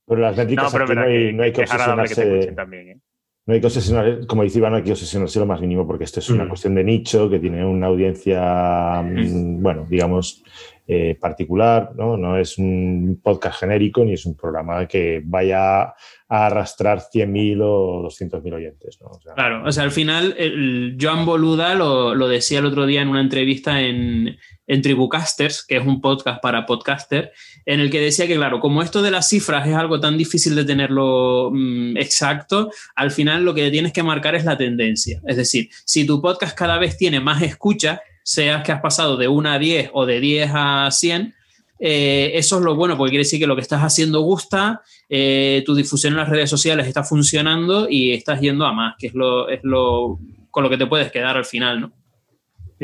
pero 0.06 0.20
las 0.20 0.36
No, 0.36 0.43
métricas 0.43 0.73
pero 0.73 0.85
es 0.85 0.90
aquí 0.90 0.94
no 0.98 1.02
hay, 1.05 1.12
que, 1.27 1.32
no 1.32 1.43
hay 1.43 1.52
que 1.52 1.61
que 1.62 1.66
te 1.66 1.73
obsesionarse. 1.74 2.23
escuchen 2.35 2.55
también. 2.56 2.89
¿eh? 2.90 2.98
No 3.47 3.53
hay 3.53 3.61
que 3.61 3.66
obsesionar, 3.66 4.27
como 4.27 4.43
dice 4.43 4.59
Iván, 4.59 4.73
no 4.73 4.79
hay 4.79 4.83
que 4.85 4.93
obsesionarse 4.93 5.39
lo 5.39 5.45
más 5.47 5.61
mínimo, 5.61 5.87
porque 5.87 6.05
esto 6.05 6.21
es 6.21 6.31
una 6.31 6.45
Mm. 6.45 6.49
cuestión 6.49 6.75
de 6.75 6.85
nicho 6.85 7.29
que 7.29 7.39
tiene 7.39 7.65
una 7.65 7.89
audiencia, 7.89 9.03
mm, 9.03 9.15
bueno, 9.62 9.87
digamos, 9.89 10.43
eh, 10.87 11.16
particular, 11.21 11.93
¿no? 11.97 12.16
No 12.16 12.37
es 12.39 12.59
un 12.59 13.21
podcast 13.23 13.61
genérico 13.61 14.05
ni 14.05 14.12
es 14.15 14.27
un 14.27 14.35
programa 14.37 14.87
que 14.87 15.23
vaya 15.25 15.83
a 15.83 15.95
arrastrar 16.29 17.01
100.000 17.01 17.61
o 17.62 18.03
200.000 18.03 18.53
oyentes, 18.55 18.99
¿no? 19.01 19.09
O 19.09 19.21
sea, 19.21 19.35
Claro, 19.35 19.62
o 19.66 19.73
sea, 19.73 19.85
al 19.85 19.91
final, 19.93 20.35
el 20.39 20.97
Joan 21.01 21.25
Boluda 21.25 21.75
lo, 21.75 22.15
lo 22.15 22.29
decía 22.29 22.59
el 22.59 22.66
otro 22.66 22.85
día 22.87 23.01
en 23.03 23.09
una 23.09 23.21
entrevista 23.21 23.81
en, 23.81 24.37
en 24.66 24.82
Tribucasters, 24.82 25.65
que 25.65 25.77
es 25.77 25.86
un 25.86 26.01
podcast 26.01 26.41
para 26.41 26.66
podcaster, 26.66 27.32
en 27.66 27.81
el 27.81 27.91
que 27.91 28.01
decía 28.01 28.27
que, 28.27 28.36
claro, 28.36 28.61
como 28.61 28.82
esto 28.82 29.03
de 29.03 29.11
las 29.11 29.28
cifras 29.28 29.66
es 29.69 29.74
algo 29.74 30.01
tan 30.01 30.16
difícil 30.16 30.55
de 30.55 30.65
tenerlo 30.65 31.51
mm, 31.53 31.97
exacto, 31.97 32.70
al 32.95 33.11
final 33.11 33.45
lo 33.45 33.55
que 33.55 33.70
tienes 33.70 33.93
que 33.93 34.03
marcar 34.03 34.35
es 34.35 34.45
la 34.45 34.57
tendencia. 34.57 35.20
Es 35.27 35.36
decir, 35.36 35.69
si 35.85 36.07
tu 36.07 36.20
podcast 36.20 36.57
cada 36.57 36.78
vez 36.78 36.97
tiene 36.97 37.20
más 37.20 37.43
escuchas, 37.43 38.01
seas 38.23 38.62
que 38.62 38.73
has 38.73 38.81
pasado 38.81 39.16
de 39.16 39.28
1 39.28 39.51
a 39.51 39.59
10 39.59 39.91
o 39.93 40.07
de 40.07 40.20
10 40.20 40.51
a 40.55 40.91
100, 40.91 41.35
eh, 41.81 42.32
eso 42.35 42.59
es 42.59 42.65
lo 42.65 42.77
bueno, 42.77 42.97
porque 42.97 43.11
quiere 43.11 43.24
decir 43.24 43.41
que 43.41 43.47
lo 43.47 43.57
que 43.57 43.62
estás 43.62 43.82
haciendo 43.82 44.20
gusta, 44.20 44.81
eh, 45.09 45.62
tu 45.66 45.74
difusión 45.74 46.15
en 46.15 46.19
las 46.19 46.28
redes 46.28 46.49
sociales 46.49 46.86
está 46.86 47.03
funcionando 47.03 47.89
y 47.91 48.12
estás 48.12 48.41
yendo 48.41 48.65
a 48.65 48.73
más, 48.73 48.95
que 48.99 49.09
es 49.09 49.15
lo, 49.15 49.49
es 49.49 49.61
lo 49.62 50.19
con 50.51 50.62
lo 50.62 50.70
que 50.70 50.78
te 50.78 50.86
puedes 50.86 51.11
quedar 51.11 51.36
al 51.36 51.45
final, 51.45 51.81
¿no? 51.81 51.93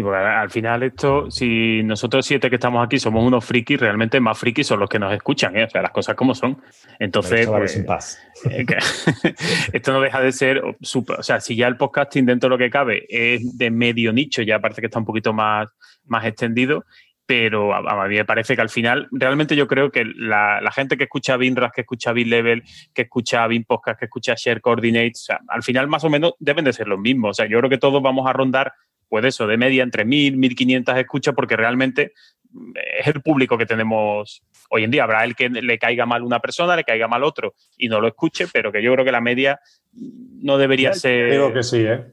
Y 0.01 0.02
porque 0.02 0.18
al 0.18 0.27
al 0.27 0.51
final 0.51 0.82
esto, 0.82 1.31
si 1.31 1.82
nosotros 1.82 2.24
siete 2.24 2.48
que 2.48 2.56
estamos 2.56 2.85
aquí 2.85 2.98
somos 2.98 3.24
unos 3.24 3.44
frikis, 3.44 3.78
realmente 3.78 4.18
más 4.18 4.39
frikis 4.39 4.66
son 4.66 4.81
los 4.81 4.89
que 4.89 4.98
nos 4.98 5.12
escuchan, 5.12 5.56
¿eh? 5.56 5.64
o 5.64 5.70
sea, 5.70 5.82
las 5.82 5.90
cosas 5.90 6.16
como 6.16 6.35
son. 6.35 6.60
Entonces, 6.98 7.47
pues, 7.47 7.77
paz. 7.86 8.18
eh, 8.51 8.64
esto 9.72 9.93
no 9.93 10.01
deja 10.01 10.20
de 10.20 10.32
ser 10.32 10.62
súper, 10.81 11.20
o 11.20 11.22
sea, 11.22 11.40
si 11.40 11.55
ya 11.55 11.68
el 11.68 11.77
podcasting 11.77 12.24
dentro 12.24 12.48
de 12.48 12.51
lo 12.56 12.59
que 12.59 12.70
cabe 12.70 13.05
es 13.09 13.59
de 13.59 13.70
medio 13.70 14.12
nicho, 14.12 14.40
ya 14.43 14.59
parece 14.59 14.81
que 14.81 14.86
está 14.86 14.98
un 14.98 15.05
poquito 15.05 15.32
más, 15.35 15.68
más 16.06 16.24
extendido, 16.24 16.85
pero 17.27 17.74
a, 17.74 18.09
mí 18.09 18.16
me 18.16 18.24
parece 18.24 18.56
que 18.56 18.62
al 18.62 18.70
final, 18.70 19.06
realmente 19.12 19.55
yo 19.55 19.68
creo 19.68 19.93
que 19.93 20.05
la, 20.05 20.60
la 20.60 20.72
gente 20.72 20.97
que 20.97 21.05
escucha 21.05 21.36
Binras, 21.36 21.70
que 21.72 21.82
escucha 21.82 22.12
Level, 22.12 22.64
que 22.93 23.02
escucha 23.02 23.47
Bin 23.47 23.64
Podcast, 23.64 24.01
que 24.01 24.06
escucha 24.06 24.35
Share 24.36 24.60
Coordinates, 24.60 25.20
o 25.20 25.24
sea, 25.27 25.40
al 25.47 25.62
final 25.62 25.86
más 25.86 26.02
o 26.02 26.10
menos 26.10 26.32
deben 26.40 26.64
de 26.64 26.72
ser 26.72 26.89
los 26.89 26.98
mismos. 26.98 27.31
O 27.31 27.35
sea, 27.35 27.47
yo 27.47 27.59
creo 27.59 27.70
que 27.70 27.78
todos 27.78 28.02
vamos 28.02 28.27
a 28.28 28.32
rondar, 28.32 28.72
pues 29.11 29.24
eso, 29.24 29.47
de 29.47 29.59
media 29.59 29.82
entre 29.82 30.07
1.000, 30.07 30.37
1.500 30.37 30.99
escuchas, 30.99 31.35
porque 31.35 31.57
realmente 31.57 32.12
mm, 32.53 32.73
es 33.01 33.07
el 33.09 33.20
público 33.20 33.59
que 33.59 33.66
tenemos 33.66 34.43
hoy 34.70 34.85
en 34.85 34.93
día. 34.93 35.03
Habrá 35.03 35.24
el 35.24 35.35
que 35.35 35.51
le 35.51 35.78
caiga 35.78 36.07
mal 36.07 36.23
una 36.23 36.39
persona, 36.39 36.77
le 36.77 36.85
caiga 36.85 37.09
mal 37.09 37.24
otro 37.24 37.55
y 37.77 37.89
no 37.89 38.01
lo 38.01 38.07
escuche, 38.07 38.47
pero 38.51 38.70
que 38.70 38.82
yo 38.82 38.93
creo 38.95 39.05
que 39.05 39.12
la 39.12 39.20
media 39.20 39.61
no 39.93 40.57
debería 40.57 40.95
ser... 40.95 41.32
Digo 41.32 41.53
que 41.53 41.65
sí, 41.65 41.78
¿eh? 41.78 42.05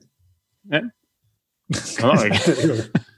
¿Eh? 0.72 0.82
No, 2.02 2.14
no, 2.14 2.22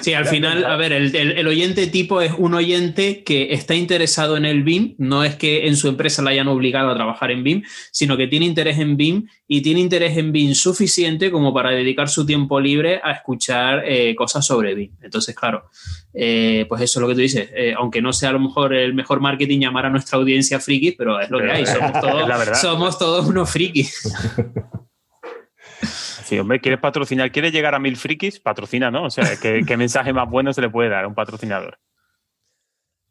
Sí, 0.00 0.12
al 0.14 0.26
final, 0.26 0.64
a 0.64 0.76
ver, 0.76 0.92
el, 0.92 1.14
el- 1.14 1.32
el 1.38 1.46
oyente 1.46 1.86
tipo 1.86 2.20
es 2.20 2.32
un 2.36 2.54
oyente 2.54 3.22
que 3.24 3.52
está 3.52 3.74
interesado 3.74 4.36
en 4.36 4.44
el 4.44 4.62
BIM, 4.62 4.94
no 4.98 5.24
es 5.24 5.36
que 5.36 5.66
en 5.68 5.76
su 5.76 5.88
empresa 5.88 6.22
la 6.22 6.30
hayan 6.30 6.48
obligado 6.48 6.90
a 6.90 6.94
trabajar 6.94 7.30
en 7.30 7.42
BIM, 7.44 7.62
sino 7.92 8.16
que 8.16 8.26
tiene 8.26 8.46
interés 8.46 8.78
en 8.78 8.96
BIM 8.96 9.26
y 9.46 9.60
tiene 9.62 9.80
interés 9.80 10.16
en 10.16 10.32
BIM 10.32 10.54
suficiente 10.54 11.30
como 11.30 11.52
para 11.54 11.70
dedicar 11.70 12.08
su 12.08 12.26
tiempo 12.26 12.60
libre 12.60 13.00
a 13.02 13.12
escuchar 13.12 13.82
eh, 13.86 14.14
cosas 14.14 14.44
sobre 14.46 14.74
BIM. 14.74 14.92
Entonces, 15.02 15.34
claro, 15.34 15.70
eh, 16.14 16.66
pues 16.68 16.82
eso 16.82 16.98
es 16.98 17.02
lo 17.02 17.08
que 17.08 17.14
tú 17.14 17.20
dices, 17.20 17.48
eh, 17.54 17.74
aunque 17.76 18.02
no 18.02 18.12
sea 18.12 18.30
a 18.30 18.32
lo 18.32 18.40
mejor 18.40 18.74
el 18.74 18.94
mejor 18.94 19.20
marketing 19.20 19.60
llamar 19.60 19.86
a 19.86 19.90
nuestra 19.90 20.18
audiencia 20.18 20.58
friki, 20.60 20.92
pero 20.92 21.20
es 21.20 21.30
lo 21.30 21.38
que 21.38 21.44
Pero 21.44 21.54
hay, 21.56 21.66
somos 21.66 21.92
todos, 22.00 22.22
es 22.22 22.28
la 22.28 22.36
verdad. 22.38 22.60
somos 22.60 22.98
todos 22.98 23.26
unos 23.26 23.50
frikis. 23.50 24.02
Sí, 26.28 26.38
hombre, 26.38 26.60
¿quieres 26.60 26.78
patrocinar? 26.78 27.32
¿Quieres 27.32 27.52
llegar 27.52 27.74
a 27.74 27.78
mil 27.78 27.96
frikis? 27.96 28.38
Patrocina, 28.38 28.90
¿no? 28.90 29.04
O 29.04 29.10
sea, 29.10 29.24
¿qué, 29.40 29.62
qué 29.66 29.76
mensaje 29.78 30.12
más 30.12 30.28
bueno 30.28 30.52
se 30.52 30.60
le 30.60 30.68
puede 30.68 30.90
dar 30.90 31.04
a 31.04 31.08
un 31.08 31.14
patrocinador? 31.14 31.78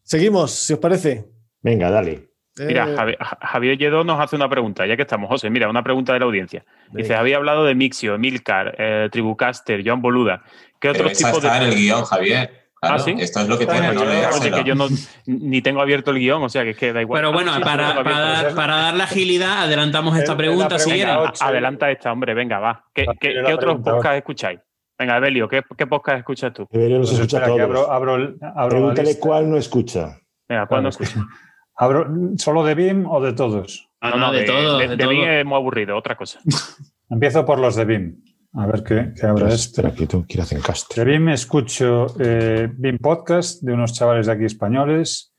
Seguimos, 0.04 0.52
si 0.52 0.74
os 0.74 0.80
parece. 0.80 1.26
Venga, 1.62 1.90
dale. 1.90 2.28
Mira, 2.60 2.88
Eh, 2.90 2.96
Javi- 2.96 3.18
Ja- 3.20 3.38
Javier 3.42 3.78
Lledó 3.78 4.04
nos 4.04 4.20
hace 4.20 4.36
una 4.36 4.50
pregunta, 4.50 4.86
ya 4.86 4.96
que 4.96 5.02
estamos. 5.02 5.30
José, 5.30 5.50
mira, 5.50 5.68
una 5.70 5.84
pregunta 5.84 6.14
de 6.14 6.20
la 6.20 6.26
audiencia. 6.26 6.64
Dice, 6.92 7.10
venga. 7.10 7.20
había 7.20 7.38
hablado 7.38 7.66
de 7.66 7.74
Mixio, 7.76 8.16
Emilcar, 8.16 8.76
eh, 8.78 9.10
Tribucaster, 9.12 9.82
Joan 9.86 10.02
Boluda. 10.02 10.44
¿Qué 10.80 10.90
otros 10.90 11.14
tipos 11.14 11.38
está 11.44 11.60
de...? 11.60 11.66
en 11.66 11.72
el 11.72 11.76
guion, 11.76 12.04
Javier. 12.06 12.67
Claro, 12.80 12.96
Ah, 12.96 13.00
¿sí? 13.00 13.16
Esto 13.18 13.40
es 13.42 13.48
lo 13.50 13.58
que 13.58 13.66
tiene, 13.66 13.92
no. 13.94 14.02
Oye, 14.02 14.52
que 14.52 14.64
yo 14.64 14.76
no, 14.76 14.88
ni 15.26 15.62
tengo 15.62 15.82
abierto 15.82 16.12
el 16.12 16.20
guion, 16.20 16.44
o 16.44 16.50
sea, 16.50 16.64
que 16.64 16.72
es 16.72 16.78
que 16.78 16.94
da 16.94 17.02
igual. 17.02 17.20
Pero 17.20 17.32
bueno, 17.34 17.52
Ah, 17.54 17.58
sí, 17.58 17.64
para, 17.64 17.94
dar, 17.94 18.56
para 18.56 18.76
dar 18.78 18.94
la 18.96 19.04
agilidad, 19.06 19.64
adelantamos 19.64 20.18
esta 20.18 20.38
pregunta, 20.38 20.78
si 20.78 20.92
quieren. 20.92 21.16
Adelanta 21.42 21.90
esta, 21.90 22.12
hombre, 22.12 22.34
venga, 22.34 22.60
va. 22.60 22.86
¿Qué, 22.94 23.06
otros 23.54 23.82
podcasts 23.82 24.18
escucháis? 24.18 24.60
Venga, 25.00 25.18
Evelio, 25.18 25.48
¿qué, 25.48 25.62
qué 25.78 25.86
podcast 25.88 26.20
escuchas 26.20 26.54
tú? 26.54 26.68
Debería 26.72 26.98
los 26.98 27.10
Pues 27.10 27.20
escucha 27.22 27.46
todos. 27.46 27.60
abro, 27.60 27.92
abro, 27.92 28.16
el- 28.16 28.38
abro 28.42 28.62
la 28.64 28.68
Pregúntale 28.70 29.20
cuál 29.20 29.50
no 29.50 29.58
escucha. 29.58 30.18
Venga, 30.50 30.66
¿cuándo 30.66 30.90
Claro, 30.90 31.04
escuchas? 31.04 31.24
abro- 31.76 32.08
¿Solo 32.38 32.64
de 32.64 32.74
BIM 32.76 33.06
o 33.08 33.22
de 33.22 33.34
todos? 33.34 33.90
Ah, 34.02 34.12
no, 34.18 34.32
de 34.32 34.44
todo, 34.44 34.78
De, 34.80 34.88
de 34.88 34.96
de 34.98 35.04
todo. 35.04 35.14
mí 35.14 35.24
es 35.24 35.46
muy 35.46 35.56
aburrido, 35.56 35.96
otra 35.98 36.16
cosa. 36.16 36.40
Empiezo 37.10 37.46
por 37.46 37.60
los 37.60 37.76
de 37.76 37.86
BIM. 37.86 38.24
A 38.54 38.66
ver 38.66 38.84
qué, 38.84 39.14
qué 39.20 39.26
habrá 39.28 39.50
este. 39.50 39.82
Que 39.94 40.08
tengo 40.08 40.26
que 40.28 40.36
ir 40.38 40.42
a 40.42 40.46
Zencastre. 40.46 41.04
BIM 41.04 41.30
escucho 41.30 42.08
eh, 42.20 42.70
BIM 42.74 42.98
Podcast 43.00 43.62
de 43.62 43.74
unos 43.74 43.94
chavales 43.94 44.26
de 44.26 44.32
aquí 44.32 44.46
españoles, 44.46 45.34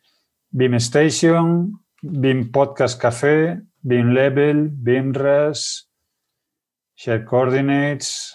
BIM 0.51 0.75
Station, 0.75 1.85
BIM 2.03 2.53
Podcast 2.53 3.01
Café, 3.01 3.61
BIM 3.81 4.11
Level, 4.13 4.69
BIMRAS, 4.71 5.91
Share 6.97 7.25
Coordinates, 7.25 8.35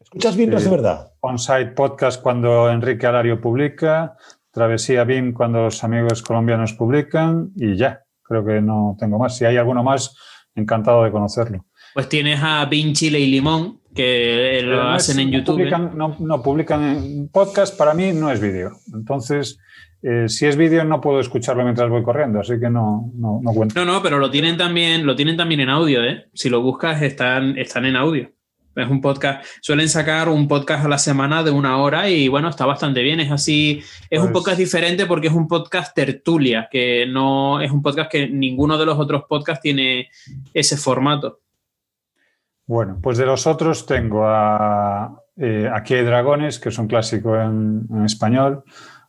¿Escuchas 0.00 0.36
bien, 0.36 0.56
Sí. 0.58 0.64
de 0.64 0.70
verdad? 0.70 1.12
On-Site 1.20 1.72
Podcast 1.72 2.22
cuando 2.22 2.70
Enrique 2.70 3.06
Alario 3.06 3.40
publica, 3.40 4.16
Travesía 4.50 5.04
BIM 5.04 5.34
cuando 5.34 5.64
los 5.64 5.84
amigos 5.84 6.22
colombianos 6.22 6.72
publican 6.72 7.50
y 7.56 7.76
ya, 7.76 8.04
creo 8.22 8.44
que 8.44 8.60
no 8.62 8.96
tengo 8.98 9.18
más. 9.18 9.36
Si 9.36 9.44
hay 9.44 9.56
alguno 9.58 9.82
más, 9.84 10.16
encantado 10.54 11.04
de 11.04 11.10
conocerlo. 11.10 11.66
Pues 11.94 12.08
tienes 12.08 12.40
a 12.42 12.64
Bin 12.66 12.94
Chile 12.94 13.18
y 13.20 13.26
Limón, 13.26 13.80
que 13.94 14.60
lo 14.62 14.70
Pero 14.70 14.84
no 14.84 14.90
hacen 14.90 15.18
en 15.20 15.30
YouTube. 15.30 15.56
Publican, 15.56 15.96
no, 15.96 16.16
no 16.18 16.42
publican 16.42 16.84
en 16.84 17.28
podcast, 17.28 17.76
para 17.76 17.94
mí 17.94 18.12
no 18.12 18.30
es 18.30 18.40
vídeo. 18.40 18.72
Entonces, 18.94 19.58
eh, 20.02 20.28
si 20.28 20.46
es 20.46 20.56
vídeo 20.56 20.84
no 20.84 21.00
puedo 21.00 21.18
escucharlo 21.20 21.64
mientras 21.64 21.90
voy 21.90 22.02
corriendo, 22.02 22.40
así 22.40 22.60
que 22.60 22.70
no, 22.70 23.10
no, 23.14 23.40
no 23.42 23.52
cuento. 23.52 23.74
No, 23.84 23.92
no, 23.92 24.02
pero 24.02 24.18
lo 24.18 24.30
tienen 24.30 24.56
también, 24.56 25.04
lo 25.06 25.16
tienen 25.16 25.36
también 25.36 25.60
en 25.60 25.70
audio, 25.70 26.04
¿eh? 26.04 26.26
Si 26.34 26.48
lo 26.48 26.62
buscas, 26.62 27.02
están, 27.02 27.58
están 27.58 27.84
en 27.86 27.96
audio. 27.96 28.30
Es 28.76 28.88
un 28.88 29.00
podcast. 29.00 29.44
Suelen 29.60 29.88
sacar 29.88 30.28
un 30.28 30.46
podcast 30.46 30.84
a 30.84 30.88
la 30.88 30.98
semana 30.98 31.42
de 31.42 31.50
una 31.50 31.78
hora 31.78 32.08
y 32.08 32.28
bueno, 32.28 32.48
está 32.48 32.64
bastante 32.64 33.02
bien. 33.02 33.18
Es 33.18 33.32
así. 33.32 33.82
Es 34.08 34.20
un 34.20 34.26
Pues- 34.26 34.34
podcast 34.44 34.58
diferente 34.58 35.04
porque 35.06 35.26
es 35.26 35.32
un 35.34 35.48
podcast 35.48 35.92
tertulia, 35.96 36.68
que 36.70 37.04
no 37.08 37.60
es 37.60 37.72
un 37.72 37.82
podcast 37.82 38.08
que 38.08 38.28
ninguno 38.28 38.78
de 38.78 38.86
los 38.86 38.96
otros 38.96 39.24
podcasts 39.28 39.62
tiene 39.62 40.10
ese 40.54 40.76
formato. 40.76 41.40
Bueno, 42.68 42.98
pues 43.02 43.16
de 43.16 43.24
los 43.24 43.46
otros 43.46 43.86
tengo 43.86 44.26
a 44.26 45.22
eh, 45.38 45.70
Aquí 45.72 45.94
hay 45.94 46.04
dragones, 46.04 46.58
que 46.60 46.68
es 46.68 46.78
un 46.78 46.86
clásico 46.86 47.34
en, 47.34 47.86
español, 48.04 48.62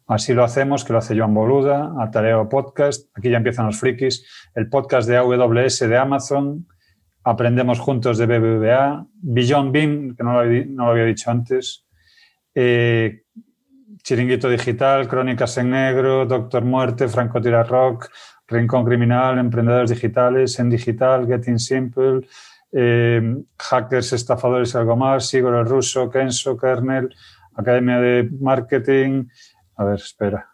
Así 0.08 0.34
lo 0.34 0.44
hacemos, 0.44 0.84
que 0.86 0.94
lo 0.94 1.00
hace 1.00 1.16
Joan 1.16 1.36
Boluda, 1.36 1.94
Atareo 2.00 2.50
Podcast. 2.50 3.12
Aquí 3.16 3.30
ya 3.30 3.38
empiezan 3.38 3.68
los 3.68 3.78
frikis. 3.80 4.26
El 4.56 4.68
podcast 4.68 5.08
de 5.08 5.18
AWS 5.18 5.80
de 5.88 5.98
Amazon. 5.98 6.66
Aprendemos 7.24 7.80
juntos 7.80 8.18
de 8.18 8.26
BBVA. 8.26 9.06
Beyond 9.22 9.72
Beam, 9.72 10.16
que 10.16 10.24
no 10.24 10.34
lo, 10.34 10.40
había- 10.40 10.66
no 10.68 10.86
lo 10.86 10.92
había 10.94 11.04
dicho 11.06 11.30
antes. 11.30 11.86
Eh, 12.56 13.22
Chiringuito 14.02 14.50
Digital, 14.50 15.08
Crónicas 15.08 15.56
en 15.60 15.70
Negro, 15.70 16.26
Doctor 16.26 16.64
Muerte, 16.66 17.08
Franco 17.08 17.40
Tira 17.40 17.62
Rock, 17.64 18.10
Rincón 18.48 18.86
Criminal, 18.86 19.38
Emprendedores 19.38 19.92
Digitales, 19.92 20.58
En 20.58 20.72
Digital, 20.72 21.28
Getting 21.28 21.60
Simple, 21.60 22.22
eh, 22.72 23.36
Hackers, 23.58 24.14
Estafadores 24.14 24.74
y 24.74 24.78
algo 24.78 24.96
más, 24.96 25.28
Sigor 25.28 25.56
el 25.56 25.66
Ruso, 25.66 26.10
Kenso, 26.10 26.58
Kernel, 26.58 27.14
Academia 27.56 28.00
de 28.00 28.30
Marketing. 28.40 29.26
A 29.78 29.84
ver, 29.86 29.96
espera. 29.96 30.46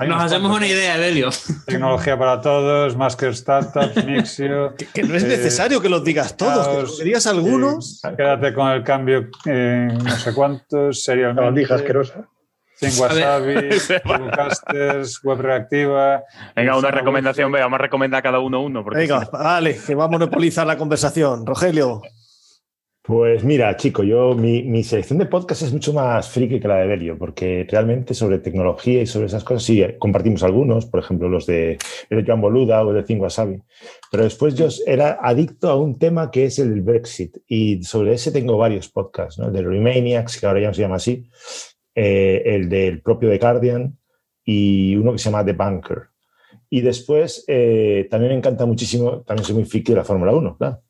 Hay 0.00 0.08
Nos 0.08 0.22
hacemos 0.22 0.56
una 0.56 0.66
idea, 0.66 0.96
Evelio. 0.96 1.28
Tecnología 1.66 2.16
para 2.16 2.40
todos, 2.40 2.96
Masker 2.96 3.34
Startups, 3.34 4.04
Mixio. 4.06 4.74
Que, 4.76 4.86
que 4.86 5.02
no 5.02 5.16
es 5.16 5.24
Eh, 5.24 5.28
necesario 5.28 5.80
que 5.80 5.88
los 5.88 6.04
digas 6.04 6.36
todos, 6.36 6.98
que 6.98 7.04
digas 7.04 7.26
algunos. 7.26 8.04
eh, 8.04 8.14
quédate 8.16 8.54
con 8.54 8.68
el 8.68 8.84
cambio 8.84 9.28
en 9.44 9.98
no 9.98 10.10
sé 10.10 10.32
cuántos, 10.34 11.04
La 11.08 11.14
bandija 11.32 11.34
serialmente. 11.34 11.74
asquerosa. 11.74 12.28
Sin 12.80 13.00
Wasabi, 13.02 13.54
Web 15.24 15.40
Reactiva. 15.40 16.22
Venga, 16.54 16.76
una 16.78 16.90
recomendación, 16.90 17.50
venga, 17.50 17.66
vamos 17.66 17.80
a 17.80 17.82
recomendar 17.82 18.18
a 18.20 18.22
cada 18.22 18.38
uno 18.40 18.62
uno. 18.62 18.84
Porque 18.84 19.00
Venga, 19.00 19.20
no- 19.20 19.30
vale, 19.38 19.76
que 19.84 19.94
va 19.94 20.04
a 20.04 20.08
monopolizar 20.08 20.66
la 20.66 20.76
conversación. 20.78 21.44
Rogelio, 21.44 22.02
Pues 23.02 23.42
mira, 23.42 23.74
chico, 23.76 24.02
yo 24.02 24.34
mi, 24.34 24.62
mi 24.64 24.84
selección 24.84 25.18
de 25.18 25.24
podcast 25.26 25.62
es 25.62 25.72
mucho 25.72 25.92
más 25.94 26.28
friki 26.28 26.60
que 26.60 26.68
la 26.68 26.76
de 26.76 26.86
Belio, 26.86 27.16
porque 27.18 27.66
realmente 27.68 28.12
sobre 28.12 28.38
tecnología 28.38 29.00
y 29.00 29.06
sobre 29.06 29.26
esas 29.26 29.42
cosas 29.44 29.62
sí 29.62 29.80
eh, 29.82 29.96
compartimos 29.98 30.42
algunos, 30.42 30.84
por 30.86 31.00
ejemplo 31.00 31.26
los 31.28 31.46
de, 31.46 31.78
el 32.10 32.18
de 32.18 32.24
Joan 32.26 32.42
Boluda 32.42 32.84
o 32.84 32.90
el 32.90 32.96
de 32.96 33.04
Cinco 33.06 33.24
Wasabi, 33.24 33.62
pero 34.12 34.24
después 34.24 34.54
yo 34.56 34.68
era 34.86 35.18
adicto 35.22 35.70
a 35.70 35.76
un 35.76 35.98
tema 35.98 36.30
que 36.30 36.44
es 36.44 36.58
el 36.58 36.82
Brexit 36.82 37.38
y 37.46 37.82
sobre 37.82 38.12
ese 38.12 38.30
tengo 38.30 38.58
varios 38.58 38.90
podcasts, 38.90 39.38
¿no? 39.38 39.46
el 39.46 39.52
de 39.54 39.62
Remaniacs, 39.62 40.38
que 40.38 40.46
ahora 40.46 40.60
ya 40.60 40.68
no 40.68 40.74
se 40.74 40.82
llama 40.82 40.96
así, 40.96 41.26
eh, 41.94 42.42
el 42.44 42.68
del 42.68 43.02
propio 43.02 43.30
The 43.30 43.38
Guardian 43.38 43.98
y 44.44 44.96
uno 44.96 45.12
que 45.12 45.18
se 45.18 45.30
llama 45.30 45.44
The 45.44 45.52
Bunker. 45.52 46.08
Y 46.70 46.80
después 46.80 47.44
eh, 47.48 48.06
también 48.10 48.32
me 48.32 48.38
encanta 48.38 48.66
muchísimo, 48.66 49.22
también 49.22 49.44
soy 49.44 49.54
muy 49.54 49.64
friki 49.64 49.92
de 49.92 49.98
la 49.98 50.04
Fórmula 50.04 50.32
1, 50.32 50.56
claro. 50.58 50.82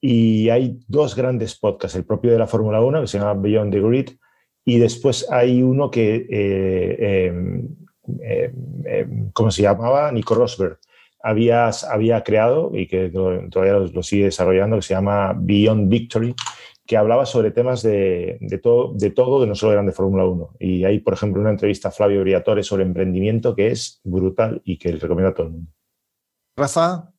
Y 0.00 0.48
hay 0.50 0.78
dos 0.88 1.14
grandes 1.14 1.58
podcasts, 1.58 1.96
el 1.96 2.04
propio 2.04 2.32
de 2.32 2.38
la 2.38 2.46
Fórmula 2.46 2.80
1, 2.80 3.02
que 3.02 3.06
se 3.06 3.18
llama 3.18 3.34
Beyond 3.34 3.72
the 3.72 3.80
Grid, 3.80 4.10
y 4.64 4.78
después 4.78 5.30
hay 5.30 5.62
uno 5.62 5.90
que, 5.90 6.14
eh, 6.16 6.96
eh, 6.98 7.32
eh, 8.22 8.52
eh, 8.86 9.06
¿cómo 9.32 9.50
se 9.50 9.62
llamaba? 9.62 10.10
Nico 10.10 10.34
Rosberg. 10.34 10.78
Había, 11.22 11.70
había 11.90 12.22
creado 12.22 12.70
y 12.74 12.86
que 12.86 13.08
todavía 13.08 13.74
lo, 13.74 13.86
lo, 13.86 14.02
sigue 14.02 14.24
desarrollando, 14.24 14.76
que 14.76 14.82
se 14.82 14.94
llama 14.94 15.34
Beyond 15.34 15.88
Victory, 15.88 16.34
que 16.86 16.96
hablaba 16.96 17.24
sobre 17.24 17.50
temas 17.50 17.82
de, 17.82 18.36
de, 18.40 18.58
todo, 18.58 18.92
de 18.94 19.10
todo, 19.10 19.40
que 19.40 19.46
no 19.46 19.54
solo 19.54 19.72
eran 19.72 19.86
de 19.86 19.92
Fórmula 19.92 20.24
1. 20.26 20.56
Y 20.60 20.84
hay, 20.84 21.00
por 21.00 21.14
ejemplo, 21.14 21.40
una 21.40 21.50
entrevista 21.50 21.88
a 21.88 21.92
Flavio 21.92 22.20
Briatore 22.20 22.62
sobre 22.62 22.84
emprendimiento 22.84 23.54
que 23.54 23.68
es 23.68 24.00
brutal 24.04 24.60
y 24.64 24.78
que 24.78 24.92
les 24.92 25.00
recomiendo 25.00 25.30
a 25.30 25.34
todo 25.34 25.46
el 25.46 25.52
mundo. 25.52 25.72
Rafa. 26.56 27.10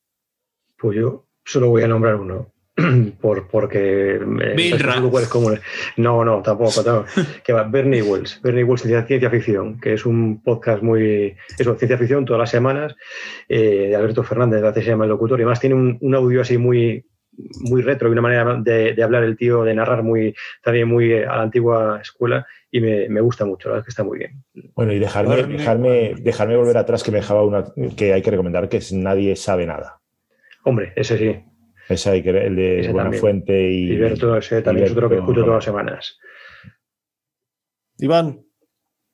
Pues 0.77 0.97
yo 0.97 1.27
solo 1.43 1.69
voy 1.69 1.83
a 1.83 1.87
nombrar 1.87 2.15
uno. 2.15 2.51
Por, 3.21 3.47
porque 3.47 4.19
Wells 4.19 5.29
como 5.29 5.49
no 5.95 6.25
no 6.25 6.41
tampoco 6.41 6.83
no. 6.85 7.05
que 7.41 7.53
va 7.53 7.63
Bernie 7.63 8.01
Wells 8.01 8.41
Bernie 8.41 8.65
Wells 8.65 8.81
ciencia 8.81 9.29
ficción 9.29 9.79
que 9.79 9.93
es 9.93 10.05
un 10.05 10.43
podcast 10.43 10.83
muy 10.83 11.37
eso 11.57 11.75
ciencia 11.75 11.97
ficción 11.97 12.25
todas 12.25 12.41
las 12.41 12.49
semanas 12.49 12.93
eh, 13.47 13.87
de 13.87 13.95
Alberto 13.95 14.23
Fernández 14.23 14.61
hace 14.61 14.81
se 14.81 14.89
llama 14.89 15.05
el 15.05 15.11
locutor 15.11 15.39
y 15.39 15.43
además 15.43 15.61
tiene 15.61 15.75
un, 15.75 15.97
un 16.01 16.15
audio 16.15 16.41
así 16.41 16.57
muy 16.57 17.05
muy 17.59 17.81
retro 17.81 18.07
y 18.07 18.11
una 18.11 18.21
manera 18.21 18.55
de, 18.61 18.93
de, 18.93 19.03
hablar 19.03 19.23
el 19.23 19.37
tío 19.37 19.63
de 19.63 19.73
narrar 19.73 20.03
muy 20.03 20.33
también 20.63 20.87
muy 20.87 21.13
a 21.13 21.35
la 21.35 21.41
antigua 21.41 21.99
escuela 22.01 22.45
y 22.71 22.79
me, 22.79 23.09
me 23.09 23.21
gusta 23.21 23.45
mucho 23.45 23.69
la 23.69 23.75
verdad 23.75 23.83
es 23.83 23.85
que 23.85 23.91
está 23.91 24.03
muy 24.03 24.19
bien 24.19 24.43
bueno 24.73 24.93
y 24.93 24.99
dejarme 24.99 25.43
dejarme 25.43 26.15
dejarme 26.17 26.55
volver 26.55 26.77
atrás 26.77 27.03
que 27.03 27.11
me 27.11 27.17
dejaba 27.17 27.43
una 27.43 27.65
que 27.97 28.13
hay 28.13 28.21
que 28.21 28.31
recomendar 28.31 28.69
que 28.69 28.77
es 28.77 28.93
nadie 28.93 29.35
sabe 29.35 29.65
nada 29.65 29.99
hombre 30.63 30.93
ese 30.95 31.17
sí 31.17 31.43
ese 31.89 32.09
hay 32.09 32.23
que 32.23 32.29
el 32.29 32.55
de 32.55 32.79
Ese 32.79 32.91
Buenafuente 32.91 33.69
y, 33.71 33.93
y 33.93 34.03
ese 34.03 34.61
también 34.61 34.87
es 34.87 34.91
otro 34.91 35.09
que 35.09 35.17
escucho 35.17 35.41
todas 35.41 35.57
las 35.57 35.65
semanas. 35.65 36.17
Iván. 37.99 38.41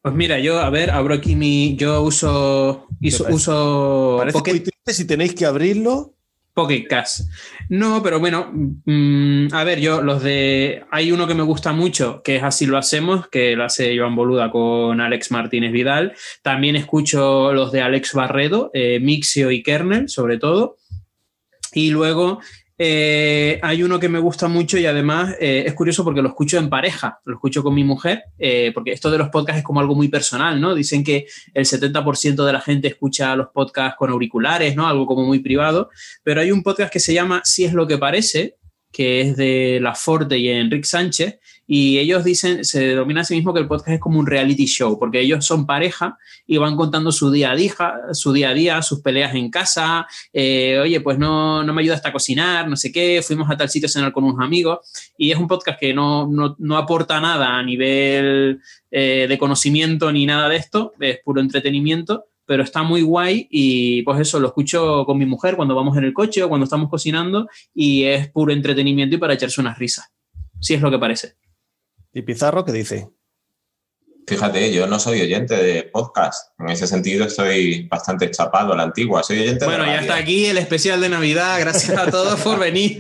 Pues 0.02 0.16
mira, 0.16 0.40
yo, 0.40 0.60
a 0.60 0.70
ver, 0.70 0.90
abro 0.90 1.14
aquí 1.14 1.36
mi. 1.36 1.76
Yo 1.76 2.02
uso. 2.02 2.88
uso, 3.02 3.24
parece, 3.24 3.34
uso 3.34 4.16
parece 4.18 4.38
Pocket, 4.38 4.52
muy 4.52 4.60
triste 4.62 4.94
si 4.94 5.06
tenéis 5.06 5.36
que 5.36 5.46
abrirlo. 5.46 6.16
Pocket 6.62 6.86
Cast. 6.88 7.22
No, 7.70 8.04
pero 8.04 8.20
bueno, 8.20 8.52
mmm, 8.86 9.48
a 9.52 9.64
ver, 9.64 9.80
yo 9.80 10.04
los 10.04 10.22
de. 10.22 10.84
Hay 10.92 11.12
uno 11.12 11.26
que 11.26 11.34
me 11.34 11.42
gusta 11.42 11.74
mucho, 11.74 12.22
que 12.24 12.36
es 12.36 12.44
Así 12.44 12.68
lo 12.68 12.78
hacemos, 12.78 13.28
que 13.30 13.56
lo 13.56 13.64
hace 13.64 13.98
Joan 13.98 14.16
Boluda 14.16 14.52
con 14.52 15.02
Alex 15.02 15.32
Martínez 15.32 15.72
Vidal. 15.72 16.14
También 16.44 16.76
escucho 16.76 17.52
los 17.54 17.72
de 17.72 17.82
Alex 17.82 18.14
Barredo, 18.14 18.70
eh, 18.76 19.00
Mixio 19.00 19.50
y 19.50 19.64
Kernel, 19.64 20.08
sobre 20.08 20.38
todo. 20.38 20.78
Y 21.74 21.90
luego 21.90 22.42
eh, 22.84 23.60
hay 23.62 23.84
uno 23.84 24.00
que 24.00 24.10
me 24.10 24.18
gusta 24.18 24.48
mucho 24.48 24.76
y 24.76 24.88
además 24.88 25.36
eh, 25.40 25.66
es 25.68 25.74
curioso 25.76 26.04
porque 26.04 26.24
lo 26.24 26.30
escucho 26.30 26.58
en 26.58 26.68
pareja, 26.68 27.22
lo 27.26 27.36
escucho 27.36 27.62
con 27.62 27.76
mi 27.76 27.84
mujer, 27.84 28.24
eh, 28.40 28.72
porque 28.74 28.92
esto 28.92 29.12
de 29.12 29.20
los 29.20 29.30
podcasts 29.30 29.60
es 29.60 29.64
como 29.64 29.82
algo 29.82 29.94
muy 29.94 30.08
personal, 30.08 30.60
¿no? 30.60 30.74
Dicen 30.74 31.04
que 31.04 31.28
el 31.54 31.66
70% 31.66 32.44
de 32.44 32.52
la 32.52 32.60
gente 32.60 32.88
escucha 32.88 33.36
los 33.36 33.50
podcasts 33.50 33.96
con 34.00 34.10
auriculares, 34.10 34.76
¿no? 34.76 34.88
Algo 34.88 35.06
como 35.06 35.24
muy 35.28 35.38
privado, 35.38 35.92
pero 36.24 36.42
hay 36.42 36.52
un 36.52 36.64
podcast 36.64 36.92
que 36.92 37.00
se 37.00 37.14
llama 37.14 37.42
Si 37.44 37.66
es 37.66 37.74
lo 37.74 37.86
que 37.86 38.00
parece, 38.00 38.58
que 38.92 39.22
es 39.22 39.38
de 39.38 39.78
La 39.80 39.94
Forte 39.94 40.40
y 40.40 40.50
Enrique 40.50 40.88
Sánchez, 40.88 41.38
y 41.74 42.00
ellos 42.00 42.26
dicen, 42.26 42.66
se 42.66 42.86
denomina 42.86 43.22
a 43.22 43.24
sí 43.24 43.34
mismo 43.34 43.54
que 43.54 43.62
el 43.62 43.68
podcast 43.70 43.92
es 43.92 44.00
como 44.02 44.20
un 44.20 44.28
reality 44.28 44.66
show, 44.66 45.00
porque 45.00 45.22
ellos 45.22 45.46
son 45.46 45.66
pareja 45.66 46.18
y 46.46 46.58
van 46.58 46.76
contando 46.76 47.14
su 47.14 47.32
día 47.32 47.52
a 47.52 47.56
día, 47.56 47.74
su 48.12 48.34
día 48.34 48.50
a 48.50 48.54
día, 48.54 48.82
sus 48.82 49.00
peleas 49.00 49.34
en 49.36 49.50
casa, 49.50 50.06
eh, 50.34 50.80
oye, 50.80 51.00
pues 51.00 51.18
no, 51.18 51.64
no 51.64 51.74
me 51.74 51.82
ayudaste 51.82 52.10
a 52.10 52.12
cocinar, 52.12 52.68
no 52.68 52.76
sé 52.76 52.92
qué, 52.92 53.22
fuimos 53.26 53.50
a 53.50 53.56
tal 53.56 53.70
sitio 53.70 53.86
a 53.86 53.90
cenar 53.90 54.12
con 54.12 54.26
unos 54.26 54.42
amigos, 54.42 54.80
y 55.18 55.32
es 55.32 55.38
un 55.38 55.48
podcast 55.48 55.80
que 55.80 55.94
no, 55.94 56.28
no, 56.28 56.58
no 56.60 56.76
aporta 56.76 57.22
nada 57.22 57.58
a 57.58 57.64
nivel 57.64 58.60
eh, 58.92 59.28
de 59.30 59.38
conocimiento 59.38 60.12
ni 60.12 60.26
nada 60.26 60.50
de 60.50 60.58
esto, 60.58 60.92
es 61.00 61.20
puro 61.24 61.40
entretenimiento, 61.40 62.26
pero 62.46 62.64
está 62.64 62.84
muy 62.84 63.02
guay 63.02 63.48
y 63.50 64.02
pues 64.02 64.20
eso 64.20 64.42
lo 64.42 64.50
escucho 64.50 65.06
con 65.06 65.18
mi 65.18 65.26
mujer 65.26 65.56
cuando 65.56 65.74
vamos 65.74 65.96
en 65.96 66.04
el 66.04 66.12
coche 66.12 66.44
o 66.44 66.50
cuando 66.50 66.66
estamos 66.66 66.90
cocinando 66.90 67.48
y 67.74 68.04
es 68.04 68.30
puro 68.30 68.52
entretenimiento 68.52 69.16
y 69.16 69.20
para 69.20 69.36
echarse 69.36 69.62
unas 69.62 69.80
risas. 69.80 70.12
Si 70.60 70.74
es 70.74 70.82
lo 70.82 70.92
que 70.92 71.00
parece. 71.00 71.41
¿Y 72.14 72.24
Pizarro 72.24 72.66
qué 72.66 72.74
dice? 72.74 73.10
Fíjate, 74.28 74.72
yo 74.74 74.86
no 74.86 75.00
soy 75.00 75.22
oyente 75.22 75.56
de 75.56 75.84
podcast. 75.84 76.52
En 76.60 76.70
ese 76.70 76.86
sentido 76.86 77.26
estoy 77.26 77.88
bastante 77.88 78.30
chapado 78.30 78.74
a 78.74 78.78
la 78.78 78.84
antigua. 78.84 79.24
Soy 79.24 79.40
oyente 79.40 79.66
bueno, 79.66 79.84
de 79.84 79.92
ya 79.92 80.02
está 80.02 80.16
aquí 80.16 80.46
el 80.46 80.58
especial 80.58 81.02
de 81.02 81.10
Navidad. 81.10 81.60
Gracias 81.60 81.98
a 81.98 82.10
todos 82.12 82.40
por 82.42 82.60
venir. 82.60 83.00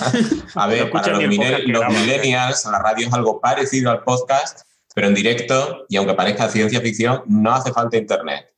a 0.54 0.66
ver, 0.66 0.90
para 0.90 1.18
los, 1.18 1.28
mine 1.28 1.58
los 1.66 1.88
millennials, 1.88 2.64
la 2.66 2.78
radio 2.78 3.08
es 3.08 3.12
algo 3.12 3.40
parecido 3.40 3.90
al 3.90 4.02
podcast, 4.02 4.60
pero 4.94 5.08
en 5.08 5.14
directo, 5.14 5.84
y 5.88 5.96
aunque 5.96 6.14
parezca 6.14 6.48
ciencia 6.48 6.80
ficción, 6.80 7.22
no 7.26 7.52
hace 7.52 7.72
falta 7.72 7.96
internet. 7.96 8.51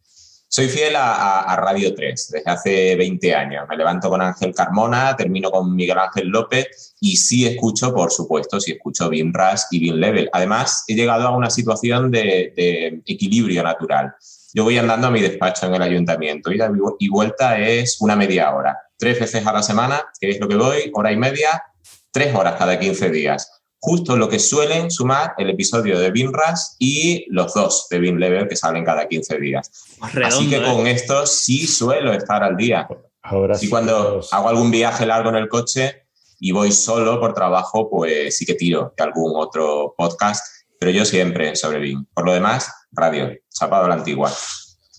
Soy 0.56 0.68
fiel 0.68 0.94
a, 0.94 1.56
Radio 1.56 1.92
3 1.96 2.28
desde 2.30 2.48
hace 2.48 2.94
20 2.94 3.34
años. 3.34 3.64
Me 3.68 3.76
levanto 3.76 4.08
con 4.08 4.22
Ángel 4.22 4.54
Carmona, 4.54 5.16
termino 5.16 5.50
con 5.50 5.74
Miguel 5.74 5.98
Ángel 5.98 6.28
López 6.28 6.94
y 7.00 7.16
sí 7.16 7.44
escucho, 7.44 7.92
por 7.92 8.12
supuesto, 8.12 8.60
sí 8.60 8.70
escucho 8.70 9.10
Beam 9.10 9.32
Rush 9.34 9.62
y 9.72 9.84
Beam 9.84 9.96
Level. 9.98 10.30
Además, 10.32 10.84
he 10.86 10.94
llegado 10.94 11.26
a 11.26 11.36
una 11.36 11.50
situación 11.50 12.08
de, 12.12 12.52
de 12.54 13.02
equilibrio 13.04 13.64
natural. 13.64 14.14
Yo 14.52 14.62
voy 14.62 14.78
andando 14.78 15.08
a 15.08 15.10
mi 15.10 15.22
despacho 15.22 15.66
en 15.66 15.74
el 15.74 15.82
ayuntamiento 15.82 16.52
y, 16.52 16.60
y 17.00 17.08
vuelta 17.08 17.58
es 17.58 18.00
una 18.00 18.14
media 18.14 18.54
hora. 18.54 18.78
Tres 18.96 19.18
veces 19.18 19.44
a 19.44 19.52
la 19.52 19.62
semana, 19.64 20.04
que 20.20 20.30
es 20.30 20.38
lo 20.38 20.46
que 20.46 20.54
voy, 20.54 20.88
hora 20.94 21.10
y 21.10 21.16
media, 21.16 21.64
tres 22.12 22.32
horas 22.32 22.54
cada 22.56 22.78
15 22.78 23.10
días 23.10 23.63
justo 23.84 24.16
lo 24.16 24.30
que 24.30 24.38
suelen 24.38 24.90
sumar 24.90 25.34
el 25.36 25.50
episodio 25.50 25.98
de 25.98 26.10
Binras 26.10 26.74
y 26.78 27.26
los 27.28 27.52
dos 27.52 27.86
de 27.90 27.98
Bin 27.98 28.18
Level 28.18 28.48
que 28.48 28.56
salen 28.56 28.82
cada 28.82 29.06
15 29.06 29.36
días. 29.36 29.70
Redondo, 30.10 30.36
Así 30.36 30.48
que 30.48 30.62
con 30.62 30.86
eh. 30.86 30.92
esto 30.92 31.26
sí 31.26 31.66
suelo 31.66 32.14
estar 32.14 32.42
al 32.42 32.56
día. 32.56 32.88
Ahora 33.22 33.56
sí, 33.56 33.68
cuando 33.68 34.16
los... 34.16 34.32
hago 34.32 34.48
algún 34.48 34.70
viaje 34.70 35.04
largo 35.04 35.28
en 35.28 35.36
el 35.36 35.48
coche 35.48 36.06
y 36.40 36.50
voy 36.50 36.72
solo 36.72 37.20
por 37.20 37.34
trabajo, 37.34 37.90
pues 37.90 38.38
sí 38.38 38.46
que 38.46 38.54
tiro 38.54 38.94
de 38.96 39.04
algún 39.04 39.32
otro 39.36 39.94
podcast, 39.98 40.46
pero 40.80 40.90
yo 40.90 41.04
siempre 41.04 41.54
sobre 41.54 41.78
Bin. 41.78 42.08
Por 42.14 42.24
lo 42.24 42.32
demás, 42.32 42.72
radio, 42.90 43.30
chapado 43.50 43.84
a 43.84 43.88
la 43.88 43.96
antigua. 43.96 44.32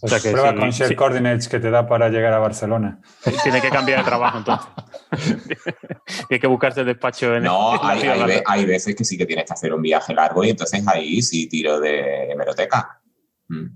Pues 0.02 0.12
o 0.12 0.20
sea 0.20 0.20
que 0.20 0.32
prueba 0.32 0.56
con 0.56 0.70
Share. 0.72 0.96
Coordinates 0.96 1.48
que 1.48 1.60
te 1.60 1.70
da 1.70 1.88
para 1.88 2.10
llegar 2.10 2.34
a 2.34 2.40
Barcelona. 2.40 3.00
Tiene 3.44 3.62
que 3.62 3.70
cambiar 3.70 4.00
de 4.00 4.06
trabajo 4.06 4.40
entonces. 4.40 4.68
Hay 6.30 6.40
que 6.40 6.48
buscarse 6.48 6.82
el 6.82 6.88
despacho 6.88 7.36
en 7.36 7.44
No, 7.44 7.76
en 7.76 7.80
hay, 7.90 8.02
hay, 8.02 8.42
hay, 8.46 8.66
veces 8.66 8.96
que 8.96 9.06
sí 9.06 9.18
que 9.18 9.26
tienes 9.26 9.46
que 9.46 9.54
hacer 9.54 9.74
un 9.74 9.82
viaje 9.82 10.14
largo 10.14 10.44
y 10.44 10.50
entonces 10.50 10.86
ahí 10.88 11.22
sí 11.22 11.48
tiro 11.48 11.80
de 11.80 12.32
hemeroteca. 12.32 13.02
Mm. 13.48 13.68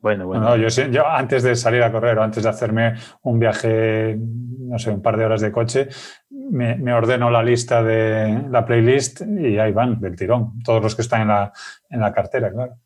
Bueno, 0.00 0.26
bueno. 0.26 0.56
No, 0.56 0.56
yo, 0.56 1.06
antes 1.06 1.42
de 1.42 1.56
salir 1.56 1.82
a 1.82 1.90
correr 1.90 2.18
o 2.18 2.22
antes 2.22 2.42
de 2.42 2.48
hacerme 2.48 2.94
un 3.22 3.38
viaje, 3.38 4.18
no 4.18 4.78
sé, 4.78 4.90
un 4.90 5.00
par 5.00 5.16
de 5.16 5.24
horas 5.24 5.40
de 5.40 5.50
coche, 5.50 5.88
me, 6.28 6.76
me 6.76 6.92
ordeno 6.92 7.30
la 7.30 7.42
lista 7.42 7.82
de 7.82 8.44
la 8.50 8.66
playlist 8.66 9.22
y 9.22 9.58
ahí 9.58 9.72
van, 9.72 9.98
del 10.00 10.14
tirón. 10.16 10.62
Todos 10.62 10.82
los 10.82 10.94
que 10.94 11.02
están 11.02 11.22
en 11.22 11.28
la, 11.28 11.52
en 11.88 12.00
la 12.00 12.12
cartera, 12.12 12.50
claro. 12.52 12.76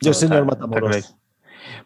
Yo, 0.00 0.14
señor 0.14 0.48
está 0.48 0.66
Matamoros. 0.66 1.19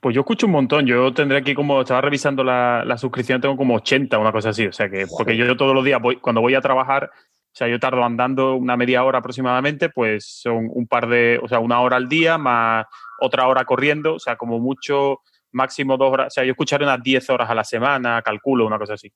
Pues 0.00 0.14
yo 0.14 0.20
escucho 0.22 0.46
un 0.46 0.52
montón. 0.52 0.86
Yo 0.86 1.12
tendré 1.12 1.38
aquí 1.38 1.54
como, 1.54 1.80
estaba 1.80 2.00
revisando 2.00 2.44
la, 2.44 2.84
la 2.84 2.98
suscripción, 2.98 3.40
tengo 3.40 3.56
como 3.56 3.74
80, 3.76 4.18
una 4.18 4.32
cosa 4.32 4.50
así. 4.50 4.66
O 4.66 4.72
sea 4.72 4.88
que, 4.88 5.06
porque 5.06 5.36
yo 5.36 5.56
todos 5.56 5.74
los 5.74 5.84
días 5.84 6.00
voy, 6.00 6.16
cuando 6.16 6.40
voy 6.40 6.54
a 6.54 6.60
trabajar, 6.60 7.10
o 7.14 7.56
sea, 7.56 7.68
yo 7.68 7.78
tardo 7.78 8.04
andando 8.04 8.56
una 8.56 8.76
media 8.76 9.04
hora 9.04 9.18
aproximadamente, 9.18 9.88
pues 9.88 10.26
son 10.26 10.68
un 10.72 10.86
par 10.86 11.08
de, 11.08 11.38
o 11.42 11.48
sea, 11.48 11.60
una 11.60 11.80
hora 11.80 11.96
al 11.96 12.08
día 12.08 12.36
más 12.36 12.86
otra 13.20 13.46
hora 13.46 13.64
corriendo, 13.64 14.14
o 14.14 14.18
sea, 14.18 14.36
como 14.36 14.58
mucho, 14.58 15.20
máximo 15.54 15.96
dos 15.96 16.12
horas. 16.12 16.26
O 16.26 16.30
sea, 16.30 16.44
yo 16.44 16.50
escucharé 16.50 16.84
unas 16.84 17.02
10 17.02 17.30
horas 17.30 17.48
a 17.48 17.54
la 17.54 17.64
semana, 17.64 18.20
calculo, 18.22 18.66
una 18.66 18.78
cosa 18.78 18.94
así. 18.94 19.10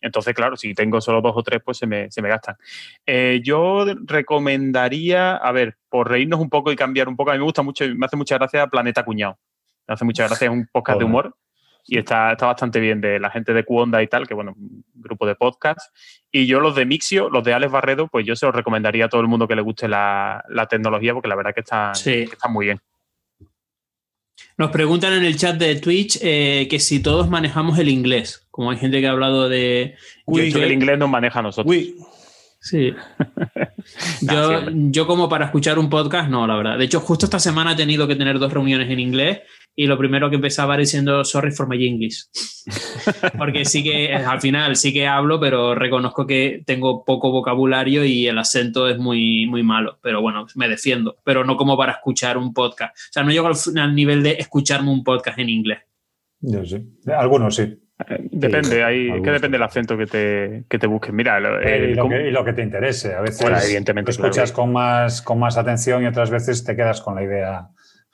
Entonces, 0.00 0.32
claro, 0.34 0.56
si 0.56 0.72
tengo 0.72 1.00
solo 1.00 1.20
dos 1.20 1.34
o 1.36 1.42
tres, 1.42 1.60
pues 1.62 1.76
se 1.76 1.86
me, 1.86 2.10
se 2.10 2.22
me 2.22 2.30
gastan. 2.30 2.56
Eh, 3.04 3.40
yo 3.44 3.84
recomendaría, 4.04 5.36
a 5.36 5.52
ver, 5.52 5.76
por 5.90 6.08
reírnos 6.08 6.40
un 6.40 6.48
poco 6.48 6.72
y 6.72 6.76
cambiar 6.76 7.08
un 7.08 7.16
poco, 7.16 7.30
a 7.30 7.34
mí 7.34 7.38
me 7.38 7.44
gusta 7.44 7.62
mucho, 7.62 7.84
me 7.94 8.06
hace 8.06 8.16
mucha 8.16 8.38
gracia 8.38 8.66
Planeta 8.68 9.04
Cuñado. 9.04 9.38
Me 9.88 9.94
hace 9.94 10.04
mucha 10.04 10.26
gracia, 10.26 10.46
es 10.46 10.52
un 10.52 10.66
podcast 10.72 10.98
de 10.98 11.04
humor 11.04 11.34
y 11.86 11.98
está, 11.98 12.32
está 12.32 12.46
bastante 12.46 12.78
bien 12.78 13.00
de 13.00 13.18
la 13.18 13.30
gente 13.30 13.52
de 13.52 13.64
Cuonda 13.64 14.02
y 14.02 14.06
tal, 14.06 14.28
que 14.28 14.34
bueno, 14.34 14.54
grupo 14.94 15.26
de 15.26 15.34
podcast. 15.34 15.80
Y 16.30 16.46
yo 16.46 16.60
los 16.60 16.74
de 16.76 16.84
Mixio, 16.86 17.28
los 17.30 17.42
de 17.42 17.54
Alex 17.54 17.72
Barredo, 17.72 18.06
pues 18.08 18.24
yo 18.26 18.36
se 18.36 18.46
los 18.46 18.54
recomendaría 18.54 19.06
a 19.06 19.08
todo 19.08 19.20
el 19.20 19.26
mundo 19.28 19.48
que 19.48 19.56
le 19.56 19.62
guste 19.62 19.88
la, 19.88 20.44
la 20.48 20.66
tecnología, 20.66 21.12
porque 21.14 21.28
la 21.28 21.34
verdad 21.36 21.52
que 21.54 21.60
está, 21.60 21.94
Sí. 21.94 22.10
que 22.26 22.32
está 22.34 22.48
muy 22.48 22.66
bien. 22.66 22.80
Nos 24.56 24.70
preguntan 24.70 25.14
en 25.14 25.24
el 25.24 25.36
chat 25.36 25.56
de 25.56 25.76
Twitch 25.76 26.18
eh, 26.22 26.66
que 26.70 26.78
si 26.78 27.02
todos 27.02 27.28
manejamos 27.30 27.78
el 27.78 27.88
inglés, 27.88 28.46
como 28.50 28.70
hay 28.70 28.76
gente 28.76 29.00
que 29.00 29.06
ha 29.06 29.12
hablado 29.12 29.48
de... 29.48 29.96
Yo 30.26 30.34
yo- 30.36 30.42
he 30.42 30.52
que 30.52 30.64
el 30.66 30.72
inglés 30.72 30.98
nos 30.98 31.08
maneja 31.08 31.38
a 31.38 31.42
nosotros. 31.42 31.74
Uy, 31.74 31.96
Sí. 32.62 32.92
Yo, 34.20 34.66
yo 34.70 35.06
como 35.06 35.30
para 35.30 35.46
escuchar 35.46 35.78
un 35.78 35.88
podcast, 35.88 36.28
no, 36.28 36.46
la 36.46 36.56
verdad. 36.56 36.76
De 36.76 36.84
hecho, 36.84 37.00
justo 37.00 37.24
esta 37.24 37.38
semana 37.38 37.72
he 37.72 37.76
tenido 37.76 38.06
que 38.06 38.16
tener 38.16 38.38
dos 38.38 38.52
reuniones 38.52 38.90
en 38.90 39.00
inglés 39.00 39.40
y 39.76 39.86
lo 39.86 39.96
primero 39.96 40.28
que 40.28 40.36
empezaba 40.36 40.76
diciendo 40.76 41.24
sorry 41.24 41.52
for 41.52 41.66
my 41.68 41.82
English. 41.86 42.24
Porque 43.38 43.64
sí 43.64 43.82
que 43.82 44.06
eh, 44.06 44.14
al 44.14 44.40
final 44.40 44.76
sí 44.76 44.92
que 44.92 45.06
hablo, 45.06 45.40
pero 45.40 45.74
reconozco 45.74 46.26
que 46.26 46.62
tengo 46.66 47.04
poco 47.04 47.30
vocabulario 47.30 48.04
y 48.04 48.26
el 48.26 48.38
acento 48.38 48.88
es 48.88 48.98
muy, 48.98 49.46
muy 49.46 49.62
malo. 49.62 49.98
Pero 50.02 50.20
bueno, 50.20 50.46
me 50.54 50.68
defiendo, 50.68 51.16
pero 51.24 51.44
no 51.44 51.56
como 51.56 51.76
para 51.76 51.92
escuchar 51.92 52.36
un 52.36 52.52
podcast. 52.52 52.94
O 52.96 53.12
sea, 53.12 53.22
no 53.22 53.30
llego 53.30 53.46
al, 53.46 53.54
al 53.78 53.94
nivel 53.94 54.22
de 54.22 54.32
escucharme 54.32 54.90
un 54.90 55.02
podcast 55.04 55.38
en 55.38 55.48
inglés. 55.48 55.78
Yo 56.40 56.64
sí. 56.64 56.78
Algunos 57.06 57.54
sí. 57.56 57.62
Eh, 58.08 58.28
Depende, 58.30 58.82
hay, 58.82 59.08
es 59.10 59.22
que 59.22 59.30
depende 59.30 59.56
del 59.58 59.62
acento 59.62 59.96
que 59.98 60.06
te, 60.06 60.64
que 60.68 60.78
te 60.78 60.86
busques. 60.86 61.12
Mira, 61.12 61.38
Eh, 61.62 61.76
el- 61.84 61.90
y, 61.90 61.94
lo 61.94 62.02
¿cómo- 62.02 62.14
que, 62.16 62.28
y 62.28 62.30
lo 62.30 62.44
que 62.44 62.52
te 62.54 62.62
interese. 62.62 63.14
A 63.14 63.20
veces 63.20 63.42
Bueno, 63.42 63.58
evidentemente, 63.62 64.10
lo 64.10 64.12
escuchas 64.12 64.52
claro. 64.52 64.62
con, 64.64 64.72
más, 64.72 65.20
con 65.22 65.38
más 65.38 65.56
atención 65.58 66.02
y 66.02 66.06
otras 66.06 66.30
veces 66.30 66.64
te 66.64 66.74
quedas 66.76 67.00
con 67.02 67.14
la 67.14 67.22
idea 67.24 67.68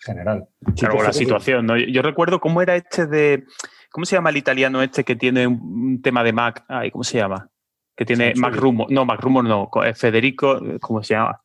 general. 0.06 0.48
Claro, 0.76 1.02
la 1.02 1.12
situación, 1.12 1.66
¿no? 1.66 1.76
Yo 1.76 2.02
recuerdo 2.02 2.40
cómo 2.40 2.62
era 2.62 2.76
este 2.76 3.06
de. 3.06 3.44
¿Cómo 3.90 4.04
se 4.04 4.16
llama 4.16 4.30
el 4.30 4.36
italiano 4.36 4.82
este 4.82 5.04
que 5.04 5.16
tiene 5.16 5.46
un, 5.46 6.00
tema 6.02 6.22
de 6.24 6.32
Mac? 6.32 6.64
Ay, 6.68 6.90
¿cómo 6.90 7.04
se 7.04 7.18
llama? 7.18 7.50
Que 7.96 8.04
tiene. 8.04 8.32
Mac 8.36 8.54
Rumor. 8.54 8.90
No, 8.90 9.04
Mac 9.04 9.20
Rumor 9.20 9.44
no. 9.44 9.70
eh, 9.84 9.94
Federico, 9.94 10.56
eh, 10.64 10.78
¿cómo 10.80 11.02
se 11.02 11.14
llama? 11.14 11.40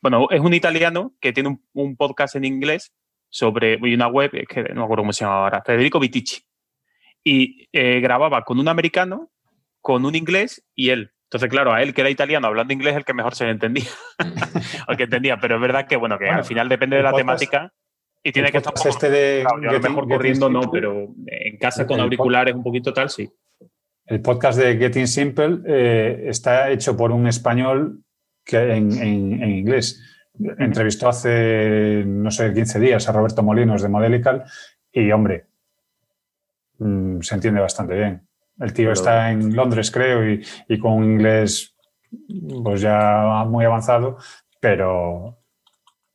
Bueno, 0.00 0.28
es 0.30 0.40
un 0.40 0.54
italiano 0.54 1.12
que 1.20 1.32
tiene 1.32 1.48
un, 1.50 1.64
un 1.72 1.96
podcast 1.96 2.36
en 2.36 2.44
inglés 2.44 2.92
sobre 3.30 3.78
y 3.82 3.94
una 3.94 4.06
web, 4.08 4.30
es 4.32 4.46
que 4.48 4.62
no 4.62 4.80
me 4.80 4.84
acuerdo 4.84 5.02
cómo 5.02 5.12
se 5.12 5.24
llama 5.24 5.44
ahora, 5.44 5.62
Federico 5.64 5.98
Vitici. 6.00 6.42
Y 7.24 7.68
eh, 7.72 8.00
grababa 8.00 8.42
con 8.44 8.58
un 8.58 8.68
americano, 8.68 9.30
con 9.80 10.04
un 10.04 10.14
inglés 10.14 10.64
y 10.74 10.90
él. 10.90 11.12
Entonces, 11.24 11.50
claro, 11.50 11.72
a 11.74 11.82
él 11.82 11.92
que 11.92 12.00
era 12.00 12.10
italiano 12.10 12.46
hablando 12.46 12.72
inglés, 12.72 12.96
el 12.96 13.04
que 13.04 13.12
mejor 13.12 13.34
se 13.34 13.44
le 13.44 13.50
entendía. 13.50 13.84
o 14.86 14.90
el 14.92 14.96
que 14.96 15.02
entendía, 15.04 15.38
pero 15.38 15.56
es 15.56 15.60
verdad 15.60 15.86
que, 15.86 15.96
bueno, 15.96 16.18
que 16.18 16.24
Bueno, 16.24 16.38
al 16.38 16.44
final 16.44 16.68
depende 16.68 16.96
de 16.96 17.02
la 17.02 17.10
podcast- 17.10 17.16
temática 17.16 17.72
y 18.28 18.32
tiene 18.32 18.48
El 18.48 18.52
que 18.52 18.58
estar 18.58 18.74
este 18.86 19.10
de 19.10 19.40
Claro, 19.42 19.62
yo 19.62 19.68
a 19.68 19.72
lo 19.72 19.78
Getting- 19.78 19.82
mejor 19.88 20.04
Getting 20.04 20.16
corriendo 20.16 20.50
no, 20.50 20.62
Simple, 20.62 20.80
pero 20.80 21.08
en 21.26 21.58
casa 21.58 21.86
con 21.86 22.00
auriculares 22.00 22.54
un 22.54 22.62
poquito 22.62 22.92
tal, 22.92 23.10
sí. 23.10 23.30
El 24.06 24.20
podcast 24.22 24.58
de 24.58 24.76
Getting 24.78 25.06
Simple 25.08 25.58
eh, 25.66 26.24
está 26.28 26.70
hecho 26.70 26.96
por 26.96 27.10
un 27.12 27.26
español 27.26 28.02
que 28.44 28.56
en, 28.58 28.92
en- 28.92 29.42
en 29.42 29.50
inglés. 29.50 30.02
Entrevistó 30.58 31.08
hace, 31.08 32.04
no 32.06 32.30
sé, 32.30 32.52
15 32.54 32.78
días 32.80 33.08
a 33.08 33.12
Roberto 33.12 33.42
Molinos 33.42 33.82
de 33.82 33.88
Modelical 33.88 34.44
y, 34.92 35.10
hombre, 35.10 35.46
mm, 36.78 37.20
se 37.20 37.34
entiende 37.34 37.60
bastante 37.60 37.94
bien. 37.94 38.26
El 38.60 38.72
tío 38.72 38.84
Pero- 38.86 38.92
está 38.92 39.30
en 39.30 39.54
Londres, 39.54 39.90
creo, 39.90 40.28
y, 40.28 40.42
y 40.68 40.78
con 40.78 40.92
un 40.92 41.04
inglés 41.04 41.74
pues 42.62 42.80
ya 42.80 43.44
muy 43.46 43.64
avanzado, 43.66 44.16
pero, 44.60 45.38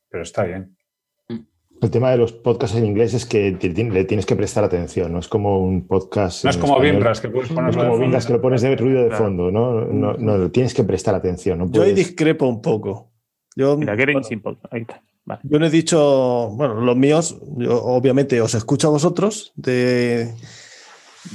pero 0.08 0.22
está 0.24 0.42
bien. 0.44 0.76
El 1.84 1.90
tema 1.90 2.10
de 2.10 2.16
los 2.16 2.32
podcasts 2.32 2.76
en 2.76 2.86
inglés 2.86 3.12
es 3.12 3.26
que 3.26 3.50
le 3.60 4.04
tienes 4.04 4.24
que 4.24 4.34
prestar 4.36 4.64
atención, 4.64 5.12
no 5.12 5.18
es 5.18 5.28
como 5.28 5.62
un 5.62 5.86
podcast. 5.86 6.42
No 6.44 6.50
es 6.50 6.56
como. 6.56 6.80
Bimbras, 6.80 7.20
que 7.20 7.28
puedes 7.28 7.50
No 7.50 7.68
es 7.68 7.76
como. 7.76 7.98
Bimbras 7.98 8.24
que 8.24 8.32
lo 8.32 8.40
pones 8.40 8.62
de 8.62 8.74
ruido 8.74 9.02
de 9.02 9.08
Claro. 9.08 9.24
fondo, 9.24 9.50
¿no? 9.50 9.84
No, 9.84 10.14
no, 10.14 10.38
no, 10.38 10.50
tienes 10.50 10.72
que 10.72 10.82
prestar 10.82 11.14
atención. 11.14 11.58
No 11.58 11.70
yo 11.70 11.82
ahí 11.82 11.92
discrepo 11.92 12.46
un 12.46 12.62
poco. 12.62 13.12
Yo, 13.54 13.76
Mira, 13.76 13.94
bueno, 13.94 14.22
Simple. 14.22 14.56
Ahí 14.70 14.80
está. 14.80 15.02
Vale. 15.26 15.40
yo 15.44 15.58
no 15.58 15.66
he 15.66 15.70
dicho, 15.70 16.50
bueno, 16.54 16.80
los 16.80 16.96
míos, 16.96 17.38
yo 17.58 17.82
obviamente 17.84 18.40
os 18.40 18.54
escucho 18.54 18.88
a 18.88 18.90
vosotros 18.90 19.52
de, 19.56 20.32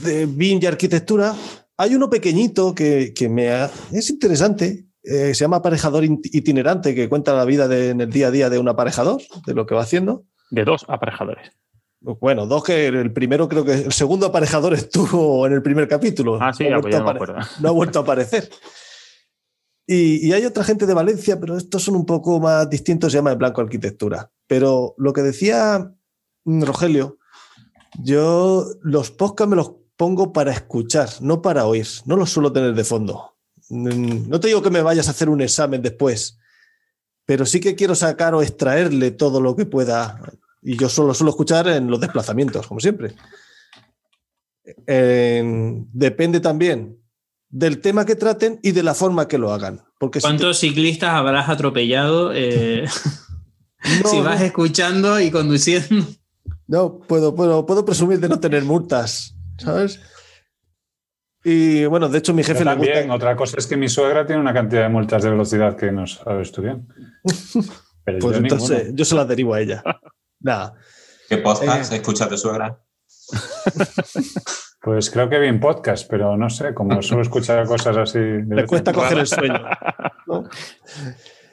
de 0.03 0.25
BIM 0.27 0.59
y 0.61 0.65
arquitectura. 0.65 1.33
Hay 1.77 1.93
uno 1.95 2.09
pequeñito 2.09 2.73
que, 2.75 3.13
que 3.15 3.29
me 3.29 3.49
ha- 3.49 3.69
es 3.91 4.09
interesante, 4.09 4.85
eh, 5.03 5.33
se 5.33 5.43
llama 5.43 5.57
aparejador 5.57 6.03
itinerante, 6.03 6.93
que 6.95 7.07
cuenta 7.07 7.33
la 7.35 7.45
vida 7.45 7.67
de- 7.67 7.89
en 7.91 8.01
el 8.01 8.09
día 8.11 8.27
a 8.27 8.31
día 8.31 8.49
de 8.49 8.59
un 8.59 8.67
aparejador, 8.67 9.21
de 9.45 9.53
lo 9.53 9.65
que 9.67 9.75
va 9.75 9.81
haciendo. 9.81 10.23
De 10.51 10.63
dos 10.63 10.85
aparejadores. 10.87 11.51
Bueno, 12.01 12.45
dos 12.45 12.63
que 12.63 12.87
el 12.87 13.11
primero 13.11 13.49
creo 13.49 13.65
que 13.65 13.73
el 13.73 13.91
segundo 13.91 14.27
aparejador 14.27 14.73
estuvo 14.73 15.45
en 15.45 15.53
el 15.53 15.61
primer 15.61 15.87
capítulo. 15.87 16.37
Ah, 16.41 16.53
sí, 16.53 16.63
No 16.69 16.75
ha 16.75 16.77
ah, 16.77 16.81
pues 16.81 16.95
vuelto 16.95 16.97
ya 16.97 17.03
no 17.03 17.09
a 17.09 17.13
me 17.13 17.45
no 17.61 17.69
ha 17.69 17.71
vuelto 17.71 17.99
a 17.99 18.01
aparecer. 18.03 18.49
Y, 19.85 20.27
y 20.27 20.33
hay 20.33 20.45
otra 20.45 20.63
gente 20.63 20.85
de 20.85 20.93
Valencia, 20.93 21.39
pero 21.39 21.57
estos 21.57 21.83
son 21.83 21.95
un 21.95 22.05
poco 22.05 22.39
más 22.39 22.69
distintos, 22.69 23.11
se 23.11 23.17
llama 23.17 23.31
de 23.31 23.37
Blanco 23.37 23.61
Arquitectura. 23.61 24.31
Pero 24.47 24.93
lo 24.97 25.13
que 25.13 25.23
decía 25.23 25.93
mm, 26.45 26.63
Rogelio, 26.63 27.17
yo 28.03 28.65
los 28.81 29.11
podcasts 29.11 29.49
me 29.49 29.55
los 29.55 29.73
pongo 29.97 30.31
para 30.31 30.51
escuchar, 30.51 31.09
no 31.19 31.41
para 31.41 31.65
oír. 31.65 31.87
No 32.05 32.15
los 32.15 32.29
suelo 32.29 32.53
tener 32.53 32.73
de 32.73 32.83
fondo. 32.83 33.35
Mm, 33.69 34.29
No 34.29 34.39
te 34.39 34.47
digo 34.47 34.61
que 34.61 34.69
me 34.69 34.81
vayas 34.81 35.07
a 35.07 35.11
hacer 35.11 35.27
un 35.27 35.41
examen 35.41 35.81
después, 35.81 36.37
pero 37.25 37.45
sí 37.45 37.59
que 37.59 37.75
quiero 37.75 37.95
sacar 37.95 38.33
o 38.33 38.41
extraerle 38.41 39.11
todo 39.11 39.41
lo 39.41 39.55
que 39.55 39.65
pueda. 39.65 40.21
Y 40.61 40.77
yo 40.77 40.89
solo 40.89 41.13
suelo 41.13 41.29
escuchar 41.31 41.67
en 41.69 41.89
los 41.89 41.99
desplazamientos, 41.99 42.67
como 42.67 42.79
siempre. 42.79 43.15
En- 44.87 45.87
depende 45.93 46.39
también 46.39 46.97
del 47.49 47.81
tema 47.81 48.05
que 48.05 48.15
traten 48.15 48.59
y 48.61 48.71
de 48.71 48.83
la 48.83 48.93
forma 48.93 49.27
que 49.27 49.37
lo 49.37 49.51
hagan. 49.51 49.81
Porque 49.99 50.19
si 50.19 50.23
te- 50.23 50.27
¿Cuántos 50.29 50.59
ciclistas 50.59 51.11
habrás 51.11 51.49
atropellado 51.49 52.31
eh, 52.33 52.83
no, 54.03 54.09
si 54.09 54.17
no, 54.17 54.23
vas 54.23 54.41
escuchando 54.41 55.19
y 55.19 55.31
conduciendo? 55.31 56.05
no, 56.67 56.99
puedo, 56.99 57.33
puedo, 57.35 57.65
puedo 57.65 57.85
presumir 57.85 58.19
de 58.19 58.29
no 58.29 58.39
tener 58.39 58.63
multas, 58.63 59.35
¿sabes? 59.57 59.99
Y 61.43 61.85
bueno, 61.85 62.09
de 62.09 62.17
hecho 62.19 62.33
mi 62.33 62.43
jefe 62.43 62.59
Yo 62.59 62.65
le 62.65 62.71
también, 62.71 62.97
gusta. 63.07 63.15
otra 63.15 63.35
cosa 63.35 63.55
es 63.57 63.65
que 63.65 63.77
mi 63.77 63.87
suegra 63.89 64.25
tiene 64.25 64.41
una 64.41 64.53
cantidad 64.53 64.83
de 64.83 64.89
multas 64.89 65.23
de 65.23 65.29
velocidad 65.29 65.75
que 65.77 65.91
no 65.91 66.05
sabes 66.05 66.51
tú 66.51 66.61
bien. 66.61 66.87
Pero 68.03 68.19
Pues 68.19 68.35
yo 68.37 68.41
entonces 68.43 68.91
yo 68.93 69.05
se 69.05 69.15
las 69.15 69.27
derivo 69.27 69.53
a 69.53 69.61
ella. 69.61 69.83
Nada. 70.39 70.73
¿Qué 71.27 71.37
podcast 71.37 71.91
Eh. 71.91 71.97
escuchas 71.97 72.29
de 72.29 72.37
suegra? 72.37 72.79
Pues 74.81 75.09
creo 75.09 75.27
que 75.29 75.37
bien 75.39 75.59
podcast, 75.59 76.07
pero 76.09 76.37
no 76.37 76.49
sé, 76.49 76.73
como 76.73 77.01
suelo 77.01 77.21
escuchar 77.21 77.67
cosas 77.67 77.97
así. 77.97 78.17
en 78.17 78.65
cuesta 78.65 78.93
coger 78.93 79.17
el 79.19 79.27
sueño. 79.27 79.59
¿no? 80.25 80.45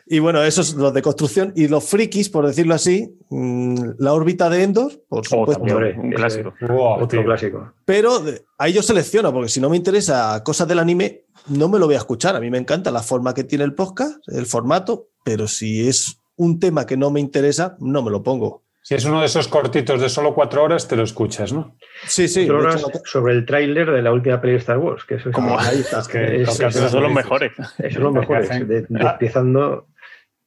Y 0.06 0.20
bueno, 0.20 0.44
eso 0.44 0.60
es 0.60 0.74
los 0.74 0.94
de 0.94 1.02
construcción. 1.02 1.52
Y 1.56 1.66
los 1.66 1.82
frikis, 1.82 2.28
por 2.28 2.46
decirlo 2.46 2.74
así, 2.74 3.18
mm, 3.28 3.94
la 3.98 4.12
órbita 4.12 4.48
de 4.48 4.62
Endor, 4.62 4.92
por 5.08 5.22
Oh, 5.22 5.24
supuesto. 5.24 5.54
también, 5.54 5.74
Hombre, 5.76 5.98
un 5.98 6.06
ese- 6.12 6.16
clásico. 6.16 6.54
Wow, 6.72 6.92
Otro 6.94 7.08
tío. 7.08 7.24
clásico. 7.24 7.72
Pero 7.84 8.22
ahí 8.58 8.72
yo 8.72 8.82
selecciono, 8.84 9.32
porque 9.32 9.48
si 9.48 9.60
no 9.60 9.68
me 9.70 9.76
interesa 9.76 10.40
cosas 10.44 10.68
del 10.68 10.78
anime, 10.78 11.24
no 11.48 11.68
me 11.68 11.80
lo 11.80 11.86
voy 11.86 11.96
a 11.96 11.98
escuchar. 11.98 12.36
A 12.36 12.40
mí 12.40 12.48
me 12.48 12.58
encanta 12.58 12.92
la 12.92 13.02
forma 13.02 13.34
que 13.34 13.42
tiene 13.42 13.64
el 13.64 13.74
podcast, 13.74 14.20
el 14.28 14.46
formato, 14.46 15.08
pero 15.24 15.48
si 15.48 15.88
es 15.88 16.20
un 16.36 16.60
tema 16.60 16.86
que 16.86 16.96
no 16.96 17.10
me 17.10 17.18
interesa, 17.18 17.76
no 17.80 18.02
me 18.02 18.12
lo 18.12 18.22
pongo. 18.22 18.62
Si 18.88 18.94
es 18.94 19.04
uno 19.04 19.18
de 19.18 19.26
esos 19.26 19.48
cortitos 19.48 20.00
de 20.00 20.08
solo 20.08 20.32
cuatro 20.32 20.62
horas, 20.62 20.86
te 20.86 20.94
lo 20.94 21.02
escuchas, 21.02 21.52
¿no? 21.52 21.74
Sí, 22.06 22.28
sí. 22.28 22.46
Cuatro 22.46 22.58
de 22.62 22.66
horas 22.68 22.80
hecho, 22.82 22.90
no- 22.94 23.00
sobre 23.04 23.32
el 23.34 23.44
tráiler 23.44 23.90
de 23.90 24.00
la 24.00 24.12
última 24.12 24.40
peli 24.40 24.52
de 24.52 24.58
Star 24.60 24.78
Wars. 24.78 25.04
Que 25.04 25.16
eso 25.16 25.30
es, 25.30 25.34
Como 25.34 25.58
ahí 25.58 25.80
está. 25.80 25.98
Es 25.98 26.06
que 26.06 26.42
Eso- 26.42 26.66
Esos 26.68 26.90
son 26.92 27.02
los 27.02 27.12
mejores. 27.12 27.50
eso 27.58 27.72
es 27.78 27.96
lo 27.96 28.12
mejor. 28.12 28.38
que 28.42 28.44
hacen- 28.46 28.68
de- 28.68 28.82
de- 28.82 29.00
Ah. 29.04 29.16
Empezando. 29.18 29.88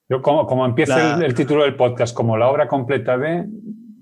Yo, 0.07 0.21
como, 0.21 0.47
como 0.47 0.65
empieza 0.65 0.97
La- 0.97 1.15
el, 1.17 1.23
el 1.23 1.33
título 1.33 1.63
del 1.63 1.75
podcast 1.75 2.15
como 2.15 2.37
la 2.37 2.47
obra 2.47 2.69
completa 2.69 3.17
de. 3.17 3.45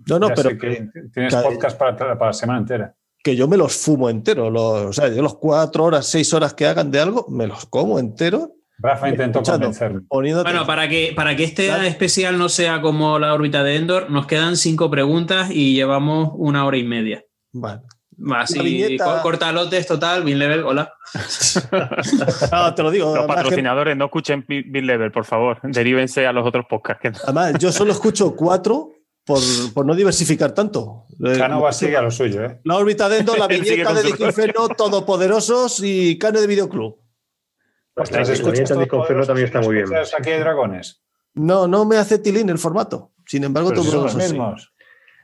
No, 0.07 0.19
no, 0.19 0.27
Ya 0.29 0.35
pero 0.35 0.49
sé 0.51 0.57
que 0.59 0.87
tienes 1.11 1.33
cada- 1.33 1.43
podcast 1.49 1.75
para, 1.75 1.95
para 1.95 2.25
la 2.27 2.33
semana 2.33 2.59
entera. 2.59 2.93
que 3.23 3.35
yo 3.35 3.47
me 3.47 3.57
los 3.57 3.75
fumo 3.75 4.07
entero. 4.07 4.51
Los, 4.51 4.81
o 4.85 4.93
sea, 4.93 5.09
yo 5.09 5.23
los 5.23 5.35
cuatro 5.35 5.83
horas, 5.85 6.05
seis 6.05 6.31
horas 6.35 6.53
que 6.53 6.67
hagan 6.67 6.91
de 6.91 6.99
algo, 6.99 7.25
me 7.29 7.47
los 7.47 7.65
como 7.65 7.97
entero. 7.97 8.51
Rafa 8.79 9.09
intentó 9.09 9.41
convencerme. 9.41 10.01
Bueno, 10.09 10.65
para 10.67 10.87
que, 10.87 11.13
para 11.15 11.35
que 11.35 11.43
este 11.43 11.87
especial 11.87 12.37
no 12.37 12.47
sea 12.49 12.81
como 12.81 13.17
la 13.19 13.33
órbita 13.33 13.63
de 13.63 13.75
Endor, 13.75 14.09
nos 14.11 14.27
quedan 14.27 14.55
cinco 14.57 14.89
preguntas 14.91 15.49
y 15.51 15.73
llevamos 15.73 16.29
una 16.35 16.65
hora 16.65 16.77
y 16.77 16.83
media. 16.83 17.23
Vale. 17.53 17.81
Así, 18.35 18.57
La 18.57 18.63
viñeta- 18.63 19.03
co- 19.17 19.21
cortalotes 19.21 19.85
total, 19.85 20.23
bin 20.23 20.39
level, 20.39 20.63
hola. 20.63 20.91
No, 22.51 22.73
te 22.75 22.83
lo 22.83 22.91
digo. 22.91 23.05
Los 23.07 23.17
además, 23.19 23.35
que- 23.37 23.41
patrocinadores 23.43 23.97
no 23.97 24.05
escuchen 24.05 24.45
Bill 24.47 24.63
Bill 24.69 24.85
Level, 24.87 25.11
por 25.11 25.25
favor. 25.25 25.59
Derívense 25.63 26.25
a 26.25 26.31
los 26.33 26.45
otros 26.47 26.65
podcasts. 26.69 27.01
que 27.01 27.07
además, 27.23 27.53
yo 27.59 27.71
solo 27.71 27.91
escucho 27.91 28.35
cuatro 28.35 28.91
por, 29.25 29.39
por 29.73 29.85
no 29.85 29.93
diversificar 29.95 30.51
tanto. 30.53 31.05
Eh, 31.23 31.37
Canova 31.37 31.71
sigue 31.73 31.97
a 31.97 32.01
lo 32.01 32.11
suyo, 32.11 32.43
¿eh? 32.45 32.59
La 32.63 32.77
órbita 32.77 33.09
dentro, 33.09 33.35
la 33.35 33.45
Él 33.49 33.63
sigue 33.63 33.71
viñeta 33.83 33.93
de 33.93 34.03
Dick 34.03 34.19
Inferno, 34.19 34.69
Todopoderosos 34.69 35.81
y 35.83 36.17
Cane 36.17 36.39
de 36.41 36.47
Videoclub. 36.47 36.95
Ostras, 37.97 38.27
la 38.27 38.33
escuchas 38.33 38.69
todo 38.69 39.25
también 39.25 39.47
está 39.47 39.61
muy 39.61 39.75
bien. 39.75 39.87
Aquí 39.95 40.29
hay 40.29 40.39
dragones. 40.39 41.01
No, 41.33 41.67
no 41.67 41.85
me 41.85 41.97
hace 41.97 42.19
tilín 42.19 42.49
el 42.49 42.57
formato. 42.57 43.11
Sin 43.25 43.43
embargo, 43.43 43.69
son 43.69 43.77
los 43.77 43.85
Todopoderosos 43.87 44.31
mismos. 44.31 44.73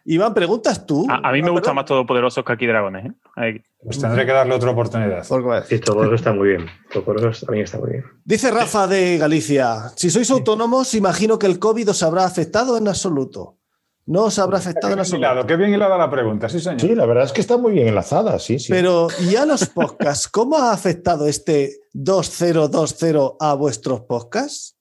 Iván, 0.06 0.34
¿preguntas 0.34 0.86
tú? 0.86 1.08
A, 1.10 1.30
a 1.30 1.32
mí 1.32 1.42
me 1.42 1.48
Ah, 1.48 1.52
gusta 1.52 1.62
perdón. 1.64 1.76
más 1.78 1.86
Todopoderosos 1.86 2.44
que 2.44 2.52
aquí 2.52 2.68
Dragones. 2.68 3.06
¿eh? 3.06 3.12
Ahí. 3.38 3.64
Pues 3.82 4.00
tendré 4.00 4.26
que 4.26 4.34
darle 4.34 4.54
otra 4.54 4.72
oportunidad. 4.72 5.24
Sí, 5.68 5.80
todo 5.80 6.04
eso 6.04 6.14
está 6.16 6.34
muy 6.34 6.50
bien. 6.50 6.66
Todo 6.92 7.16
eso 7.30 7.46
también 7.46 7.64
está 7.64 7.78
muy 7.78 7.92
bien. 7.92 8.04
Dice 8.26 8.52
Rafa 8.52 8.86
de 8.88 9.18
Galicia, 9.18 9.92
si 9.96 10.10
sois 10.10 10.30
autónomos, 10.30 10.94
imagino 10.94 11.40
que 11.40 11.46
el 11.48 11.58
COVID 11.58 11.92
os 11.92 12.04
habrá 12.04 12.26
afectado 12.26 12.78
en 12.78 12.88
absoluto. 12.90 13.58
No 14.06 14.24
os 14.26 14.38
habrá 14.38 14.58
afectado 14.58 14.94
Qué 14.96 15.02
en 15.02 15.10
bien 15.12 15.24
absoluto. 15.26 15.48
qué 15.48 15.56
bien 15.56 15.74
hilada 15.74 15.98
la 15.98 16.10
pregunta, 16.10 16.50
sí, 16.50 16.60
señor. 16.60 16.82
Sí, 16.82 16.94
la 16.94 17.06
verdad 17.06 17.24
es 17.24 17.32
que 17.32 17.40
está 17.42 17.58
muy 17.58 17.72
bien 17.72 17.88
enlazada, 17.88 18.38
sí, 18.38 18.60
sí. 18.60 18.68
Pero, 18.72 19.08
¿y 19.22 19.36
a 19.38 19.46
los 19.46 19.68
podcasts? 19.70 20.28
¿Cómo 20.28 20.58
ha 20.58 20.74
afectado 20.74 21.26
este 21.28 21.78
2020 21.94 23.36
a 23.40 23.54
vuestros 23.54 24.02
podcasts? 24.02 24.78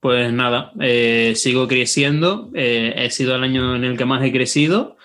Pues 0.00 0.32
nada, 0.32 0.72
eh, 0.80 1.32
sigo 1.36 1.66
creciendo. 1.66 2.50
eh, 2.54 2.94
he 2.96 3.10
sido 3.10 3.34
el 3.34 3.42
año 3.42 3.74
en 3.74 3.82
el 3.84 3.98
que 3.98 4.04
más 4.04 4.22
he 4.24 4.30
crecido 4.32 4.96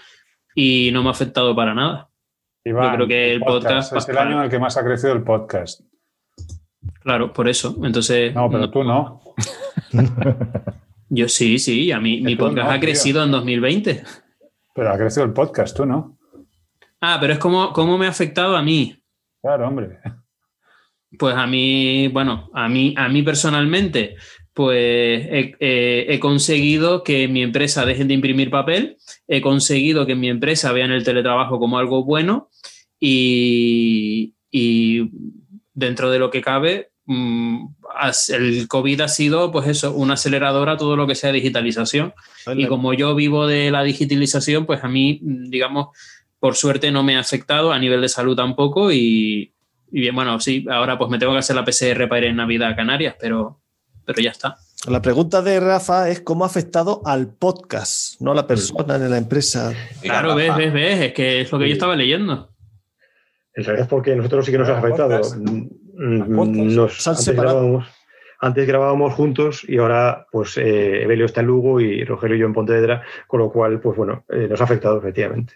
y 0.53 0.91
no 0.93 1.01
me 1.01 1.09
ha 1.09 1.11
afectado 1.11 1.55
para 1.55 1.73
nada. 1.73 2.09
Iván, 2.63 2.91
Yo 2.91 2.95
creo 2.97 3.07
que 3.07 3.33
el 3.33 3.41
podcast- 3.41 3.97
es 3.97 4.07
el 4.09 4.17
año 4.17 4.37
en 4.37 4.43
el 4.45 4.49
que 4.49 4.59
más 4.59 4.77
ha 4.77 4.83
crecido 4.83 5.13
el 5.13 5.23
podcast. 5.23 5.81
Claro, 7.01 7.33
por 7.33 7.47
eso. 7.49 7.75
Entonces, 7.83 8.33
No, 8.33 8.49
pero 8.49 8.69
tú 8.69 8.83
no. 8.83 9.21
yo 11.15 11.29
sí, 11.29 11.59
sí, 11.59 11.91
a 11.91 11.99
mí 11.99 12.21
mi 12.21 12.35
podcast 12.35 12.67
no, 12.67 12.71
ha 12.71 12.79
tío. 12.79 12.81
crecido 12.81 13.23
en 13.23 13.31
2020. 13.31 14.03
Pero 14.73 14.91
ha 14.91 14.97
crecido 14.97 15.25
el 15.25 15.33
podcast, 15.33 15.75
tú 15.75 15.85
no. 15.85 16.17
Ah, 17.01 17.17
pero 17.19 17.33
es 17.33 17.39
como 17.39 17.71
cómo 17.71 17.97
me 17.97 18.07
ha 18.07 18.09
afectado 18.09 18.57
a 18.57 18.61
mí. 18.61 19.01
Claro, 19.41 19.67
hombre. 19.67 19.99
Pues 21.17 21.35
a 21.35 21.47
mí, 21.47 22.07
bueno, 22.09 22.49
a 22.53 22.67
mí, 22.67 22.93
a 22.97 23.07
mí 23.07 23.23
personalmente, 23.23 24.15
pues 24.53 25.27
he, 25.59 26.19
conseguido 26.19 27.03
que 27.03 27.27
mi 27.27 27.41
empresa 27.43 27.85
dejen 27.85 28.07
de 28.07 28.15
imprimir 28.15 28.49
papel, 28.49 28.97
he 29.27 29.41
conseguido 29.41 30.05
que 30.05 30.13
en 30.13 30.19
mi 30.19 30.29
empresa 30.29 30.71
vean 30.71 30.91
el 30.91 31.03
teletrabajo 31.03 31.59
como 31.59 31.77
algo 31.77 32.03
bueno 32.03 32.49
y, 32.99 34.35
y 34.49 35.09
dentro 35.73 36.09
de 36.09 36.19
lo 36.19 36.31
que 36.31 36.41
cabe, 36.41 36.91
mm, 37.05 37.74
el 38.30 38.67
COVID 38.67 39.01
ha 39.01 39.07
sido, 39.07 39.51
pues 39.51 39.67
eso, 39.67 39.93
una 39.93 40.15
aceleradora 40.15 40.73
a 40.73 40.77
todo 40.77 40.95
lo 40.95 41.07
que 41.07 41.15
sea 41.15 41.31
digitalización. 41.31 42.13
Y 42.55 42.67
como 42.67 42.93
yo 42.93 43.15
vivo 43.15 43.47
de 43.47 43.72
la 43.72 43.84
digitalización, 43.84 44.65
pues 44.65 44.84
a 44.84 44.88
mí, 44.88 45.19
mm, 45.22 45.49
digamos, 45.49 45.89
por 46.39 46.55
suerte 46.55 46.91
no 46.91 47.03
me 47.03 47.17
ha 47.17 47.19
afectado, 47.19 47.72
a 47.72 47.80
nivel 47.80 48.01
de 48.01 48.09
salud 48.09 48.35
tampoco. 48.35 48.91
Y, 48.91 49.53
y 49.91 49.99
bien, 49.99 50.15
bueno, 50.15 50.39
sí, 50.39 50.65
ahora 50.69 50.97
pues 50.97 51.09
me 51.09 51.17
tengo 51.17 51.34
que 51.34 51.39
hacer 51.39 51.55
la 51.55 51.65
PCR 51.65 52.07
para 52.07 52.19
ir 52.19 52.26
en 52.26 52.35
Navidad 52.35 52.69
a 52.69 52.76
Canarias, 52.76 53.15
pero, 53.19 53.59
pero 54.05 54.22
ya 54.22 54.31
está. 54.31 54.57
La 54.88 55.01
pregunta 55.01 55.41
de 55.41 55.59
Rafa 55.59 56.09
es 56.09 56.22
cómo 56.22 56.43
ha 56.43 56.47
afectado 56.47 57.01
al 57.05 57.34
podcast, 57.34 58.22
no 58.22 58.31
a 58.31 58.35
la 58.35 58.45
persona 58.45 58.95
en 58.97 59.09
la 59.09 59.17
empresa. 59.17 59.73
Claro, 60.01 60.35
ves, 60.35 60.55
ves, 60.55 60.72
ves, 60.72 61.01
es 61.01 61.13
que 61.13 61.41
es 61.41 61.51
lo 61.51 61.57
que 61.57 61.67
yo 61.67 61.73
estaba 61.73 61.95
leyendo. 61.95 62.51
En 63.55 63.63
realidad 63.63 63.85
es 63.85 63.89
porque 63.89 64.15
nosotros 64.15 64.45
sí 64.45 64.51
que 64.51 64.57
nos 64.59 64.69
ha 64.69 64.77
afectado. 64.77 65.22
Nos, 65.97 67.01
Se 67.03 67.09
han 67.09 67.15
antes, 67.15 67.35
grabábamos, 67.35 67.88
antes 68.39 68.67
grabábamos 68.67 69.13
juntos 69.13 69.63
y 69.67 69.77
ahora 69.77 70.27
pues 70.31 70.57
eh, 70.57 71.03
Evelio 71.03 71.26
está 71.26 71.41
en 71.41 71.47
Lugo 71.47 71.80
y 71.80 72.03
Rogelio 72.03 72.35
y 72.35 72.39
yo 72.39 72.45
en 72.47 72.53
Pontevedra, 72.53 73.03
con 73.27 73.39
lo 73.39 73.51
cual 73.51 73.80
pues 73.80 73.97
bueno, 73.97 74.26
eh, 74.30 74.47
nos 74.49 74.59
ha 74.61 74.65
afectado 74.65 74.97
efectivamente. 74.97 75.55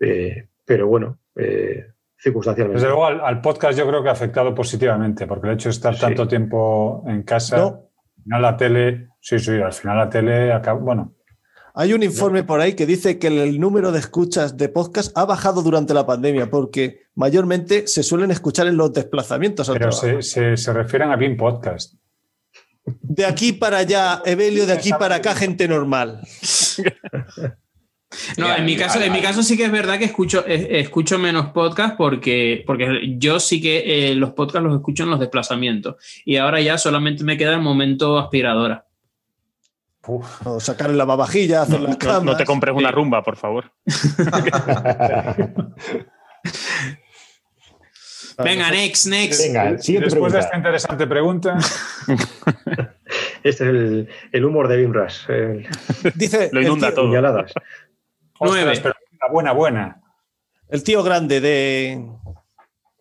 Eh, 0.00 0.48
pero 0.64 0.86
bueno, 0.86 1.18
eh, 1.34 1.86
circunstancialmente. 2.18 2.76
Desde 2.80 2.88
luego 2.88 3.06
al, 3.06 3.20
al 3.20 3.40
podcast 3.40 3.78
yo 3.78 3.86
creo 3.88 4.02
que 4.02 4.08
ha 4.08 4.12
afectado 4.12 4.54
positivamente, 4.54 5.26
porque 5.26 5.48
el 5.48 5.54
hecho 5.54 5.68
de 5.68 5.72
estar 5.74 5.94
Sí. 5.94 6.00
tanto 6.00 6.26
tiempo 6.28 7.04
en 7.06 7.22
casa, 7.22 7.56
No. 7.56 7.64
al 8.16 8.22
final 8.24 8.42
la 8.42 8.56
tele, 8.56 9.08
sí, 9.20 9.38
sí, 9.38 9.52
al 9.60 9.72
final 9.72 9.96
la 9.98 10.08
tele 10.10 10.52
acaba, 10.52 10.78
bueno, 10.80 11.14
Hay 11.78 11.92
un 11.92 12.02
informe 12.02 12.42
por 12.42 12.60
ahí 12.60 12.72
que 12.72 12.86
dice 12.86 13.18
que 13.18 13.26
el 13.26 13.60
número 13.60 13.92
de 13.92 13.98
escuchas 13.98 14.56
de 14.56 14.70
podcast 14.70 15.14
ha 15.14 15.26
bajado 15.26 15.60
durante 15.60 15.92
la 15.92 16.06
pandemia 16.06 16.48
porque 16.48 17.02
mayormente 17.14 17.86
se 17.86 18.02
suelen 18.02 18.30
escuchar 18.30 18.66
en 18.66 18.78
los 18.78 18.94
desplazamientos. 18.94 19.70
pero 19.70 19.92
se, 19.92 20.22
se, 20.22 20.56
se 20.56 20.72
refieren 20.72 21.10
a 21.10 21.16
Bean 21.16 21.36
Podcast. 21.36 21.92
De 23.02 23.26
aquí 23.26 23.52
para 23.52 23.78
allá, 23.78 24.22
Evelio, 24.24 24.64
de 24.64 24.72
aquí 24.72 24.90
para 24.90 25.16
acá, 25.16 25.34
gente 25.34 25.68
normal. 25.68 26.22
No, 28.38 28.54
en 28.56 28.64
mi 28.64 28.76
caso, 28.76 29.02
en 29.02 29.12
mi 29.12 29.20
caso 29.20 29.42
sí 29.42 29.56
que 29.56 29.64
es 29.64 29.72
verdad 29.72 29.98
que 29.98 30.06
escucho, 30.06 30.46
escucho 30.46 31.18
menos 31.18 31.48
podcast 31.48 31.96
porque, 31.96 32.62
porque 32.66 33.16
yo 33.18 33.38
sí 33.40 33.60
que 33.60 34.10
eh, 34.10 34.14
los 34.14 34.30
podcasts 34.30 34.64
los 34.64 34.76
escucho 34.76 35.02
en 35.02 35.10
los 35.10 35.20
desplazamientos. 35.20 35.96
Y 36.24 36.36
ahora 36.36 36.60
ya 36.60 36.78
solamente 36.78 37.24
me 37.24 37.36
queda 37.36 37.54
el 37.54 37.60
momento 37.60 38.18
aspiradora. 38.18 38.85
Uf, 40.06 40.46
O 40.46 40.60
sacar 40.60 40.90
el 40.90 40.98
lavavajillas, 40.98 41.62
hacer 41.68 41.80
las 41.80 41.92
No, 41.92 41.98
camas. 41.98 42.24
no 42.24 42.36
te 42.36 42.44
compres 42.44 42.74
una 42.74 42.90
rumba, 42.90 43.22
por 43.22 43.36
favor. 43.36 43.72
Venga, 48.38 48.70
next, 48.70 49.06
next. 49.06 49.40
Venga, 49.40 49.78
siguiente 49.78 50.10
Después 50.10 50.32
de 50.32 50.40
esta 50.40 50.56
interesante 50.56 51.06
pregunta, 51.06 51.56
Este 53.42 53.64
es 53.64 53.70
el, 53.70 54.08
el 54.32 54.44
humor 54.44 54.68
de 54.68 54.76
Bim 54.76 54.92
Rush. 54.92 55.30
el- 55.30 55.66
Dice 56.14 56.50
Lo 56.52 56.60
inunda 56.60 56.88
tío, 56.88 56.96
todo. 56.96 57.06
puñaladas. 57.06 57.52
Nueve. 58.40 58.72
ostras, 58.72 58.80
pero 58.80 58.94
una 59.12 59.32
buena, 59.32 59.52
buena. 59.52 60.02
el 60.68 60.82
tío 60.82 61.02
grande 61.02 61.40
de, 61.40 62.06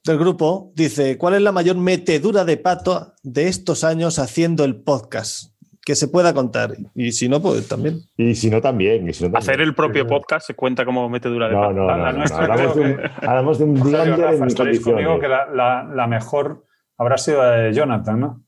del 0.06 0.18
grupo 0.18 0.72
dice: 0.76 1.18
¿Cuál 1.18 1.34
es 1.36 1.42
la 1.42 1.52
mayor 1.52 1.76
metedura 1.76 2.46
de 2.46 2.56
pato 2.58 3.14
de 3.24 3.50
estos 3.50 3.84
años 3.84 4.20
haciendo 4.20 4.64
el 4.64 4.82
podcast? 4.82 5.52
Que 5.86 5.96
se 5.96 6.08
pueda 6.08 6.34
contar. 6.34 6.76
Y 6.96 7.12
si 7.12 7.30
no, 7.30 7.40
pues 7.42 7.68
también. 7.68 8.00
Y 8.18 8.34
si 8.36 8.50
no, 8.50 8.60
también. 8.60 9.08
y 9.08 9.14
si 9.14 9.24
no, 9.24 9.30
también. 9.32 9.38
Hacer 9.38 9.62
el 9.62 9.76
propio 9.76 10.08
podcast 10.08 10.48
se 10.48 10.56
cuenta 10.56 10.84
como 10.84 11.08
metedura 11.10 11.48
de 11.48 11.54
No, 11.54 11.62
pata. 11.62 11.74
no, 11.74 11.86
no. 11.86 12.12
no, 12.12 12.36
Hablamos, 12.36 12.76
de 12.76 12.82
un, 12.82 13.00
hablamos 13.22 13.60
de 13.60 13.64
un 13.66 13.76
Rafa, 13.94 14.34
en 14.34 14.46
mis 14.46 14.80
conmigo 14.82 15.20
que 15.20 15.28
la, 15.28 15.46
la- 15.46 15.84
la 15.84 16.08
mejor 16.08 16.66
habrá 16.98 17.18
sido 17.20 17.38
la 17.44 17.52
de 17.52 17.74
Jonathan, 17.74 18.20
¿no? 18.20 18.44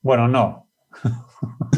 Bueno, 0.00 0.28
no. 0.28 0.70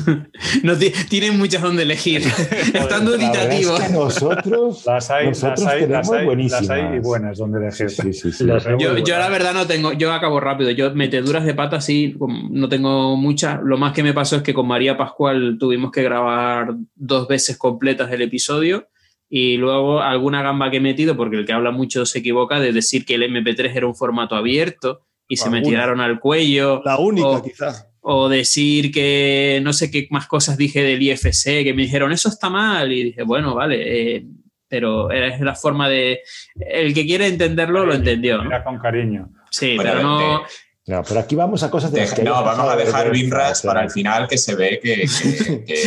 No 0.62 0.76
ti- 0.76 0.92
tienen 1.08 1.38
muchas 1.38 1.62
donde 1.62 1.82
elegir. 1.82 2.22
Están 2.74 3.04
La 3.04 3.16
verdad 3.16 3.52
es 3.52 3.70
que 3.86 3.92
nosotros, 3.92 4.84
Las 4.86 5.10
hay, 5.10 5.28
nosotros 5.28 5.60
las 5.60 5.68
hay, 5.74 5.86
las 5.86 6.10
hay, 6.10 6.24
buenísimas. 6.24 6.66
las 6.66 6.70
hay 6.70 6.96
y 6.96 7.00
buenas 7.00 7.38
donde 7.38 7.58
elegir. 7.58 7.90
Sí, 7.90 8.12
sí, 8.12 8.32
sí. 8.32 8.46
Yo, 8.78 8.98
yo 8.98 9.18
la 9.18 9.28
verdad 9.28 9.54
no 9.54 9.66
tengo, 9.66 9.92
yo 9.92 10.12
acabo 10.12 10.40
rápido. 10.40 10.70
Yo 10.70 10.94
meteduras 10.94 11.44
de 11.44 11.54
pata 11.54 11.80
sí, 11.80 12.16
no 12.50 12.68
tengo 12.68 13.16
muchas. 13.16 13.60
Lo 13.62 13.76
más 13.78 13.92
que 13.92 14.02
me 14.02 14.12
pasó 14.14 14.36
es 14.36 14.42
que 14.42 14.54
con 14.54 14.66
María 14.66 14.96
Pascual 14.96 15.56
tuvimos 15.58 15.90
que 15.92 16.02
grabar 16.02 16.74
dos 16.94 17.28
veces 17.28 17.56
completas 17.56 18.10
el 18.12 18.22
episodio 18.22 18.88
y 19.30 19.56
luego 19.58 20.00
alguna 20.00 20.42
gamba 20.42 20.70
que 20.70 20.78
he 20.78 20.80
metido, 20.80 21.16
porque 21.16 21.36
el 21.36 21.44
que 21.44 21.52
habla 21.52 21.70
mucho 21.70 22.06
se 22.06 22.20
equivoca, 22.20 22.60
de 22.60 22.72
decir 22.72 23.04
que 23.04 23.14
el 23.16 23.22
MP3 23.24 23.72
era 23.76 23.86
un 23.86 23.94
formato 23.94 24.34
abierto 24.36 25.02
y 25.28 25.36
se 25.36 25.50
me 25.50 25.60
tiraron 25.60 26.00
al 26.00 26.18
cuello. 26.18 26.80
La 26.84 26.98
única, 26.98 27.26
Oh. 27.28 27.42
quizá. 27.42 27.84
O 28.00 28.28
decir 28.28 28.90
que 28.92 29.60
no 29.62 29.72
sé 29.72 29.90
qué 29.90 30.06
más 30.10 30.26
cosas 30.26 30.56
dije 30.56 30.82
del 30.82 31.02
IFC, 31.02 31.64
que 31.64 31.74
me 31.74 31.82
dijeron, 31.82 32.12
eso 32.12 32.28
está 32.28 32.48
mal. 32.48 32.92
Y 32.92 33.04
dije, 33.04 33.22
bueno, 33.22 33.54
vale, 33.54 34.16
eh, 34.16 34.24
pero 34.68 35.10
es 35.10 35.40
la 35.40 35.54
forma 35.54 35.88
de... 35.88 36.20
El 36.56 36.94
que 36.94 37.06
quiere 37.06 37.26
entenderlo 37.26 37.84
lo 37.84 37.94
entendió. 37.94 38.38
¿no? 38.38 38.44
Mira 38.44 38.64
con 38.64 38.78
cariño. 38.78 39.30
Sí, 39.50 39.76
Bueno, 39.76 39.90
pero 39.90 40.02
no... 40.02 40.42
No, 40.88 41.02
pero 41.06 41.20
aquí 41.20 41.36
vamos 41.36 41.62
a 41.62 41.70
cosas 41.70 41.92
de 41.92 42.00
las 42.00 42.14
que 42.14 42.22
no, 42.22 42.42
vamos 42.42 42.66
a 42.72 42.74
dejar 42.76 43.10
sea, 43.10 43.12
para 43.62 43.82
el 43.82 43.90
final 43.90 44.26
que 44.26 44.38
se 44.38 44.54
ve 44.54 44.80
que, 44.82 44.94
que- 45.06 45.64
que- 45.66 45.82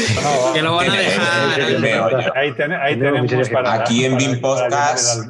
Que 0.54 0.62
lo 0.62 0.76
van 0.76 0.92
a 0.92 0.96
dejar. 0.96 1.56
que- 1.56 1.66
que- 1.66 1.72
que 1.74 1.78
veo 1.80 2.10
yo. 2.22 2.36
Ahí, 2.36 2.54
ten- 2.54 2.72
ahí 2.72 2.96
No, 2.96 3.00
tenemos 3.00 3.22
miserias 3.24 3.48
que- 3.50 3.54
para. 3.56 3.74
Aquí 3.74 4.06
en 4.06 4.16
para 4.18 4.40
Podcast, 4.40 5.24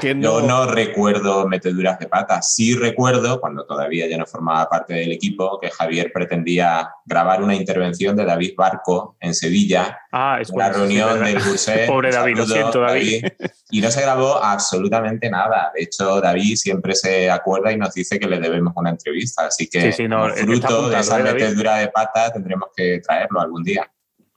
el- 0.00 0.22
Yo 0.22 0.40
no, 0.40 0.40
no 0.40 0.66
recuerdo 0.72 1.46
meteduras 1.46 1.98
de 1.98 2.06
pata. 2.06 2.40
Sí 2.40 2.74
recuerdo, 2.74 3.38
cuando 3.40 3.64
todavía 3.66 4.08
ya 4.08 4.16
no 4.16 4.24
formaba 4.24 4.68
parte 4.68 4.94
del 4.94 5.12
equipo, 5.12 5.58
que 5.60 5.70
Javier 5.70 6.10
pretendía 6.12 6.88
grabar 7.04 7.42
una 7.42 7.54
intervención 7.54 8.16
de 8.16 8.24
David 8.24 8.54
Barco 8.56 9.16
en 9.20 9.34
Sevilla 9.34 9.98
Ah, 10.10 10.38
es 10.40 10.48
la 10.48 10.54
bueno, 10.54 10.72
sí, 10.74 10.80
reunión 10.80 11.08
verdad. 11.20 11.26
del 11.26 11.42
Bursé. 11.42 11.84
Pobre 11.86 12.10
David, 12.10 12.36
lo 12.38 12.46
saludo, 12.46 12.54
siento, 12.62 12.80
David. 12.80 13.24
Y 13.70 13.80
no 13.80 13.90
se 13.90 14.00
grabó 14.00 14.42
absolutamente 14.42 15.28
nada. 15.30 15.70
De 15.74 15.82
hecho, 15.82 16.20
David 16.20 16.56
siempre 16.56 16.94
se 16.94 17.30
acuerda 17.30 17.70
y 17.72 17.76
nos 17.76 17.92
dice 17.92 18.18
que 18.18 18.26
le 18.26 18.40
debemos 18.40 18.72
una 18.76 18.90
entrevista. 18.90 19.46
Así 19.46 19.68
que, 19.68 19.80
Sí, 19.82 19.92
sí, 19.92 20.08
no, 20.08 20.24
fruto 20.30 20.42
apuntado, 20.66 20.88
de 20.88 20.98
esa 21.00 21.20
¿eh, 21.20 21.22
David? 21.24 21.42
metedura 21.42 21.76
de 21.76 21.88
pata, 21.88 22.32
tendremos 22.32 22.68
que 22.74 23.00
traerlo 23.06 23.40
algún 23.40 23.62
día. 23.62 23.90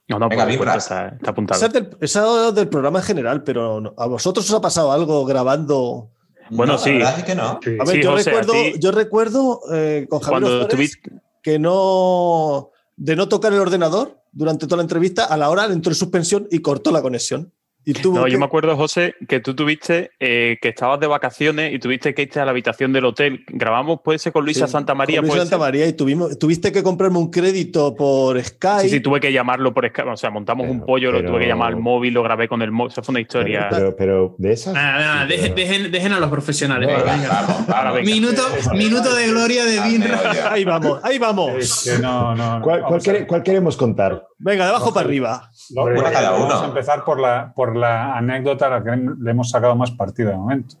No, 0.08 0.18
no, 0.18 0.28
Venga, 0.28 0.44
por 0.44 0.52
supuesto, 0.52 0.72
Birras. 0.72 0.84
está, 0.84 1.08
está 1.16 1.30
apuntado. 1.30 1.56
Esa 1.58 1.66
es 1.68 1.72
del, 1.72 1.96
esa 2.00 2.48
es 2.48 2.54
del 2.54 2.68
programa 2.68 2.98
en 2.98 3.04
general, 3.06 3.42
pero 3.42 3.94
¿a 3.96 4.06
vosotros 4.06 4.48
os 4.50 4.54
ha 4.56 4.60
pasado 4.60 4.92
algo 4.92 5.24
grabando? 5.24 6.10
Bueno, 6.50 6.74
No, 6.74 6.78
sí. 6.78 6.90
La 6.98 6.98
verdad 7.12 7.18
es 7.20 7.24
que 7.24 7.34
no. 7.34 7.60
Sí. 7.62 7.70
A 7.80 7.84
ver, 7.84 7.96
Sí, 7.96 8.02
yo, 8.02 8.10
José, 8.12 8.28
a 8.30 8.32
recuerdo, 8.34 8.52
ti- 8.52 8.74
yo 8.78 8.90
recuerdo 8.90 9.60
eh, 9.72 10.06
con 10.10 10.20
Javier 10.20 10.40
Cuando 10.42 10.48
Ozores 10.58 10.68
tuviste. 10.68 11.10
que 11.42 11.58
no 11.58 12.70
de 12.96 13.16
no 13.16 13.28
tocar 13.28 13.52
el 13.52 13.60
ordenador 13.60 14.22
durante 14.32 14.66
toda 14.66 14.78
la 14.78 14.82
entrevista, 14.82 15.24
a 15.24 15.36
la 15.36 15.50
hora 15.50 15.66
entró 15.66 15.92
en 15.92 15.96
suspensión 15.96 16.48
y 16.50 16.60
cortó 16.60 16.90
la 16.90 17.02
conexión. 17.02 17.52
Y 17.84 17.94
tuvo 17.94 18.18
No, 18.20 18.24
que- 18.26 18.30
yo 18.30 18.38
me 18.38 18.44
acuerdo, 18.44 18.76
José, 18.76 19.14
que 19.28 19.40
tú 19.40 19.54
tuviste 19.56 20.12
eh, 20.20 20.58
que 20.62 20.68
estabas 20.68 21.00
de 21.00 21.06
vacaciones 21.08 21.72
y 21.74 21.78
tuviste 21.80 22.14
que 22.14 22.22
irte 22.22 22.38
a 22.38 22.44
la 22.44 22.52
habitación 22.52 22.92
del 22.92 23.04
hotel. 23.06 23.44
Grabamos, 23.48 24.00
puede 24.04 24.18
ser 24.20 24.32
con 24.32 24.44
Luisa 24.44 24.66
Sí, 24.66 24.72
Santa 24.72 24.94
María. 24.94 25.16
con 25.18 25.22
Luis 25.24 25.32
puede 25.32 25.40
Santa 25.46 25.56
ser? 25.56 25.60
María 25.60 25.86
y 25.88 25.92
tuvimos, 25.94 26.38
tuviste 26.38 26.70
que 26.70 26.82
comprarme 26.82 27.18
un 27.18 27.30
crédito 27.30 27.94
por 27.96 28.40
Skype. 28.42 28.82
Sí, 28.82 28.88
sí, 28.88 29.00
tuve 29.00 29.18
que 29.20 29.32
llamarlo 29.32 29.74
por 29.74 29.88
Skype. 29.88 30.10
O 30.10 30.16
sea, 30.16 30.30
montamos 30.30 30.68
un 30.68 30.78
Pero- 30.78 30.86
pollo, 30.86 31.10
lo 31.12 31.24
tuve 31.24 31.40
que 31.40 31.46
llamar 31.48 31.68
al 31.68 31.76
móvil, 31.80 32.14
lo 32.14 32.22
grabé 32.22 32.46
con 32.48 32.62
el 32.62 32.70
móvil. 32.70 32.92
Eso 32.92 33.02
fue 33.02 33.12
una 33.14 33.20
historia. 33.20 33.66
Pero, 33.70 33.96
pero 33.96 34.34
de 34.38 34.52
esas. 34.52 34.74
Nada, 34.74 34.98
nada, 34.98 35.22
Sí, 35.22 35.28
dejen, 35.36 35.54
pero- 35.54 35.68
dejen- 35.68 35.90
dejen 35.90 36.12
a 36.12 36.20
los 36.20 36.30
profesionales. 36.30 36.86
Venga, 36.88 37.02
va, 37.02 37.12
Venga, 37.16 37.28
venga. 37.28 37.42
vamos, 37.46 37.66
vamos. 37.66 37.94
venga. 37.94 38.10
Minuto, 38.10 38.42
minuto 38.74 39.14
de 39.14 39.26
gloria 39.28 39.64
de 39.64 39.80
olla. 39.80 40.52
Ahí 40.52 40.64
vamos, 40.64 41.00
ahí 41.02 41.18
vamos. 41.18 41.50
Es 41.56 41.90
que 41.96 42.00
no, 42.02 42.34
no, 42.36 42.58
no. 42.58 42.62
¿Cuál, 42.62 43.00
quere- 43.02 43.42
queremos 43.42 43.76
contar? 43.76 44.24
Venga, 44.38 44.64
de 44.64 44.70
abajo 44.70 44.92
para 44.92 45.06
arriba. 45.06 45.50
Vamos 45.74 46.62
a 46.62 46.66
empezar 46.66 47.04
por 47.04 47.20
la, 47.20 47.52
por 47.54 47.71
la 47.76 48.16
anécdota 48.16 48.66
a 48.66 48.70
la 48.80 48.84
que 48.84 48.90
le 49.20 49.30
hemos 49.30 49.50
sacado 49.50 49.76
más 49.76 49.90
partido 49.92 50.30
de 50.30 50.36
momento. 50.36 50.76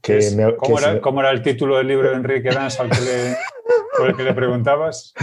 Que 0.00 0.18
Es- 0.18 0.34
me- 0.34 0.56
¿Cómo, 0.56 0.76
que 0.76 0.82
era, 0.82 0.92
se- 0.94 1.00
cómo 1.00 1.20
era 1.20 1.30
el 1.30 1.42
título 1.42 1.76
del 1.78 1.86
libro 1.88 2.10
de 2.10 2.16
Enrique 2.16 2.50
Dans 2.50 2.78
al 2.80 2.90
que 2.90 3.00
le, 3.00 3.36
por 3.96 4.08
el 4.08 4.16
que 4.16 4.22
le 4.24 4.34
preguntabas? 4.34 5.14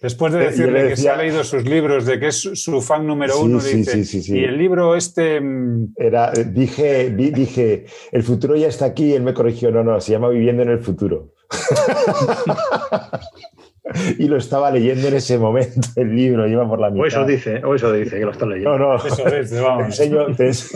Después 0.00 0.32
de 0.32 0.42
Eh, 0.42 0.46
decirle 0.46 0.82
le 0.82 0.88
que 0.88 0.96
se 0.96 1.08
ha 1.08 1.16
leído 1.16 1.44
sus 1.44 1.64
libros, 1.64 2.04
de 2.06 2.18
que 2.18 2.26
es 2.26 2.40
su, 2.54 2.82
fan 2.82 3.06
número 3.06 3.38
uno, 3.38 3.60
sí, 3.60 3.76
dice, 3.76 3.92
sí, 3.92 4.04
sí, 4.04 4.22
sí. 4.24 4.38
y 4.40 4.42
el 4.42 4.58
libro 4.58 4.96
este... 4.96 5.40
mm, 5.40 5.94
Era, 5.96 6.32
dije, 6.32 7.10
di- 7.10 7.30
dije, 7.30 7.86
el 8.10 8.24
futuro 8.24 8.56
ya 8.56 8.66
está 8.66 8.86
aquí 8.86 9.10
y 9.10 9.12
él 9.12 9.22
me 9.22 9.32
corrigió, 9.32 9.70
no, 9.70 9.84
no, 9.84 10.00
se 10.00 10.10
llama 10.10 10.28
Viviendo 10.30 10.64
en 10.64 10.70
el 10.70 10.80
futuro. 10.80 11.34
y 14.18 14.28
lo 14.28 14.36
estaba 14.36 14.70
leyendo 14.70 15.08
en 15.08 15.14
ese 15.14 15.38
momento, 15.38 15.80
el 15.96 16.14
libro, 16.14 16.46
iba 16.48 16.66
por 16.68 16.80
la 16.80 16.90
mitad. 16.90 17.04
O 17.04 17.06
eso 17.06 17.24
dice, 17.24 17.62
o 17.64 17.74
eso 17.74 17.92
dice, 17.92 18.18
que 18.18 18.24
lo 18.24 18.32
están 18.32 18.50
leyendo. 18.50 18.78
No, 18.78 18.88
no, 18.94 18.96
Eso 18.96 19.26
es, 19.28 19.50
te 19.50 19.60
vamos. 19.60 19.84
enseño, 19.86 20.26
te 20.36 20.48
ens- 20.48 20.70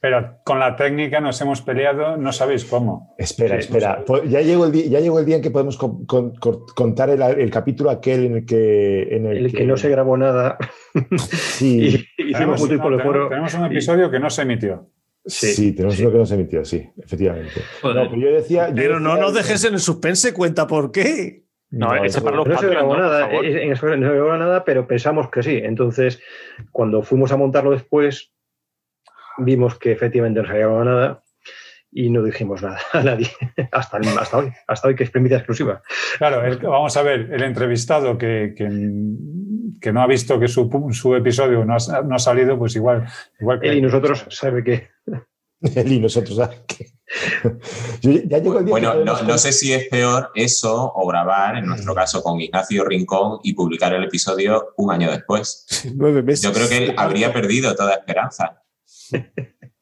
Pero 0.00 0.36
con 0.44 0.58
la 0.58 0.76
técnica 0.76 1.20
nos 1.20 1.40
hemos 1.40 1.62
peleado, 1.62 2.16
no 2.18 2.32
sabéis 2.32 2.64
cómo. 2.66 3.14
Espera, 3.16 3.54
Sí, 3.56 3.60
espera. 3.68 4.04
Po- 4.04 4.22
Ya 4.24 4.42
llegó, 4.42 4.66
el 4.66 4.72
día, 4.72 4.86
ya 4.86 5.00
llegó 5.00 5.18
el 5.20 5.24
día 5.24 5.36
en 5.36 5.42
que 5.42 5.50
podemos 5.50 5.78
con- 5.78 6.04
con- 6.04 6.34
con- 6.36 6.66
contar 6.76 7.08
el, 7.10 7.22
el 7.22 7.50
capítulo 7.50 7.88
aquel 7.90 8.24
en 8.26 8.34
el 8.36 8.44
que... 8.44 9.02
En 9.16 9.24
el, 9.26 9.46
El 9.46 9.52
que 9.54 9.64
no 9.64 9.76
se 9.78 9.88
grabó 9.88 10.16
nada 10.18 10.58
Sí, 11.16 11.80
y 12.18 12.22
hicimos 12.22 12.32
Tenemos, 12.32 12.62
un 12.62 12.68
tipo 12.68 12.90
no, 12.90 12.96
de 12.96 13.02
foro. 13.02 13.28
tenemos- 13.28 13.28
tenemos 13.30 13.54
un 13.54 13.64
episodio 13.66 14.10
que 14.10 14.20
no 14.20 14.28
se 14.28 14.42
emitió. 14.42 14.90
sí, 15.24 15.46
Sí, 15.54 15.72
tenemos 15.72 15.94
sí. 15.96 16.02
uno 16.02 16.12
que 16.12 16.18
no 16.18 16.26
se 16.26 16.34
emitió, 16.34 16.64
sí, 16.64 16.86
efectivamente. 17.02 17.60
Joder. 17.80 17.96
No, 18.04 18.10
pero 18.10 18.22
yo 18.22 18.34
decía... 18.36 18.68
yo 18.68 18.74
Pero 18.74 19.00
no 19.00 19.10
decía- 19.10 19.22
nos 19.24 19.34
dejes 19.34 19.64
en 19.64 19.74
el 19.74 19.80
suspense, 19.80 20.34
cuenta 20.34 20.66
por 20.66 20.92
qué. 20.92 21.44
No, 21.70 21.94
ese 21.94 22.06
eso- 22.06 22.24
para 22.24 22.36
los 22.36 22.46
No 22.48 22.58
se 22.58 22.66
grabó 22.68 22.96
¿no? 22.96 23.02
Nada, 23.02 23.30
eh, 23.32 23.62
en 23.64 23.72
eso 23.72 23.86
no 23.86 24.08
se 24.08 24.14
grabó 24.14 24.36
nada, 24.36 24.64
pero 24.64 24.86
pensamos 24.86 25.30
que 25.30 25.42
sí. 25.42 25.60
Entonces, 25.62 26.20
cuando 26.72 27.02
fuimos 27.02 27.30
a 27.32 27.36
montarlo 27.36 27.70
después, 27.70 28.32
vimos 29.38 29.78
que 29.78 29.92
efectivamente 29.92 30.40
no 30.40 30.46
se 30.46 30.52
había 30.52 30.66
grabado 30.66 30.84
nada 30.84 31.22
y 31.92 32.10
no 32.10 32.22
dijimos 32.22 32.62
nada 32.62 32.78
a 32.92 33.02
nadie 33.02 33.28
hasta, 33.72 33.98
hasta 33.98 34.38
hoy, 34.38 34.52
hasta 34.66 34.88
hoy 34.88 34.94
que 34.94 35.04
es 35.04 35.10
primicia 35.10 35.38
exclusiva. 35.38 35.82
Claro, 36.18 36.44
el- 36.44 36.58
vamos 36.58 36.96
a 36.96 37.02
ver, 37.02 37.28
el 37.32 37.42
entrevistado 37.42 38.18
que, 38.18 38.52
que, 38.56 38.68
que 39.80 39.92
no 39.92 40.02
ha 40.02 40.06
visto 40.06 40.38
que 40.38 40.48
su, 40.48 41.14
episodio 41.16 41.64
no 41.64 41.74
ha, 41.74 42.02
no 42.02 42.14
ha 42.14 42.18
salido, 42.18 42.58
pues 42.58 42.76
igual, 42.76 43.06
igual 43.40 43.60
que 43.60 43.68
Él 43.68 43.78
y 43.78 43.82
nosotros 43.82 44.26
sabe 44.28 44.62
que 44.64 44.88
Él 45.74 45.92
y 45.92 46.00
nosotros. 46.00 46.36
¿sabes 46.36 46.60
qué? 46.66 46.86
Yo- 48.02 48.20
ya 48.24 48.38
llegó 48.38 48.58
el 48.60 48.64
día 48.66 48.70
Bueno, 48.72 48.92
que 49.18 49.24
no, 49.24 49.36
sé 49.38 49.52
si 49.52 49.72
es 49.72 49.88
peor 49.88 50.30
eso 50.34 50.92
o 50.94 51.06
grabar, 51.08 51.56
en 51.56 51.66
nuestro 51.66 51.94
caso, 51.94 52.22
con 52.22 52.40
Ignacio 52.40 52.84
Rincón 52.84 53.40
y 53.42 53.52
publicar 53.54 53.92
el 53.94 54.04
episodio 54.04 54.72
un 54.76 54.92
año 54.92 55.10
después. 55.10 55.66
Nueve 55.96 56.22
meses. 56.22 56.42
Yo 56.42 56.52
creo 56.52 56.68
que 56.68 56.76
él 56.78 56.94
habría 56.96 57.32
perdido 57.32 57.74
toda 57.74 57.94
esperanza. 57.94 58.62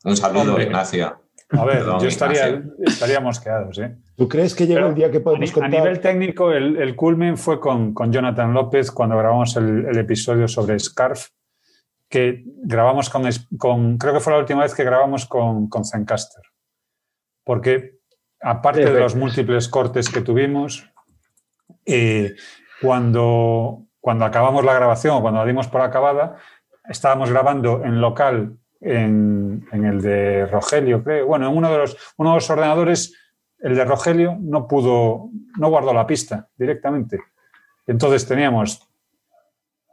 Un 0.05 0.17
saludo, 0.17 0.53
Hombre. 0.53 0.65
Ignacio. 0.65 1.21
A 1.51 1.65
ver, 1.65 1.79
Perdón, 1.79 2.01
yo 2.01 2.09
estaría, 2.09 2.49
Ignacio. 2.49 2.73
estaríamos 2.87 3.41
quedados. 3.41 3.79
¿eh? 3.79 3.97
¿Tú 4.17 4.29
crees 4.29 4.55
que 4.55 4.67
llegó 4.67 4.77
Pero 4.81 4.89
el 4.91 4.95
día 4.95 5.11
que 5.11 5.21
podemos 5.21 5.41
ni- 5.47 5.51
a 5.51 5.53
contar? 5.55 5.71
nivel 5.71 6.01
técnico, 6.01 6.53
el, 6.53 6.77
el 6.77 6.95
culmen 6.97 7.39
fue 7.39 7.59
con, 7.59 7.95
con 7.95 8.13
Jonathan 8.13 8.53
López 8.53 8.91
cuando 8.91 9.17
grabamos 9.17 9.57
el, 9.57 9.87
el 9.87 9.99
episodio 9.99 10.47
sobre 10.49 10.79
Scarf, 10.79 11.29
que 12.09 12.43
grabamos 12.63 13.11
con, 13.11 13.25
con- 13.59 13.99
creo 13.99 14.15
que 14.15 14.21
fue 14.21 14.33
la 14.33 14.39
última 14.39 14.63
vez 14.63 14.75
que 14.75 14.85
grabamos 14.85 15.27
con, 15.27 15.69
con 15.69 15.85
Zencaster. 15.85 16.43
Porque 17.45 17.99
aparte 18.41 18.81
de 18.85 19.01
los 19.01 19.15
múltiples 19.15 19.69
cortes 19.69 20.09
que 20.09 20.21
tuvimos, 20.21 20.91
eh, 21.85 22.35
cuando, 22.81 23.85
cuando 24.01 24.25
acabamos 24.25 24.65
la 24.65 24.75
grabación 24.75 25.17
o 25.17 25.21
cuando 25.23 25.41
la 25.41 25.47
dimos 25.47 25.69
por 25.69 25.81
acabada, 25.81 26.37
estábamos 26.89 27.31
grabando 27.31 27.85
en 27.85 28.01
local 28.01 28.57
en, 28.81 29.67
en 29.73 29.85
el 29.85 30.01
de 30.01 30.47
Rogelio, 30.47 31.03
creo. 31.03 31.27
Bueno, 31.27 31.49
en 31.51 31.57
uno 31.57 31.71
de 31.71 31.79
los, 31.79 31.97
uno 32.17 32.31
de 32.31 32.37
los 32.37 32.51
ordenadores, 32.51 33.15
el 33.59 33.75
de 33.75 33.85
Rogelio, 33.85 34.37
no 34.41 34.67
pudo, 34.69 35.31
no 35.59 35.69
guardó 35.69 35.93
la 35.93 36.07
pista 36.07 36.49
directamente. 36.57 37.19
Entonces 37.87 38.27
teníamos 38.27 38.88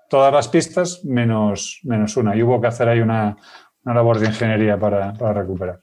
todas 0.10 0.34
las 0.34 0.48
pistas 0.48 1.03
menos, 1.06 1.80
menos 1.84 2.15
una. 2.18 2.36
Y 2.36 2.44
hubo 2.44 2.60
que 2.61 2.68
hacer 2.68 2.88
ahí 2.90 2.99
una, 2.99 3.36
una 3.84 3.95
labor 3.95 4.19
de 4.19 4.27
ingeniería 4.27 4.77
para, 4.80 5.14
para 5.14 5.41
recuperar. 5.41 5.82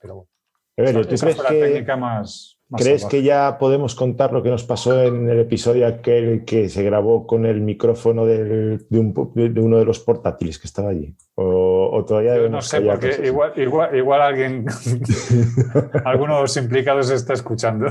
Pero 0.00 0.14
bueno, 0.14 0.28
Evelio, 0.76 1.06
¿tú 1.06 1.14
esa 1.14 1.26
crees 1.26 1.36
fue 1.36 1.44
la 1.44 1.50
que, 1.50 1.60
técnica 1.60 1.96
más. 1.96 2.58
más 2.70 2.82
crees 2.82 3.02
salvaje. 3.02 3.18
que 3.18 3.22
ya 3.24 3.58
podemos 3.58 3.94
contar 3.94 4.32
lo 4.32 4.42
que 4.42 4.48
nos 4.48 4.64
pasó 4.64 5.02
en 5.02 5.28
el 5.28 5.38
episodio 5.40 5.86
aquel 5.86 6.44
que 6.46 6.68
se 6.70 6.82
grabó 6.82 7.26
con 7.26 7.44
el 7.44 7.60
micrófono 7.60 8.24
del- 8.24 8.86
de, 8.88 8.98
un 8.98 9.12
de 9.34 9.60
uno 9.60 9.78
de 9.78 9.84
los 9.84 10.00
portátiles 10.00 10.58
que 10.58 10.66
estaba 10.66 10.88
allí? 10.90 11.14
¿O, 11.34 11.90
o 11.92 12.04
todavía 12.06 12.36
Yo 12.36 12.48
no 12.48 12.62
sé, 12.62 12.80
porque 12.80 13.20
igual, 13.24 13.52
igual, 13.56 13.94
igual 13.94 14.22
alguien, 14.22 14.64
alguno 16.06 16.36
de 16.36 16.40
los 16.42 16.56
implicados 16.56 17.10
está 17.10 17.34
escuchando. 17.34 17.86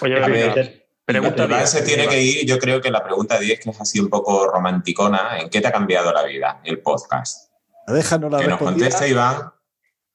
Oye, 0.00 0.81
pregunta 1.20 1.44
Iván 1.44 1.66
se 1.66 1.82
tiene 1.82 2.08
que 2.08 2.22
ir. 2.22 2.46
Yo 2.46 2.58
creo 2.58 2.80
que 2.80 2.90
la 2.90 3.02
pregunta 3.02 3.38
10, 3.38 3.60
que 3.60 3.70
es 3.70 3.80
así 3.80 4.00
un 4.00 4.08
poco 4.08 4.46
romanticona, 4.46 5.38
¿en 5.38 5.48
qué 5.48 5.60
te 5.60 5.68
ha 5.68 5.72
cambiado 5.72 6.12
la 6.12 6.24
vida 6.24 6.60
el 6.64 6.80
podcast? 6.80 7.50
Déjanos 7.86 8.30
la 8.30 8.38
Que 8.38 8.48
nos 8.48 8.58
conteste 8.58 9.08
Iván. 9.08 9.52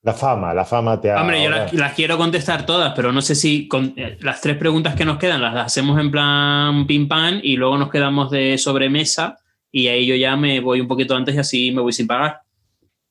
La 0.04 0.14
fama, 0.14 0.54
la 0.54 0.64
fama 0.64 1.02
te 1.02 1.12
ha... 1.12 1.20
Hombre, 1.20 1.44
yo 1.44 1.50
las 1.50 1.94
quiero 1.94 2.18
contestar 2.18 2.66
todas, 2.66 2.94
pero 2.96 3.12
no 3.12 3.22
sé 3.22 3.36
si 3.36 3.68
con, 3.68 3.94
eh, 3.98 4.18
las 4.22 4.40
tres 4.40 4.56
preguntas 4.56 4.96
que 4.96 5.04
nos 5.04 5.18
quedan 5.18 5.42
las 5.42 5.56
hacemos 5.56 6.00
en 6.00 6.12
plan 6.12 6.88
pim 6.88 7.10
pam 7.10 7.42
y 7.44 7.58
luego 7.58 7.78
nos 7.78 7.90
quedamos 7.90 8.32
de 8.32 8.58
sobremesa 8.58 9.38
y 9.72 9.88
ahí 9.88 10.06
yo 10.06 10.16
ya 10.16 10.38
me 10.38 10.62
voy 10.62 10.80
un 10.80 10.88
poquito 10.88 11.16
antes 11.16 11.36
y 11.36 11.40
así 11.40 11.72
me 11.72 11.82
voy 11.82 11.92
sin 11.92 12.08
pagar. 12.08 12.42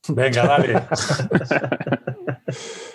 Venga, 0.08 0.46
dale. 0.46 0.82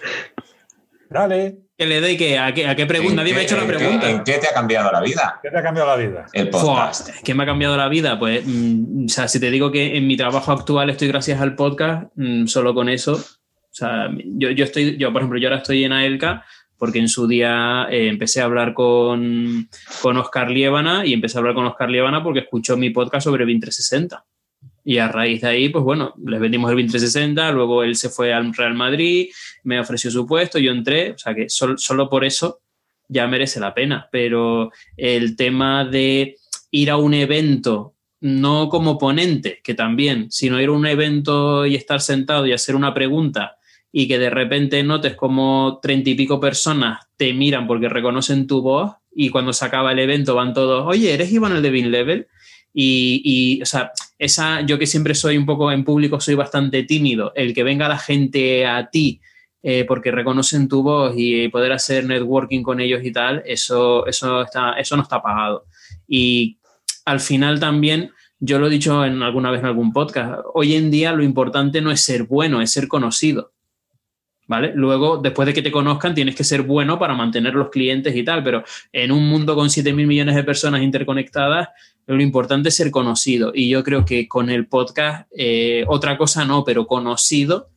dale. 1.12 1.58
¿Qué 1.78 1.86
le 1.88 2.00
doy? 2.00 2.16
¿Qué? 2.16 2.38
¿A 2.38 2.54
qué, 2.54 2.68
a 2.68 2.76
qué 2.76 2.86
pregunta? 2.86 3.12
¿En 3.14 3.16
Nadie 3.18 3.34
me 3.34 3.40
ha 3.40 3.42
qué- 3.42 3.46
hecho 3.46 3.58
la 3.58 3.64
en 3.64 3.70
qué- 3.70 3.76
pregunta. 3.78 4.10
¿En 4.12 4.24
qué 4.24 4.34
te 4.38 4.48
ha 4.48 4.54
cambiado 4.54 4.92
la 4.92 5.02
vida 5.02 5.40
¿Qué 5.42 5.50
te 5.50 5.58
ha 5.58 5.64
cambiado 5.64 5.90
la 5.90 5.96
vida? 5.96 6.26
el 6.34 6.50
Fua, 6.52 6.62
podcast? 6.62 7.10
¿Qué 7.24 7.34
me 7.34 7.44
ha 7.44 7.46
cambiado 7.48 7.76
la 7.76 7.88
vida? 7.90 8.20
Pues, 8.20 8.44
mm, 8.46 9.06
o 9.06 9.10
sea, 9.10 9.28
si 9.28 9.40
te 9.40 9.50
digo 9.50 9.72
que 9.72 9.98
en 9.98 10.06
mi 10.08 10.16
trabajo 10.16 10.52
actual 10.52 10.90
estoy 10.92 11.08
gracias 11.08 11.42
al 11.42 11.56
podcast, 11.56 12.12
mm, 12.16 12.46
solo 12.48 12.74
con 12.76 12.88
eso. 12.90 13.14
O 13.14 13.74
sea, 13.74 14.10
yo, 14.26 14.52
yo 14.52 14.64
estoy, 14.66 14.98
yo, 14.98 15.12
por 15.12 15.22
ejemplo, 15.22 15.40
yo 15.40 15.48
ahora 15.48 15.62
estoy 15.62 15.84
en 15.84 15.94
AELCA 15.94 16.46
porque 16.78 17.00
en 17.00 17.08
su 17.08 17.28
día 17.28 17.88
eh, 17.90 18.08
empecé 18.08 18.42
a 18.42 18.46
hablar 18.46 18.74
con, 18.74 19.68
con 20.02 20.18
Oscar 20.18 20.50
Liébana 20.52 21.06
y 21.06 21.14
empecé 21.14 21.38
a 21.38 21.40
hablar 21.40 21.56
con 21.56 21.66
Oscar 21.66 21.90
Liébana 21.90 22.22
porque 22.24 22.40
escuchó 22.42 22.76
mi 22.78 22.90
podcast 22.92 23.24
sobre 23.24 23.46
2060. 23.46 24.24
Y 24.84 24.98
a 24.98 25.08
raíz 25.08 25.42
de 25.42 25.48
ahí, 25.48 25.70
pues 25.70 25.84
bueno, 25.84 26.16
les 26.26 26.40
vendimos 26.40 26.72
el 26.72 26.78
2060, 26.78 27.52
luego 27.52 27.84
él 27.84 27.96
se 27.96 28.10
fue 28.10 28.34
al 28.34 28.52
Real 28.54 28.74
Madrid, 28.74 29.28
me 29.64 29.80
ofreció 29.80 30.12
su 30.12 30.26
puesto, 30.26 30.60
yo 30.60 30.72
entré, 30.72 31.12
o 31.12 31.18
sea 31.18 31.34
que 31.34 31.50
sol- 31.50 31.80
solo 31.80 32.10
por 32.10 32.26
eso 32.26 32.60
ya 33.08 33.28
merece 33.28 33.60
la 33.60 33.74
pena. 33.74 34.08
Pero 34.12 34.72
el 34.98 35.36
tema 35.36 35.86
de 35.86 36.38
ir 36.72 36.90
a 36.90 36.98
un 36.98 37.14
evento, 37.14 37.96
no 38.22 38.70
como 38.70 38.98
ponente, 38.98 39.62
que 39.64 39.74
también, 39.74 40.32
sino 40.32 40.62
ir 40.62 40.70
a 40.70 40.74
un 40.74 40.86
evento 40.86 41.66
y 41.66 41.76
estar 41.76 42.02
sentado 42.02 42.46
y 42.46 42.54
hacer 42.54 42.76
una 42.76 42.94
pregunta 42.94 43.58
y 43.92 44.08
que 44.08 44.18
de 44.20 44.30
repente 44.30 44.84
notes 44.84 45.16
como 45.16 45.80
treinta 45.82 46.10
y 46.12 46.16
pico 46.16 46.40
personas 46.40 47.00
te 47.18 47.34
miran 47.34 47.68
porque 47.68 47.90
reconocen 47.90 48.48
tu 48.48 48.62
voz, 48.62 48.94
y 49.14 49.28
cuando 49.30 49.52
se 49.52 49.66
acaba 49.66 49.92
el 49.92 50.00
evento 50.00 50.36
van 50.36 50.54
todos, 50.54 50.88
oye, 50.88 51.14
¿eres 51.14 51.34
Iván 51.34 51.58
el 51.58 51.62
de 51.62 51.70
Bin 51.70 51.92
Level? 51.92 52.28
Y, 52.74 53.22
y, 53.26 53.62
o 53.62 53.66
sea, 53.66 53.92
esa, 54.18 54.62
yo 54.62 54.80
que 54.80 54.86
siempre 54.86 55.14
soy 55.14 55.36
un 55.36 55.46
poco 55.46 55.70
en 55.74 55.84
público, 55.84 56.22
soy 56.22 56.36
bastante 56.36 56.84
tímido, 56.84 57.34
el 57.36 57.54
que 57.54 57.64
venga 57.64 57.90
la 57.90 57.98
gente 57.98 58.66
a 58.66 58.90
ti 58.90 59.20
eh, 59.64 59.86
porque 59.86 60.12
reconocen 60.12 60.68
tu 60.68 60.82
voz 60.82 61.14
y 61.16 61.48
poder 61.50 61.72
hacer 61.72 62.06
networking 62.06 62.64
con 62.64 62.80
ellos 62.80 63.02
y 63.04 63.12
tal, 63.12 63.44
eso, 63.46 64.08
eso, 64.08 64.42
está, 64.42 64.74
eso 64.74 64.96
no 64.96 65.04
está 65.04 65.22
pagado. 65.22 65.66
Y 66.08 66.58
al 67.06 67.20
final 67.20 67.60
también, 67.60 68.12
yo 68.40 68.58
lo 68.58 68.68
he 68.68 68.72
dicho 68.72 69.06
en 69.06 69.22
alguna 69.22 69.52
vez 69.52 69.60
en 69.60 69.68
algún 69.68 69.94
podcast, 69.94 70.42
hoy 70.54 70.76
en 70.76 70.90
día 70.90 71.14
lo 71.14 71.24
importante 71.24 71.82
no 71.82 71.92
es 71.92 72.02
ser 72.02 72.24
bueno, 72.24 72.62
es 72.62 72.72
ser 72.72 72.88
conocido. 72.88 73.54
¿Vale? 74.48 74.74
Luego, 74.76 75.18
después 75.18 75.46
de 75.46 75.54
que 75.54 75.62
te 75.62 75.72
conozcan, 75.72 76.14
tienes 76.14 76.36
que 76.36 76.44
ser 76.44 76.64
bueno 76.64 77.00
para 77.00 77.14
mantener 77.14 77.54
los 77.54 77.70
clientes 77.70 78.14
y 78.14 78.24
tal, 78.24 78.44
pero 78.44 78.64
en 78.92 79.12
un 79.14 79.30
mundo 79.30 79.56
con 79.56 79.70
7 79.70 79.94
mil 79.94 80.08
millones 80.08 80.36
de 80.36 80.44
personas 80.44 80.82
interconectadas, 80.82 81.70
lo 82.06 82.22
importante 82.22 82.68
es 82.68 82.76
ser 82.76 82.92
conocido. 82.92 83.54
Y 83.56 83.70
yo 83.70 83.84
creo 83.84 84.04
que 84.04 84.28
con 84.28 84.50
el 84.50 84.68
podcast, 84.68 85.30
eh, 85.38 85.86
otra 85.88 86.18
cosa 86.18 86.44
no, 86.44 86.66
pero 86.66 86.86
conocido, 86.86 87.71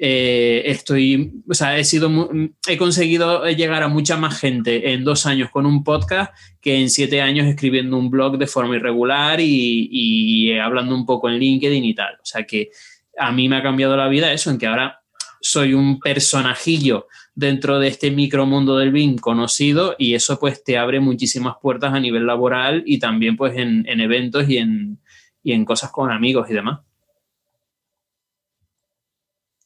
eh, 0.00 0.62
estoy, 0.66 1.42
o 1.48 1.54
sea, 1.54 1.76
he 1.76 1.84
sido, 1.84 2.30
he 2.68 2.76
conseguido 2.76 3.44
llegar 3.50 3.82
a 3.82 3.88
mucha 3.88 4.16
más 4.16 4.38
gente 4.38 4.92
en 4.92 5.02
dos 5.02 5.26
años 5.26 5.50
con 5.50 5.66
un 5.66 5.82
podcast 5.82 6.32
que 6.60 6.80
en 6.80 6.88
siete 6.88 7.20
años 7.20 7.46
escribiendo 7.46 7.96
un 7.96 8.08
blog 8.08 8.38
de 8.38 8.46
forma 8.46 8.76
irregular 8.76 9.40
y, 9.40 10.56
hablando 10.58 10.94
un 10.94 11.04
poco 11.04 11.28
en 11.28 11.38
LinkedIn 11.38 11.84
y 11.84 11.94
tal. 11.94 12.14
O 12.14 12.24
sea 12.24 12.44
que 12.44 12.70
a 13.18 13.32
mí 13.32 13.48
me 13.48 13.56
ha 13.56 13.62
cambiado 13.62 13.96
la 13.96 14.08
vida 14.08 14.32
eso, 14.32 14.50
en 14.50 14.58
que 14.58 14.68
ahora 14.68 15.00
soy 15.40 15.74
un 15.74 15.98
personajillo 15.98 17.08
dentro 17.34 17.80
de 17.80 17.88
este 17.88 18.12
micromundo 18.12 18.76
del 18.76 18.92
BIM 18.92 19.16
conocido 19.18 19.96
y 19.98 20.14
eso 20.14 20.38
pues 20.38 20.62
te 20.62 20.78
abre 20.78 21.00
muchísimas 21.00 21.54
puertas 21.60 21.92
a 21.92 22.00
nivel 22.00 22.26
laboral 22.26 22.82
y 22.86 22.98
también 23.00 23.36
pues 23.36 23.56
en, 23.56 23.84
en 23.88 24.00
eventos 24.00 24.48
y 24.48 24.58
en, 24.58 25.00
y 25.42 25.52
en 25.52 25.64
cosas 25.64 25.90
con 25.90 26.12
amigos 26.12 26.48
y 26.50 26.54
demás. 26.54 26.80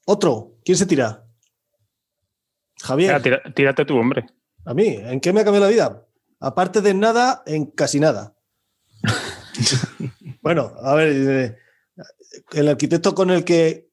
Otro, 0.06 0.58
¿quién 0.64 0.76
se 0.76 0.86
tira? 0.86 1.26
Javier. 2.82 3.22
Tira- 3.22 3.42
tírate 3.54 3.84
tu 3.84 3.96
hombre. 3.96 4.26
A 4.64 4.74
mí, 4.74 4.86
¿en 4.88 5.20
qué 5.20 5.32
me 5.32 5.40
ha 5.40 5.44
cambiado 5.44 5.66
la 5.66 5.72
vida? 5.72 6.06
Aparte 6.40 6.80
de 6.80 6.94
nada, 6.94 7.42
en 7.46 7.66
casi 7.66 8.00
nada. 8.00 8.36
bueno, 10.42 10.72
a 10.82 10.94
ver, 10.94 11.08
eh, 11.12 11.56
el 12.52 12.68
arquitecto 12.68 13.14
con 13.14 13.30
el 13.30 13.44
que 13.44 13.88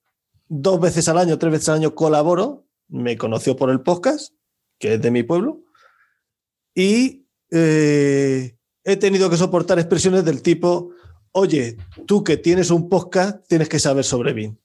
dos 0.47 0.79
veces 0.79 1.07
al 1.09 1.17
año, 1.17 1.37
tres 1.37 1.51
veces 1.51 1.69
al 1.69 1.75
año 1.75 1.95
colaboro, 1.95 2.65
me 2.87 3.17
conoció 3.17 3.55
por 3.55 3.69
el 3.69 3.81
podcast, 3.81 4.33
que 4.79 4.95
es 4.95 5.01
de 5.01 5.11
mi 5.11 5.23
pueblo, 5.23 5.63
y 6.73 7.27
eh, 7.51 8.57
he 8.83 8.95
tenido 8.97 9.29
que 9.29 9.37
soportar 9.37 9.77
expresiones 9.79 10.25
del 10.25 10.41
tipo, 10.41 10.91
oye, 11.31 11.77
tú 12.07 12.23
que 12.23 12.37
tienes 12.37 12.71
un 12.71 12.89
podcast, 12.89 13.47
tienes 13.47 13.69
que 13.69 13.79
saber 13.79 14.03
sobre 14.03 14.33
BIM. 14.33 14.57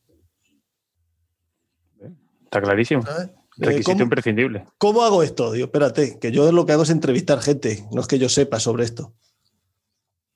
Está 2.55 2.62
clarísimo. 2.62 3.02
¿sabes? 3.02 3.26
Eh, 3.26 3.32
Requisito 3.56 3.90
¿cómo- 3.93 4.02
imprescindible. 4.05 4.64
¿Cómo 4.78 5.02
hago 5.02 5.24
esto? 5.24 5.51
Digo, 5.51 5.66
espérate, 5.66 6.20
que 6.20 6.31
yo 6.31 6.52
lo 6.52 6.64
que 6.64 6.72
hago 6.72 6.85
es 6.85 6.90
entrevistar 6.90 7.40
gente, 7.40 7.85
no 7.90 8.01
es 8.01 8.06
que 8.06 8.16
yo 8.20 8.28
sepa 8.28 8.60
sobre 8.60 8.85
esto. 8.85 9.12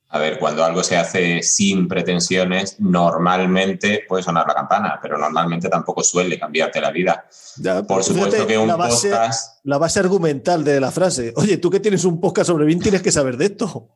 A 0.09 0.19
ver, 0.19 0.39
cuando 0.40 0.65
algo 0.65 0.82
se 0.82 0.97
hace 0.97 1.43
sin 1.45 1.86
pretensiones, 1.86 2.81
normalmente 2.81 4.05
puede 4.09 4.23
sonar 4.24 4.47
la 4.49 4.55
campana, 4.55 4.99
pero 5.01 5.16
normalmente 5.16 5.69
tampoco 5.69 6.03
suele 6.03 6.39
cambiarte 6.40 6.81
la 6.81 6.90
vida. 6.90 7.24
Ya, 7.59 7.82
Por 7.85 8.03
supuesto 8.03 8.32
fíjate, 8.32 8.47
que 8.53 8.59
un 8.59 8.66
la 8.69 8.77
base, 8.77 9.11
podcast, 9.11 9.59
la 9.65 9.78
base 9.78 10.01
argumental 10.01 10.65
de 10.65 10.81
la 10.81 10.90
frase. 10.90 11.32
Oye, 11.36 11.59
tú 11.59 11.70
que 11.70 11.78
tienes 11.78 12.05
un 12.05 12.20
podcast 12.20 12.49
sobre 12.49 12.65
BIM 12.65 12.81
tienes 12.81 13.03
que 13.03 13.12
saber 13.12 13.36
de 13.36 13.45
esto. 13.47 13.95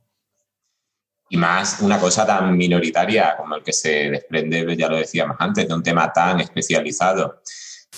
y 1.30 1.36
más 1.38 1.80
una 1.80 1.98
cosa 1.98 2.26
tan 2.26 2.54
minoritaria 2.58 3.34
como 3.38 3.54
el 3.56 3.62
que 3.64 3.72
se 3.72 4.10
desprende, 4.10 4.76
ya 4.76 4.88
lo 4.88 4.98
decíamos 4.98 5.36
antes, 5.40 5.66
de 5.66 5.72
un 5.74 5.82
tema 5.82 6.12
tan 6.12 6.40
especializado, 6.40 7.40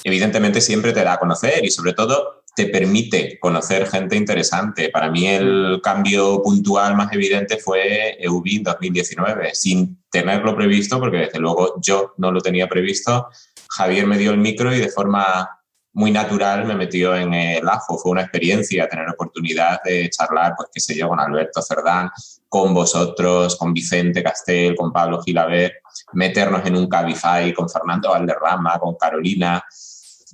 evidentemente 0.04 0.60
siempre 0.60 0.92
te 0.92 1.02
da 1.02 1.14
a 1.14 1.18
conocer 1.18 1.64
y 1.64 1.70
sobre 1.70 1.94
todo 1.94 2.44
te 2.54 2.66
permite 2.66 3.38
conocer 3.40 3.88
gente 3.88 4.14
interesante. 4.14 4.90
Para 4.90 5.10
mí 5.10 5.26
el 5.26 5.80
cambio 5.82 6.40
puntual 6.42 6.94
más 6.94 7.12
evidente 7.12 7.56
fue 7.56 8.16
EUBIN 8.22 8.62
2019, 8.62 9.54
sin 9.54 10.04
tenerlo 10.10 10.54
previsto, 10.54 11.00
porque 11.00 11.16
desde 11.16 11.40
luego 11.40 11.80
yo 11.80 12.14
no 12.18 12.30
lo 12.30 12.40
tenía 12.40 12.68
previsto. 12.68 13.28
Javier 13.70 14.06
me 14.06 14.18
dio 14.18 14.30
el 14.30 14.38
micro 14.38 14.72
y 14.72 14.78
de 14.78 14.88
forma 14.88 15.50
muy 15.94 16.10
natural 16.10 16.64
me 16.64 16.74
metió 16.74 17.16
en 17.16 17.34
el 17.34 17.68
ajo. 17.68 17.98
Fue 17.98 18.12
una 18.12 18.22
experiencia 18.22 18.88
tener 18.88 19.08
oportunidad 19.08 19.80
de 19.84 20.10
charlar, 20.10 20.54
pues 20.56 20.68
qué 20.72 20.80
sé 20.80 20.96
yo, 20.96 21.08
con 21.08 21.18
Alberto 21.18 21.60
Cerdán, 21.62 22.10
con 22.48 22.74
vosotros, 22.74 23.56
con 23.56 23.72
Vicente 23.72 24.22
Castel, 24.22 24.76
con 24.76 24.92
Pablo 24.92 25.22
Gilaber, 25.22 25.80
meternos 26.12 26.64
en 26.66 26.76
un 26.76 26.88
Cabify 26.88 27.52
con 27.52 27.68
Fernando 27.68 28.10
Valderrama, 28.10 28.78
con 28.78 28.94
Carolina 28.96 29.64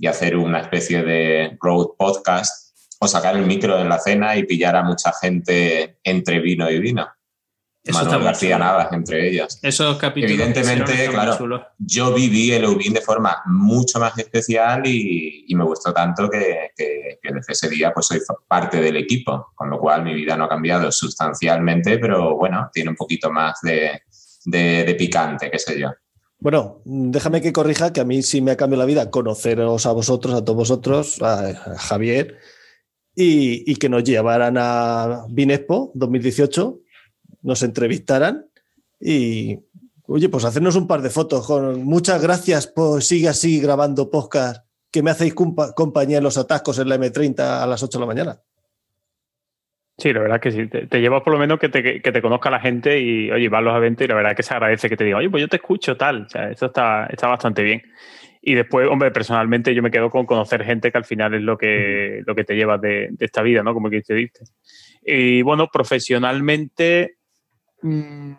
y 0.01 0.07
hacer 0.07 0.37
una 0.37 0.61
especie 0.61 1.03
de 1.03 1.57
road 1.61 1.89
podcast 1.99 2.75
o 2.99 3.07
sacar 3.07 3.37
el 3.37 3.47
micro 3.47 3.79
en 3.79 3.89
la 3.89 3.99
cena 3.99 4.35
y 4.37 4.45
pillar 4.45 4.75
a 4.77 4.83
mucha 4.83 5.13
gente 5.13 5.99
entre 6.03 6.41
vino 6.41 6.69
y 6.71 6.81
vino. 6.81 7.07
Eso 7.83 8.05
Manuel 8.05 8.25
García. 8.25 8.59
Navas 8.59 8.93
entre 8.93 9.29
ellos. 9.31 9.59
Esos 9.63 9.97
capítulos. 9.97 10.33
Evidentemente, 10.33 11.09
claro. 11.09 11.67
Yo 11.79 12.13
viví 12.13 12.53
el 12.53 12.65
Eubin 12.65 12.93
de 12.93 13.01
forma 13.01 13.43
mucho 13.47 13.99
más 13.99 14.19
especial 14.19 14.83
y, 14.87 15.47
y 15.49 15.55
me 15.55 15.65
gustó 15.65 15.93
tanto 15.93 16.29
que, 16.29 16.71
que- 16.77 17.19
que 17.23 17.33
desde 17.35 17.53
ese 17.55 17.69
día 17.71 17.93
pues 17.95 18.07
soy 18.07 18.21
parte 18.49 18.81
del 18.83 18.97
equipo, 18.97 19.53
con 19.55 19.71
lo 19.71 19.79
cual 19.79 20.03
mi 20.05 20.13
vida 20.15 20.37
no 20.37 20.45
ha 20.45 20.49
cambiado 20.49 20.91
sustancialmente, 20.93 21.99
pero 21.99 22.37
bueno, 22.37 22.69
tiene 22.73 22.91
un 22.91 22.97
poquito 22.97 23.31
más 23.31 23.61
de, 23.63 24.03
de- 24.45 24.85
de 24.85 24.95
picante, 24.95 25.51
qué 25.51 25.59
sé 25.59 25.79
yo. 25.81 25.91
Bueno, 26.41 26.81
déjame 26.87 27.43
que 27.43 27.53
corrija 27.53 27.93
que 27.93 28.01
a 28.01 28.05
mí 28.05 28.23
sí 28.23 28.41
me 28.41 28.51
ha 28.53 28.57
cambiado 28.57 28.81
la 28.83 28.87
vida 28.87 29.11
conoceros 29.11 29.85
a 29.85 29.93
vosotros, 29.93 30.35
a 30.35 30.43
todos 30.43 30.57
vosotros, 30.57 31.21
a, 31.21 31.55
Javier, 31.77 32.39
y, 33.15 33.75
que 33.77 33.91
nos 33.91 34.05
llevaran 34.05 34.57
a 34.59 35.27
Binespo 35.29 35.93
2018, 35.95 36.81
nos 37.43 37.63
entrevistaran 37.63 38.47
y, 38.99 39.59
oye, 40.07 40.31
pues 40.31 40.47
hacernos 40.47 40.77
un 40.77 40.87
par 40.87 41.03
de 41.03 41.11
fotos. 41.11 41.47
Con, 41.47 41.85
muchas 41.85 42.23
gracias 42.23 42.67
por 42.67 43.03
sigue 43.03 43.29
así 43.29 43.61
grabando 43.61 44.11
podcast, 44.11 44.65
que 44.91 45.03
me 45.03 45.11
hacéis 45.11 45.35
compa- 45.35 45.75
compañía 45.75 46.19
en 46.19 46.25
los 46.25 46.39
atascos 46.39 46.79
en 46.79 46.89
la 46.89 46.97
M30 46.97 47.63
a 47.63 47.67
las 47.67 47.83
8 47.83 47.99
de 47.99 48.01
la 48.01 48.07
mañana. 48.07 48.43
Sí, 50.01 50.15
la 50.15 50.21
verdad 50.21 50.41
que 50.41 50.51
sí. 50.51 50.67
Te, 50.67 50.87
te 50.87 51.01
llevas 51.01 51.23
por 51.23 51.35
lo 51.35 51.39
menos 51.39 51.59
que 51.59 51.69
te, 51.69 52.01
que 52.01 52.13
te 52.13 52.23
conozca 52.23 52.51
la 52.51 52.59
gente 52.59 52.99
y, 52.99 53.31
oye, 53.31 53.51
vas 53.51 53.59
a 53.59 53.63
los 53.63 53.77
eventos 53.77 54.07
y 54.07 54.09
la 54.09 54.15
verdad 54.15 54.35
que 54.35 54.43
se 54.43 54.55
agradece 54.55 54.89
que 54.89 54.97
te 54.97 55.05
diga, 55.05 55.19
oye, 55.19 55.29
pues 55.29 55.43
yo 55.43 55.49
te 55.49 55.57
escucho 55.57 55.97
tal. 55.99 56.23
O 56.23 56.29
sea, 56.31 56.51
eso 56.51 56.67
está, 56.67 57.07
está 57.07 57.29
bastante 57.29 57.63
bien. 57.63 57.83
Y 58.41 58.55
después, 58.55 58.89
hombre, 58.89 59.11
personalmente 59.11 59.75
yo 59.75 59.83
me 59.83 59.91
quedo 59.91 60.09
con 60.09 60.25
conocer 60.25 60.65
gente 60.65 60.91
que 60.91 60.97
al 60.97 61.05
final 61.05 61.35
es 61.35 61.43
lo 61.43 61.59
que, 61.59 62.23
lo 62.27 62.35
que 62.35 62.45
te 62.45 62.55
llevas 62.55 62.81
de, 62.81 63.09
de 63.11 63.27
esta 63.27 63.43
vida, 63.43 63.63
¿no? 63.63 63.75
Como 63.75 63.91
que 63.91 64.01
te 64.01 64.15
diste. 64.15 64.45
Y 65.05 65.43
bueno, 65.43 65.69
profesionalmente, 65.71 67.17
mm, 67.83 68.33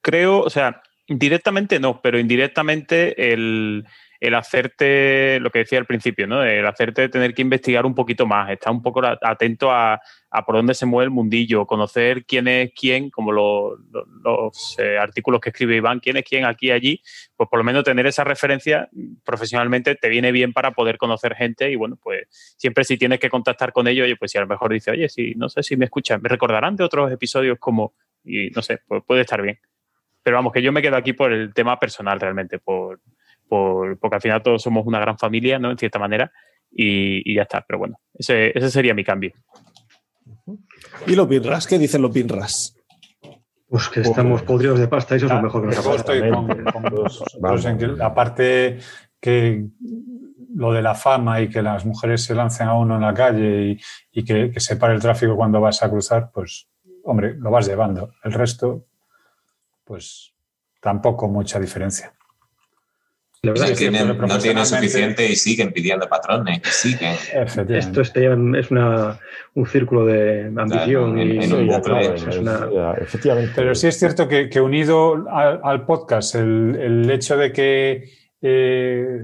creo, 0.00 0.40
o 0.40 0.50
sea, 0.50 0.82
directamente 1.06 1.78
no, 1.78 2.00
pero 2.02 2.18
indirectamente 2.18 3.32
el, 3.32 3.86
el 4.20 4.34
hacerte, 4.34 5.38
lo 5.40 5.50
que 5.50 5.60
decía 5.60 5.78
al 5.78 5.86
principio, 5.86 6.26
¿no? 6.26 6.42
El 6.42 6.66
hacerte 6.66 7.08
tener 7.08 7.34
que 7.34 7.42
investigar 7.42 7.86
un 7.86 7.94
poquito 7.94 8.26
más, 8.26 8.50
estar 8.50 8.72
un 8.72 8.82
poco 8.82 9.00
atento 9.04 9.70
a, 9.70 10.00
por 10.44 10.56
dónde 10.56 10.74
se 10.74 10.86
mueve 10.86 11.04
el 11.04 11.10
mundillo, 11.10 11.66
conocer 11.66 12.24
quién 12.26 12.48
es 12.48 12.72
quién, 12.74 13.10
como 13.10 13.30
lo- 13.32 13.76
lo- 13.92 14.06
los 14.24 14.76
eh, 14.78 14.98
artículos 14.98 15.40
que 15.40 15.50
escribe 15.50 15.76
Iván, 15.76 16.00
quién 16.00 16.16
es 16.16 16.24
quién 16.24 16.44
aquí 16.44 16.66
y 16.68 16.70
allí, 16.72 17.02
pues 17.36 17.48
por 17.48 17.58
lo 17.60 17.64
menos 17.64 17.84
tener 17.84 18.06
esa 18.06 18.24
referencia 18.24 18.88
profesionalmente 19.24 19.94
te 19.94 20.08
viene 20.08 20.32
bien 20.32 20.52
para 20.52 20.72
poder 20.72 20.98
conocer 20.98 21.34
gente 21.36 21.70
y 21.70 21.76
bueno, 21.76 21.96
pues 22.02 22.26
siempre 22.58 22.82
si 22.84 22.96
tienes 22.98 23.20
que 23.20 23.30
contactar 23.30 23.72
con 23.72 23.86
ellos, 23.86 24.04
oye, 24.04 24.16
pues 24.16 24.32
si 24.32 24.38
a 24.38 24.40
lo 24.42 24.48
mejor 24.48 24.72
dice, 24.72 24.90
oye, 24.90 25.08
si 25.08 25.34
no 25.36 25.48
sé 25.48 25.62
si 25.62 25.76
me 25.76 25.84
escuchan, 25.84 26.20
me 26.20 26.28
recordarán 26.28 26.74
de 26.76 26.84
otros 26.84 27.12
episodios 27.12 27.58
como, 27.60 27.94
y 28.24 28.50
no 28.50 28.62
sé, 28.62 28.80
pues 28.88 29.02
puede 29.06 29.20
estar 29.20 29.40
bien. 29.42 29.58
Pero 30.22 30.36
vamos, 30.36 30.52
que 30.52 30.60
yo 30.60 30.72
me 30.72 30.82
quedo 30.82 30.96
aquí 30.96 31.12
por 31.14 31.32
el 31.32 31.54
tema 31.54 31.78
personal 31.78 32.20
realmente, 32.20 32.58
por, 32.58 33.00
por- 33.48 33.98
porque 33.98 34.16
al 34.16 34.22
final 34.22 34.42
todos 34.42 34.62
somos 34.62 34.86
una 34.86 35.00
gran 35.00 35.18
familia, 35.18 35.58
¿no? 35.58 35.70
En 35.70 35.78
cierta 35.78 35.98
manera, 35.98 36.30
y, 36.70 37.22
y 37.30 37.34
ya 37.36 37.42
está. 37.42 37.64
Pero 37.66 37.78
bueno, 37.78 37.98
ese, 38.14 38.56
ese 38.56 38.70
sería 38.70 38.94
mi 38.94 39.04
cambio. 39.04 39.32
¿Y 41.06 41.14
los 41.14 41.28
binras? 41.28 41.66
¿Qué 41.66 41.78
dicen 41.78 42.02
los 42.02 42.12
binras? 42.12 42.74
Pues 43.68 43.88
que 43.88 44.00
estamos 44.00 44.42
podridos 44.42 44.78
de 44.78 44.88
pasta, 44.88 45.14
eso 45.16 45.26
es 45.26 45.32
lo 45.32 45.38
Ah, 45.38 45.42
mejor 45.42 45.60
que 45.62 45.66
nos 45.68 45.78
ha 45.78 45.82
yo 45.82 45.90
pasado. 45.96 46.14
estoy 46.14 46.30
con, 46.30 46.64
con 46.72 46.82
vosotros 46.84 47.64
en 47.66 47.78
que 47.78 47.86
la 47.88 48.14
parte 48.14 48.78
que 49.20 49.66
lo 50.54 50.72
de 50.72 50.80
la 50.80 50.94
fama 50.94 51.40
y 51.42 51.48
que 51.50 51.60
las 51.60 51.84
mujeres 51.84 52.24
se 52.24 52.34
lancen 52.34 52.68
a 52.68 52.74
uno 52.74 52.94
en 52.96 53.02
la 53.02 53.12
calle 53.12 53.72
y, 53.72 53.80
y 54.12 54.24
que, 54.24 54.50
que 54.50 54.60
se 54.60 54.76
pare 54.76 54.94
el 54.94 55.00
tráfico 55.00 55.36
cuando 55.36 55.60
vas 55.60 55.82
a 55.82 55.90
cruzar, 55.90 56.30
pues, 56.32 56.68
hombre, 57.04 57.34
lo 57.36 57.50
vas 57.50 57.66
llevando. 57.68 58.12
El 58.24 58.32
resto, 58.32 58.86
pues, 59.84 60.34
tampoco 60.80 61.28
mucha 61.28 61.60
diferencia. 61.60 62.12
La 63.42 63.52
verdad 63.52 63.66
Sí, 63.66 63.72
es 63.74 63.78
que 63.78 63.88
tienen- 63.90 64.18
no 64.18 64.38
tienen 64.38 64.66
suficiente 64.66 65.26
y 65.28 65.36
siguen 65.36 65.72
pidiendo 65.72 66.08
patrones, 66.08 66.60
siguen. 66.66 67.14
Esto 67.32 68.00
es, 68.00 68.12
es 68.16 68.70
una, 68.72 69.18
un 69.54 69.66
círculo 69.66 70.04
de 70.06 70.46
ambición 70.56 71.14
Claro, 71.14 71.20
en- 71.20 71.40
y 71.40 71.44
en 71.44 71.52
un 71.52 71.60
y- 71.62 71.66
bucle, 71.66 71.82
claro, 71.82 72.14
eso 72.14 72.30
es 72.30 72.36
una- 72.38 72.68
Ya, 72.74 72.92
efectivamente. 73.00 73.52
Pero 73.54 73.74
sí 73.76 73.86
es 73.86 73.96
cierto 73.98 74.26
que, 74.26 74.48
que 74.50 74.60
unido 74.60 75.24
al, 75.30 75.60
al 75.62 75.86
podcast, 75.86 76.34
el, 76.34 76.76
el 76.80 77.10
hecho 77.12 77.36
de 77.36 77.52
que 77.52 78.10
eh, 78.42 79.20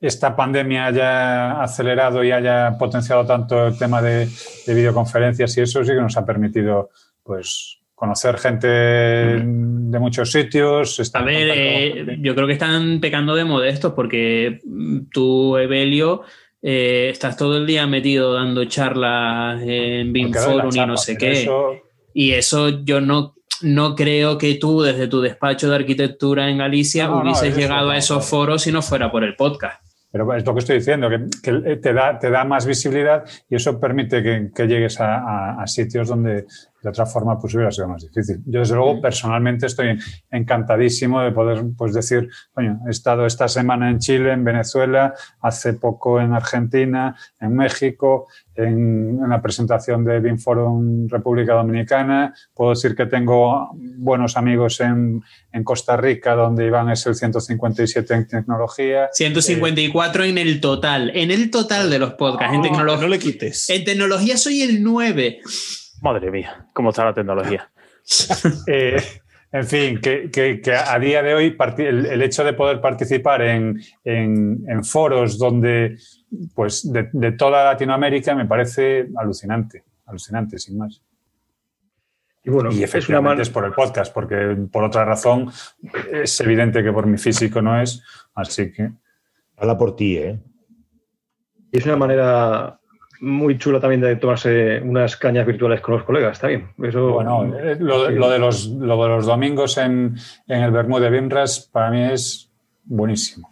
esta 0.00 0.34
pandemia 0.34 0.86
haya 0.86 1.62
acelerado 1.62 2.24
y 2.24 2.32
haya 2.32 2.76
potenciado 2.76 3.24
tanto 3.24 3.68
el 3.68 3.78
tema 3.78 4.02
de, 4.02 4.28
de 4.66 4.74
videoconferencias 4.74 5.56
y 5.58 5.60
eso 5.60 5.84
sí 5.84 5.90
que 5.90 6.00
nos 6.00 6.16
ha 6.16 6.26
permitido 6.26 6.90
pues 7.22 7.78
conocer 8.02 8.36
gente 8.36 8.66
de 8.66 9.98
muchos 10.00 10.32
sitios. 10.32 10.98
A 10.98 11.02
estar 11.02 11.24
ver, 11.24 11.50
eh, 11.54 12.16
yo 12.20 12.34
creo 12.34 12.48
que 12.48 12.54
están 12.54 12.98
pecando 13.00 13.36
de 13.36 13.44
modestos 13.44 13.92
porque 13.92 14.58
mm, 14.64 15.02
tú, 15.12 15.56
Evelio, 15.56 16.22
eh, 16.60 17.10
estás 17.12 17.36
todo 17.36 17.56
el 17.58 17.64
día 17.64 17.86
metido 17.86 18.34
dando 18.34 18.64
charlas 18.64 19.62
en 19.64 20.12
BIM 20.12 20.32
Forum 20.34 20.70
y 20.74 20.84
no 20.84 20.96
sé 20.96 21.16
qué. 21.16 21.30
eso- 21.42 21.74
Y 22.12 22.32
eso 22.32 22.82
yo 22.84 23.00
no, 23.00 23.36
no 23.62 23.94
creo 23.94 24.36
que 24.36 24.56
tú, 24.56 24.82
desde 24.82 25.06
tu 25.06 25.20
despacho 25.20 25.70
de 25.70 25.76
arquitectura 25.76 26.50
en 26.50 26.58
Galicia, 26.58 27.06
No, 27.06 27.20
hubieses 27.20 27.56
llegado 27.56 27.90
a 27.90 27.96
esos 27.96 28.16
no. 28.16 28.22
foros 28.24 28.62
si 28.62 28.72
no 28.72 28.82
fuera 28.82 29.12
por 29.12 29.22
el 29.22 29.36
podcast. 29.36 29.80
Pero 30.10 30.34
es 30.34 30.44
lo 30.44 30.52
que 30.54 30.58
estoy 30.58 30.76
diciendo, 30.78 31.08
que, 31.08 31.20
que 31.40 31.76
te, 31.76 31.92
da, 31.92 32.18
te 32.18 32.30
da 32.30 32.44
más 32.44 32.66
visibilidad 32.66 33.22
y 33.48 33.54
eso 33.54 33.78
permite 33.78 34.24
que, 34.24 34.50
que 34.52 34.66
llegues 34.66 35.00
a, 35.00 35.18
a- 35.18 35.62
a 35.62 35.66
sitios 35.68 36.08
donde 36.08 36.46
de 36.82 36.88
otra 36.88 37.06
forma 37.06 37.38
pues 37.38 37.54
hubiera 37.54 37.70
sido 37.70 37.88
más 37.88 38.02
difícil. 38.02 38.42
Yo, 38.46 38.60
desde 38.60 38.74
luego, 38.74 39.00
personalmente 39.00 39.66
estoy 39.66 39.98
encantadísimo 40.30 41.20
de 41.20 41.30
poder 41.32 41.64
pues, 41.76 41.94
decir, 41.94 42.28
coño, 42.52 42.80
he 42.86 42.90
estado 42.90 43.24
esta 43.24 43.48
semana 43.48 43.90
en 43.90 43.98
Chile, 43.98 44.32
en 44.32 44.44
Venezuela, 44.44 45.14
hace 45.40 45.74
poco 45.74 46.20
en 46.20 46.32
Argentina, 46.32 47.16
en 47.40 47.54
México, 47.54 48.26
en, 48.54 49.20
en 49.22 49.28
la 49.28 49.40
presentación 49.40 50.04
de 50.04 50.20
BIM 50.20 50.38
Forum 50.38 51.08
República 51.08 51.54
Dominicana. 51.54 52.34
Puedo 52.54 52.70
decir 52.70 52.94
que 52.94 53.06
tengo 53.06 53.70
buenos 53.74 54.36
amigos 54.36 54.80
en, 54.80 55.22
en 55.52 55.64
Costa 55.64 55.96
Rica, 55.96 56.34
donde 56.34 56.66
Iván 56.66 56.90
es 56.90 57.06
el 57.06 57.14
157 57.14 58.14
en 58.14 58.26
tecnología. 58.26 59.08
154 59.12 60.24
en 60.24 60.38
el 60.38 60.60
total, 60.60 61.12
en 61.14 61.30
el 61.30 61.50
total 61.50 61.90
de 61.90 61.98
los 61.98 62.14
podcasts. 62.14 62.54
en, 62.54 62.60
No, 62.60 62.68
tecnología 62.68 63.02
no 63.02 63.08
le 63.08 63.18
quites. 63.18 63.70
en 63.70 63.84
tecnología 63.84 64.36
soy 64.36 64.62
el 64.62 64.82
9. 64.82 65.40
Madre 66.02 66.30
mía, 66.30 66.66
cómo 66.74 66.90
está 66.90 67.04
la 67.04 67.14
tecnología. 67.14 67.70
Eh, 68.66 68.96
en 69.52 69.64
fin, 69.66 70.00
que, 70.00 70.28
que- 70.30 70.60
que 70.60 70.72
a 70.74 70.98
día 70.98 71.22
de 71.22 71.34
hoy 71.34 71.56
el, 71.78 72.06
el 72.06 72.22
hecho 72.22 72.42
de 72.42 72.52
poder 72.52 72.80
participar 72.80 73.42
en, 73.42 73.80
en- 74.02 74.64
en 74.68 74.82
foros 74.84 75.38
donde, 75.38 75.96
pues, 76.54 76.90
de, 76.92 77.08
de 77.12 77.32
toda 77.32 77.64
Latinoamérica 77.66 78.34
me 78.34 78.46
parece 78.46 79.08
alucinante, 79.16 79.84
alucinante, 80.06 80.58
sin 80.58 80.78
más. 80.78 81.00
y 82.42 82.50
bueno, 82.50 82.70
Y 82.70 82.72
es 82.72 82.76
una 82.78 82.84
efectivamente 82.86 83.36
man- 83.36 83.42
es 83.42 83.50
por 83.50 83.64
el 83.64 83.72
podcast, 83.72 84.12
porque 84.12 84.56
por 84.72 84.82
otra 84.84 85.04
razón 85.04 85.48
es 86.12 86.40
evidente 86.40 86.82
que 86.82 86.92
por 86.92 87.06
mi 87.06 87.18
físico 87.18 87.62
no 87.62 87.80
es, 87.80 88.02
así 88.34 88.72
que 88.72 88.90
Habla 89.56 89.78
por 89.78 89.94
ti, 89.94 90.16
¿eh? 90.16 90.40
y 91.70 91.78
es 91.78 91.84
una 91.86 91.96
manera 91.96 92.80
muy 93.22 93.56
chula 93.56 93.78
también 93.80 94.00
de 94.00 94.16
tomarse 94.16 94.80
unas 94.84 95.16
cañas 95.16 95.46
virtuales 95.46 95.80
con 95.80 95.94
los 95.94 96.04
colegas, 96.04 96.32
está 96.32 96.48
bien. 96.48 96.68
Eso, 96.82 97.12
bueno, 97.12 97.44
eh, 97.56 97.76
lo, 97.78 98.10
lo 98.10 98.28
de 98.28 98.38
los, 98.38 98.66
lo 98.66 99.02
de 99.02 99.08
los 99.08 99.26
domingos 99.26 99.78
en, 99.78 100.16
en 100.48 100.62
el 100.62 100.70
Bermú 100.72 100.98
de 100.98 101.08
Bimras 101.10 101.70
para 101.72 101.90
mí 101.90 102.02
es 102.02 102.50
buenísimo. 102.84 103.48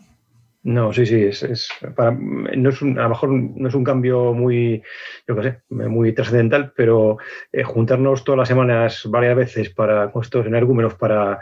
No, 0.63 0.93
sí, 0.93 1.07
sí, 1.07 1.23
es, 1.23 1.43
es 1.43 1.69
para- 1.97 2.11
no 2.11 2.69
es 2.69 2.83
un- 2.83 2.99
a 2.99 3.05
lo 3.05 3.09
mejor 3.11 3.31
no 3.31 3.69
es 3.69 3.75
un 3.75 3.85
cambio 3.85 4.35
muy, 4.35 4.83
yo 5.27 5.35
qué 5.37 5.43
sé, 5.43 5.63
muy 5.71 6.13
trascendental, 6.13 6.73
pero 6.77 7.17
eh, 7.51 7.63
juntarnos 7.63 8.25
todas 8.25 8.41
las 8.41 8.49
semanas 8.49 9.03
varias 9.09 9.37
veces 9.37 9.71
para 9.71 10.11
con 10.13 10.23
estos 10.23 10.45
energúmenos 10.47 10.95
para 10.97 11.39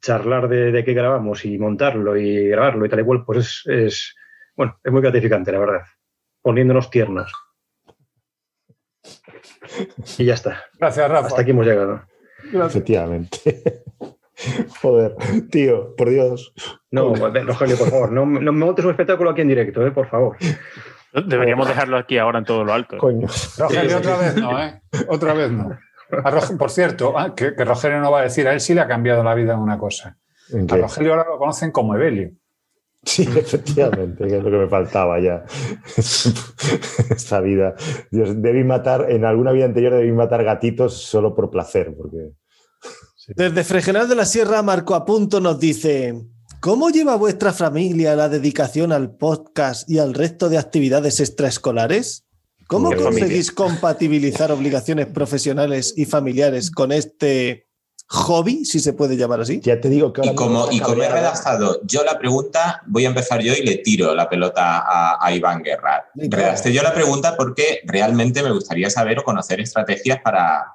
charlar 0.00 0.48
de, 0.48 0.72
de 0.72 0.82
qué 0.84 0.94
grabamos 0.94 1.44
y 1.44 1.58
montarlo 1.58 2.16
y 2.16 2.48
grabarlo 2.48 2.86
y 2.86 2.88
tal 2.88 3.00
y 3.00 3.04
cual, 3.04 3.24
pues 3.24 3.62
es, 3.66 3.66
es 3.66 4.16
bueno, 4.56 4.78
es 4.82 4.90
muy 4.92 5.02
gratificante, 5.02 5.52
la 5.52 5.58
verdad, 5.60 5.82
poniéndonos 6.42 6.90
tiernos. 6.90 7.32
Y 10.18 10.24
ya 10.24 10.34
está, 10.34 10.64
Gracias, 10.78 11.10
Rafa. 11.10 11.26
hasta 11.28 11.42
aquí 11.42 11.50
hemos 11.50 11.66
llegado. 11.66 12.02
Efectivamente. 12.52 13.38
Joder, 14.82 15.16
tío, 15.50 15.94
por 15.96 16.10
Dios. 16.10 16.52
No, 16.90 17.14
Rogelio, 17.14 17.78
por 17.78 17.90
favor, 17.90 18.12
no, 18.12 18.26
no 18.26 18.52
me 18.52 18.64
montes 18.64 18.84
un 18.84 18.90
espectáculo 18.90 19.30
aquí 19.30 19.40
en 19.40 19.48
directo, 19.48 19.86
eh, 19.86 19.90
por 19.90 20.08
favor. 20.08 20.36
Deberíamos 21.26 21.66
dejarlo 21.66 21.96
aquí 21.96 22.18
ahora 22.18 22.40
en 22.40 22.44
todo 22.44 22.62
lo 22.62 22.72
alto. 22.74 22.98
Coño. 22.98 23.26
Rogelio, 23.58 23.98
otra 23.98 24.16
vez 24.18 24.36
no, 24.36 24.62
¿eh? 24.62 24.82
Otra 25.08 25.32
vez 25.32 25.50
no. 25.50 25.78
Por 26.58 26.70
cierto, 26.70 27.18
ah, 27.18 27.34
que, 27.34 27.54
que 27.54 27.64
Rogelio 27.64 28.00
no 28.00 28.10
va 28.10 28.20
a 28.20 28.22
decir, 28.24 28.46
a 28.46 28.52
él 28.52 28.60
sí 28.60 28.74
le 28.74 28.82
ha 28.82 28.86
cambiado 28.86 29.24
la 29.24 29.34
vida 29.34 29.54
en 29.54 29.60
una 29.60 29.78
cosa. 29.78 30.18
¿En 30.52 30.70
A? 30.70 30.76
Rogelio 30.76 31.14
ahora 31.14 31.30
lo 31.30 31.38
conocen 31.38 31.72
como 31.72 31.94
Evelio. 31.94 32.32
Sí, 33.06 33.22
efectivamente, 33.36 34.26
que 34.26 34.36
es 34.36 34.42
lo 34.42 34.50
que 34.50 34.56
me 34.58 34.68
faltaba 34.68 35.20
ya. 35.20 35.44
Esta 37.10 37.40
vida. 37.40 37.74
Dios, 38.10 38.42
debí 38.42 38.64
matar, 38.64 39.10
en 39.10 39.24
alguna 39.24 39.52
vida 39.52 39.64
anterior 39.64 39.94
debí 39.94 40.12
matar 40.12 40.44
gatitos 40.44 40.94
solo 40.94 41.34
por 41.34 41.50
placer, 41.50 41.94
porque. 41.96 42.32
Desde 43.28 43.64
Fregenal 43.64 44.08
de 44.08 44.14
la 44.16 44.24
Sierra, 44.24 44.62
Marco 44.62 44.94
Apunto 44.94 45.40
nos 45.40 45.58
dice: 45.58 46.14
¿Cómo 46.60 46.90
lleva 46.90 47.16
vuestra 47.16 47.52
familia 47.52 48.16
la 48.16 48.28
dedicación 48.28 48.92
al 48.92 49.16
podcast 49.16 49.88
y 49.88 49.98
al 49.98 50.12
resto 50.12 50.48
de 50.48 50.58
actividades 50.58 51.20
extraescolares? 51.20 52.24
¿Cómo 52.66 52.90
conseguís 52.92 53.52
compatibilizar 53.52 54.50
obligaciones 54.50 55.06
profesionales 55.06 55.94
y 55.96 56.04
familiares 56.04 56.72
con 56.72 56.90
este 56.90 57.65
hobby, 58.08 58.64
si 58.64 58.78
se 58.80 58.92
puede 58.92 59.16
llamar 59.16 59.40
así? 59.40 59.60
Ya 59.62 59.80
te 59.80 59.88
digo 59.88 60.12
que 60.12 60.20
ahora 60.20 60.32
Y 60.32 60.36
como, 60.36 60.68
y 60.70 60.80
como 60.80 61.02
he 61.02 61.08
redactado 61.08 61.80
yo 61.84 62.04
la 62.04 62.18
pregunta, 62.18 62.82
voy 62.86 63.04
a 63.04 63.08
empezar 63.08 63.40
yo 63.42 63.52
y 63.52 63.62
le 63.62 63.78
tiro 63.78 64.14
la 64.14 64.28
pelota 64.28 64.78
a, 64.78 65.18
a 65.24 65.32
Iván 65.32 65.62
Guerra. 65.62 66.08
Redacté 66.14 66.72
yo 66.72 66.82
la 66.82 66.94
pregunta 66.94 67.36
porque 67.36 67.80
realmente 67.84 68.42
me 68.42 68.52
gustaría 68.52 68.90
saber 68.90 69.18
o 69.18 69.24
conocer 69.24 69.60
estrategias 69.60 70.20
para 70.22 70.66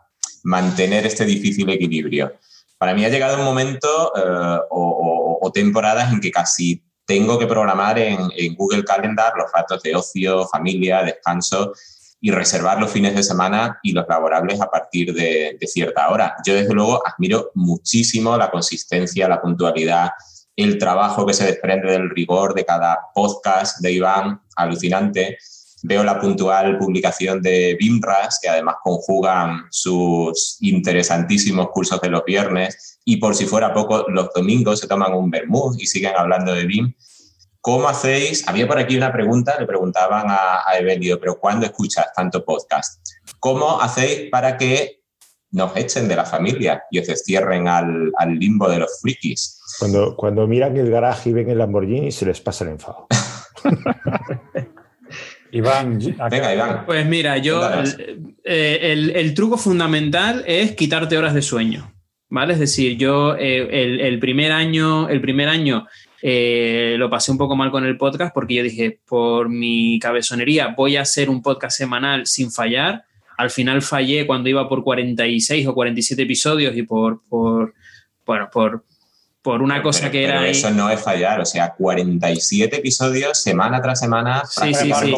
mantener 0.44 1.06
este 1.06 1.24
difícil 1.26 1.70
equilibrio. 1.70 2.34
Para 2.78 2.94
mí 2.94 3.06
ha 3.06 3.10
llegado 3.10 3.38
un 3.38 3.46
momento 3.46 4.12
eh, 4.16 4.60
o, 4.70 4.82
o- 4.82 5.22
o 5.48 5.52
temporadas 5.52 6.12
en 6.12 6.20
que 6.20 6.32
casi 6.32 6.84
tengo 7.06 7.38
que 7.40 7.48
programar 7.48 7.98
en, 7.98 8.20
en 8.38 8.56
Google 8.56 8.84
Calendar 8.84 9.34
los 9.36 9.52
ratos 9.52 9.82
de 9.84 9.96
ocio, 9.96 10.48
familia, 10.48 11.02
descanso 11.04 11.74
y 12.22 12.30
reservar 12.30 12.80
los 12.80 12.92
fines 12.92 13.16
de 13.16 13.24
semana 13.24 13.80
y 13.82 13.94
los 13.94 14.06
laborables 14.08 14.62
a 14.62 14.70
partir 14.70 15.14
de, 15.14 15.58
cierta 15.66 16.10
hora. 16.10 16.36
Yo, 16.46 16.54
desde 16.54 16.74
luego, 16.74 17.02
admiro 17.06 17.52
muchísimo 17.56 18.38
la 18.38 18.52
consistencia, 18.52 19.28
la 19.28 19.42
puntualidad, 19.42 20.12
el 20.56 20.78
trabajo 20.78 21.26
que 21.26 21.34
se 21.34 21.46
desprende 21.46 21.92
del 21.92 22.12
rigor 22.12 22.54
de 22.54 22.64
cada 22.64 23.00
podcast 23.16 23.80
de 23.82 23.92
Iván, 23.92 24.40
alucinante. 24.56 25.38
Veo 25.84 26.04
la 26.04 26.20
puntual 26.20 26.78
publicación 26.78 27.42
de 27.42 27.76
BIMRAS, 27.80 28.40
que 28.40 28.50
además 28.50 28.76
conjugan 28.84 29.64
sus 29.72 30.58
interesantísimos 30.60 31.70
cursos 31.72 32.00
de 32.02 32.10
los 32.10 32.24
viernes 32.24 33.00
y 33.04 33.18
por 33.18 33.36
si 33.36 33.46
fuera 33.46 33.74
poco, 33.74 34.06
los 34.10 34.30
domingos 34.34 34.80
se 34.80 34.88
toman 34.88 35.14
un 35.14 35.32
vermouth 35.32 35.76
y 35.80 35.88
siguen 35.88 36.14
hablando 36.16 36.54
de 36.54 36.66
BIM. 36.66 36.94
¿Cómo 37.62 37.88
hacéis? 37.88 38.48
Había 38.48 38.68
por 38.68 38.80
aquí 38.80 38.98
una 38.98 39.14
pregunta, 39.14 39.56
le 39.60 39.68
preguntaban 39.68 40.26
a, 40.30 40.68
a 40.68 40.78
Evelio, 40.80 41.20
pero 41.20 41.40
¿cuándo 41.40 41.66
escuchas 41.68 42.08
tanto 42.16 42.44
podcast? 42.44 43.06
¿Cómo 43.40 43.80
hacéis 43.80 44.30
para 44.32 44.58
que 44.58 45.02
nos 45.52 45.76
echen 45.78 46.08
de 46.08 46.16
la 46.16 46.26
familia 46.26 46.84
y 46.90 47.00
os 47.00 47.08
destierren 47.08 47.68
al, 47.68 48.12
al 48.18 48.34
limbo 48.40 48.68
de 48.68 48.80
los 48.80 49.00
frikis? 49.02 49.60
Cuando, 49.78 50.16
cuando 50.16 50.48
miran 50.48 50.76
el 50.78 50.90
garaje 50.90 51.30
y 51.30 51.34
ven 51.34 51.50
el 51.52 51.60
Lamborghini, 51.60 52.12
se 52.12 52.26
les 52.26 52.42
pasa 52.42 52.64
el 52.64 52.72
enfado. 52.72 53.08
Iván, 55.52 56.00
¿a 56.20 56.30
qué- 56.30 56.36
Venga, 56.38 56.56
Iván. 56.56 56.86
Pues 56.86 57.06
mira, 57.06 57.38
yo 57.38 57.62
eh, 58.46 58.80
el, 58.94 59.10
el 59.12 59.34
truco 59.34 59.58
fundamental 59.58 60.44
es 60.48 60.72
quitarte 60.76 61.18
horas 61.18 61.34
de 61.34 61.42
sueño, 61.42 61.94
¿vale? 62.30 62.54
Es 62.54 62.60
decir, 62.60 62.98
yo 62.98 63.36
eh, 63.36 63.68
el, 63.84 64.00
el 64.00 64.20
primer 64.20 64.54
año, 64.54 65.10
el 65.10 65.20
primer 65.20 65.50
año 65.50 65.88
eh, 66.22 66.96
lo 66.98 67.10
pasé 67.10 67.32
un 67.32 67.38
poco 67.38 67.56
mal 67.56 67.72
con 67.72 67.86
el 67.86 67.98
podcast 67.98 68.34
porque 68.34 68.56
yo 68.56 68.64
dije, 68.64 69.00
por 69.08 69.50
mi 69.50 70.00
cabezonería 70.00 70.74
voy 70.78 70.98
a 70.98 71.02
hacer 71.02 71.30
un 71.30 71.42
podcast 71.42 71.78
semanal 71.78 72.28
sin 72.28 72.52
fallar. 72.52 73.06
Al 73.38 73.50
final 73.50 73.82
fallé 73.82 74.28
cuando 74.28 74.50
iba 74.50 74.70
por 74.70 74.84
46 74.84 75.68
o 75.68 75.74
47 75.74 76.22
episodios 76.22 76.76
y 76.78 76.84
por, 76.84 77.24
por 77.28 77.74
bueno, 78.26 78.50
por, 78.52 78.86
por 79.42 79.62
una 79.64 79.82
cosa 79.82 80.12
que 80.12 80.22
pero 80.22 80.34
era... 80.34 80.42
ahí- 80.42 80.52
eso 80.52 80.70
no 80.70 80.90
es 80.90 81.02
fallar, 81.02 81.40
o 81.42 81.46
sea, 81.46 81.74
47 81.76 82.78
episodios 82.78 83.42
semana 83.42 83.82
tras 83.82 84.00
semana, 84.00 84.44
Sí, 84.46 84.74
sí, 84.74 84.92
sí. 85.06 85.12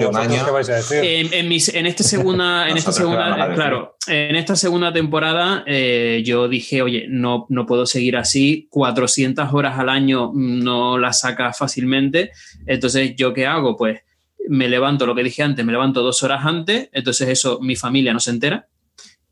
En, 1.04 1.34
en 1.34 1.50
mis- 1.50 1.74
en 1.74 1.86
esta 1.86 2.04
segunda, 2.04 2.70
en 2.70 2.78
esta 2.78 2.92
segunda, 2.94 3.54
claro, 3.56 3.98
en 4.08 4.36
esta 4.36 4.56
segunda 4.56 4.94
temporada 4.94 5.64
eh, 5.68 6.22
yo 6.26 6.48
dije, 6.48 6.82
oye, 6.82 7.06
no, 7.10 7.46
no 7.50 7.66
puedo 7.66 7.86
seguir 7.86 8.16
así, 8.18 8.68
400 8.72 9.54
horas 9.54 9.78
al 9.78 9.90
año 9.90 10.32
no 10.34 10.98
las 10.98 11.20
saca 11.22 11.52
fácilmente, 11.54 12.32
entonces 12.66 13.16
yo 13.18 13.34
qué 13.34 13.46
hago, 13.46 13.76
pues 13.76 14.02
me 14.48 14.68
levanto, 14.68 15.06
lo 15.06 15.16
que 15.16 15.24
dije 15.24 15.44
antes, 15.44 15.64
me 15.66 15.72
levanto 15.72 16.02
dos 16.02 16.22
horas 16.24 16.46
antes, 16.46 16.90
entonces 16.92 17.30
eso 17.30 17.60
mi 17.62 17.76
familia 17.76 18.14
no 18.14 18.20
se 18.20 18.32
entera. 18.32 18.68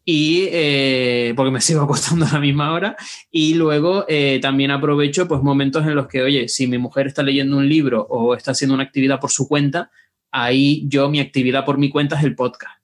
Y 0.04 0.48
eh, 0.52 1.34
porque 1.36 1.52
me 1.52 1.62
sigo 1.62 1.82
acostando 1.82 2.26
a 2.26 2.34
la 2.34 2.40
misma 2.40 2.74
hora. 2.74 2.96
Y 3.30 3.54
luego 3.56 4.06
eh, 4.08 4.40
también 4.42 4.72
aprovecho 4.72 5.28
pues 5.28 5.42
momentos 5.42 5.86
en 5.86 5.96
los 5.96 6.08
que, 6.08 6.22
oye, 6.22 6.48
si 6.48 6.68
mi 6.68 6.78
mujer 6.78 7.08
está 7.08 7.24
leyendo 7.24 7.58
un 7.58 7.68
libro 7.68 8.06
o 8.10 8.36
está 8.36 8.52
haciendo 8.52 8.74
una 8.74 8.84
actividad 8.84 9.20
por 9.20 9.32
su 9.32 9.48
cuenta, 9.48 9.92
ahí 10.32 10.84
yo 10.88 11.10
mi 11.10 11.20
actividad 11.20 11.66
por 11.66 11.78
mi 11.78 11.90
cuenta 11.90 12.18
es 12.18 12.24
el 12.24 12.36
podcast. 12.36 12.80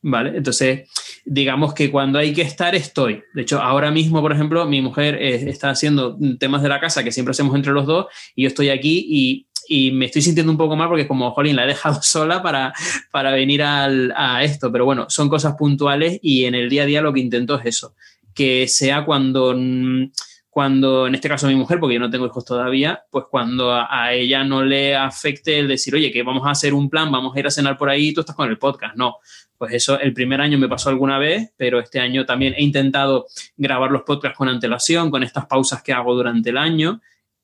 ¿Vale? 0.00 0.36
Entonces, 0.36 0.88
digamos 1.24 1.74
que 1.74 1.90
cuando 1.90 2.18
hay 2.18 2.32
que 2.32 2.42
estar, 2.42 2.74
estoy. 2.74 3.22
De 3.34 3.42
hecho, 3.42 3.60
ahora 3.60 3.90
mismo, 3.90 4.22
por 4.22 4.32
ejemplo, 4.32 4.64
mi 4.66 4.80
mujer 4.80 5.16
eh, 5.16 5.50
está 5.50 5.70
haciendo 5.70 6.16
temas 6.38 6.62
de 6.62 6.68
la 6.68 6.80
casa 6.80 7.02
que 7.02 7.10
siempre 7.12 7.32
hacemos 7.32 7.54
entre 7.54 7.72
los 7.72 7.84
dos 7.86 8.06
y 8.34 8.42
yo 8.42 8.48
estoy 8.48 8.70
aquí 8.70 9.04
y, 9.08 9.47
y 9.68 9.92
me 9.92 10.06
estoy 10.06 10.22
sintiendo 10.22 10.50
un 10.50 10.58
poco 10.58 10.74
mal 10.76 10.88
porque 10.88 11.06
como, 11.06 11.30
jolín, 11.32 11.56
la 11.56 11.64
he 11.64 11.68
dejado 11.68 12.00
sola 12.02 12.42
para, 12.42 12.72
para 13.12 13.30
venir 13.32 13.62
al- 13.62 14.12
a 14.16 14.42
esto. 14.42 14.72
Pero 14.72 14.84
bueno, 14.84 15.06
son 15.08 15.28
cosas 15.28 15.54
puntuales 15.56 16.18
y 16.22 16.44
en 16.46 16.54
el 16.54 16.68
día 16.68 16.82
a 16.84 16.86
día 16.86 17.02
lo 17.02 17.12
que 17.12 17.20
intento 17.20 17.58
es 17.58 17.66
eso, 17.66 17.94
que 18.34 18.66
sea 18.68 19.04
cuando... 19.04 19.54
mm, 19.56 20.10
cuando, 20.50 21.06
en 21.06 21.14
este 21.14 21.28
caso 21.28 21.46
mi 21.46 21.54
mujer, 21.54 21.78
porque 21.78 21.94
yo 21.94 22.00
no 22.00 22.10
tengo 22.10 22.26
hijos 22.26 22.44
todavía, 22.44 23.02
pues 23.12 23.26
cuando 23.30 23.70
a, 23.72 23.86
a 23.90 24.12
ella 24.12 24.42
no 24.42 24.64
le 24.64 24.96
afecte 24.96 25.56
el 25.60 25.68
decir, 25.68 25.94
oye, 25.94 26.10
que 26.10 26.24
vamos 26.24 26.44
a 26.48 26.50
hacer 26.50 26.74
un 26.74 26.90
plan, 26.90 27.12
vamos 27.12 27.36
a 27.36 27.38
ir 27.38 27.46
a 27.46 27.50
cenar 27.50 27.76
por 27.78 27.88
ahí 27.88 28.08
y 28.08 28.12
tú 28.14 28.22
estás 28.22 28.34
con 28.34 28.48
el 28.48 28.58
podcast. 28.58 28.96
No, 28.96 29.18
pues 29.56 29.72
eso 29.74 30.00
el 30.00 30.12
primer 30.14 30.40
año 30.40 30.58
me 30.58 30.68
pasó 30.68 30.88
alguna 30.88 31.16
vez, 31.16 31.52
pero 31.56 31.78
este 31.78 32.00
año 32.00 32.26
también 32.26 32.54
he 32.56 32.62
intentado 32.64 33.26
grabar 33.56 33.92
los 33.92 34.02
podcasts 34.02 34.36
con 34.36 34.48
antelación, 34.48 35.12
con 35.12 35.22
estas 35.22 35.46
pausas 35.46 35.80
que 35.80 35.92
hago 35.92 36.12
durante 36.16 36.50
el 36.50 36.58
año 36.58 37.00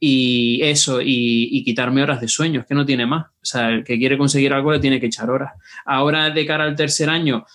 y 0.07 0.61
eso, 0.63 1.01
y, 1.01 1.49
y 1.51 1.65
quitarme 1.65 2.03
horas 2.03 2.21
de 2.21 2.29
sueño, 2.29 2.61
es 2.61 2.67
que 2.67 2.75
no 2.75 2.85
tiene 2.85 3.07
más. 3.07 3.25
O 3.25 3.45
sea, 3.45 3.71
el 3.71 3.85
que 3.85 3.97
quiere 3.97 4.19
conseguir 4.19 4.53
algo 4.53 4.71
le 4.71 4.79
tiene 4.79 5.01
que 5.01 5.07
echar 5.07 5.31
horas. 5.31 5.53
Ahora, 5.87 6.29
de 6.29 6.45
cara 6.45 6.65
al 6.65 6.77
tercer 6.77 7.09
año, 7.09 7.47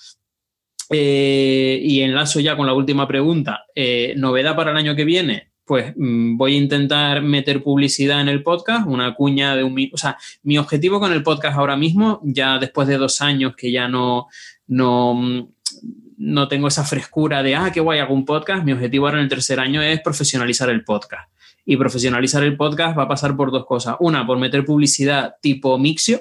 eh, 0.90 1.80
y 1.84 2.02
enlazo 2.02 2.40
ya 2.40 2.58
con 2.58 2.66
la 2.66 2.74
última 2.74 3.08
pregunta. 3.08 3.66
Eh, 3.76 4.16
¿Novedad 4.18 4.56
para 4.56 4.72
el 4.72 4.78
año 4.78 4.96
que 4.96 5.06
viene? 5.06 5.52
Pues 5.64 5.94
mm, 5.96 6.38
voy 6.38 6.56
a 6.56 6.58
intentar 6.58 7.22
meter 7.22 7.62
publicidad 7.62 8.20
en 8.20 8.30
el 8.30 8.42
podcast, 8.42 8.88
una 8.88 9.14
cuña 9.14 9.56
de 9.56 9.64
un... 9.64 9.90
O 9.94 9.98
sea, 9.98 10.18
mi 10.42 10.58
objetivo 10.58 11.00
con 11.00 11.14
el 11.14 11.22
podcast 11.22 11.56
ahora 11.56 11.78
mismo, 11.78 12.20
ya 12.24 12.58
después 12.58 12.88
de 12.88 12.98
dos 12.98 13.22
años 13.22 13.56
que 13.56 13.72
ya 13.72 13.88
no, 13.88 14.26
no, 14.66 15.14
mm, 15.14 15.48
no 16.18 16.48
tengo 16.48 16.68
esa 16.68 16.84
frescura 16.84 17.44
de, 17.44 17.56
ah, 17.56 17.72
qué 17.72 17.80
guay, 17.80 18.00
hago 18.00 18.16
un 18.16 18.26
podcast, 18.26 18.64
mi 18.64 18.72
objetivo 18.72 19.06
ahora 19.06 19.20
en 19.20 19.26
el 19.26 19.30
tercer 19.30 19.60
año 19.60 19.84
es 19.84 20.02
profesionalizar 20.02 20.72
el 20.72 20.84
podcast. 20.84 21.30
Y 21.70 21.78
profesionalizar 21.78 22.44
el 22.44 22.58
podcast 22.58 22.98
va 22.98 23.04
a 23.04 23.08
pasar 23.08 23.38
por 23.38 23.52
dos 23.52 23.64
cosas. 23.68 23.96
Una, 24.00 24.26
por 24.26 24.40
meter 24.40 24.66
publicidad 24.66 25.36
tipo 25.40 25.78
Mixio. 25.78 26.20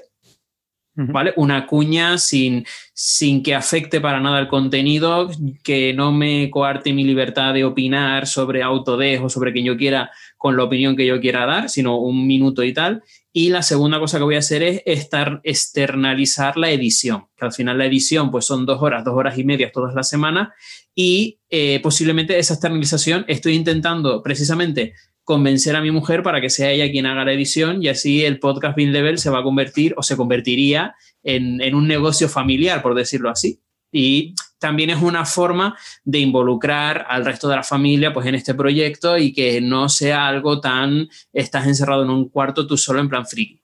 ¿vale? 0.95 1.33
Una 1.37 1.66
cuña 1.66 2.19
sin, 2.19 2.66
sin 2.93 3.43
que 3.43 3.55
afecte 3.55 3.99
para 3.99 4.20
nada 4.20 4.41
el 4.41 4.49
contenido, 4.49 5.31
que 5.65 5.95
no 5.95 6.12
me 6.12 6.51
coarte 6.51 6.93
mi 6.93 7.03
libertad 7.03 7.55
de 7.55 7.65
opinar 7.65 8.27
sobre 8.27 8.62
Autodesk 8.62 9.25
o 9.25 9.31
sobre 9.31 9.55
quien 9.55 9.65
yo 9.65 9.79
quiera 9.79 10.11
con 10.37 10.55
la 10.55 10.65
opinión 10.65 10.97
que 10.97 11.07
yo 11.07 11.19
quiera 11.19 11.47
dar, 11.47 11.70
sino 11.70 11.97
un 11.97 12.27
minuto 12.27 12.62
y 12.62 12.75
tal. 12.75 13.03
Y 13.33 13.49
la 13.49 13.62
segunda 13.62 13.99
cosa 13.99 14.19
que 14.19 14.25
voy 14.25 14.35
a 14.35 14.41
hacer 14.41 14.62
es 14.62 14.83
estar, 14.85 15.41
externalizar 15.45 16.59
la 16.59 16.70
edición, 16.70 17.29
que 17.39 17.47
al 17.47 17.53
final 17.53 17.79
la 17.79 17.87
edición 17.87 18.31
pues 18.31 18.45
son 18.45 18.66
dos 18.66 18.83
horas, 18.83 19.03
dos 19.03 19.15
horas 19.15 19.39
y 19.39 19.45
media 19.45 19.73
todas 19.73 19.95
las 19.95 20.11
semanas 20.11 20.49
y 20.95 21.39
eh, 21.49 21.81
posiblemente 21.81 22.39
esa 22.39 22.55
externalización 22.55 23.25
estoy 23.29 23.55
intentando 23.55 24.20
precisamente 24.20 24.95
convencer 25.29 25.77
a 25.77 25.83
mi 25.83 25.91
mujer 25.91 26.23
para 26.23 26.41
que 26.41 26.49
sea 26.49 26.71
ella 26.71 26.91
quien 26.91 27.05
haga 27.05 27.23
la 27.23 27.35
edición 27.35 27.83
y 27.83 27.89
así 27.89 28.25
el 28.25 28.41
podcast 28.41 28.75
Bill 28.75 28.95
Level 28.95 29.19
se 29.19 29.29
va 29.29 29.41
a 29.41 29.43
convertir 29.43 29.93
o 29.99 30.03
se 30.03 30.17
convertiría 30.17 30.95
en, 31.23 31.61
en 31.61 31.75
un 31.75 31.87
negocio 31.87 32.31
familiar, 32.31 32.81
por 32.81 32.95
decirlo 32.95 33.29
así. 33.29 33.61
Y 33.93 34.35
también 34.59 34.89
es 34.89 35.03
una 35.03 35.27
forma 35.27 35.77
de 36.03 36.21
involucrar 36.21 37.05
al 37.11 37.27
resto 37.27 37.47
de 37.47 37.57
la 37.57 37.63
familia 37.63 38.15
pues, 38.15 38.27
en 38.27 38.37
este 38.37 38.55
proyecto 38.55 39.19
y 39.19 39.35
que 39.35 39.61
no 39.61 39.91
sea 39.91 40.27
algo 40.29 40.63
tan 40.63 41.11
estás 41.35 41.67
encerrado 41.67 42.05
en 42.05 42.11
un 42.11 42.31
cuarto 42.31 42.67
tú 42.67 42.79
solo 42.79 42.99
en 43.01 43.11
plan 43.11 43.27
friki. 43.27 43.61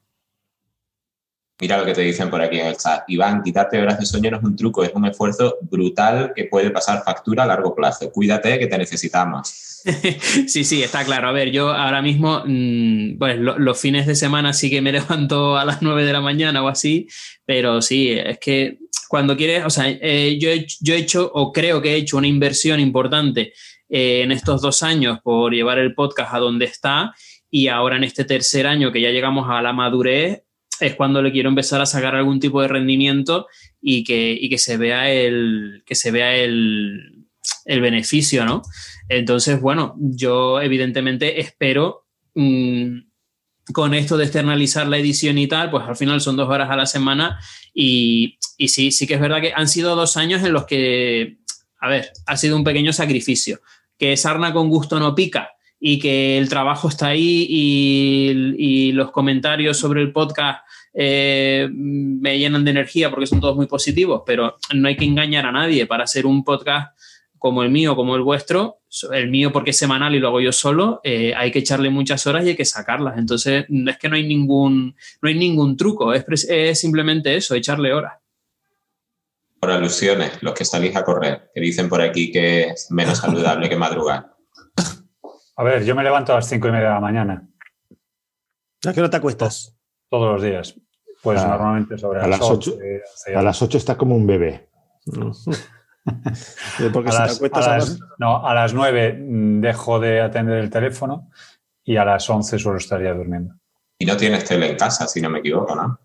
Mira 1.60 1.78
lo 1.78 1.85
que 1.85 1.94
te 1.94 2.01
dicen 2.01 2.31
por 2.31 2.43
aquí 2.43 2.59
en 2.59 2.66
el 2.66 2.76
chat. 2.76 3.05
Iván, 3.09 3.43
quitarte 3.43 3.81
horas 3.81 3.98
de 3.98 4.06
sueño 4.06 4.31
no 4.31 4.39
es 4.39 4.44
un 4.44 4.56
truco, 4.56 4.82
es 4.82 4.93
un 4.93 5.06
esfuerzo 5.06 5.59
brutal 5.62 6.32
que 6.35 6.44
puede 6.44 6.70
pasar 6.70 7.05
factura 7.05 7.44
a 7.44 7.47
largo 7.47 7.74
plazo. 7.74 8.10
Cuídate 8.10 8.59
que 8.59 8.66
te 8.66 8.76
necesitamos. 8.76 9.48
sí, 10.48 10.64
sí, 10.64 10.82
está 10.82 11.05
claro. 11.05 11.28
A 11.28 11.32
ver, 11.32 11.52
yo 11.52 11.70
ahora 11.70 12.02
mismo, 12.02 12.43
mmm, 12.44 13.18
pues 13.18 13.39
lo, 13.39 13.56
los 13.59 13.78
fines 13.78 14.06
de 14.06 14.16
semana 14.16 14.52
sí 14.52 14.68
que 14.68 14.82
me 14.82 14.90
levanto 14.93 15.56
a 15.56 15.64
las 15.64 15.81
9 15.81 16.05
de 16.05 16.12
la 16.12 16.20
mañana 16.20 16.62
o 16.62 16.68
así, 16.68 17.06
pero 17.44 17.81
sí, 17.81 18.10
es 18.10 18.39
que 18.39 18.78
cuando 19.09 19.36
quieres, 19.36 19.64
o 19.64 19.70
sea, 19.70 19.85
eh, 19.89 20.39
yo, 20.40 20.51
he, 20.51 20.66
yo 20.81 20.94
he 20.94 20.98
hecho 20.98 21.31
o 21.32 21.52
creo 21.52 21.81
que 21.81 21.93
he 21.93 21.97
hecho 21.97 22.16
una 22.16 22.26
inversión 22.26 22.81
importante 22.81 23.52
eh, 23.89 24.22
en 24.22 24.32
estos 24.32 24.60
dos 24.60 24.82
años 24.82 25.20
por 25.22 25.52
llevar 25.52 25.78
el 25.78 25.94
podcast 25.94 26.35
a 26.35 26.39
donde 26.39 26.64
está 26.64 27.14
y 27.48 27.68
ahora 27.68 27.97
en 27.97 28.02
este 28.02 28.24
tercer 28.24 28.66
año 28.66 28.90
que 28.90 29.01
ya 29.01 29.10
llegamos 29.10 29.47
a 29.48 29.62
la 29.62 29.72
madurez 29.72 30.43
es 30.80 30.94
cuando 30.94 31.22
le 31.22 31.32
quiero 31.32 31.48
empezar 31.48 31.80
a 31.80 31.86
sacar 31.86 32.14
algún 32.14 32.40
tipo 32.40 32.60
de 32.60 32.68
rendimiento 32.68 33.46
y 33.80 34.05
que, 34.05 34.36
y 34.38 34.48
que 34.48 34.59
se 34.59 34.76
vea 34.76 35.10
el 35.10 35.82
que 35.86 35.94
se 35.94 36.10
vea 36.10 36.36
el, 36.36 37.26
el 37.64 37.80
beneficio, 37.80 38.44
¿no? 38.44 38.62
Entonces, 39.09 39.60
bueno, 39.60 39.94
yo 39.98 40.60
evidentemente 40.60 41.40
espero 41.40 42.06
mmm, 42.34 42.98
con 43.72 43.94
esto 43.94 44.16
de 44.16 44.24
externalizar 44.24 44.86
la 44.86 44.98
edición 44.98 45.38
y 45.38 45.46
tal, 45.46 45.70
pues 45.70 45.84
al 45.86 45.96
final 45.96 46.20
son 46.20 46.36
dos 46.36 46.48
horas 46.48 46.70
a 46.70 46.76
la 46.76 46.86
semana 46.86 47.38
y, 47.72 48.38
y 48.59 48.68
sí, 48.68 48.90
sí 48.90 49.06
que 49.06 49.14
es 49.14 49.20
verdad 49.20 49.40
que 49.40 49.52
han 49.55 49.68
sido 49.68 49.96
dos 49.96 50.16
años 50.16 50.42
en 50.42 50.52
los 50.52 50.66
que, 50.66 51.38
a 51.80 51.88
ver, 51.88 52.10
ha 52.26 52.36
sido 52.36 52.56
un 52.56 52.64
pequeño 52.64 52.92
sacrificio. 52.92 53.60
Que 53.96 54.16
sarna 54.16 54.52
con 54.52 54.68
gusto 54.68 54.98
no 54.98 55.14
pica 55.14 55.53
y 55.86 55.98
que 55.98 56.39
el 56.39 56.48
trabajo 56.48 56.89
está 56.89 57.09
ahí 57.09 57.47
y, 57.47 58.93
los 58.93 59.11
comentarios 59.11 59.77
sobre 59.77 60.01
el 60.01 60.12
podcast 60.12 60.65
eh, 60.94 61.69
me 61.70 62.39
llenan 62.39 62.65
de 62.65 62.70
energía 62.70 63.11
porque 63.11 63.27
son 63.27 63.39
todos 63.39 63.55
muy 63.55 63.66
positivos, 63.66 64.23
pero 64.24 64.56
no 64.73 64.89
hay 64.89 64.97
que 64.97 65.05
engañar 65.05 65.44
a 65.44 65.52
nadie 65.52 65.85
para 65.85 66.05
hacer 66.05 66.24
un 66.24 66.43
podcast 66.43 66.98
como 67.36 67.62
el 67.62 67.70
mío, 67.70 67.97
como 67.97 68.16
el 68.16 68.23
vuestro, 68.23 68.78
el 69.12 69.28
mío 69.28 69.52
porque 69.52 69.73
es 69.73 69.77
semanal 69.77 70.15
y 70.15 70.20
lo 70.20 70.28
hago 70.28 70.40
yo 70.40 70.52
solo, 70.52 71.02
eh, 71.05 71.35
hay 71.36 71.51
que 71.51 71.59
echarle 71.59 71.90
muchas 71.90 72.27
horas 72.27 72.47
y 72.47 72.51
hay 72.51 72.56
que 72.56 72.65
sacarlas. 72.65 73.19
Entonces, 73.19 73.66
es 73.69 73.98
que 73.98 74.09
no 74.09 74.16
hay 74.16 74.27
ningún, 74.27 74.97
no 75.20 75.28
hay 75.28 75.35
ningún 75.35 75.77
truco, 75.77 76.15
es, 76.15 76.24
es 76.48 76.81
simplemente 76.81 77.36
eso, 77.36 77.55
echarle 77.55 77.93
horas. 77.93 78.15
Por 79.61 79.70
alusiones, 79.70 80.32
los 80.40 80.55
que 80.55 80.65
salís 80.65 80.97
a 80.97 81.05
correr, 81.05 81.51
que 81.55 81.61
dicen 81.61 81.90
por 81.90 82.01
aquí 82.01 82.32
que 82.32 82.69
es 82.69 82.90
menos 82.90 83.19
saludable 83.19 83.69
que 83.69 83.77
madrugar. 83.77 84.34
A 85.56 85.62
ver, 85.62 85.85
yo 85.85 85.94
me 85.94 86.02
levanto 86.02 86.32
a 86.32 86.36
las 86.36 86.48
cinco 86.48 86.68
y 86.68 86.72
media 86.72 86.89
de 86.89 86.94
la 86.94 87.01
mañana. 87.01 87.48
¿A 88.86 88.93
qué 88.93 89.01
hora 89.01 89.10
te 89.10 89.16
acuestas? 89.16 89.76
Todos 90.10 90.32
los 90.32 90.43
días. 90.43 90.74
Pues 91.22 91.40
Ah, 91.40 91.48
normalmente 91.48 91.97
sobre 91.97 92.20
a 92.20 92.26
las 92.26 92.40
las 92.40 92.51
8. 92.51 92.76
A 93.35 93.43
las 93.43 93.62
8 93.62 93.78
está 93.78 93.97
como 93.97 94.14
un 94.16 94.26
bebé. 94.26 94.68
Porque 96.93 97.09
a 97.09 97.12
si 97.12 97.18
las, 97.18 97.31
te 97.31 97.36
acuestas 97.36 97.66
a 97.66 97.74
a 97.74 97.78
las- 97.78 97.98
no, 98.18 98.47
a 98.47 98.52
las 98.55 98.74
9 98.74 99.16
dejo 99.18 100.01
de 100.01 100.20
atender 100.20 100.59
el 100.59 100.68
teléfono 100.70 101.31
y 101.82 101.97
a 101.97 102.05
las 102.05 102.28
11 102.28 102.59
suelo 102.59 102.78
estar 102.78 103.02
ya 103.02 103.14
durmiendo. 103.14 103.55
Y 103.98 104.05
no 104.06 104.16
tienes 104.16 104.44
tele 104.44 104.70
en 104.70 104.76
casa, 104.76 105.06
si 105.06 105.22
no 105.22 105.31
me 105.31 105.39
equivoco, 105.39 105.74
¿no? 105.74 105.98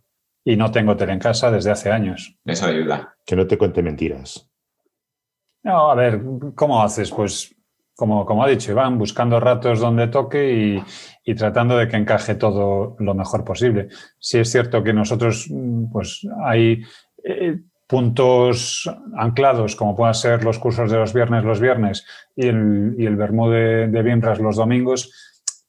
Y 0.46 0.56
no 0.56 0.72
tengo 0.72 0.96
tele 0.96 1.14
en 1.14 1.20
casa 1.20 1.52
desde 1.52 1.72
hace 1.72 1.92
años. 1.92 2.38
Eso 2.46 2.68
ayuda. 2.68 3.18
Que 3.26 3.36
no 3.36 3.46
te 3.46 3.58
cuente 3.58 3.82
mentiras. 3.84 4.48
No, 5.64 5.92
a 5.92 5.96
ver, 5.96 6.22
¿cómo 6.56 6.82
haces? 6.82 7.12
Pues 7.12 7.54
como, 8.00 8.26
como 8.26 8.46
ha 8.46 8.48
dicho 8.48 8.72
Iván, 8.72 8.98
buscando 8.98 9.42
ratos 9.42 9.82
donde 9.82 10.08
toque 10.08 10.82
y, 11.26 11.36
tratando 11.36 11.78
de 11.78 11.88
que 11.90 11.98
encaje 11.98 12.34
todo 12.34 12.96
lo 12.98 13.14
mejor 13.14 13.44
posible. 13.44 13.90
Si 14.18 14.40
es 14.40 14.50
cierto 14.50 14.82
que 14.82 14.94
nosotros, 14.94 15.48
mm, 15.50 15.92
pues 15.92 16.26
hay 16.46 16.82
eh, 17.24 17.60
puntos 17.86 18.90
anclados, 19.18 19.76
como 19.76 19.98
puedan 19.98 20.16
ser 20.16 20.46
los 20.46 20.60
cursos 20.60 20.90
de 20.90 20.98
los 20.98 21.14
viernes 21.14 21.44
los 21.44 21.60
viernes 21.60 22.06
y 22.36 22.48
el, 22.48 22.96
y 22.98 23.06
el 23.06 23.18
de, 23.18 23.88
de 23.90 24.36
los 24.40 24.56
domingos, 24.56 25.12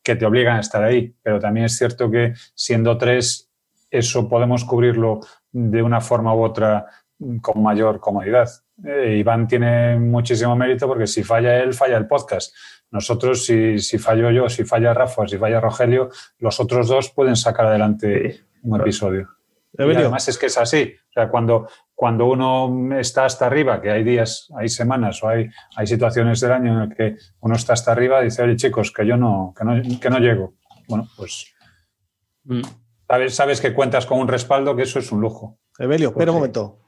que 0.03 0.15
te 0.15 0.25
obligan 0.25 0.57
a 0.57 0.61
estar 0.61 0.85
ahí. 0.85 1.13
Pero 1.23 1.41
también 1.41 1.67
es 1.67 1.77
cierto 1.77 2.11
que 2.11 2.35
siendo 2.55 2.97
tres, 2.97 3.51
eso 3.91 4.29
podemos 4.29 4.65
cubrirlo 4.65 5.19
de 5.51 5.83
una 5.83 6.01
forma 6.01 6.33
u 6.33 6.45
otra 6.45 6.87
mm, 7.19 7.39
con 7.39 7.61
mayor 7.61 7.99
comodidad. 7.99 8.49
Eh, 8.85 9.17
Iván 9.19 9.47
tiene 9.47 9.99
muchísimo 9.99 10.57
mérito 10.57 10.87
porque 10.87 11.07
si 11.07 11.23
falla 11.23 11.59
él, 11.59 11.75
falla 11.75 11.97
el 11.97 12.07
podcast. 12.07 12.55
Nosotros, 12.91 13.45
si, 13.45 13.79
si 13.79 13.99
fallo 13.99 14.31
yo, 14.31 14.49
si 14.49 14.65
falla 14.65 14.93
Rafa, 14.95 15.27
si 15.29 15.39
falla 15.39 15.61
Rogelio, 15.61 16.11
los 16.39 16.59
otros 16.61 16.89
dos 16.89 17.11
pueden 17.11 17.37
sacar 17.37 17.67
adelante 17.67 18.41
un 18.63 18.81
episodio. 18.81 19.29
Y 19.79 19.83
además 19.83 20.27
es 20.29 20.37
que 20.37 20.47
es 20.47 20.59
así. 20.59 20.95
O 21.11 21.13
sea, 21.13 21.29
cuando, 21.29 21.69
cuando 21.95 22.27
uno 22.27 22.99
está 22.99 23.25
hasta 23.25 23.47
arriba, 23.47 23.81
que 23.81 23.91
hay 23.91 24.03
días, 24.03 24.49
hay 24.57 24.69
semanas 24.69 25.23
o 25.23 25.29
hay, 25.29 25.49
hay 25.77 25.87
situaciones 25.87 26.41
del 26.41 26.53
año 26.53 26.73
en 26.83 26.91
el 26.91 26.97
que 26.97 27.17
uno 27.41 27.55
está 27.55 27.75
hasta 27.75 27.93
arriba, 27.93 28.21
dice, 28.21 28.43
oye 28.43 28.57
chicos, 28.57 28.91
que 28.91 29.07
yo 29.07 29.17
no, 29.17 29.55
que 29.57 29.65
no, 29.65 30.01
que 30.01 30.11
no 30.11 30.19
llego. 30.19 30.55
Bueno, 30.89 31.07
pues 31.17 31.55
Mm. 32.45 32.63
sabes, 33.07 33.35
sabes 33.35 33.61
que 33.61 33.75
cuentas 33.75 34.07
con 34.07 34.19
un 34.19 34.29
respaldo, 34.29 34.75
que 34.75 34.83
eso 34.83 34.99
es 34.99 35.13
un 35.13 35.21
lujo. 35.21 35.59
Evelio, 35.79 36.11
espera 36.11 36.33
un 36.33 36.39
momento. 36.39 36.79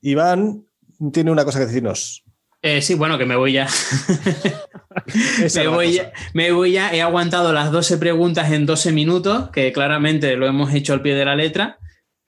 Iván 0.00 0.65
tiene 1.12 1.30
una 1.30 1.44
cosa 1.44 1.58
que 1.58 1.66
decirnos. 1.66 2.22
Eh, 2.62 2.80
sí, 2.82 2.94
bueno, 2.94 3.18
que 3.18 3.26
me 3.26 3.36
voy 3.36 3.52
ya. 3.52 3.68
Me, 5.54 5.68
voy 5.68 5.92
ya. 5.92 6.12
me 6.32 6.50
voy 6.52 6.72
ya. 6.72 6.90
He 6.92 7.02
aguantado 7.02 7.52
las 7.52 7.70
12 7.70 7.98
preguntas 7.98 8.50
en 8.50 8.66
12 8.66 8.92
minutos, 8.92 9.50
que 9.50 9.72
claramente 9.72 10.36
lo 10.36 10.46
hemos 10.46 10.72
hecho 10.74 10.92
al 10.94 11.02
pie 11.02 11.14
de 11.14 11.24
la 11.24 11.36
letra. 11.36 11.78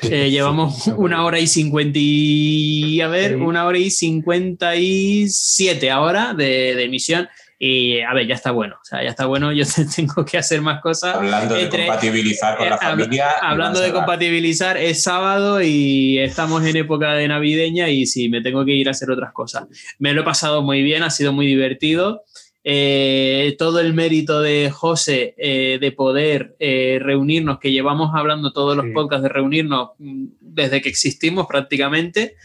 Eh, 0.00 0.30
llevamos 0.30 0.86
una 0.96 1.24
hora 1.24 1.40
y 1.40 1.46
50 1.48 1.98
y... 2.00 3.00
A 3.00 3.08
ver, 3.08 3.30
Sí. 3.32 3.36
una 3.36 3.66
hora 3.66 3.78
y 3.78 3.90
57 3.90 5.90
ahora 5.90 6.34
de, 6.34 6.74
de 6.76 6.84
emisión. 6.84 7.28
Y 7.60 8.00
a 8.02 8.14
ver, 8.14 8.26
ya 8.28 8.34
está 8.36 8.52
bueno. 8.52 8.76
O 8.80 8.84
sea, 8.84 9.02
ya 9.02 9.08
está 9.10 9.26
bueno. 9.26 9.50
Yo 9.52 9.64
tengo 9.96 10.24
que 10.24 10.38
hacer 10.38 10.60
más 10.60 10.80
cosas. 10.80 11.16
Hablando 11.16 11.54
de 11.56 11.62
Entre- 11.64 11.86
compatibilizar 11.86 12.56
con 12.56 12.66
Eh, 12.66 12.70
la 12.70 12.76
hab- 12.78 12.90
familia. 12.90 13.30
Hablando 13.42 13.80
de 13.80 13.92
compatibilizar, 13.92 14.76
es 14.76 15.02
sábado 15.02 15.60
y 15.60 16.18
estamos 16.18 16.64
en 16.64 16.76
época 16.76 17.14
de 17.14 17.26
navideña 17.26 17.88
y 17.88 18.06
sí, 18.06 18.28
me 18.28 18.42
tengo 18.42 18.64
que 18.64 18.72
ir 18.72 18.86
a 18.88 18.92
hacer 18.92 19.10
otras 19.10 19.32
cosas. 19.32 19.64
Me 19.98 20.12
lo 20.12 20.20
he 20.20 20.24
pasado 20.24 20.62
muy 20.62 20.82
bien, 20.82 21.02
ha 21.02 21.10
sido 21.10 21.32
muy 21.32 21.46
divertido. 21.46 22.22
Eh, 22.70 23.56
todo 23.58 23.80
el 23.80 23.94
mérito 23.94 24.42
de 24.42 24.70
José 24.70 25.34
eh, 25.38 25.78
de 25.80 25.90
poder 25.92 26.54
eh, 26.58 26.98
reunirnos, 27.00 27.58
que 27.58 27.72
llevamos 27.72 28.10
hablando 28.14 28.52
todos 28.52 28.76
los 28.76 28.84
Sí. 28.86 28.92
podcasts 28.92 29.22
de 29.22 29.30
reunirnos 29.30 29.90
mm, 29.98 30.26
desde 30.40 30.82
que 30.82 30.90
existimos 30.90 31.46
prácticamente. 31.46 32.36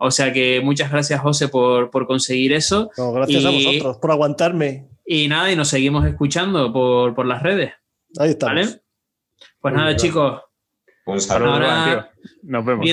O 0.00 0.10
sea 0.10 0.32
que 0.32 0.60
muchas 0.62 0.90
gracias, 0.90 1.20
José, 1.20 1.48
por, 1.48 1.90
por 1.90 2.06
conseguir 2.06 2.52
eso. 2.54 2.90
No, 2.96 3.12
gracias 3.12 3.44
a 3.44 3.50
Y- 3.50 3.66
vosotros 3.66 3.96
por 3.98 4.10
aguantarme. 4.10 4.88
Y 5.04 5.28
nada, 5.28 5.50
y 5.52 5.56
nos 5.56 5.68
seguimos 5.68 6.06
escuchando 6.06 6.72
por, 6.72 7.14
por 7.14 7.26
las 7.26 7.42
redes. 7.42 7.72
Ahí 8.18 8.30
estamos. 8.30 8.54
¿Vale? 8.66 8.80
Pues 9.60 9.72
Muy 9.74 9.78
nada, 9.78 9.86
bien. 9.90 9.98
chicos, 10.00 10.40
Un 11.06 11.20
saludo. 11.20 11.52
Ahora-. 11.52 12.10
Nos 12.42 12.64
vemos. 12.64 12.84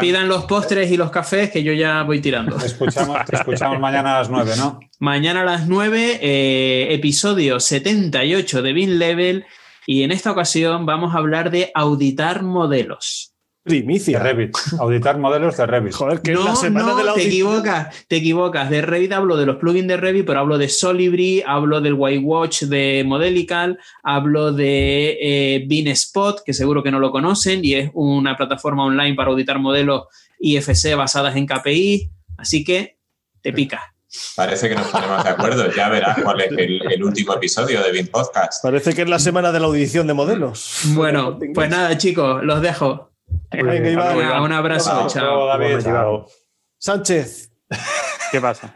Pidan, 0.00 0.28
los 0.28 0.44
postres 0.46 0.90
y 0.90 0.96
los 0.96 1.10
cafés 1.10 1.50
que 1.50 1.62
yo 1.62 1.72
ya 1.72 2.02
voy 2.02 2.20
tirando. 2.20 2.56
Te 2.56 2.66
escuchamos, 2.66 3.24
te 3.24 3.36
escuchamos 3.36 3.78
mañana 3.80 4.16
a 4.16 4.18
las 4.20 4.30
9, 4.30 4.52
¿no? 4.56 4.80
Mañana 4.98 5.42
a 5.42 5.44
las 5.44 5.68
9, 5.68 6.18
eh, 6.22 6.88
episodio 6.90 7.60
78 7.60 8.62
de 8.62 8.72
Bin 8.72 8.98
Level. 8.98 9.44
Y 9.86 10.02
en 10.02 10.12
esta 10.12 10.30
ocasión 10.32 10.86
vamos 10.86 11.14
a 11.14 11.18
hablar 11.18 11.50
de 11.50 11.70
auditar 11.74 12.42
modelos. 12.42 13.34
De 13.68 13.76
Primicia. 13.78 14.18
Revit. 14.18 14.56
Auditar 14.78 15.18
modelos 15.18 15.56
de 15.56 15.66
Revit. 15.66 15.92
Joder, 15.92 16.20
que 16.20 16.32
es 16.32 16.38
no, 16.38 16.44
la 16.44 16.56
semana 16.56 16.86
no, 16.86 16.96
de 16.96 17.04
la 17.04 17.14
te 17.14 17.26
equivocas, 17.26 18.06
te 18.06 18.16
equivocas. 18.16 18.70
De 18.70 18.82
Revit 18.82 19.12
hablo 19.12 19.36
de 19.36 19.46
los 19.46 19.56
plugins 19.56 19.88
de 19.88 19.96
Revit, 19.96 20.26
pero 20.26 20.40
hablo 20.40 20.58
de 20.58 20.68
Solibri, 20.68 21.42
hablo 21.46 21.80
del 21.80 21.94
White 21.94 22.24
Watch 22.24 22.62
de 22.62 23.04
Modelical, 23.06 23.78
hablo 24.02 24.52
de 24.52 25.18
eh, 25.20 25.64
BeanSpot, 25.68 26.42
que 26.44 26.52
seguro 26.52 26.82
que 26.82 26.90
no 26.90 26.98
lo 26.98 27.10
conocen, 27.10 27.64
y 27.64 27.74
es 27.74 27.90
una 27.94 28.36
plataforma 28.36 28.84
online 28.84 29.14
para 29.14 29.30
auditar 29.30 29.58
modelos 29.58 30.04
IFC 30.40 30.94
basadas 30.96 31.36
en 31.36 31.46
KPI. 31.46 32.10
Así 32.36 32.64
que 32.64 32.98
te 33.42 33.52
pica. 33.52 33.94
Parece 34.36 34.68
que 34.68 34.74
nos 34.74 34.86
ponemos 34.88 35.22
de 35.22 35.30
acuerdo. 35.30 35.70
Ya 35.72 35.88
verás 35.88 36.18
cuál 36.22 36.40
es 36.40 36.50
el, 36.52 36.80
el 36.90 37.04
último 37.04 37.34
episodio 37.34 37.82
de 37.82 37.92
Bin 37.92 38.06
Podcast. 38.06 38.62
Parece 38.62 38.94
que 38.94 39.02
es 39.02 39.08
la 39.08 39.18
semana 39.18 39.52
de 39.52 39.60
la 39.60 39.66
audición 39.66 40.06
de 40.06 40.14
modelos. 40.14 40.80
Bueno, 40.94 41.38
pues 41.54 41.68
nada, 41.68 41.96
chicos, 41.98 42.42
los 42.42 42.62
dejo. 42.62 43.07
Venga, 43.50 43.90
Iván. 43.90 44.42
Un 44.42 44.52
abrazo, 44.52 44.90
Chao. 44.90 45.08
chao. 45.08 45.46
David. 45.46 45.80
Chao. 45.80 46.26
Sánchez, 46.78 47.52
¿Qué 48.32 48.40
pasa? 48.40 48.74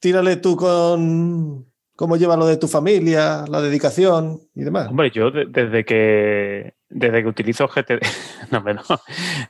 tírale 0.00 0.36
tú 0.36 0.56
con 0.56 1.66
cómo 1.96 2.16
lleva 2.16 2.36
lo 2.36 2.46
de 2.46 2.56
tu 2.56 2.68
familia, 2.68 3.44
la 3.48 3.60
dedicación 3.60 4.38
y 4.54 4.62
demás. 4.62 4.88
Hombre, 4.88 5.10
yo 5.10 5.30
de- 5.30 5.46
desde 5.46 5.84
que 5.84 6.74
desde 6.90 7.22
que 7.22 7.28
utilizo 7.28 7.68
GTD, 7.68 8.00
no, 8.50 8.60
no, 8.60 8.80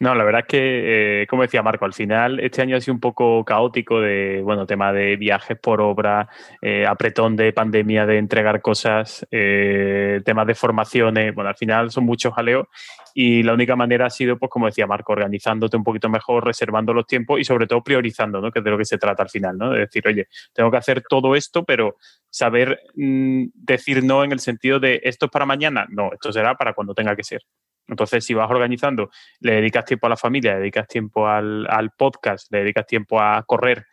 no, 0.00 0.14
la 0.16 0.24
verdad 0.24 0.40
es 0.40 0.46
que, 0.48 1.22
eh, 1.22 1.26
como 1.28 1.42
decía 1.42 1.62
Marco, 1.62 1.84
al 1.84 1.92
final 1.92 2.40
este 2.40 2.62
año 2.62 2.76
ha 2.76 2.80
sido 2.80 2.94
un 2.94 3.00
poco 3.00 3.44
caótico 3.44 4.00
de, 4.00 4.40
bueno, 4.42 4.66
tema 4.66 4.92
de 4.92 5.16
viajes 5.16 5.56
por 5.56 5.80
obra, 5.80 6.28
eh, 6.62 6.84
apretón 6.84 7.36
de 7.36 7.52
pandemia, 7.52 8.06
de 8.06 8.18
entregar 8.18 8.60
cosas, 8.60 9.24
eh, 9.30 10.20
temas 10.24 10.48
de 10.48 10.54
formaciones, 10.56 11.32
bueno, 11.32 11.50
al 11.50 11.56
final 11.56 11.90
son 11.92 12.06
muchos 12.06 12.34
jaleos 12.34 12.66
y 13.20 13.43
la 13.43 13.53
única 13.53 13.74
manera 13.74 14.07
ha 14.07 14.11
sido, 14.11 14.39
pues 14.39 14.49
como 14.49 14.66
decía 14.66 14.86
Marco, 14.86 15.12
organizándote 15.12 15.77
un 15.77 15.82
poquito 15.82 16.09
mejor, 16.09 16.47
reservando 16.47 16.95
los 16.95 17.05
tiempos 17.05 17.40
y 17.40 17.45
sobre 17.45 17.66
todo 17.66 17.82
priorizando, 17.82 18.40
¿no? 18.40 18.53
Que 18.53 18.61
es 18.61 18.65
de 18.65 18.70
lo 18.70 18.78
que 18.78 18.85
se 18.85 18.97
trata 18.97 19.24
al 19.24 19.28
final, 19.28 19.59
¿no? 19.59 19.73
De 19.73 19.81
decir, 19.81 20.07
oye, 20.07 20.28
tengo 20.53 20.70
que 20.70 20.77
hacer 20.77 21.03
todo 21.03 21.35
esto, 21.35 21.65
pero 21.65 21.97
saber 22.31 22.78
mm, 22.95 23.47
decir 23.55 24.05
no 24.05 24.23
en 24.23 24.31
el 24.31 24.39
sentido 24.39 24.78
de 24.78 25.01
esto 25.03 25.27
es 25.27 25.32
para 25.32 25.47
mañana, 25.47 25.85
no, 25.90 26.12
esto 26.12 26.31
será 26.31 26.55
para 26.55 26.74
cuando 26.74 26.95
tenga 26.95 27.16
que 27.16 27.24
ser. 27.24 27.43
Entonces, 27.89 28.24
si 28.24 28.35
vas 28.35 28.49
organizando, 28.49 29.11
le 29.40 29.55
dedicas 29.55 29.85
tiempo 29.85 30.07
a 30.07 30.11
la 30.11 30.16
familia, 30.16 30.53
le 30.53 30.61
dedicas 30.61 30.86
tiempo 30.86 31.27
al, 31.27 31.66
al 31.69 31.90
podcast, 31.90 32.53
le 32.53 32.61
dedicas 32.61 32.86
tiempo 32.86 33.20
a 33.20 33.43
correr, 33.43 33.85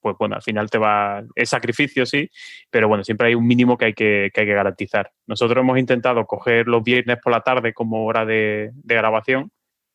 pues 0.00 0.16
bueno, 0.18 0.36
al 0.36 0.42
final 0.42 0.70
te 0.70 0.78
va, 0.78 1.22
es 1.34 1.48
sacrificio, 1.48 2.06
sí, 2.06 2.30
pero 2.70 2.88
bueno, 2.88 3.04
siempre 3.04 3.28
hay 3.28 3.34
un 3.34 3.46
mínimo 3.46 3.76
que 3.76 3.86
hay 3.86 3.94
que, 3.94 4.30
que 4.32 4.42
hay 4.42 4.46
que 4.46 4.54
garantizar. 4.54 5.10
Nosotros 5.26 5.62
hemos 5.62 5.78
intentado 5.78 6.26
coger 6.26 6.68
los 6.68 6.82
viernes 6.82 7.18
por 7.22 7.32
la 7.32 7.40
tarde 7.40 7.72
como 7.72 8.04
hora 8.04 8.24
de, 8.24 8.70
de 8.74 8.94
grabación 8.94 9.50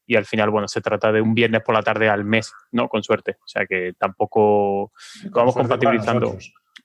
y 0.07 0.15
al 0.15 0.25
final, 0.25 0.49
bueno, 0.49 0.67
se 0.67 0.81
trata 0.81 1.11
de 1.11 1.21
un 1.21 1.33
viernes 1.33 1.61
por 1.63 1.73
la 1.73 1.81
tarde 1.81 2.09
al 2.09 2.25
mes, 2.25 2.53
¿no? 2.71 2.87
Con 2.87 3.03
suerte. 3.03 3.37
O 3.43 3.47
sea 3.47 3.65
que 3.65 3.93
tampoco 3.97 4.91
vamos 5.31 5.55
compatibilizando. 5.55 6.37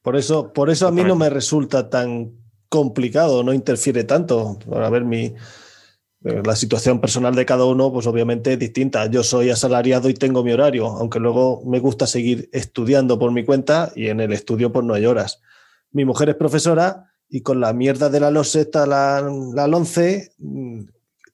Por 0.02 0.16
eso, 0.16 0.52
por 0.52 0.70
eso 0.70 0.88
a 0.88 0.90
mí 0.90 1.04
no 1.04 1.16
me 1.16 1.28
resulta 1.28 1.90
tan 1.90 2.32
complicado, 2.68 3.42
no 3.42 3.52
interfiere 3.52 4.04
tanto. 4.04 4.58
A 4.72 4.88
ver, 4.88 5.04
mi, 5.04 5.34
la 6.22 6.54
situación 6.54 7.00
personal 7.00 7.34
de 7.34 7.46
cada 7.46 7.64
uno, 7.64 7.92
pues 7.92 8.06
obviamente 8.06 8.52
es 8.52 8.58
distinta. 8.58 9.06
Yo 9.06 9.22
soy 9.22 9.48
asalariado 9.50 10.08
y 10.10 10.14
tengo 10.14 10.44
mi 10.44 10.52
horario, 10.52 10.86
aunque 10.86 11.18
luego 11.18 11.62
me 11.64 11.80
gusta 11.80 12.06
seguir 12.06 12.50
estudiando 12.52 13.18
por 13.18 13.32
mi 13.32 13.44
cuenta 13.44 13.90
y 13.96 14.08
en 14.08 14.20
el 14.20 14.32
estudio 14.32 14.70
pues 14.70 14.84
no 14.84 14.94
hay 14.94 15.06
horas. 15.06 15.40
Mi 15.92 16.04
mujer 16.04 16.28
es 16.28 16.36
profesora 16.36 17.10
y 17.28 17.40
con 17.40 17.60
la 17.60 17.72
mierda 17.72 18.10
de 18.10 18.20
la 18.20 18.30
LOSETA, 18.30 18.86
la, 18.86 19.22
la 19.54 19.64
11, 19.64 20.32
mm, 20.38 20.80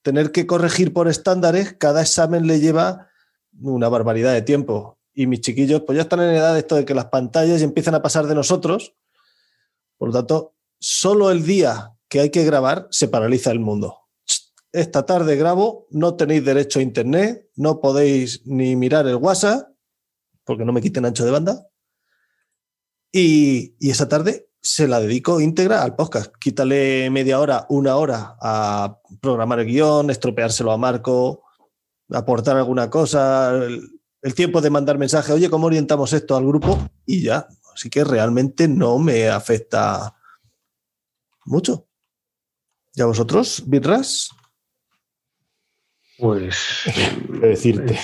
tener 0.02 0.30
que 0.30 0.46
corregir 0.46 0.92
por 0.92 1.08
estándares, 1.08 1.72
cada 1.72 2.02
examen 2.02 2.46
le 2.46 2.60
lleva 2.60 3.08
una 3.60 3.88
barbaridad 3.88 4.34
de 4.34 4.42
tiempo. 4.42 4.98
Y 5.14 5.26
mis 5.26 5.40
chiquillos 5.40 5.82
pues 5.82 5.96
ya 5.96 6.02
están 6.02 6.20
en 6.20 6.30
edad 6.30 6.52
de 6.52 6.60
esto 6.60 6.76
de 6.76 6.84
que 6.84 6.94
las 6.94 7.06
pantallas 7.06 7.60
empiezan 7.62 7.96
a 7.96 8.02
pasar 8.02 8.26
de 8.26 8.36
nosotros. 8.36 8.94
Por 9.98 10.08
lo 10.08 10.14
tanto, 10.14 10.54
solo 10.78 11.32
el 11.32 11.44
día 11.44 11.92
que 12.08 12.20
hay 12.20 12.30
que 12.30 12.44
grabar 12.44 12.86
se 12.90 13.08
paraliza 13.08 13.50
el 13.50 13.58
mundo. 13.58 14.05
Esta 14.72 15.06
tarde 15.06 15.36
grabo, 15.36 15.86
no 15.90 16.16
tenéis 16.16 16.44
derecho 16.44 16.78
a 16.78 16.82
internet, 16.82 17.48
no 17.56 17.80
podéis 17.80 18.46
ni 18.46 18.76
mirar 18.76 19.06
el 19.06 19.16
WhatsApp, 19.16 19.68
porque 20.44 20.64
no 20.64 20.72
me 20.72 20.82
quiten 20.82 21.06
ancho 21.06 21.24
de 21.24 21.30
banda. 21.30 21.66
Y, 23.12 23.74
y 23.78 23.90
esa 23.90 24.08
tarde 24.08 24.50
se 24.66 24.88
la 24.88 25.00
dedico 25.00 25.40
íntegra 25.40 25.82
al 25.82 25.94
podcast. 25.94 26.34
Quítale 26.40 27.08
media 27.10 27.38
hora, 27.38 27.66
una 27.68 27.96
hora 27.96 28.36
a 28.40 29.00
programar 29.20 29.60
el 29.60 29.66
guion, 29.66 30.10
estropeárselo 30.10 30.72
a 30.72 30.76
Marco, 30.76 31.44
aportar 32.10 32.56
alguna 32.56 32.90
cosa, 32.90 33.54
el, 33.54 34.34
tiempo 34.34 34.60
de 34.60 34.70
mandar 34.70 34.98
mensaje, 34.98 35.32
oye, 35.32 35.48
¿cómo 35.48 35.68
orientamos 35.68 36.12
esto 36.12 36.36
al 36.36 36.46
grupo? 36.46 36.78
Y 37.04 37.22
ya. 37.22 37.46
Así 37.72 37.88
que 37.88 38.02
realmente 38.02 38.66
no 38.66 38.98
me 38.98 39.28
afecta 39.28 40.16
mucho. 41.44 41.86
¿Y 42.94 43.02
a 43.02 43.06
vosotros, 43.06 43.62
Bitras? 43.66 44.30
Pues, 46.18 46.84
¿Qué 47.40 47.46
decirte? 47.46 47.98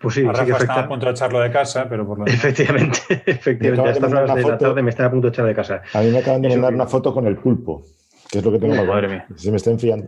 pues 0.00 0.14
sí, 0.14 0.26
A 0.26 0.34
sí 0.34 0.44
que 0.44 0.52
Rafa 0.52 0.58
está 0.58 0.72
a 0.72 0.76
afecta. 0.76 0.88
punto 0.88 1.06
de 1.06 1.12
echarlo 1.12 1.40
de 1.40 1.50
casa, 1.50 1.86
pero 1.88 2.06
por 2.06 2.18
lo 2.18 2.24
demás. 2.24 2.38
Efectivamente, 2.44 2.98
efectivamente. 3.26 3.88
A 3.88 3.92
estas 3.92 4.12
horas 4.12 4.34
de 4.34 4.42
la 4.42 4.58
tarde 4.58 4.82
me 4.82 4.90
están 4.90 5.06
a 5.06 5.10
punto 5.10 5.26
de 5.28 5.32
echar 5.32 5.46
de 5.46 5.54
casa. 5.54 5.82
A 5.94 6.00
mí 6.00 6.10
me 6.10 6.18
acaban 6.18 6.42
de 6.42 6.48
Eso 6.48 6.56
mandar 6.56 6.70
que- 6.70 6.74
una 6.76 6.86
foto 6.86 7.14
con 7.14 7.26
el 7.26 7.36
pulpo, 7.38 7.82
que 8.30 8.38
es 8.38 8.44
lo 8.44 8.52
que 8.52 8.58
tengo 8.58 8.74
Madre 8.74 8.86
para 8.88 9.08
mía. 9.08 9.26
Se 9.36 9.50
me 9.50 9.56
está 9.56 9.70
enfriando. 9.70 10.06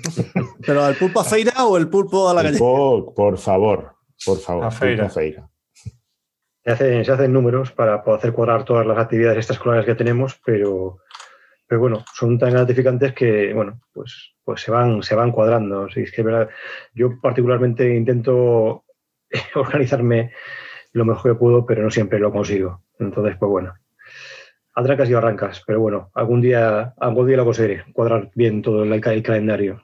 ¿Pero 0.66 0.84
al 0.84 0.94
pulpo 0.96 1.20
a 1.20 1.24
feira 1.24 1.64
o 1.66 1.76
el 1.78 1.88
pulpo 1.88 2.28
a 2.28 2.34
la 2.34 2.42
El 2.42 2.58
po- 2.58 3.14
por 3.14 3.38
favor, 3.38 3.94
por 4.24 4.38
favor. 4.38 4.64
A 4.64 4.70
feira. 4.70 5.06
a 5.06 5.10
feira. 5.10 5.48
Se 6.64 6.72
hacen, 6.72 7.04
se 7.04 7.12
hacen 7.12 7.32
números 7.32 7.70
para 7.70 8.02
poder 8.02 8.18
hacer 8.18 8.32
cuadrar 8.32 8.64
todas 8.64 8.84
las 8.84 8.98
actividades 8.98 9.38
extraescolares 9.38 9.86
que 9.86 9.94
tenemos, 9.94 10.40
pero, 10.44 10.98
pero 11.66 11.80
bueno, 11.80 12.04
son 12.14 12.38
tan 12.38 12.52
gratificantes 12.52 13.12
que, 13.12 13.52
bueno, 13.52 13.80
pues, 13.92 14.34
pues 14.44 14.60
se 14.60 14.70
van, 14.70 15.02
se 15.02 15.14
van 15.14 15.32
cuadrando. 15.32 15.88
Sí, 15.90 16.00
es 16.02 16.12
que, 16.12 16.20
es 16.20 16.24
verdad, 16.24 16.48
yo 16.94 17.20
particularmente 17.20 17.94
intento 17.94 18.84
organizarme 19.54 20.32
lo 20.92 21.04
mejor 21.04 21.32
que 21.32 21.38
puedo, 21.38 21.66
pero 21.66 21.82
no 21.82 21.90
siempre 21.90 22.18
lo 22.18 22.32
consigo. 22.32 22.82
Entonces, 22.98 23.36
pues 23.38 23.50
bueno, 23.50 23.74
atracas 24.74 25.10
y 25.10 25.14
arrancas. 25.14 25.62
Pero 25.66 25.80
bueno, 25.80 26.10
algún 26.14 26.40
día, 26.40 26.94
algún 26.98 27.26
día 27.26 27.36
lo 27.36 27.44
conseguiré, 27.44 27.84
cuadrar 27.92 28.30
bien 28.34 28.62
todo 28.62 28.84
el, 28.84 28.92
el 28.92 29.22
calendario. 29.22 29.82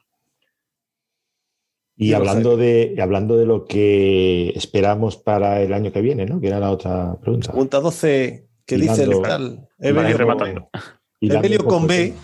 Y 1.97 2.15
hablando 2.15 2.57
de, 2.57 2.97
hablando 3.01 3.37
de 3.37 3.47
lo 3.47 3.65
que 3.65 4.51
esperamos 4.51 5.17
para 5.17 5.61
el 5.61 5.73
año 5.73 5.93
que 5.93 6.01
viene, 6.01 6.27
¿no? 6.27 6.41
Que 6.41 6.49
era 6.49 6.59
la 6.59 6.71
otra 6.71 7.17
pregunta. 7.21 7.51
Pregunta 7.51 7.81
12, 7.81 8.49
que 8.67 8.77
dice 8.77 9.05
el 9.05 9.21
tal 9.23 9.69
ir 9.79 9.89
Evelio, 9.89 10.17
rematando. 10.17 10.69
Hilando 11.23 11.47
Evelio 11.47 12.15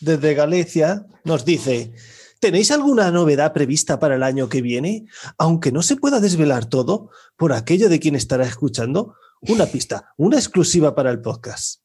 desde 0.00 0.34
Galicia, 0.34 1.04
nos 1.24 1.44
dice: 1.44 1.92
¿Tenéis 2.38 2.70
alguna 2.70 3.10
novedad 3.10 3.52
prevista 3.52 3.98
para 3.98 4.14
el 4.14 4.22
año 4.22 4.48
que 4.48 4.62
viene? 4.62 5.06
Aunque 5.36 5.72
no 5.72 5.82
se 5.82 5.96
pueda 5.96 6.20
desvelar 6.20 6.66
todo, 6.66 7.10
por 7.36 7.52
aquello 7.52 7.88
de 7.88 7.98
quien 7.98 8.14
estará 8.14 8.44
escuchando, 8.44 9.16
una 9.40 9.66
pista, 9.66 10.12
una 10.16 10.36
exclusiva 10.36 10.94
para 10.94 11.10
el 11.10 11.20
podcast. 11.20 11.80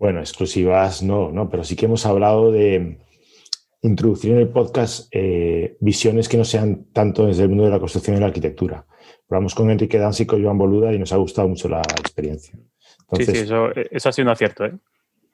Bueno, 0.00 0.18
exclusivas 0.18 1.00
no, 1.00 1.30
no, 1.30 1.48
pero 1.48 1.62
sí 1.62 1.76
que 1.76 1.86
hemos 1.86 2.06
hablado 2.06 2.50
de 2.50 2.98
introducir 3.82 4.32
en 4.32 4.38
el 4.38 4.48
podcast 4.48 5.06
eh, 5.12 5.76
visiones 5.78 6.28
que 6.28 6.38
no 6.38 6.44
sean 6.44 6.86
tanto 6.92 7.26
desde 7.26 7.44
el 7.44 7.50
mundo 7.50 7.64
de 7.64 7.70
la 7.70 7.78
construcción 7.78 8.16
y 8.16 8.20
la 8.20 8.26
arquitectura. 8.26 8.84
Hablamos 9.28 9.54
con 9.54 9.70
Enrique 9.70 9.98
Dansi 9.98 10.24
y 10.24 10.26
con 10.26 10.42
Joan 10.42 10.58
Boluda 10.58 10.92
y 10.92 10.98
nos 10.98 11.12
ha 11.12 11.16
gustado 11.16 11.46
mucho 11.46 11.68
la 11.68 11.82
experiencia. 11.82 12.58
Sí, 13.12 13.24
sí, 13.24 13.38
eso, 13.38 13.68
eso 13.74 14.08
ha 14.08 14.12
sido 14.12 14.26
un 14.26 14.32
acierto, 14.32 14.64
¿eh? 14.64 14.72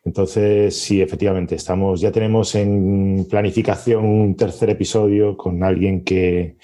Entonces, 0.06 0.80
sí, 0.80 1.02
efectivamente, 1.02 1.56
estamos, 1.56 2.00
ya 2.00 2.12
tenemos 2.12 2.54
en 2.54 3.26
planificación 3.28 4.04
un 4.04 4.36
tercer 4.36 4.70
episodio 4.70 5.36
con 5.36 5.64
alguien 5.64 6.04
que, 6.04 6.56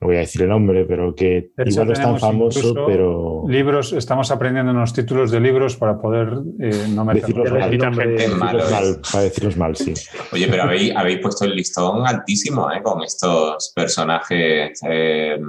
no 0.00 0.06
voy 0.06 0.16
a 0.16 0.20
decir 0.20 0.42
el 0.42 0.50
nombre, 0.50 0.84
pero 0.84 1.12
que 1.12 1.52
hecho, 1.56 1.68
igual 1.70 1.86
no 1.88 1.92
es 1.94 2.00
tan 2.00 2.18
famoso, 2.20 2.74
pero 2.86 3.44
Libros, 3.48 3.92
estamos 3.92 4.30
aprendiendo 4.30 4.70
unos 4.70 4.92
títulos 4.92 5.32
de 5.32 5.40
libros 5.40 5.76
para 5.76 5.98
poder 5.98 6.28
eh, 6.60 6.86
no 6.90 7.04
Decirlos 7.06 7.50
meterlos. 7.50 8.38
mal, 8.38 9.00
para 9.10 9.24
decirlos 9.24 9.56
mal, 9.56 9.74
sí. 9.74 9.94
Oye, 10.32 10.46
pero 10.48 10.62
habéis, 10.62 10.94
habéis 10.94 11.18
puesto 11.18 11.44
el 11.44 11.56
listón 11.56 12.06
altísimo 12.06 12.70
¿eh? 12.70 12.82
con 12.84 13.02
estos 13.02 13.72
personajes 13.74 14.78
eh, 14.88 15.40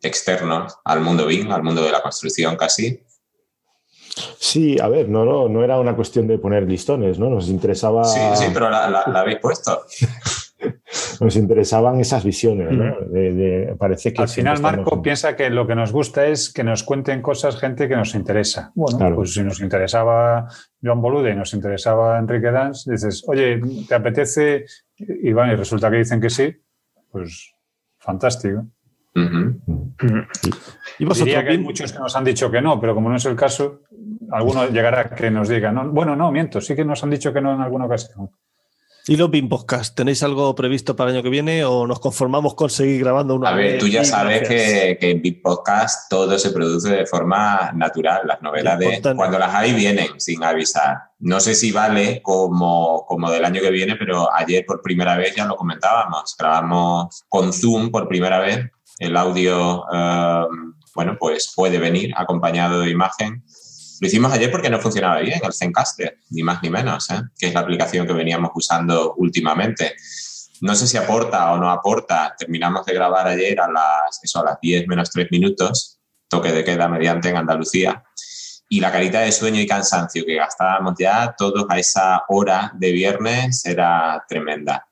externos 0.00 0.76
al 0.84 1.00
mundo 1.00 1.26
BIM, 1.26 1.50
al 1.50 1.64
mundo 1.64 1.82
de 1.82 1.90
la 1.90 2.02
construcción 2.02 2.56
casi. 2.56 3.00
Sí, 4.38 4.78
a 4.80 4.88
ver, 4.88 5.08
no, 5.08 5.24
no, 5.24 5.48
no 5.48 5.62
era 5.64 5.78
una 5.78 5.94
cuestión 5.96 6.26
de 6.26 6.38
poner 6.38 6.64
listones, 6.64 7.18
¿no? 7.18 7.28
Nos 7.30 7.48
interesaba, 7.48 8.04
Sí, 8.04 8.20
sí, 8.34 8.44
pero 8.52 8.68
la, 8.70 8.88
la- 8.90 9.04
la 9.06 9.20
habéis 9.20 9.38
puesto. 9.38 9.82
nos 11.20 11.36
interesaban 11.36 12.00
esas 12.00 12.24
visiones, 12.24 12.72
¿no? 12.72 12.96
De- 13.08 13.32
de- 13.32 13.76
parece 13.78 14.12
que 14.12 14.22
Al 14.22 14.28
final, 14.28 14.60
Marco 14.60 14.82
estamos- 14.82 15.02
piensa 15.02 15.36
que 15.36 15.50
lo 15.50 15.66
que 15.66 15.74
nos 15.74 15.92
gusta 15.92 16.26
es 16.26 16.52
que 16.52 16.64
nos 16.64 16.82
cuenten 16.82 17.22
cosas 17.22 17.56
gente 17.58 17.88
que 17.88 17.96
nos 17.96 18.14
interesa. 18.14 18.72
Bueno, 18.74 18.98
Claro. 18.98 19.16
pues 19.16 19.34
si 19.34 19.42
nos 19.42 19.60
interesaba 19.60 20.48
Joan 20.82 21.00
Bolude 21.00 21.32
y 21.32 21.36
nos 21.36 21.54
interesaba 21.54 22.18
Enrique 22.18 22.50
Dans, 22.50 22.84
dices, 22.86 23.24
oye, 23.28 23.60
¿te 23.88 23.94
apetece? 23.94 24.64
Y 24.96 25.32
van, 25.32 25.50
y 25.50 25.54
resulta 25.54 25.90
que 25.90 25.98
dicen 25.98 26.20
que 26.20 26.30
sí, 26.30 26.52
pues 27.12 27.52
fantástico. 27.98 28.64
¿Y 30.98 31.04
vosotros, 31.04 31.26
Diría 31.26 31.44
que 31.44 31.50
hay 31.50 31.56
Bim? 31.56 31.66
muchos 31.66 31.92
que 31.92 31.98
nos 31.98 32.14
han 32.16 32.24
dicho 32.24 32.50
que 32.50 32.60
no, 32.60 32.80
pero 32.80 32.94
como 32.94 33.08
no 33.10 33.16
es 33.16 33.24
el 33.24 33.36
caso, 33.36 33.82
alguno 34.32 34.68
llegará 34.68 35.10
que 35.10 35.30
nos 35.30 35.48
diga, 35.48 35.72
no, 35.72 35.88
bueno, 35.90 36.16
no, 36.16 36.30
miento, 36.32 36.60
sí 36.60 36.74
que 36.74 36.84
nos 36.84 37.02
han 37.04 37.10
dicho 37.10 37.32
que 37.32 37.40
no 37.40 37.54
en 37.54 37.60
alguna 37.60 37.86
ocasión. 37.86 38.30
¿Y 39.10 39.16
los 39.16 39.30
BIM 39.30 39.48
Podcast? 39.48 39.96
¿Tenéis 39.96 40.22
algo 40.22 40.54
previsto 40.54 40.94
para 40.94 41.08
el 41.08 41.16
año 41.16 41.22
que 41.22 41.30
viene 41.30 41.64
o 41.64 41.86
nos 41.86 41.98
conformamos 41.98 42.54
con 42.54 42.68
seguir 42.68 43.00
grabando 43.00 43.36
una 43.36 43.48
A 43.48 43.54
ver, 43.54 43.78
tú 43.78 43.88
ya 43.88 44.04
sabes 44.04 44.46
que, 44.46 44.98
que 45.00 45.10
en 45.12 45.22
Big 45.22 45.40
Podcast 45.40 46.10
todo 46.10 46.38
se 46.38 46.50
produce 46.50 46.90
de 46.90 47.06
forma 47.06 47.72
natural. 47.74 48.20
Las 48.26 48.42
novedades, 48.42 48.86
Importante. 48.86 49.16
cuando 49.16 49.38
las 49.38 49.54
hay, 49.54 49.72
vienen 49.72 50.08
sin 50.20 50.44
avisar. 50.44 51.04
No 51.20 51.40
sé 51.40 51.54
si 51.54 51.72
vale 51.72 52.20
como, 52.20 53.06
como 53.06 53.30
del 53.30 53.46
año 53.46 53.62
que 53.62 53.70
viene, 53.70 53.96
pero 53.96 54.28
ayer 54.30 54.66
por 54.66 54.82
primera 54.82 55.16
vez 55.16 55.34
ya 55.34 55.46
lo 55.46 55.56
comentábamos. 55.56 56.36
Grabamos 56.38 57.24
con 57.30 57.54
Zoom 57.54 57.90
por 57.90 58.08
primera 58.08 58.40
vez. 58.40 58.70
El 58.98 59.16
audio, 59.16 59.84
eh, 59.92 60.44
bueno, 60.94 61.16
pues 61.18 61.52
puede 61.54 61.78
venir 61.78 62.12
acompañado 62.16 62.80
de 62.80 62.90
imagen. 62.90 63.44
Lo 64.00 64.06
hicimos 64.06 64.32
ayer 64.32 64.50
porque 64.50 64.70
no 64.70 64.80
funcionaba 64.80 65.20
bien 65.20 65.40
el 65.42 65.52
Zencaster, 65.52 66.18
ni 66.30 66.42
más 66.42 66.62
ni 66.62 66.70
menos, 66.70 67.10
¿eh? 67.10 67.20
que 67.38 67.48
es 67.48 67.54
la 67.54 67.60
aplicación 67.60 68.06
que 68.06 68.12
veníamos 68.12 68.50
usando 68.54 69.14
últimamente. 69.16 69.94
No 70.60 70.74
sé 70.74 70.86
si 70.86 70.96
aporta 70.96 71.52
o 71.52 71.58
no 71.58 71.70
aporta. 71.70 72.34
Terminamos 72.36 72.84
de 72.86 72.94
grabar 72.94 73.28
ayer 73.28 73.60
a 73.60 73.70
las, 73.70 74.20
eso, 74.22 74.40
a 74.40 74.44
las 74.44 74.60
10 74.60 74.88
menos 74.88 75.10
3 75.10 75.28
minutos, 75.30 76.00
toque 76.28 76.52
de 76.52 76.64
queda 76.64 76.88
mediante 76.88 77.28
en 77.28 77.36
Andalucía. 77.36 78.02
Y 78.68 78.80
la 78.80 78.92
carita 78.92 79.20
de 79.20 79.32
sueño 79.32 79.60
y 79.60 79.66
cansancio 79.66 80.24
que 80.26 80.34
gastábamos 80.34 80.94
ya 80.98 81.34
todos 81.38 81.64
a 81.68 81.78
esa 81.78 82.24
hora 82.28 82.72
de 82.74 82.92
viernes 82.92 83.64
era 83.64 84.24
tremenda. 84.28 84.87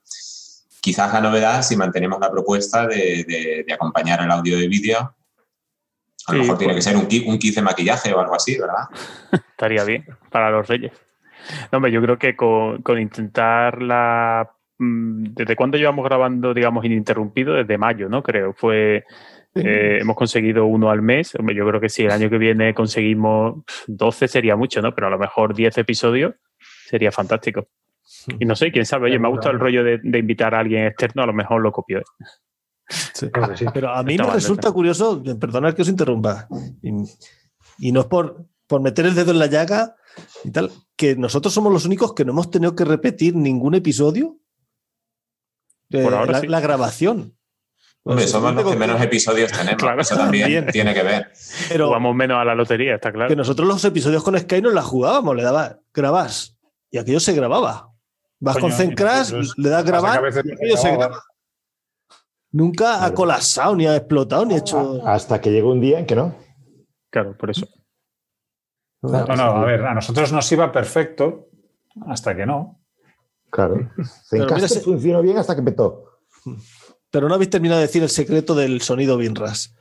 Quizás 0.87 1.13
la 1.13 1.21
novedad, 1.21 1.63
si 1.63 1.77
mantenemos 1.77 2.21
la 2.21 2.31
propuesta 2.31 2.87
de, 2.87 3.25
de- 3.27 3.65
de 3.67 3.73
acompañar 3.75 4.21
el 4.23 4.31
audio 4.31 4.57
de 4.57 4.69
vídeo, 4.69 4.99
a 5.01 6.33
lo 6.33 6.35
Sí, 6.35 6.39
mejor 6.43 6.59
tiene 6.59 6.75
pues- 6.75 6.85
que 6.85 6.91
ser 6.93 7.01
un 7.03 7.09
kit, 7.09 7.27
un 7.27 7.39
kit 7.41 7.57
de 7.57 7.63
maquillaje 7.63 8.13
o 8.15 8.21
algo 8.21 8.37
así, 8.37 8.57
¿verdad? 8.57 8.85
Estaría 9.51 9.83
bien 9.83 10.07
para 10.31 10.49
los 10.53 10.69
reyes. 10.69 10.93
No, 11.73 11.79
hombre, 11.79 11.91
yo 11.91 12.01
creo 12.03 12.19
que 12.21 12.37
con, 12.37 12.83
con 12.83 13.01
intentar 13.01 13.83
la... 13.83 14.49
mm, 14.79 15.25
¿Desde 15.35 15.57
cuándo 15.57 15.77
llevamos 15.77 16.05
grabando, 16.05 16.55
digamos, 16.55 16.85
ininterrumpido? 16.85 17.55
Desde 17.55 17.79
mayo, 17.79 18.09
¿no? 18.09 18.23
Creo. 18.23 18.53
Fue... 18.53 19.05
eh, 19.57 19.99
hemos 20.01 20.15
conseguido 20.15 20.67
uno 20.67 20.91
al 20.91 21.03
mes. 21.03 21.33
Yo 21.33 21.67
creo 21.67 21.81
que 21.81 21.89
si 21.89 22.05
el 22.05 22.13
año 22.13 22.31
que 22.31 22.39
viene 22.39 22.75
conseguimos 22.75 23.65
pf, 23.65 23.85
12 23.89 24.29
sería 24.29 24.55
mucho, 24.55 24.81
¿no? 24.83 24.95
Pero 24.95 25.09
a 25.09 25.11
lo 25.11 25.19
mejor 25.19 25.53
10 25.53 25.79
episodios 25.79 26.35
sería 26.87 27.11
fantástico. 27.11 27.67
Y 28.39 28.45
no 28.45 28.55
sé, 28.57 28.71
quién 28.73 28.87
sabe. 28.87 29.07
Oye, 29.11 29.19
me 29.19 29.27
ha 29.29 29.31
gustado 29.31 29.53
el 29.53 29.61
rollo 29.61 29.83
de, 29.85 29.99
de 30.03 30.19
invitar 30.19 30.55
a 30.55 30.61
alguien 30.61 30.87
externo, 30.87 31.23
a 31.23 31.27
lo 31.27 31.33
mejor 31.33 31.61
lo 31.63 31.73
copio. 31.73 31.99
¿eh? 31.99 32.05
Sí. 32.89 33.29
Sí. 33.57 33.65
Pero 33.75 33.91
a 33.93 34.03
mí 34.03 34.13
Está 34.13 34.23
me 34.25 34.29
mal, 34.29 34.35
resulta 34.37 34.71
curioso, 34.73 35.23
perdonad 35.41 35.75
que 35.75 35.83
os 35.83 35.89
interrumpa, 35.89 36.47
y, 36.83 36.91
y 37.79 37.93
no 37.93 38.01
es 38.01 38.07
por, 38.07 38.47
por 38.69 38.81
meter 38.81 39.07
el 39.07 39.15
dedo 39.17 39.33
en 39.33 39.41
la 39.41 39.47
llaga 39.47 39.97
y 40.45 40.51
tal, 40.53 40.71
que 40.97 41.17
nosotros 41.17 41.53
somos 41.53 41.73
los 41.73 41.85
únicos 41.85 42.15
que 42.15 42.25
no 42.25 42.31
hemos 42.33 42.51
tenido 42.51 42.77
que 42.77 42.85
repetir 42.85 43.35
ningún 43.35 43.75
episodio 43.75 44.37
de 45.89 46.03
Por 46.05 46.15
ahora 46.15 46.33
la, 46.33 46.41
sí. 46.41 46.47
la 46.47 46.61
grabación. 46.61 47.37
Hombre, 48.05 48.23
Pues, 48.23 48.31
somos 48.31 48.55
los 48.55 48.71
que 48.71 48.77
menos 48.79 49.03
episodios 49.03 49.51
tenemos. 49.51 49.83
Claro. 49.83 50.01
Eso 50.01 50.17
también 50.17 50.45
También. 50.45 50.67
tiene 50.73 50.95
que 50.95 51.03
ver. 51.03 51.33
Pero 51.69 51.89
Jugamos 51.89 52.15
menos 52.15 52.39
a 52.39 52.45
la 52.45 52.55
lotería, 52.55 52.95
está 52.95 53.13
claro. 53.13 53.29
que 53.29 53.35
nosotros 53.37 53.67
los 53.67 53.85
episodios 53.85 54.23
con 54.23 54.39
Sky 54.39 54.63
no 54.63 54.71
la 54.71 54.83
jugábamos, 54.83 55.35
le 55.35 55.43
daba 55.43 55.81
grabas 55.93 56.57
y 56.91 56.99
aquello 56.99 57.19
se 57.19 57.33
grababa. 57.35 57.93
Vas 58.39 58.57
Coño, 58.59 58.75
con 58.77 58.87
nosotros- 58.95 59.55
le 59.57 59.69
das 59.69 59.85
grabar 59.85 60.23
y 60.29 60.77
se 60.77 60.91
graba. 60.97 61.23
Nunca 62.53 63.05
ha 63.05 63.13
colapsado, 63.15 63.75
ni 63.77 63.87
ha 63.87 63.97
explotado, 63.97 64.45
ni 64.47 64.55
ha 64.55 64.59
hecho. 64.59 65.07
Hasta 65.07 65.41
que 65.41 65.51
llegó 65.51 65.73
un 65.73 65.81
día 65.81 65.99
en 65.99 66.07
que 66.07 66.15
no. 66.17 66.35
Claro, 67.11 67.37
por 67.37 67.51
eso. 67.51 67.67
No, 69.03 69.25
no, 69.27 69.43
a 69.43 69.65
ver, 69.65 69.85
a 69.85 69.95
nosotros 69.95 70.33
nos 70.33 70.51
iba 70.53 70.73
perfecto 70.73 71.49
hasta 72.07 72.35
que 72.37 72.47
no. 72.47 72.81
Claro. 73.51 73.91
se- 74.69 74.81
funcionó 74.81 75.23
bien 75.23 75.39
hasta 75.39 75.55
que 75.55 75.63
petó. 75.63 76.05
Pero 77.11 77.29
no 77.29 77.35
habéis 77.35 77.51
terminado 77.51 77.81
de 77.81 77.87
decir 77.87 78.03
el 78.03 78.09
secreto 78.11 78.55
del 78.55 78.81
sonido 78.83 79.17
Binras. 79.17 79.75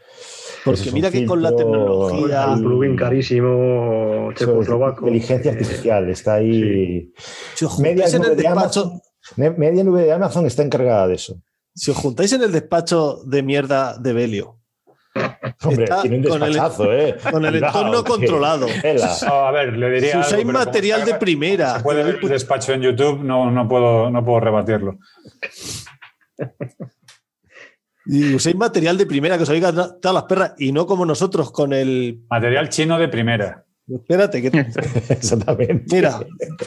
Porque 0.66 0.82
Eso 0.82 0.90
es 0.90 0.94
mira 0.96 1.12
que 1.12 1.26
con 1.28 1.42
la 1.44 1.56
tecnología. 1.56 2.48
Un 2.48 2.62
plugin 2.64 2.96
carísimo, 2.98 4.32
checoslovaco. 4.34 5.02
inteligencia 5.08 5.52
Eh, 5.52 5.54
artificial, 5.54 6.10
está 6.10 6.34
ahí. 6.36 7.14
Si 7.54 7.66
os 7.66 7.80
Media 7.80 8.06
nube 8.18 8.30
de 8.30 8.36
despacho, 8.36 8.82
Amazon. 8.82 9.02
Me- 9.38 9.52
Media 9.52 9.84
nube 9.84 10.02
de 10.04 10.12
Amazon 10.12 10.46
está 10.48 10.64
encargada 10.64 11.08
de 11.08 11.14
eso. 11.16 11.38
si 11.74 11.92
os 11.92 11.98
juntáis 11.98 12.32
en 12.34 12.42
el 12.42 12.52
despacho 12.52 13.20
de 13.26 13.44
mierda 13.44 13.98
de 13.98 14.14
Belio, 14.14 14.60
Hombre, 15.64 15.86
Está 15.86 16.02
tiene 16.02 16.18
un 16.18 16.24
con 16.24 16.44
el- 16.44 16.54
despachazo, 16.54 16.92
¿eh? 16.94 17.16
con 17.32 17.46
el 17.46 17.56
entorno 17.56 18.04
que- 18.04 18.10
controlado. 18.12 18.68
No, 18.68 19.32
a 19.34 19.52
ver, 19.52 19.78
le 19.78 19.90
diría. 19.92 20.12
Si 20.12 20.18
usáis 20.18 20.34
algo, 20.34 20.46
pero 20.48 20.54
como 20.54 20.66
material 20.66 21.06
de 21.06 21.14
primera, 21.16 21.78
Se 21.78 21.84
puede 21.84 22.04
ver 22.04 22.20
el 22.22 22.30
despacho 22.30 22.74
en 22.74 22.82
YouTube, 22.82 23.20
no, 23.24 23.50
no, 23.52 23.68
puedo, 23.68 24.10
no 24.10 24.26
puedo 24.26 24.40
rebatirlo. 24.42 24.98
Y 28.06 28.34
uséis 28.36 28.56
material 28.56 28.98
de 28.98 29.06
primera 29.06 29.38
que 29.38 29.44
os 29.44 29.50
oigan 29.50 29.76
todas 29.76 30.14
las 30.14 30.24
perras 30.24 30.54
y 30.58 30.72
no 30.72 30.86
como 30.86 31.06
nosotros 31.06 31.52
con 31.52 31.74
el. 31.74 32.24
Material 32.30 32.70
chino 32.70 32.98
de 33.00 33.08
primera. 33.08 33.64
Espérate, 33.88 34.42
que. 34.42 34.48
Exactamente. 35.10 35.96
Mira, 35.96 36.20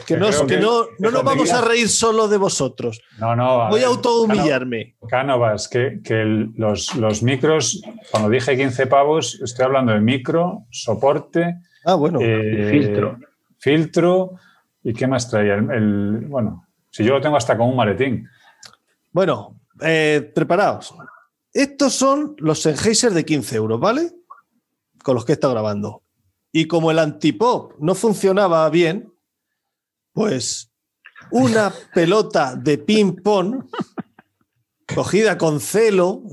que 0.07 0.15
no, 0.15 0.27
Creo 0.27 0.47
que 0.47 0.55
que- 0.55 0.61
no, 0.61 0.83
no 0.99 1.11
nos 1.11 1.23
vamos 1.23 1.51
a 1.51 1.59
reír 1.61 1.89
solo 1.89 2.27
de 2.29 2.37
vosotros. 2.37 3.01
No, 3.19 3.35
no. 3.35 3.67
Voy 3.69 3.79
ver, 3.81 3.85
a 3.89 3.91
autohumillarme. 3.91 4.95
Cánovas, 5.09 5.67
que, 5.67 5.99
que 6.03 6.21
el- 6.21 6.51
los, 6.55 6.95
los 6.95 7.21
micros, 7.21 7.81
cuando 8.11 8.29
dije 8.29 8.55
15 8.55 8.87
pavos, 8.87 9.39
estoy 9.43 9.65
hablando 9.65 9.91
de 9.91 9.99
micro, 9.99 10.65
soporte, 10.71 11.55
Ah, 11.85 11.95
bueno. 11.95 12.19
eh, 12.21 12.69
filtro. 12.71 13.17
filtro, 13.57 14.31
¿y 14.83 14.93
qué 14.93 15.05
más 15.07 15.29
traía? 15.29 15.55
El, 15.55 15.69
el- 15.71 16.25
bueno, 16.27 16.67
si 16.89 17.03
yo 17.03 17.15
lo 17.15 17.21
tengo 17.21 17.35
hasta 17.35 17.57
con 17.57 17.67
un 17.67 17.75
maletín. 17.75 18.27
Bueno, 19.11 19.59
eh, 19.81 20.31
preparaos. 20.33 20.93
Estos 21.53 21.93
son 21.93 22.35
los 22.39 22.61
Sennheiser 22.61 23.11
de 23.13 23.25
15 23.25 23.55
euros, 23.55 23.79
¿vale? 23.79 24.11
Con 25.03 25.15
los 25.15 25.25
que 25.25 25.31
he 25.31 25.35
estado 25.35 25.53
grabando. 25.53 26.03
Y 26.51 26.65
como 26.67 26.91
el 26.91 26.99
antipop 26.99 27.73
no 27.79 27.95
funcionaba 27.95 28.69
bien, 28.69 29.11
pues 30.13 30.71
una 31.31 31.73
pelota 31.93 32.55
de 32.55 32.77
ping-pong 32.77 33.63
cogida 34.93 35.37
con 35.37 35.59
celo, 35.59 36.23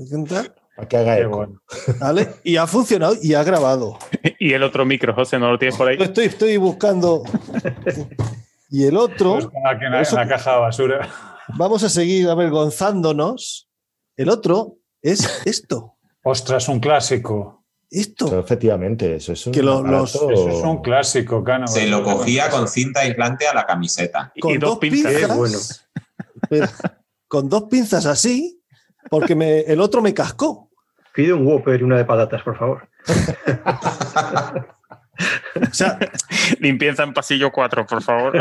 Para 0.75 0.87
que 0.87 0.97
haga 0.97 1.19
eco. 1.19 1.37
bueno. 1.37 1.61
¿vale? 1.99 2.35
Y 2.43 2.57
ha 2.57 2.67
funcionado 2.67 3.15
y 3.21 3.33
ha 3.33 3.43
grabado. 3.43 3.97
Y 4.39 4.53
el 4.53 4.61
otro 4.61 4.85
micro, 4.85 5.15
José, 5.15 5.39
¿no 5.39 5.49
lo 5.51 5.57
tienes 5.57 5.75
por 5.77 5.87
ahí? 5.87 5.97
Estoy, 5.99 6.25
estoy 6.25 6.57
buscando. 6.57 7.23
Y 8.69 8.83
el 8.85 8.95
otro, 8.95 9.33
Pues 9.33 9.45
pongo 9.47 9.67
aquí 9.67 9.85
en 9.85 9.91
la, 9.91 9.97
en 9.97 10.03
Eso- 10.03 10.15
la 10.15 10.27
caja 10.27 10.53
de 10.53 10.59
basura. 10.59 11.09
vamos 11.57 11.83
a 11.83 11.89
seguir 11.89 12.29
avergonzándonos. 12.29 13.67
El 14.15 14.29
otro 14.29 14.75
es 15.11 15.41
esto. 15.45 15.95
Ostras, 16.23 16.67
un 16.69 16.79
clásico. 16.79 17.63
Esto. 17.89 18.37
Efectivamente, 18.39 19.15
eso 19.15 19.31
es 19.31 19.47
un 19.47 19.53
Que 19.53 19.63
lo- 19.63 19.81
los- 19.81 20.13
aparato- 20.15 20.31
Eso 20.33 20.49
es 20.49 20.63
un 20.65 20.81
clásico, 20.81 21.41
Cano. 21.43 21.67
Se 21.67 21.87
lo 21.87 22.03
cogía 22.03 22.49
con 22.49 22.67
cinta 22.67 22.99
aislante 23.01 23.47
a 23.47 23.53
la 23.53 23.65
camiseta. 23.65 24.31
Y- 24.35 24.41
Con 24.41 24.51
y 24.51 24.57
dos 24.57 24.71
dos 24.71 24.79
pinzas. 24.79 25.11
pinzas. 25.13 25.29
Qué 25.29 25.35
bueno. 25.35 25.57
Pero- 26.49 26.67
con 27.29 27.47
dos 27.49 27.63
pinzas 27.69 28.05
así, 28.05 28.61
porque 29.09 29.35
me- 29.35 29.61
el 29.61 29.79
otro 29.79 30.01
me 30.01 30.13
cascó. 30.13 30.69
Pide 31.13 31.31
un 31.33 31.47
Whopper 31.47 31.79
y 31.79 31.83
una 31.83 31.97
de 31.97 32.05
patatas, 32.05 32.41
por 32.43 32.57
favor. 32.57 32.89
O 35.69 35.73
sea, 35.73 35.97
Limpieza 36.59 37.03
en 37.03 37.13
pasillo 37.13 37.51
4, 37.51 37.85
por 37.85 38.03
favor. 38.03 38.39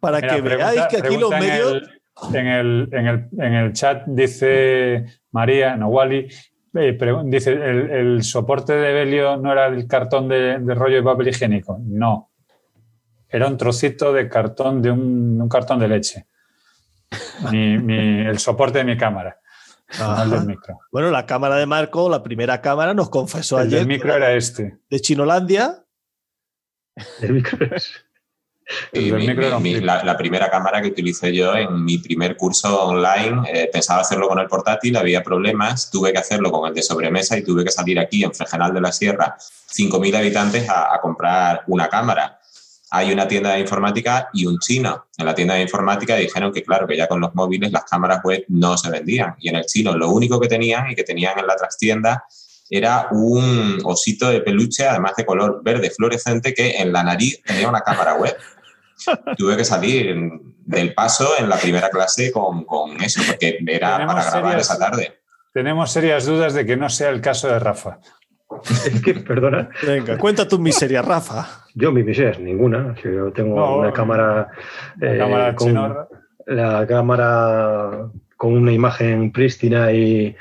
para 0.00 0.20
Mira, 0.20 0.34
que 0.36 0.42
pregunta- 0.42 0.70
veáis 0.72 0.86
que 0.88 0.96
aquí 0.98 1.16
los 1.16 1.30
medios. 1.30 1.72
el- 1.72 1.97
En 2.32 2.46
el, 2.46 2.88
en, 2.92 3.06
el, 3.06 3.28
en 3.38 3.54
el 3.54 3.72
chat 3.72 4.04
dice 4.06 5.04
María 5.30 5.76
Nawali, 5.76 6.28
eh, 6.74 6.98
dice, 7.26 7.52
¿el, 7.52 7.90
el 7.90 8.22
soporte 8.22 8.72
de 8.72 8.92
Belio 8.92 9.36
no 9.36 9.52
era 9.52 9.66
el 9.66 9.86
cartón 9.86 10.28
de, 10.28 10.58
de 10.58 10.74
rollo 10.74 10.96
de 10.96 11.02
papel 11.02 11.28
higiénico? 11.28 11.78
No. 11.80 12.30
Era 13.28 13.46
un 13.46 13.56
trocito 13.56 14.12
de 14.12 14.28
cartón 14.28 14.80
de 14.82 14.90
un, 14.90 15.40
un 15.40 15.48
cartón 15.48 15.78
de 15.78 15.88
leche. 15.88 16.26
Mi- 17.52 17.78
mi- 17.78 18.26
el 18.26 18.38
soporte 18.38 18.78
de 18.78 18.84
mi 18.84 18.96
cámara, 18.96 19.38
no 19.98 20.22
el 20.22 20.30
del 20.30 20.44
micro. 20.46 20.78
Bueno, 20.92 21.10
la 21.10 21.24
cámara 21.24 21.56
de 21.56 21.64
Marco, 21.66 22.10
la 22.10 22.22
primera 22.22 22.60
cámara, 22.60 22.92
nos 22.94 23.08
confesó 23.10 23.58
El 23.60 23.68
ayer 23.68 23.78
del 23.80 23.88
micro 23.88 24.14
era 24.14 24.32
este. 24.32 24.78
de 24.90 25.00
Chinolandia. 25.00 25.84
El 27.22 27.32
micro 27.32 27.64
es- 27.74 28.04
Mi- 29.60 29.74
la 30.04 30.16
primera 30.16 30.50
cámara 30.50 30.82
que 30.82 30.88
utilicé 30.88 31.34
yo 31.34 31.54
en 31.56 31.84
mi 31.84 31.98
primer 31.98 32.36
curso 32.36 32.84
online, 32.84 33.42
eh, 33.52 33.70
pensaba 33.72 34.00
hacerlo 34.02 34.28
con 34.28 34.38
el 34.38 34.46
portátil, 34.46 34.96
había 34.96 35.22
problemas, 35.22 35.90
tuve 35.90 36.12
que 36.12 36.18
hacerlo 36.18 36.50
con 36.50 36.68
el 36.68 36.74
de 36.74 36.82
sobremesa 36.82 37.38
y 37.38 37.42
tuve 37.44 37.64
que 37.64 37.70
salir 37.70 37.98
aquí 37.98 38.24
en 38.24 38.34
Fregenal 38.34 38.74
de 38.74 38.80
la 38.80 38.92
Sierra, 38.92 39.36
5.000 39.38 40.14
habitantes, 40.16 40.68
a, 40.68 40.94
a 40.94 41.00
comprar 41.00 41.62
una 41.66 41.88
cámara. 41.88 42.34
Hay 42.90 43.12
una 43.12 43.28
tienda 43.28 43.52
de 43.52 43.60
informática 43.60 44.28
y 44.32 44.46
un 44.46 44.58
chino. 44.58 45.06
En 45.18 45.26
la 45.26 45.34
tienda 45.34 45.54
de 45.54 45.60
informática 45.62 46.16
dijeron 46.16 46.52
que, 46.52 46.62
claro, 46.62 46.86
que 46.86 46.96
ya 46.96 47.06
con 47.06 47.20
los 47.20 47.34
móviles 47.34 47.70
las 47.70 47.84
cámaras 47.84 48.20
web 48.24 48.44
no 48.48 48.78
se 48.78 48.90
vendían. 48.90 49.34
Y 49.40 49.50
en 49.50 49.56
el 49.56 49.66
chino 49.66 49.94
lo 49.96 50.08
único 50.10 50.40
que 50.40 50.48
tenían 50.48 50.90
y 50.90 50.94
que 50.94 51.04
tenían 51.04 51.38
en 51.38 51.46
la 51.46 51.54
trastienda 51.56 52.24
era 52.70 53.08
un 53.10 53.78
osito 53.84 54.30
de 54.30 54.40
peluche, 54.40 54.86
además 54.86 55.12
de 55.16 55.24
color 55.26 55.60
verde 55.62 55.90
fluorescente, 55.90 56.54
que 56.54 56.76
en 56.78 56.92
la 56.92 57.02
nariz 57.02 57.42
tenía 57.42 57.68
una 57.68 57.80
cámara 57.80 58.14
web 58.14 58.34
tuve 59.36 59.56
que 59.56 59.64
salir 59.64 60.16
del 60.64 60.94
paso 60.94 61.30
en 61.38 61.48
la 61.48 61.56
primera 61.56 61.88
clase 61.90 62.30
con, 62.32 62.64
con 62.64 63.00
eso, 63.02 63.20
porque 63.26 63.58
era 63.66 63.92
Tenemos 63.96 64.14
para 64.14 64.30
grabar 64.30 64.50
serias- 64.52 64.70
esa 64.70 64.78
tarde. 64.78 65.20
Tenemos 65.52 65.90
serias 65.90 66.26
dudas 66.26 66.54
de 66.54 66.66
que 66.66 66.76
no 66.76 66.88
sea 66.88 67.10
el 67.10 67.20
caso 67.20 67.48
de 67.48 67.58
Rafa. 67.58 67.98
es 68.86 69.02
que, 69.02 69.14
perdona, 69.14 69.70
Venga, 69.86 70.16
cuenta 70.18 70.46
tus 70.48 70.58
miserias, 70.60 71.04
Rafa. 71.04 71.64
yo 71.74 71.90
mi 71.92 72.02
misión 72.02 72.28
es 72.28 72.38
ninguna. 72.40 72.94
Yo 73.02 73.32
tengo 73.32 73.56
No, 73.56 73.76
una 73.78 73.92
cámara, 73.92 74.48
La 74.98 75.14
eh, 75.14 75.18
cámara 75.18 75.54
con, 75.54 75.68
chinorra. 75.68 76.08
la 76.46 76.86
cámara 76.86 78.08
con 78.36 78.52
una 78.54 78.72
imagen 78.72 79.32
prístina 79.32 79.90
y 79.92 80.34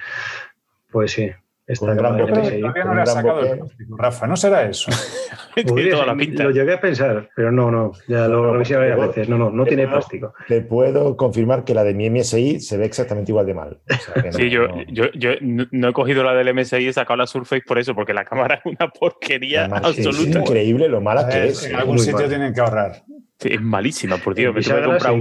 pues 0.92 1.12
sí, 1.14 1.30
esta 1.68 1.86
Con 1.86 1.98
gran. 1.98 2.18
Todavía 2.18 2.84
no 2.86 2.96
le 2.96 3.06
sacado 3.06 3.42
el 3.42 3.58
plástico, 3.60 3.98
Rafa, 3.98 4.26
no 4.28 4.38
será 4.38 4.64
eso. 4.64 4.90
Tiene 5.56 5.90
toda 5.90 5.98
ser, 5.98 6.08
la 6.08 6.16
pinta. 6.16 6.44
Lo 6.46 6.52
llegué 6.52 6.74
a 6.74 6.80
pensar, 6.80 7.30
pero 7.36 7.52
no, 7.52 7.70
no, 7.72 7.92
ya 8.08 8.28
lo 8.28 8.54
revisé 8.54 8.76
varias 8.78 9.00
veces. 9.00 9.28
No, 9.28 9.38
no, 9.38 9.50
no 9.50 9.66
tiene 9.66 9.88
plástico. 9.88 10.34
Te 10.48 10.62
puedo 10.62 11.18
confirmar 11.18 11.64
que 11.66 11.74
la 11.74 11.84
de 11.84 11.94
mi 11.94 12.10
MSI 12.10 12.60
se 12.60 12.78
ve 12.78 12.86
exactamente 12.86 13.32
igual 13.32 13.46
de 13.48 13.54
mal. 13.56 13.80
O 13.90 13.94
sea, 13.96 14.14
que 14.24 14.28
no- 14.30 14.34
Sí, 14.34 14.50
yo, 14.50 14.68
no- 14.68 14.84
yo, 14.88 15.12
yo 15.14 15.32
no 15.42 15.90
he 15.90 15.94
cogido 15.94 16.24
la 16.24 16.34
del 16.36 16.54
MSI 16.54 16.78
y 16.78 16.88
he 16.88 16.94
sacado 16.94 17.18
la 17.18 17.28
Surface 17.28 17.64
por 17.68 17.80
eso, 17.80 17.94
porque 17.96 18.14
la 18.14 18.24
cámara 18.24 18.56
es 18.56 18.62
una 18.66 18.88
porquería 18.90 19.62
además, 19.66 19.98
es 19.98 20.06
absoluta. 20.08 20.40
increíble 20.40 20.88
lo 20.88 20.98
A 20.98 21.02
mala 21.02 21.28
que 21.28 21.38
ver, 21.40 21.48
es. 21.50 21.66
en 21.66 21.76
algún 21.76 22.00
sitio 22.00 22.20
mal. 22.20 22.30
tienen 22.30 22.54
que 22.54 22.62
ahorrar. 22.62 22.92
Sí, 23.40 23.50
es 23.52 23.62
malísima, 23.62 24.18
por 24.18 24.34
Dios. 24.36 24.54
Me 24.54 24.62
tuve 24.62 24.74
que 24.76 24.80
Bisagra 24.82 25.10
comprar 25.10 25.14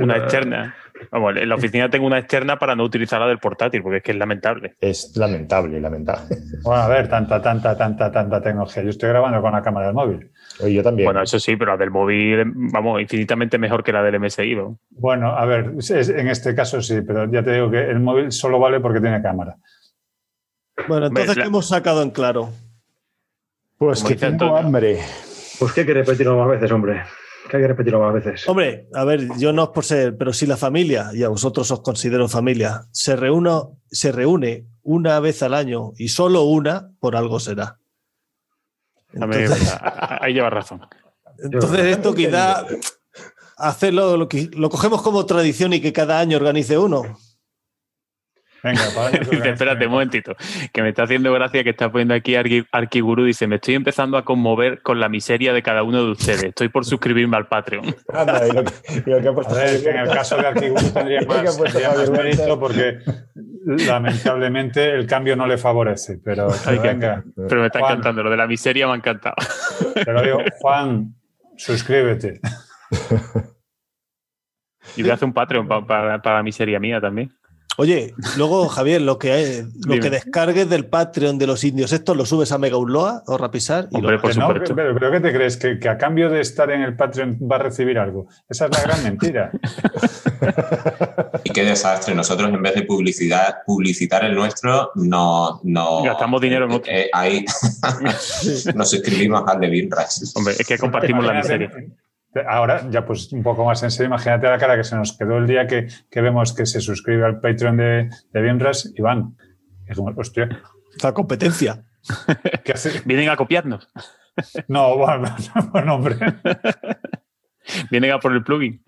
un- 0.00 0.02
una- 0.10 0.16
externa. 0.18 0.74
Vamos, 1.10 1.36
en 1.36 1.48
la 1.48 1.54
oficina 1.54 1.88
tengo 1.90 2.06
una 2.06 2.18
externa 2.18 2.58
para 2.58 2.74
no 2.74 2.84
utilizar 2.84 3.20
la 3.20 3.26
del 3.26 3.38
portátil, 3.38 3.82
porque 3.82 3.98
es 3.98 4.02
que 4.02 4.12
es 4.12 4.18
lamentable. 4.18 4.74
Es 4.80 5.16
lamentable, 5.16 5.80
lamentable. 5.80 6.36
Bueno, 6.62 6.82
a 6.82 6.88
ver, 6.88 7.08
tanta, 7.08 7.40
tanta, 7.40 7.76
tanta, 7.76 8.10
tanta 8.10 8.40
tecnología. 8.42 8.82
Yo 8.82 8.90
estoy 8.90 9.08
grabando 9.10 9.40
con 9.40 9.52
la 9.52 9.62
cámara 9.62 9.86
del 9.86 9.94
móvil. 9.94 10.30
Oye, 10.60 10.74
yo 10.74 10.82
también. 10.82 11.06
Bueno, 11.06 11.22
eso 11.22 11.38
sí, 11.38 11.56
pero 11.56 11.72
la 11.72 11.76
del 11.76 11.90
móvil, 11.90 12.42
vamos, 12.54 13.00
infinitamente 13.00 13.58
mejor 13.58 13.82
que 13.82 13.92
la 13.92 14.02
del 14.02 14.20
MSI. 14.20 14.54
¿no? 14.54 14.78
Bueno, 14.90 15.28
a 15.36 15.44
ver, 15.44 15.72
en 15.90 16.28
este 16.28 16.54
caso 16.54 16.80
sí, 16.82 17.00
pero 17.00 17.30
ya 17.30 17.42
te 17.42 17.52
digo 17.54 17.70
que 17.70 17.80
el 17.80 18.00
móvil 18.00 18.30
solo 18.32 18.58
vale 18.58 18.80
porque 18.80 19.00
tiene 19.00 19.20
cámara. 19.22 19.56
Bueno, 20.88 21.06
entonces, 21.06 21.36
la- 21.36 21.42
¿qué 21.42 21.48
hemos 21.48 21.68
sacado 21.68 22.02
en 22.02 22.10
claro? 22.10 22.50
pues 23.78 24.02
como 24.02 24.08
que 24.08 24.16
tengo 24.16 24.56
hambre. 24.56 24.98
Pues 25.58 25.72
que 25.72 25.80
hay 25.82 25.86
que 25.86 25.94
repetirlo 25.94 26.38
más 26.38 26.48
veces, 26.48 26.70
hombre. 26.72 27.02
Que 27.54 27.58
hay 27.58 27.62
que 27.62 27.68
repetirlo 27.68 28.00
más 28.00 28.12
veces. 28.12 28.48
Hombre, 28.48 28.88
a 28.94 29.04
ver, 29.04 29.28
yo 29.38 29.52
no 29.52 29.62
es 29.62 29.68
por 29.68 29.84
ser, 29.84 30.16
pero 30.18 30.32
si 30.32 30.44
la 30.44 30.56
familia, 30.56 31.10
y 31.14 31.22
a 31.22 31.28
vosotros 31.28 31.70
os 31.70 31.82
considero 31.82 32.28
familia, 32.28 32.82
se 32.90 33.14
reúne, 33.14 33.52
se 33.88 34.10
reúne 34.10 34.66
una 34.82 35.20
vez 35.20 35.40
al 35.44 35.54
año 35.54 35.92
y 35.96 36.08
solo 36.08 36.42
una, 36.42 36.90
por 36.98 37.14
algo 37.14 37.38
será. 37.38 37.78
Entonces. 39.12 39.72
Ahí 40.20 40.34
llevas 40.34 40.52
razón. 40.52 40.80
entonces 41.38 41.80
esto 41.86 42.12
quizá 42.12 42.66
hacerlo, 43.56 44.16
lo, 44.16 44.28
que- 44.28 44.50
lo 44.52 44.68
cogemos 44.68 45.00
como 45.02 45.24
tradición 45.24 45.72
y 45.74 45.80
que 45.80 45.92
cada 45.92 46.18
año 46.18 46.36
organice 46.38 46.76
uno. 46.76 47.02
Venga, 48.64 48.80
para 48.94 49.10
Dice, 49.18 49.50
espérate 49.50 49.84
un 49.86 49.92
momentito, 49.92 50.34
que 50.72 50.82
me 50.82 50.88
está 50.88 51.02
haciendo 51.04 51.32
gracia 51.32 51.62
que 51.62 51.70
está 51.70 51.92
poniendo 51.92 52.14
aquí 52.14 52.34
Arqui, 52.34 52.64
Arquiguru. 52.72 53.24
Dice, 53.24 53.46
me 53.46 53.56
estoy 53.56 53.74
empezando 53.74 54.16
a 54.16 54.24
conmover 54.24 54.80
con 54.82 54.98
la 54.98 55.08
miseria 55.10 55.52
de 55.52 55.62
cada 55.62 55.82
uno 55.82 56.02
de 56.04 56.10
ustedes. 56.12 56.44
Estoy 56.44 56.70
por 56.70 56.84
suscribirme 56.86 57.36
al 57.36 57.46
Patreon. 57.46 57.94
Anda, 58.12 58.48
y 58.48 58.52
lo 58.52 58.64
que, 58.64 58.72
y 59.06 59.10
lo 59.10 59.20
que 59.20 59.28
ha 59.28 59.32
puesto 59.32 59.54
A 59.54 59.58
ver, 59.58 59.86
en 59.86 59.96
el 59.98 60.08
caso 60.08 60.36
de 60.38 60.46
Arquiguru 60.46 60.90
tendría 60.94 61.20
más, 61.22 61.56
tendría 61.58 61.88
más 61.90 62.10
mérito 62.10 62.58
porque 62.58 62.98
lamentablemente 63.66 64.90
el 64.94 65.06
cambio 65.06 65.36
no 65.36 65.46
le 65.46 65.58
favorece. 65.58 66.18
Pero, 66.24 66.48
pero 66.64 66.80
venga, 66.82 67.22
Pero 67.48 67.60
me 67.60 67.66
está 67.66 67.80
Juan. 67.80 67.92
encantando, 67.92 68.22
lo 68.22 68.30
de 68.30 68.36
la 68.38 68.46
miseria 68.46 68.86
me 68.86 68.94
ha 68.94 68.96
encantado. 68.96 69.36
te 69.94 70.12
lo 70.12 70.22
digo, 70.22 70.38
Juan, 70.60 71.14
suscríbete. 71.56 72.40
Y 74.96 75.02
voy 75.02 75.10
a 75.10 75.14
hacer 75.14 75.26
un 75.26 75.32
Patreon 75.34 75.66
pa- 75.66 75.86
para, 75.86 76.20
para 76.22 76.36
la 76.36 76.42
miseria 76.42 76.78
mía 76.78 77.00
también. 77.00 77.32
Oye, 77.76 78.14
luego, 78.36 78.68
Javier, 78.68 79.00
lo 79.02 79.18
que, 79.18 79.64
lo 79.86 80.00
que 80.00 80.10
descargues 80.10 80.68
del 80.70 80.86
Patreon 80.86 81.38
de 81.38 81.46
los 81.46 81.64
indios, 81.64 81.92
estos 81.92 82.16
lo 82.16 82.24
subes 82.26 82.52
a 82.52 82.58
Mega 82.58 82.76
Unloa 82.76 83.22
o 83.26 83.36
Rapisar 83.36 83.88
y 83.90 83.96
Hombre, 83.96 84.12
lo- 84.16 84.20
por 84.22 84.30
Que 84.32 84.38
no, 84.38 84.46
supuesto. 84.48 84.74
pero, 84.76 84.94
pero 84.94 85.10
¿qué 85.12 85.20
te 85.20 85.32
crees? 85.32 85.56
¿Que, 85.56 85.78
que 85.78 85.88
a 85.88 85.98
cambio 85.98 86.30
de 86.30 86.40
estar 86.40 86.70
en 86.70 86.82
el 86.82 86.94
Patreon 86.96 87.38
va 87.50 87.56
a 87.56 87.58
recibir 87.60 87.98
algo. 87.98 88.26
Esa 88.48 88.66
es 88.66 88.70
la 88.76 88.82
gran 88.82 89.02
mentira. 89.02 89.50
Y 91.44 91.50
qué 91.50 91.64
desastre. 91.64 92.14
Nosotros, 92.14 92.48
en 92.50 92.62
vez 92.62 92.74
de 92.74 92.82
publicidad, 92.82 93.56
publicitar 93.66 94.24
el 94.24 94.34
nuestro, 94.34 94.90
no. 94.94 95.60
no 95.62 96.02
Gastamos 96.02 96.40
dinero 96.40 96.66
en 96.66 96.72
otro. 96.72 96.92
eh, 96.92 97.08
ahí 97.12 97.44
nos 98.74 98.90
suscribimos 98.90 99.42
al 99.46 99.60
de 99.60 99.68
Binras. 99.68 100.32
Hombre, 100.36 100.54
es 100.58 100.66
que 100.66 100.78
compartimos 100.78 101.24
la 101.24 101.34
miseria. 101.34 101.70
Ahora, 102.48 102.88
ya 102.90 103.04
pues 103.04 103.32
un 103.32 103.42
poco 103.42 103.64
más 103.64 103.82
en 103.82 103.90
serio, 103.90 104.08
imagínate 104.08 104.48
la 104.48 104.58
cara 104.58 104.76
que 104.76 104.84
se 104.84 104.96
nos 104.96 105.16
quedó 105.16 105.38
el 105.38 105.46
día 105.46 105.66
que, 105.66 105.86
que 106.10 106.20
vemos 106.20 106.52
que 106.52 106.66
se 106.66 106.80
suscribe 106.80 107.24
al 107.24 107.40
Patreon 107.40 107.76
de, 107.76 108.10
de 108.32 108.42
Bienras, 108.42 108.92
Iván. 108.96 109.36
Es 109.86 109.96
como, 109.96 110.12
hostia, 110.18 110.48
la 111.02 111.12
competencia. 111.12 111.84
¿qué 112.64 112.72
hace? 112.72 113.02
Vienen 113.04 113.28
a 113.30 113.36
copiarnos. 113.36 113.88
No, 114.68 114.96
bueno, 114.96 115.24
bueno, 115.72 115.94
hombre. 115.94 116.16
Vienen 117.90 118.12
a 118.12 118.18
por 118.18 118.32
el 118.32 118.42
plugin. 118.42 118.82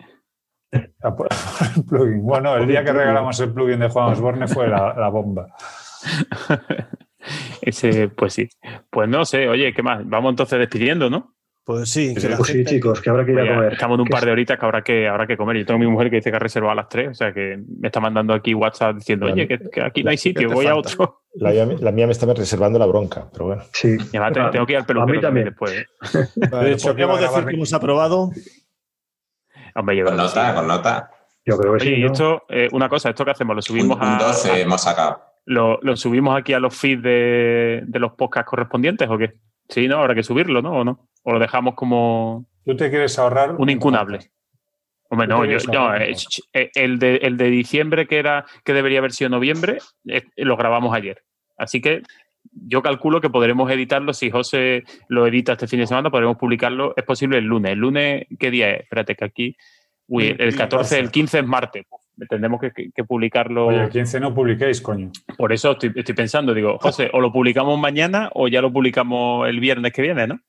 A 1.01 1.15
por- 1.15 1.29
el 1.75 1.83
plugin. 1.85 2.21
Bueno, 2.23 2.55
el 2.57 2.67
día 2.67 2.83
que 2.83 2.93
regalamos 2.93 3.39
el 3.39 3.53
plugin 3.53 3.79
de 3.79 3.89
Juan 3.89 4.11
Osborne 4.11 4.47
fue 4.47 4.67
la, 4.67 4.93
la 4.93 5.09
bomba. 5.09 5.47
Ese, 7.61 8.09
pues 8.09 8.33
sí. 8.33 8.49
Pues 8.89 9.09
no 9.09 9.25
sé, 9.25 9.47
oye, 9.49 9.73
¿qué 9.73 9.83
más? 9.83 10.07
Vamos 10.07 10.31
entonces 10.31 10.59
despidiendo, 10.59 11.09
¿no? 11.09 11.35
Pues 11.67 11.89
sí, 11.89 12.15
que 12.15 12.29
la 12.29 12.37
Pues 12.37 12.47
sí, 12.47 12.53
gente- 12.59 12.71
chicos, 12.71 13.01
que 13.01 13.09
habrá 13.09 13.25
que 13.25 13.33
ir 13.33 13.39
a 13.39 13.43
Pues 13.43 13.55
comer. 13.57 13.73
estamos 13.73 13.95
en 13.95 14.01
un 14.03 14.07
par 14.07 14.23
de 14.23 14.31
horitas 14.31 14.57
que 14.57 14.65
habrá 14.65 14.81
que, 14.83 15.05
habrá 15.05 15.27
que 15.27 15.35
comer. 15.35 15.57
Yo 15.57 15.65
tengo 15.65 15.75
a 15.75 15.79
mi 15.81 15.87
mujer 15.91 16.09
que 16.09 16.15
dice 16.15 16.29
que 16.31 16.37
ha 16.37 16.39
reservado 16.39 16.71
a 16.71 16.75
las 16.75 16.87
3, 16.87 17.09
o 17.09 17.13
sea 17.13 17.33
que 17.33 17.59
me 17.81 17.89
está 17.89 17.99
mandando 17.99 18.33
aquí 18.33 18.53
WhatsApp 18.53 18.95
diciendo, 18.95 19.25
oye, 19.25 19.49
que, 19.49 19.59
que 19.69 19.81
aquí 19.81 20.01
no 20.01 20.11
hay 20.11 20.17
sitio, 20.17 20.49
voy 20.49 20.65
a 20.67 20.75
otro. 20.77 21.19
La, 21.35 21.51
mía- 21.51 21.67
la 21.81 21.91
mía 21.91 22.05
me 22.07 22.13
está 22.13 22.25
reservando 22.33 22.79
la 22.79 22.85
bronca, 22.87 23.27
pero 23.33 23.45
bueno. 23.47 23.63
Sí. 23.73 23.95
Y 24.11 24.17
además 24.17 24.31
te- 24.33 24.51
tengo 24.53 24.65
que 24.65 24.71
ir 24.73 24.79
al 24.79 24.85
peluquero 24.85 25.11
A 25.11 25.15
mí 25.17 25.21
también. 25.21 25.45
después. 25.47 25.71
¿eh? 25.73 25.85
Vale, 26.49 26.69
De 26.69 26.71
hecho, 26.73 26.95
que 26.95 27.01
iba 27.01 27.11
podríamos 27.11 27.35
decir 27.35 27.49
que 27.49 27.55
hemos 27.57 27.73
aprobado. 27.73 28.31
Hombre, 29.75 29.97
yo 29.97 30.05
Con 30.05 30.13
creo 30.15 30.25
que 30.25 30.35
nota, 30.35 30.49
sí. 30.49 30.55
con 30.55 30.67
nota. 30.67 31.11
Yo 31.45 31.57
creo 31.57 31.73
que 31.77 31.83
Oye, 31.83 31.95
sí. 31.95 32.01
y 32.01 32.03
¿no? 32.05 32.11
esto, 32.11 32.43
eh, 32.49 32.69
una 32.71 32.89
cosa, 32.89 33.09
esto 33.09 33.23
que 33.23 33.31
hacemos, 33.31 33.53
lo 33.55 33.59
Un, 33.59 33.63
subimos 33.63 33.97
un 33.97 34.03
a, 34.03 34.17
12 34.17 34.51
a- 34.51 34.59
hemos 34.59 34.81
sacado. 34.81 35.21
lo, 35.45 35.79
lo 35.81 35.95
subimos 35.95 36.35
aquí 36.37 36.53
a 36.53 36.59
los 36.59 36.75
feeds 36.75 37.03
de, 37.03 37.83
de 37.85 37.99
los 37.99 38.13
podcasts 38.13 38.49
correspondientes 38.49 39.07
o 39.09 39.17
qué? 39.17 39.33
Sí, 39.69 39.87
¿no? 39.87 39.97
Habrá 39.97 40.15
que 40.15 40.23
subirlo, 40.23 40.61
¿no? 40.61 40.71
¿O 40.71 40.83
no? 40.83 41.09
¿O 41.23 41.33
lo 41.33 41.39
dejamos 41.39 41.75
como 41.75 42.45
Tú 42.65 42.75
te 42.75 42.89
quieres 42.89 43.17
ahorrar 43.17 43.55
un 43.57 43.69
incunable? 43.69 44.19
Hombre, 45.09 45.27
no, 45.27 45.45
yo, 45.45 45.57
no, 45.71 45.95
eh, 45.95 46.13
eh, 46.53 46.69
el, 46.75 46.99
de, 46.99 47.15
el 47.17 47.37
de 47.37 47.45
diciembre 47.49 48.07
que 48.07 48.19
era 48.19 48.45
que 48.65 48.73
debería 48.73 48.99
haber 48.99 49.13
sido 49.13 49.29
noviembre, 49.29 49.77
eh, 50.05 50.23
lo 50.35 50.57
grabamos 50.57 50.93
ayer. 50.93 51.23
Así 51.57 51.79
que 51.79 52.01
yo 52.51 52.81
calculo 52.81 53.21
que 53.21 53.29
podremos 53.29 53.71
editarlo. 53.71 54.13
Si 54.13 54.29
José 54.29 54.83
lo 55.07 55.25
edita 55.25 55.53
este 55.53 55.67
fin 55.67 55.79
de 55.79 55.87
semana, 55.87 56.09
podremos 56.09 56.37
publicarlo. 56.37 56.93
Es 56.97 57.05
posible 57.05 57.37
el 57.37 57.45
lunes. 57.45 57.71
¿El 57.71 57.79
lunes 57.79 58.25
qué 58.37 58.51
día 58.51 58.71
es? 58.71 58.81
Espérate 58.81 59.15
que 59.15 59.25
aquí. 59.25 59.57
Uy, 60.07 60.35
el 60.37 60.55
14, 60.55 60.99
el 60.99 61.11
15 61.11 61.39
es 61.39 61.45
martes. 61.45 61.85
Tendremos 62.29 62.59
que, 62.59 62.71
que- 62.71 62.89
que 62.95 63.03
publicarlo. 63.03 63.67
Oye, 63.67 63.83
el 63.83 63.89
15 63.89 64.19
no 64.19 64.33
publiquéis, 64.33 64.81
coño. 64.81 65.11
Por 65.37 65.53
eso 65.53 65.71
estoy, 65.73 65.91
estoy 65.95 66.15
pensando, 66.15 66.53
digo, 66.53 66.77
José, 66.79 67.09
o 67.13 67.19
lo 67.21 67.31
publicamos 67.31 67.77
mañana 67.79 68.29
o 68.33 68.47
ya 68.47 68.61
lo 68.61 68.71
publicamos 68.73 69.47
el 69.47 69.59
viernes 69.59 69.93
que 69.93 70.01
viene, 70.01 70.25
¿no? 70.27 70.39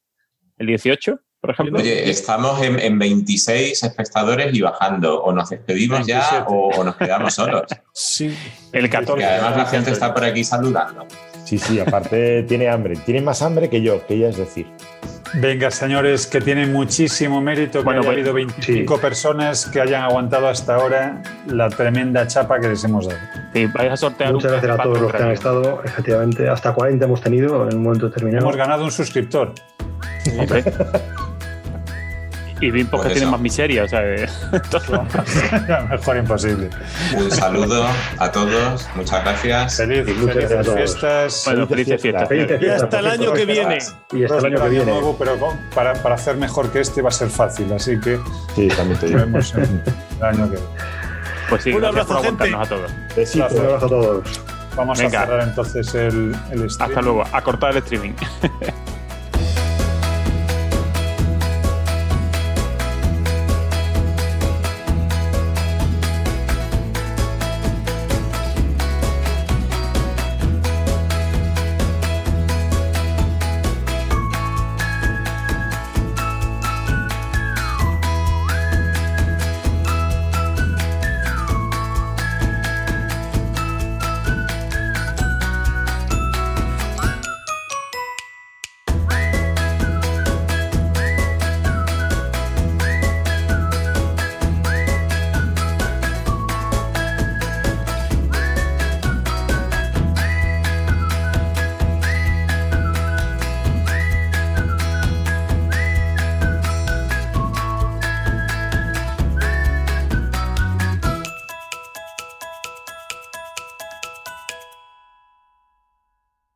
El 0.57 0.67
18, 0.69 1.21
por 1.41 1.51
ejemplo. 1.51 1.79
Oye, 1.79 2.09
estamos 2.11 2.61
en, 2.63 2.79
en 2.81 2.99
26 2.99 3.83
espectadores 3.83 4.53
y 4.55 4.61
bajando. 4.61 5.23
O 5.23 5.33
nos 5.33 5.51
despedimos 5.51 6.07
ya 6.07 6.19
27. 6.21 6.45
o, 6.49 6.69
o 6.81 6.85
nos 6.85 6.97
quedamos 6.97 7.35
solos. 7.35 7.63
Sí. 7.93 8.35
el 8.73 8.89
14. 8.89 9.19
Que 9.19 9.25
además 9.27 9.57
la 9.57 9.67
gente 9.67 9.91
está 9.91 10.15
por 10.15 10.25
aquí 10.25 10.45
saludando. 10.45 11.07
Sí, 11.45 11.59
sí, 11.59 11.79
aparte 11.81 12.43
tiene 12.49 12.69
hambre. 12.69 12.95
Tiene 13.05 13.21
más 13.23 13.43
hambre 13.43 13.69
que 13.69 13.83
yo, 13.83 14.07
que 14.07 14.15
ella 14.15 14.29
es 14.31 14.37
decir. 14.39 14.67
Venga, 15.35 15.71
señores, 15.71 16.27
que 16.27 16.41
tiene 16.41 16.67
muchísimo 16.67 17.41
mérito 17.41 17.81
que 17.81 17.85
Bueno, 17.85 18.01
haya 18.01 18.09
pues- 18.09 18.17
habido 18.17 18.33
25 18.35 18.99
personas 18.99 19.67
que 19.67 19.81
hayan 19.81 20.03
aguantado 20.03 20.49
hasta 20.49 20.75
ahora 20.75 21.23
la 21.47 21.69
tremenda 21.69 22.27
chapa 22.27 22.59
que 22.61 22.69
les 22.69 22.83
hemos 22.85 23.07
dado. 23.07 23.21
Sí, 23.53 23.67
vais 23.67 23.93
a 23.93 23.97
sortear 23.97 24.33
Muchas 24.33 24.53
un 24.53 24.59
gracias 24.61 24.79
a 24.79 24.83
todos 24.83 25.01
los 25.01 25.13
que 25.13 25.23
han 25.23 25.31
estado. 25.33 25.83
Efectivamente, 25.85 26.49
hasta 26.49 26.73
40 26.73 27.05
hemos 27.05 27.21
tenido 27.21 27.69
en 27.69 27.77
un 27.77 27.83
momento 27.83 28.09
determinado. 28.09 28.45
Hemos 28.45 28.57
ganado 28.57 28.85
un 28.85 28.91
suscriptor. 28.91 29.53
Hombre. 30.39 30.65
Y 32.61 32.71
bien, 32.71 32.87
porque 32.89 33.05
Pues 33.05 33.15
tienen 33.15 33.31
más 33.31 33.41
miseria, 33.41 33.85
o 33.85 33.89
sea, 33.89 34.01
eh, 34.05 34.29
Mejor 35.91 36.17
imposible. 36.17 36.71
Un 37.17 37.31
saludo 37.31 37.87
a 38.19 38.33
todos. 38.33 38.89
Muchas 38.97 39.23
gracias. 39.25 39.77
Feliz, 39.77 40.09
Y 40.09 40.13
muchas 40.13 40.35
felices 40.35 40.51
gracias 40.51 40.61
a 40.61 40.63
todos. 40.65 40.77
fiestas. 40.79 41.43
bueno, 41.47 41.67
Felices 41.67 42.03
felices 42.03 42.03
fiestas. 42.03 42.29
Felices 42.29 42.63
Y 42.63 42.67
hasta 42.67 42.99
el 42.99 43.05
fiestas, 43.05 43.21
año 43.27 43.33
que 43.33 43.45
viene. 43.47 43.79
Y 44.13 44.25
hasta 44.25 44.39
el 44.39 44.45
año 44.47 44.63
que 44.63 44.69
viene. 44.71 44.85
nuevo, 44.93 45.17
pero 45.19 45.39
para, 45.75 45.95
para 45.95 46.15
hacer 46.17 46.37
mejor 46.37 46.71
que 46.71 46.81
este 46.81 47.03
va 47.03 47.09
a 47.11 47.13
ser 47.13 47.29
fácil, 47.31 47.73
así 47.73 47.99
que 48.01 48.19
Sí, 48.55 48.69
también 48.69 48.99
te 49.01 49.07
digo. 49.07 49.19
nos 49.21 49.55
vemos 49.55 49.55
el 49.55 50.25
año 50.27 50.45
que 50.51 50.57
viene. 50.57 50.67
Pues 51.49 51.63
sí, 51.63 51.71
Un 51.73 51.81
gracias 51.81 52.11
abrazo, 52.11 52.15
por 52.15 52.25
gente. 52.25 52.45
aguantarnos 52.45 52.67
a 52.67 52.71
todos. 52.71 53.17
Besitos. 53.17 53.53
Un 53.53 53.59
abrazo 53.67 53.87
a 53.87 53.89
todos. 53.89 54.41
Vamos 54.77 54.99
Venga. 54.99 55.23
a 55.23 55.27
cerrar 55.27 55.49
entonces 55.49 55.95
el, 55.95 56.37
el 56.53 56.71
stream. 56.71 56.89
Hasta 56.91 57.03
luego. 57.03 57.25
A 57.33 57.41
cortar 57.43 57.71
el 57.71 57.79
streaming. 57.79 58.13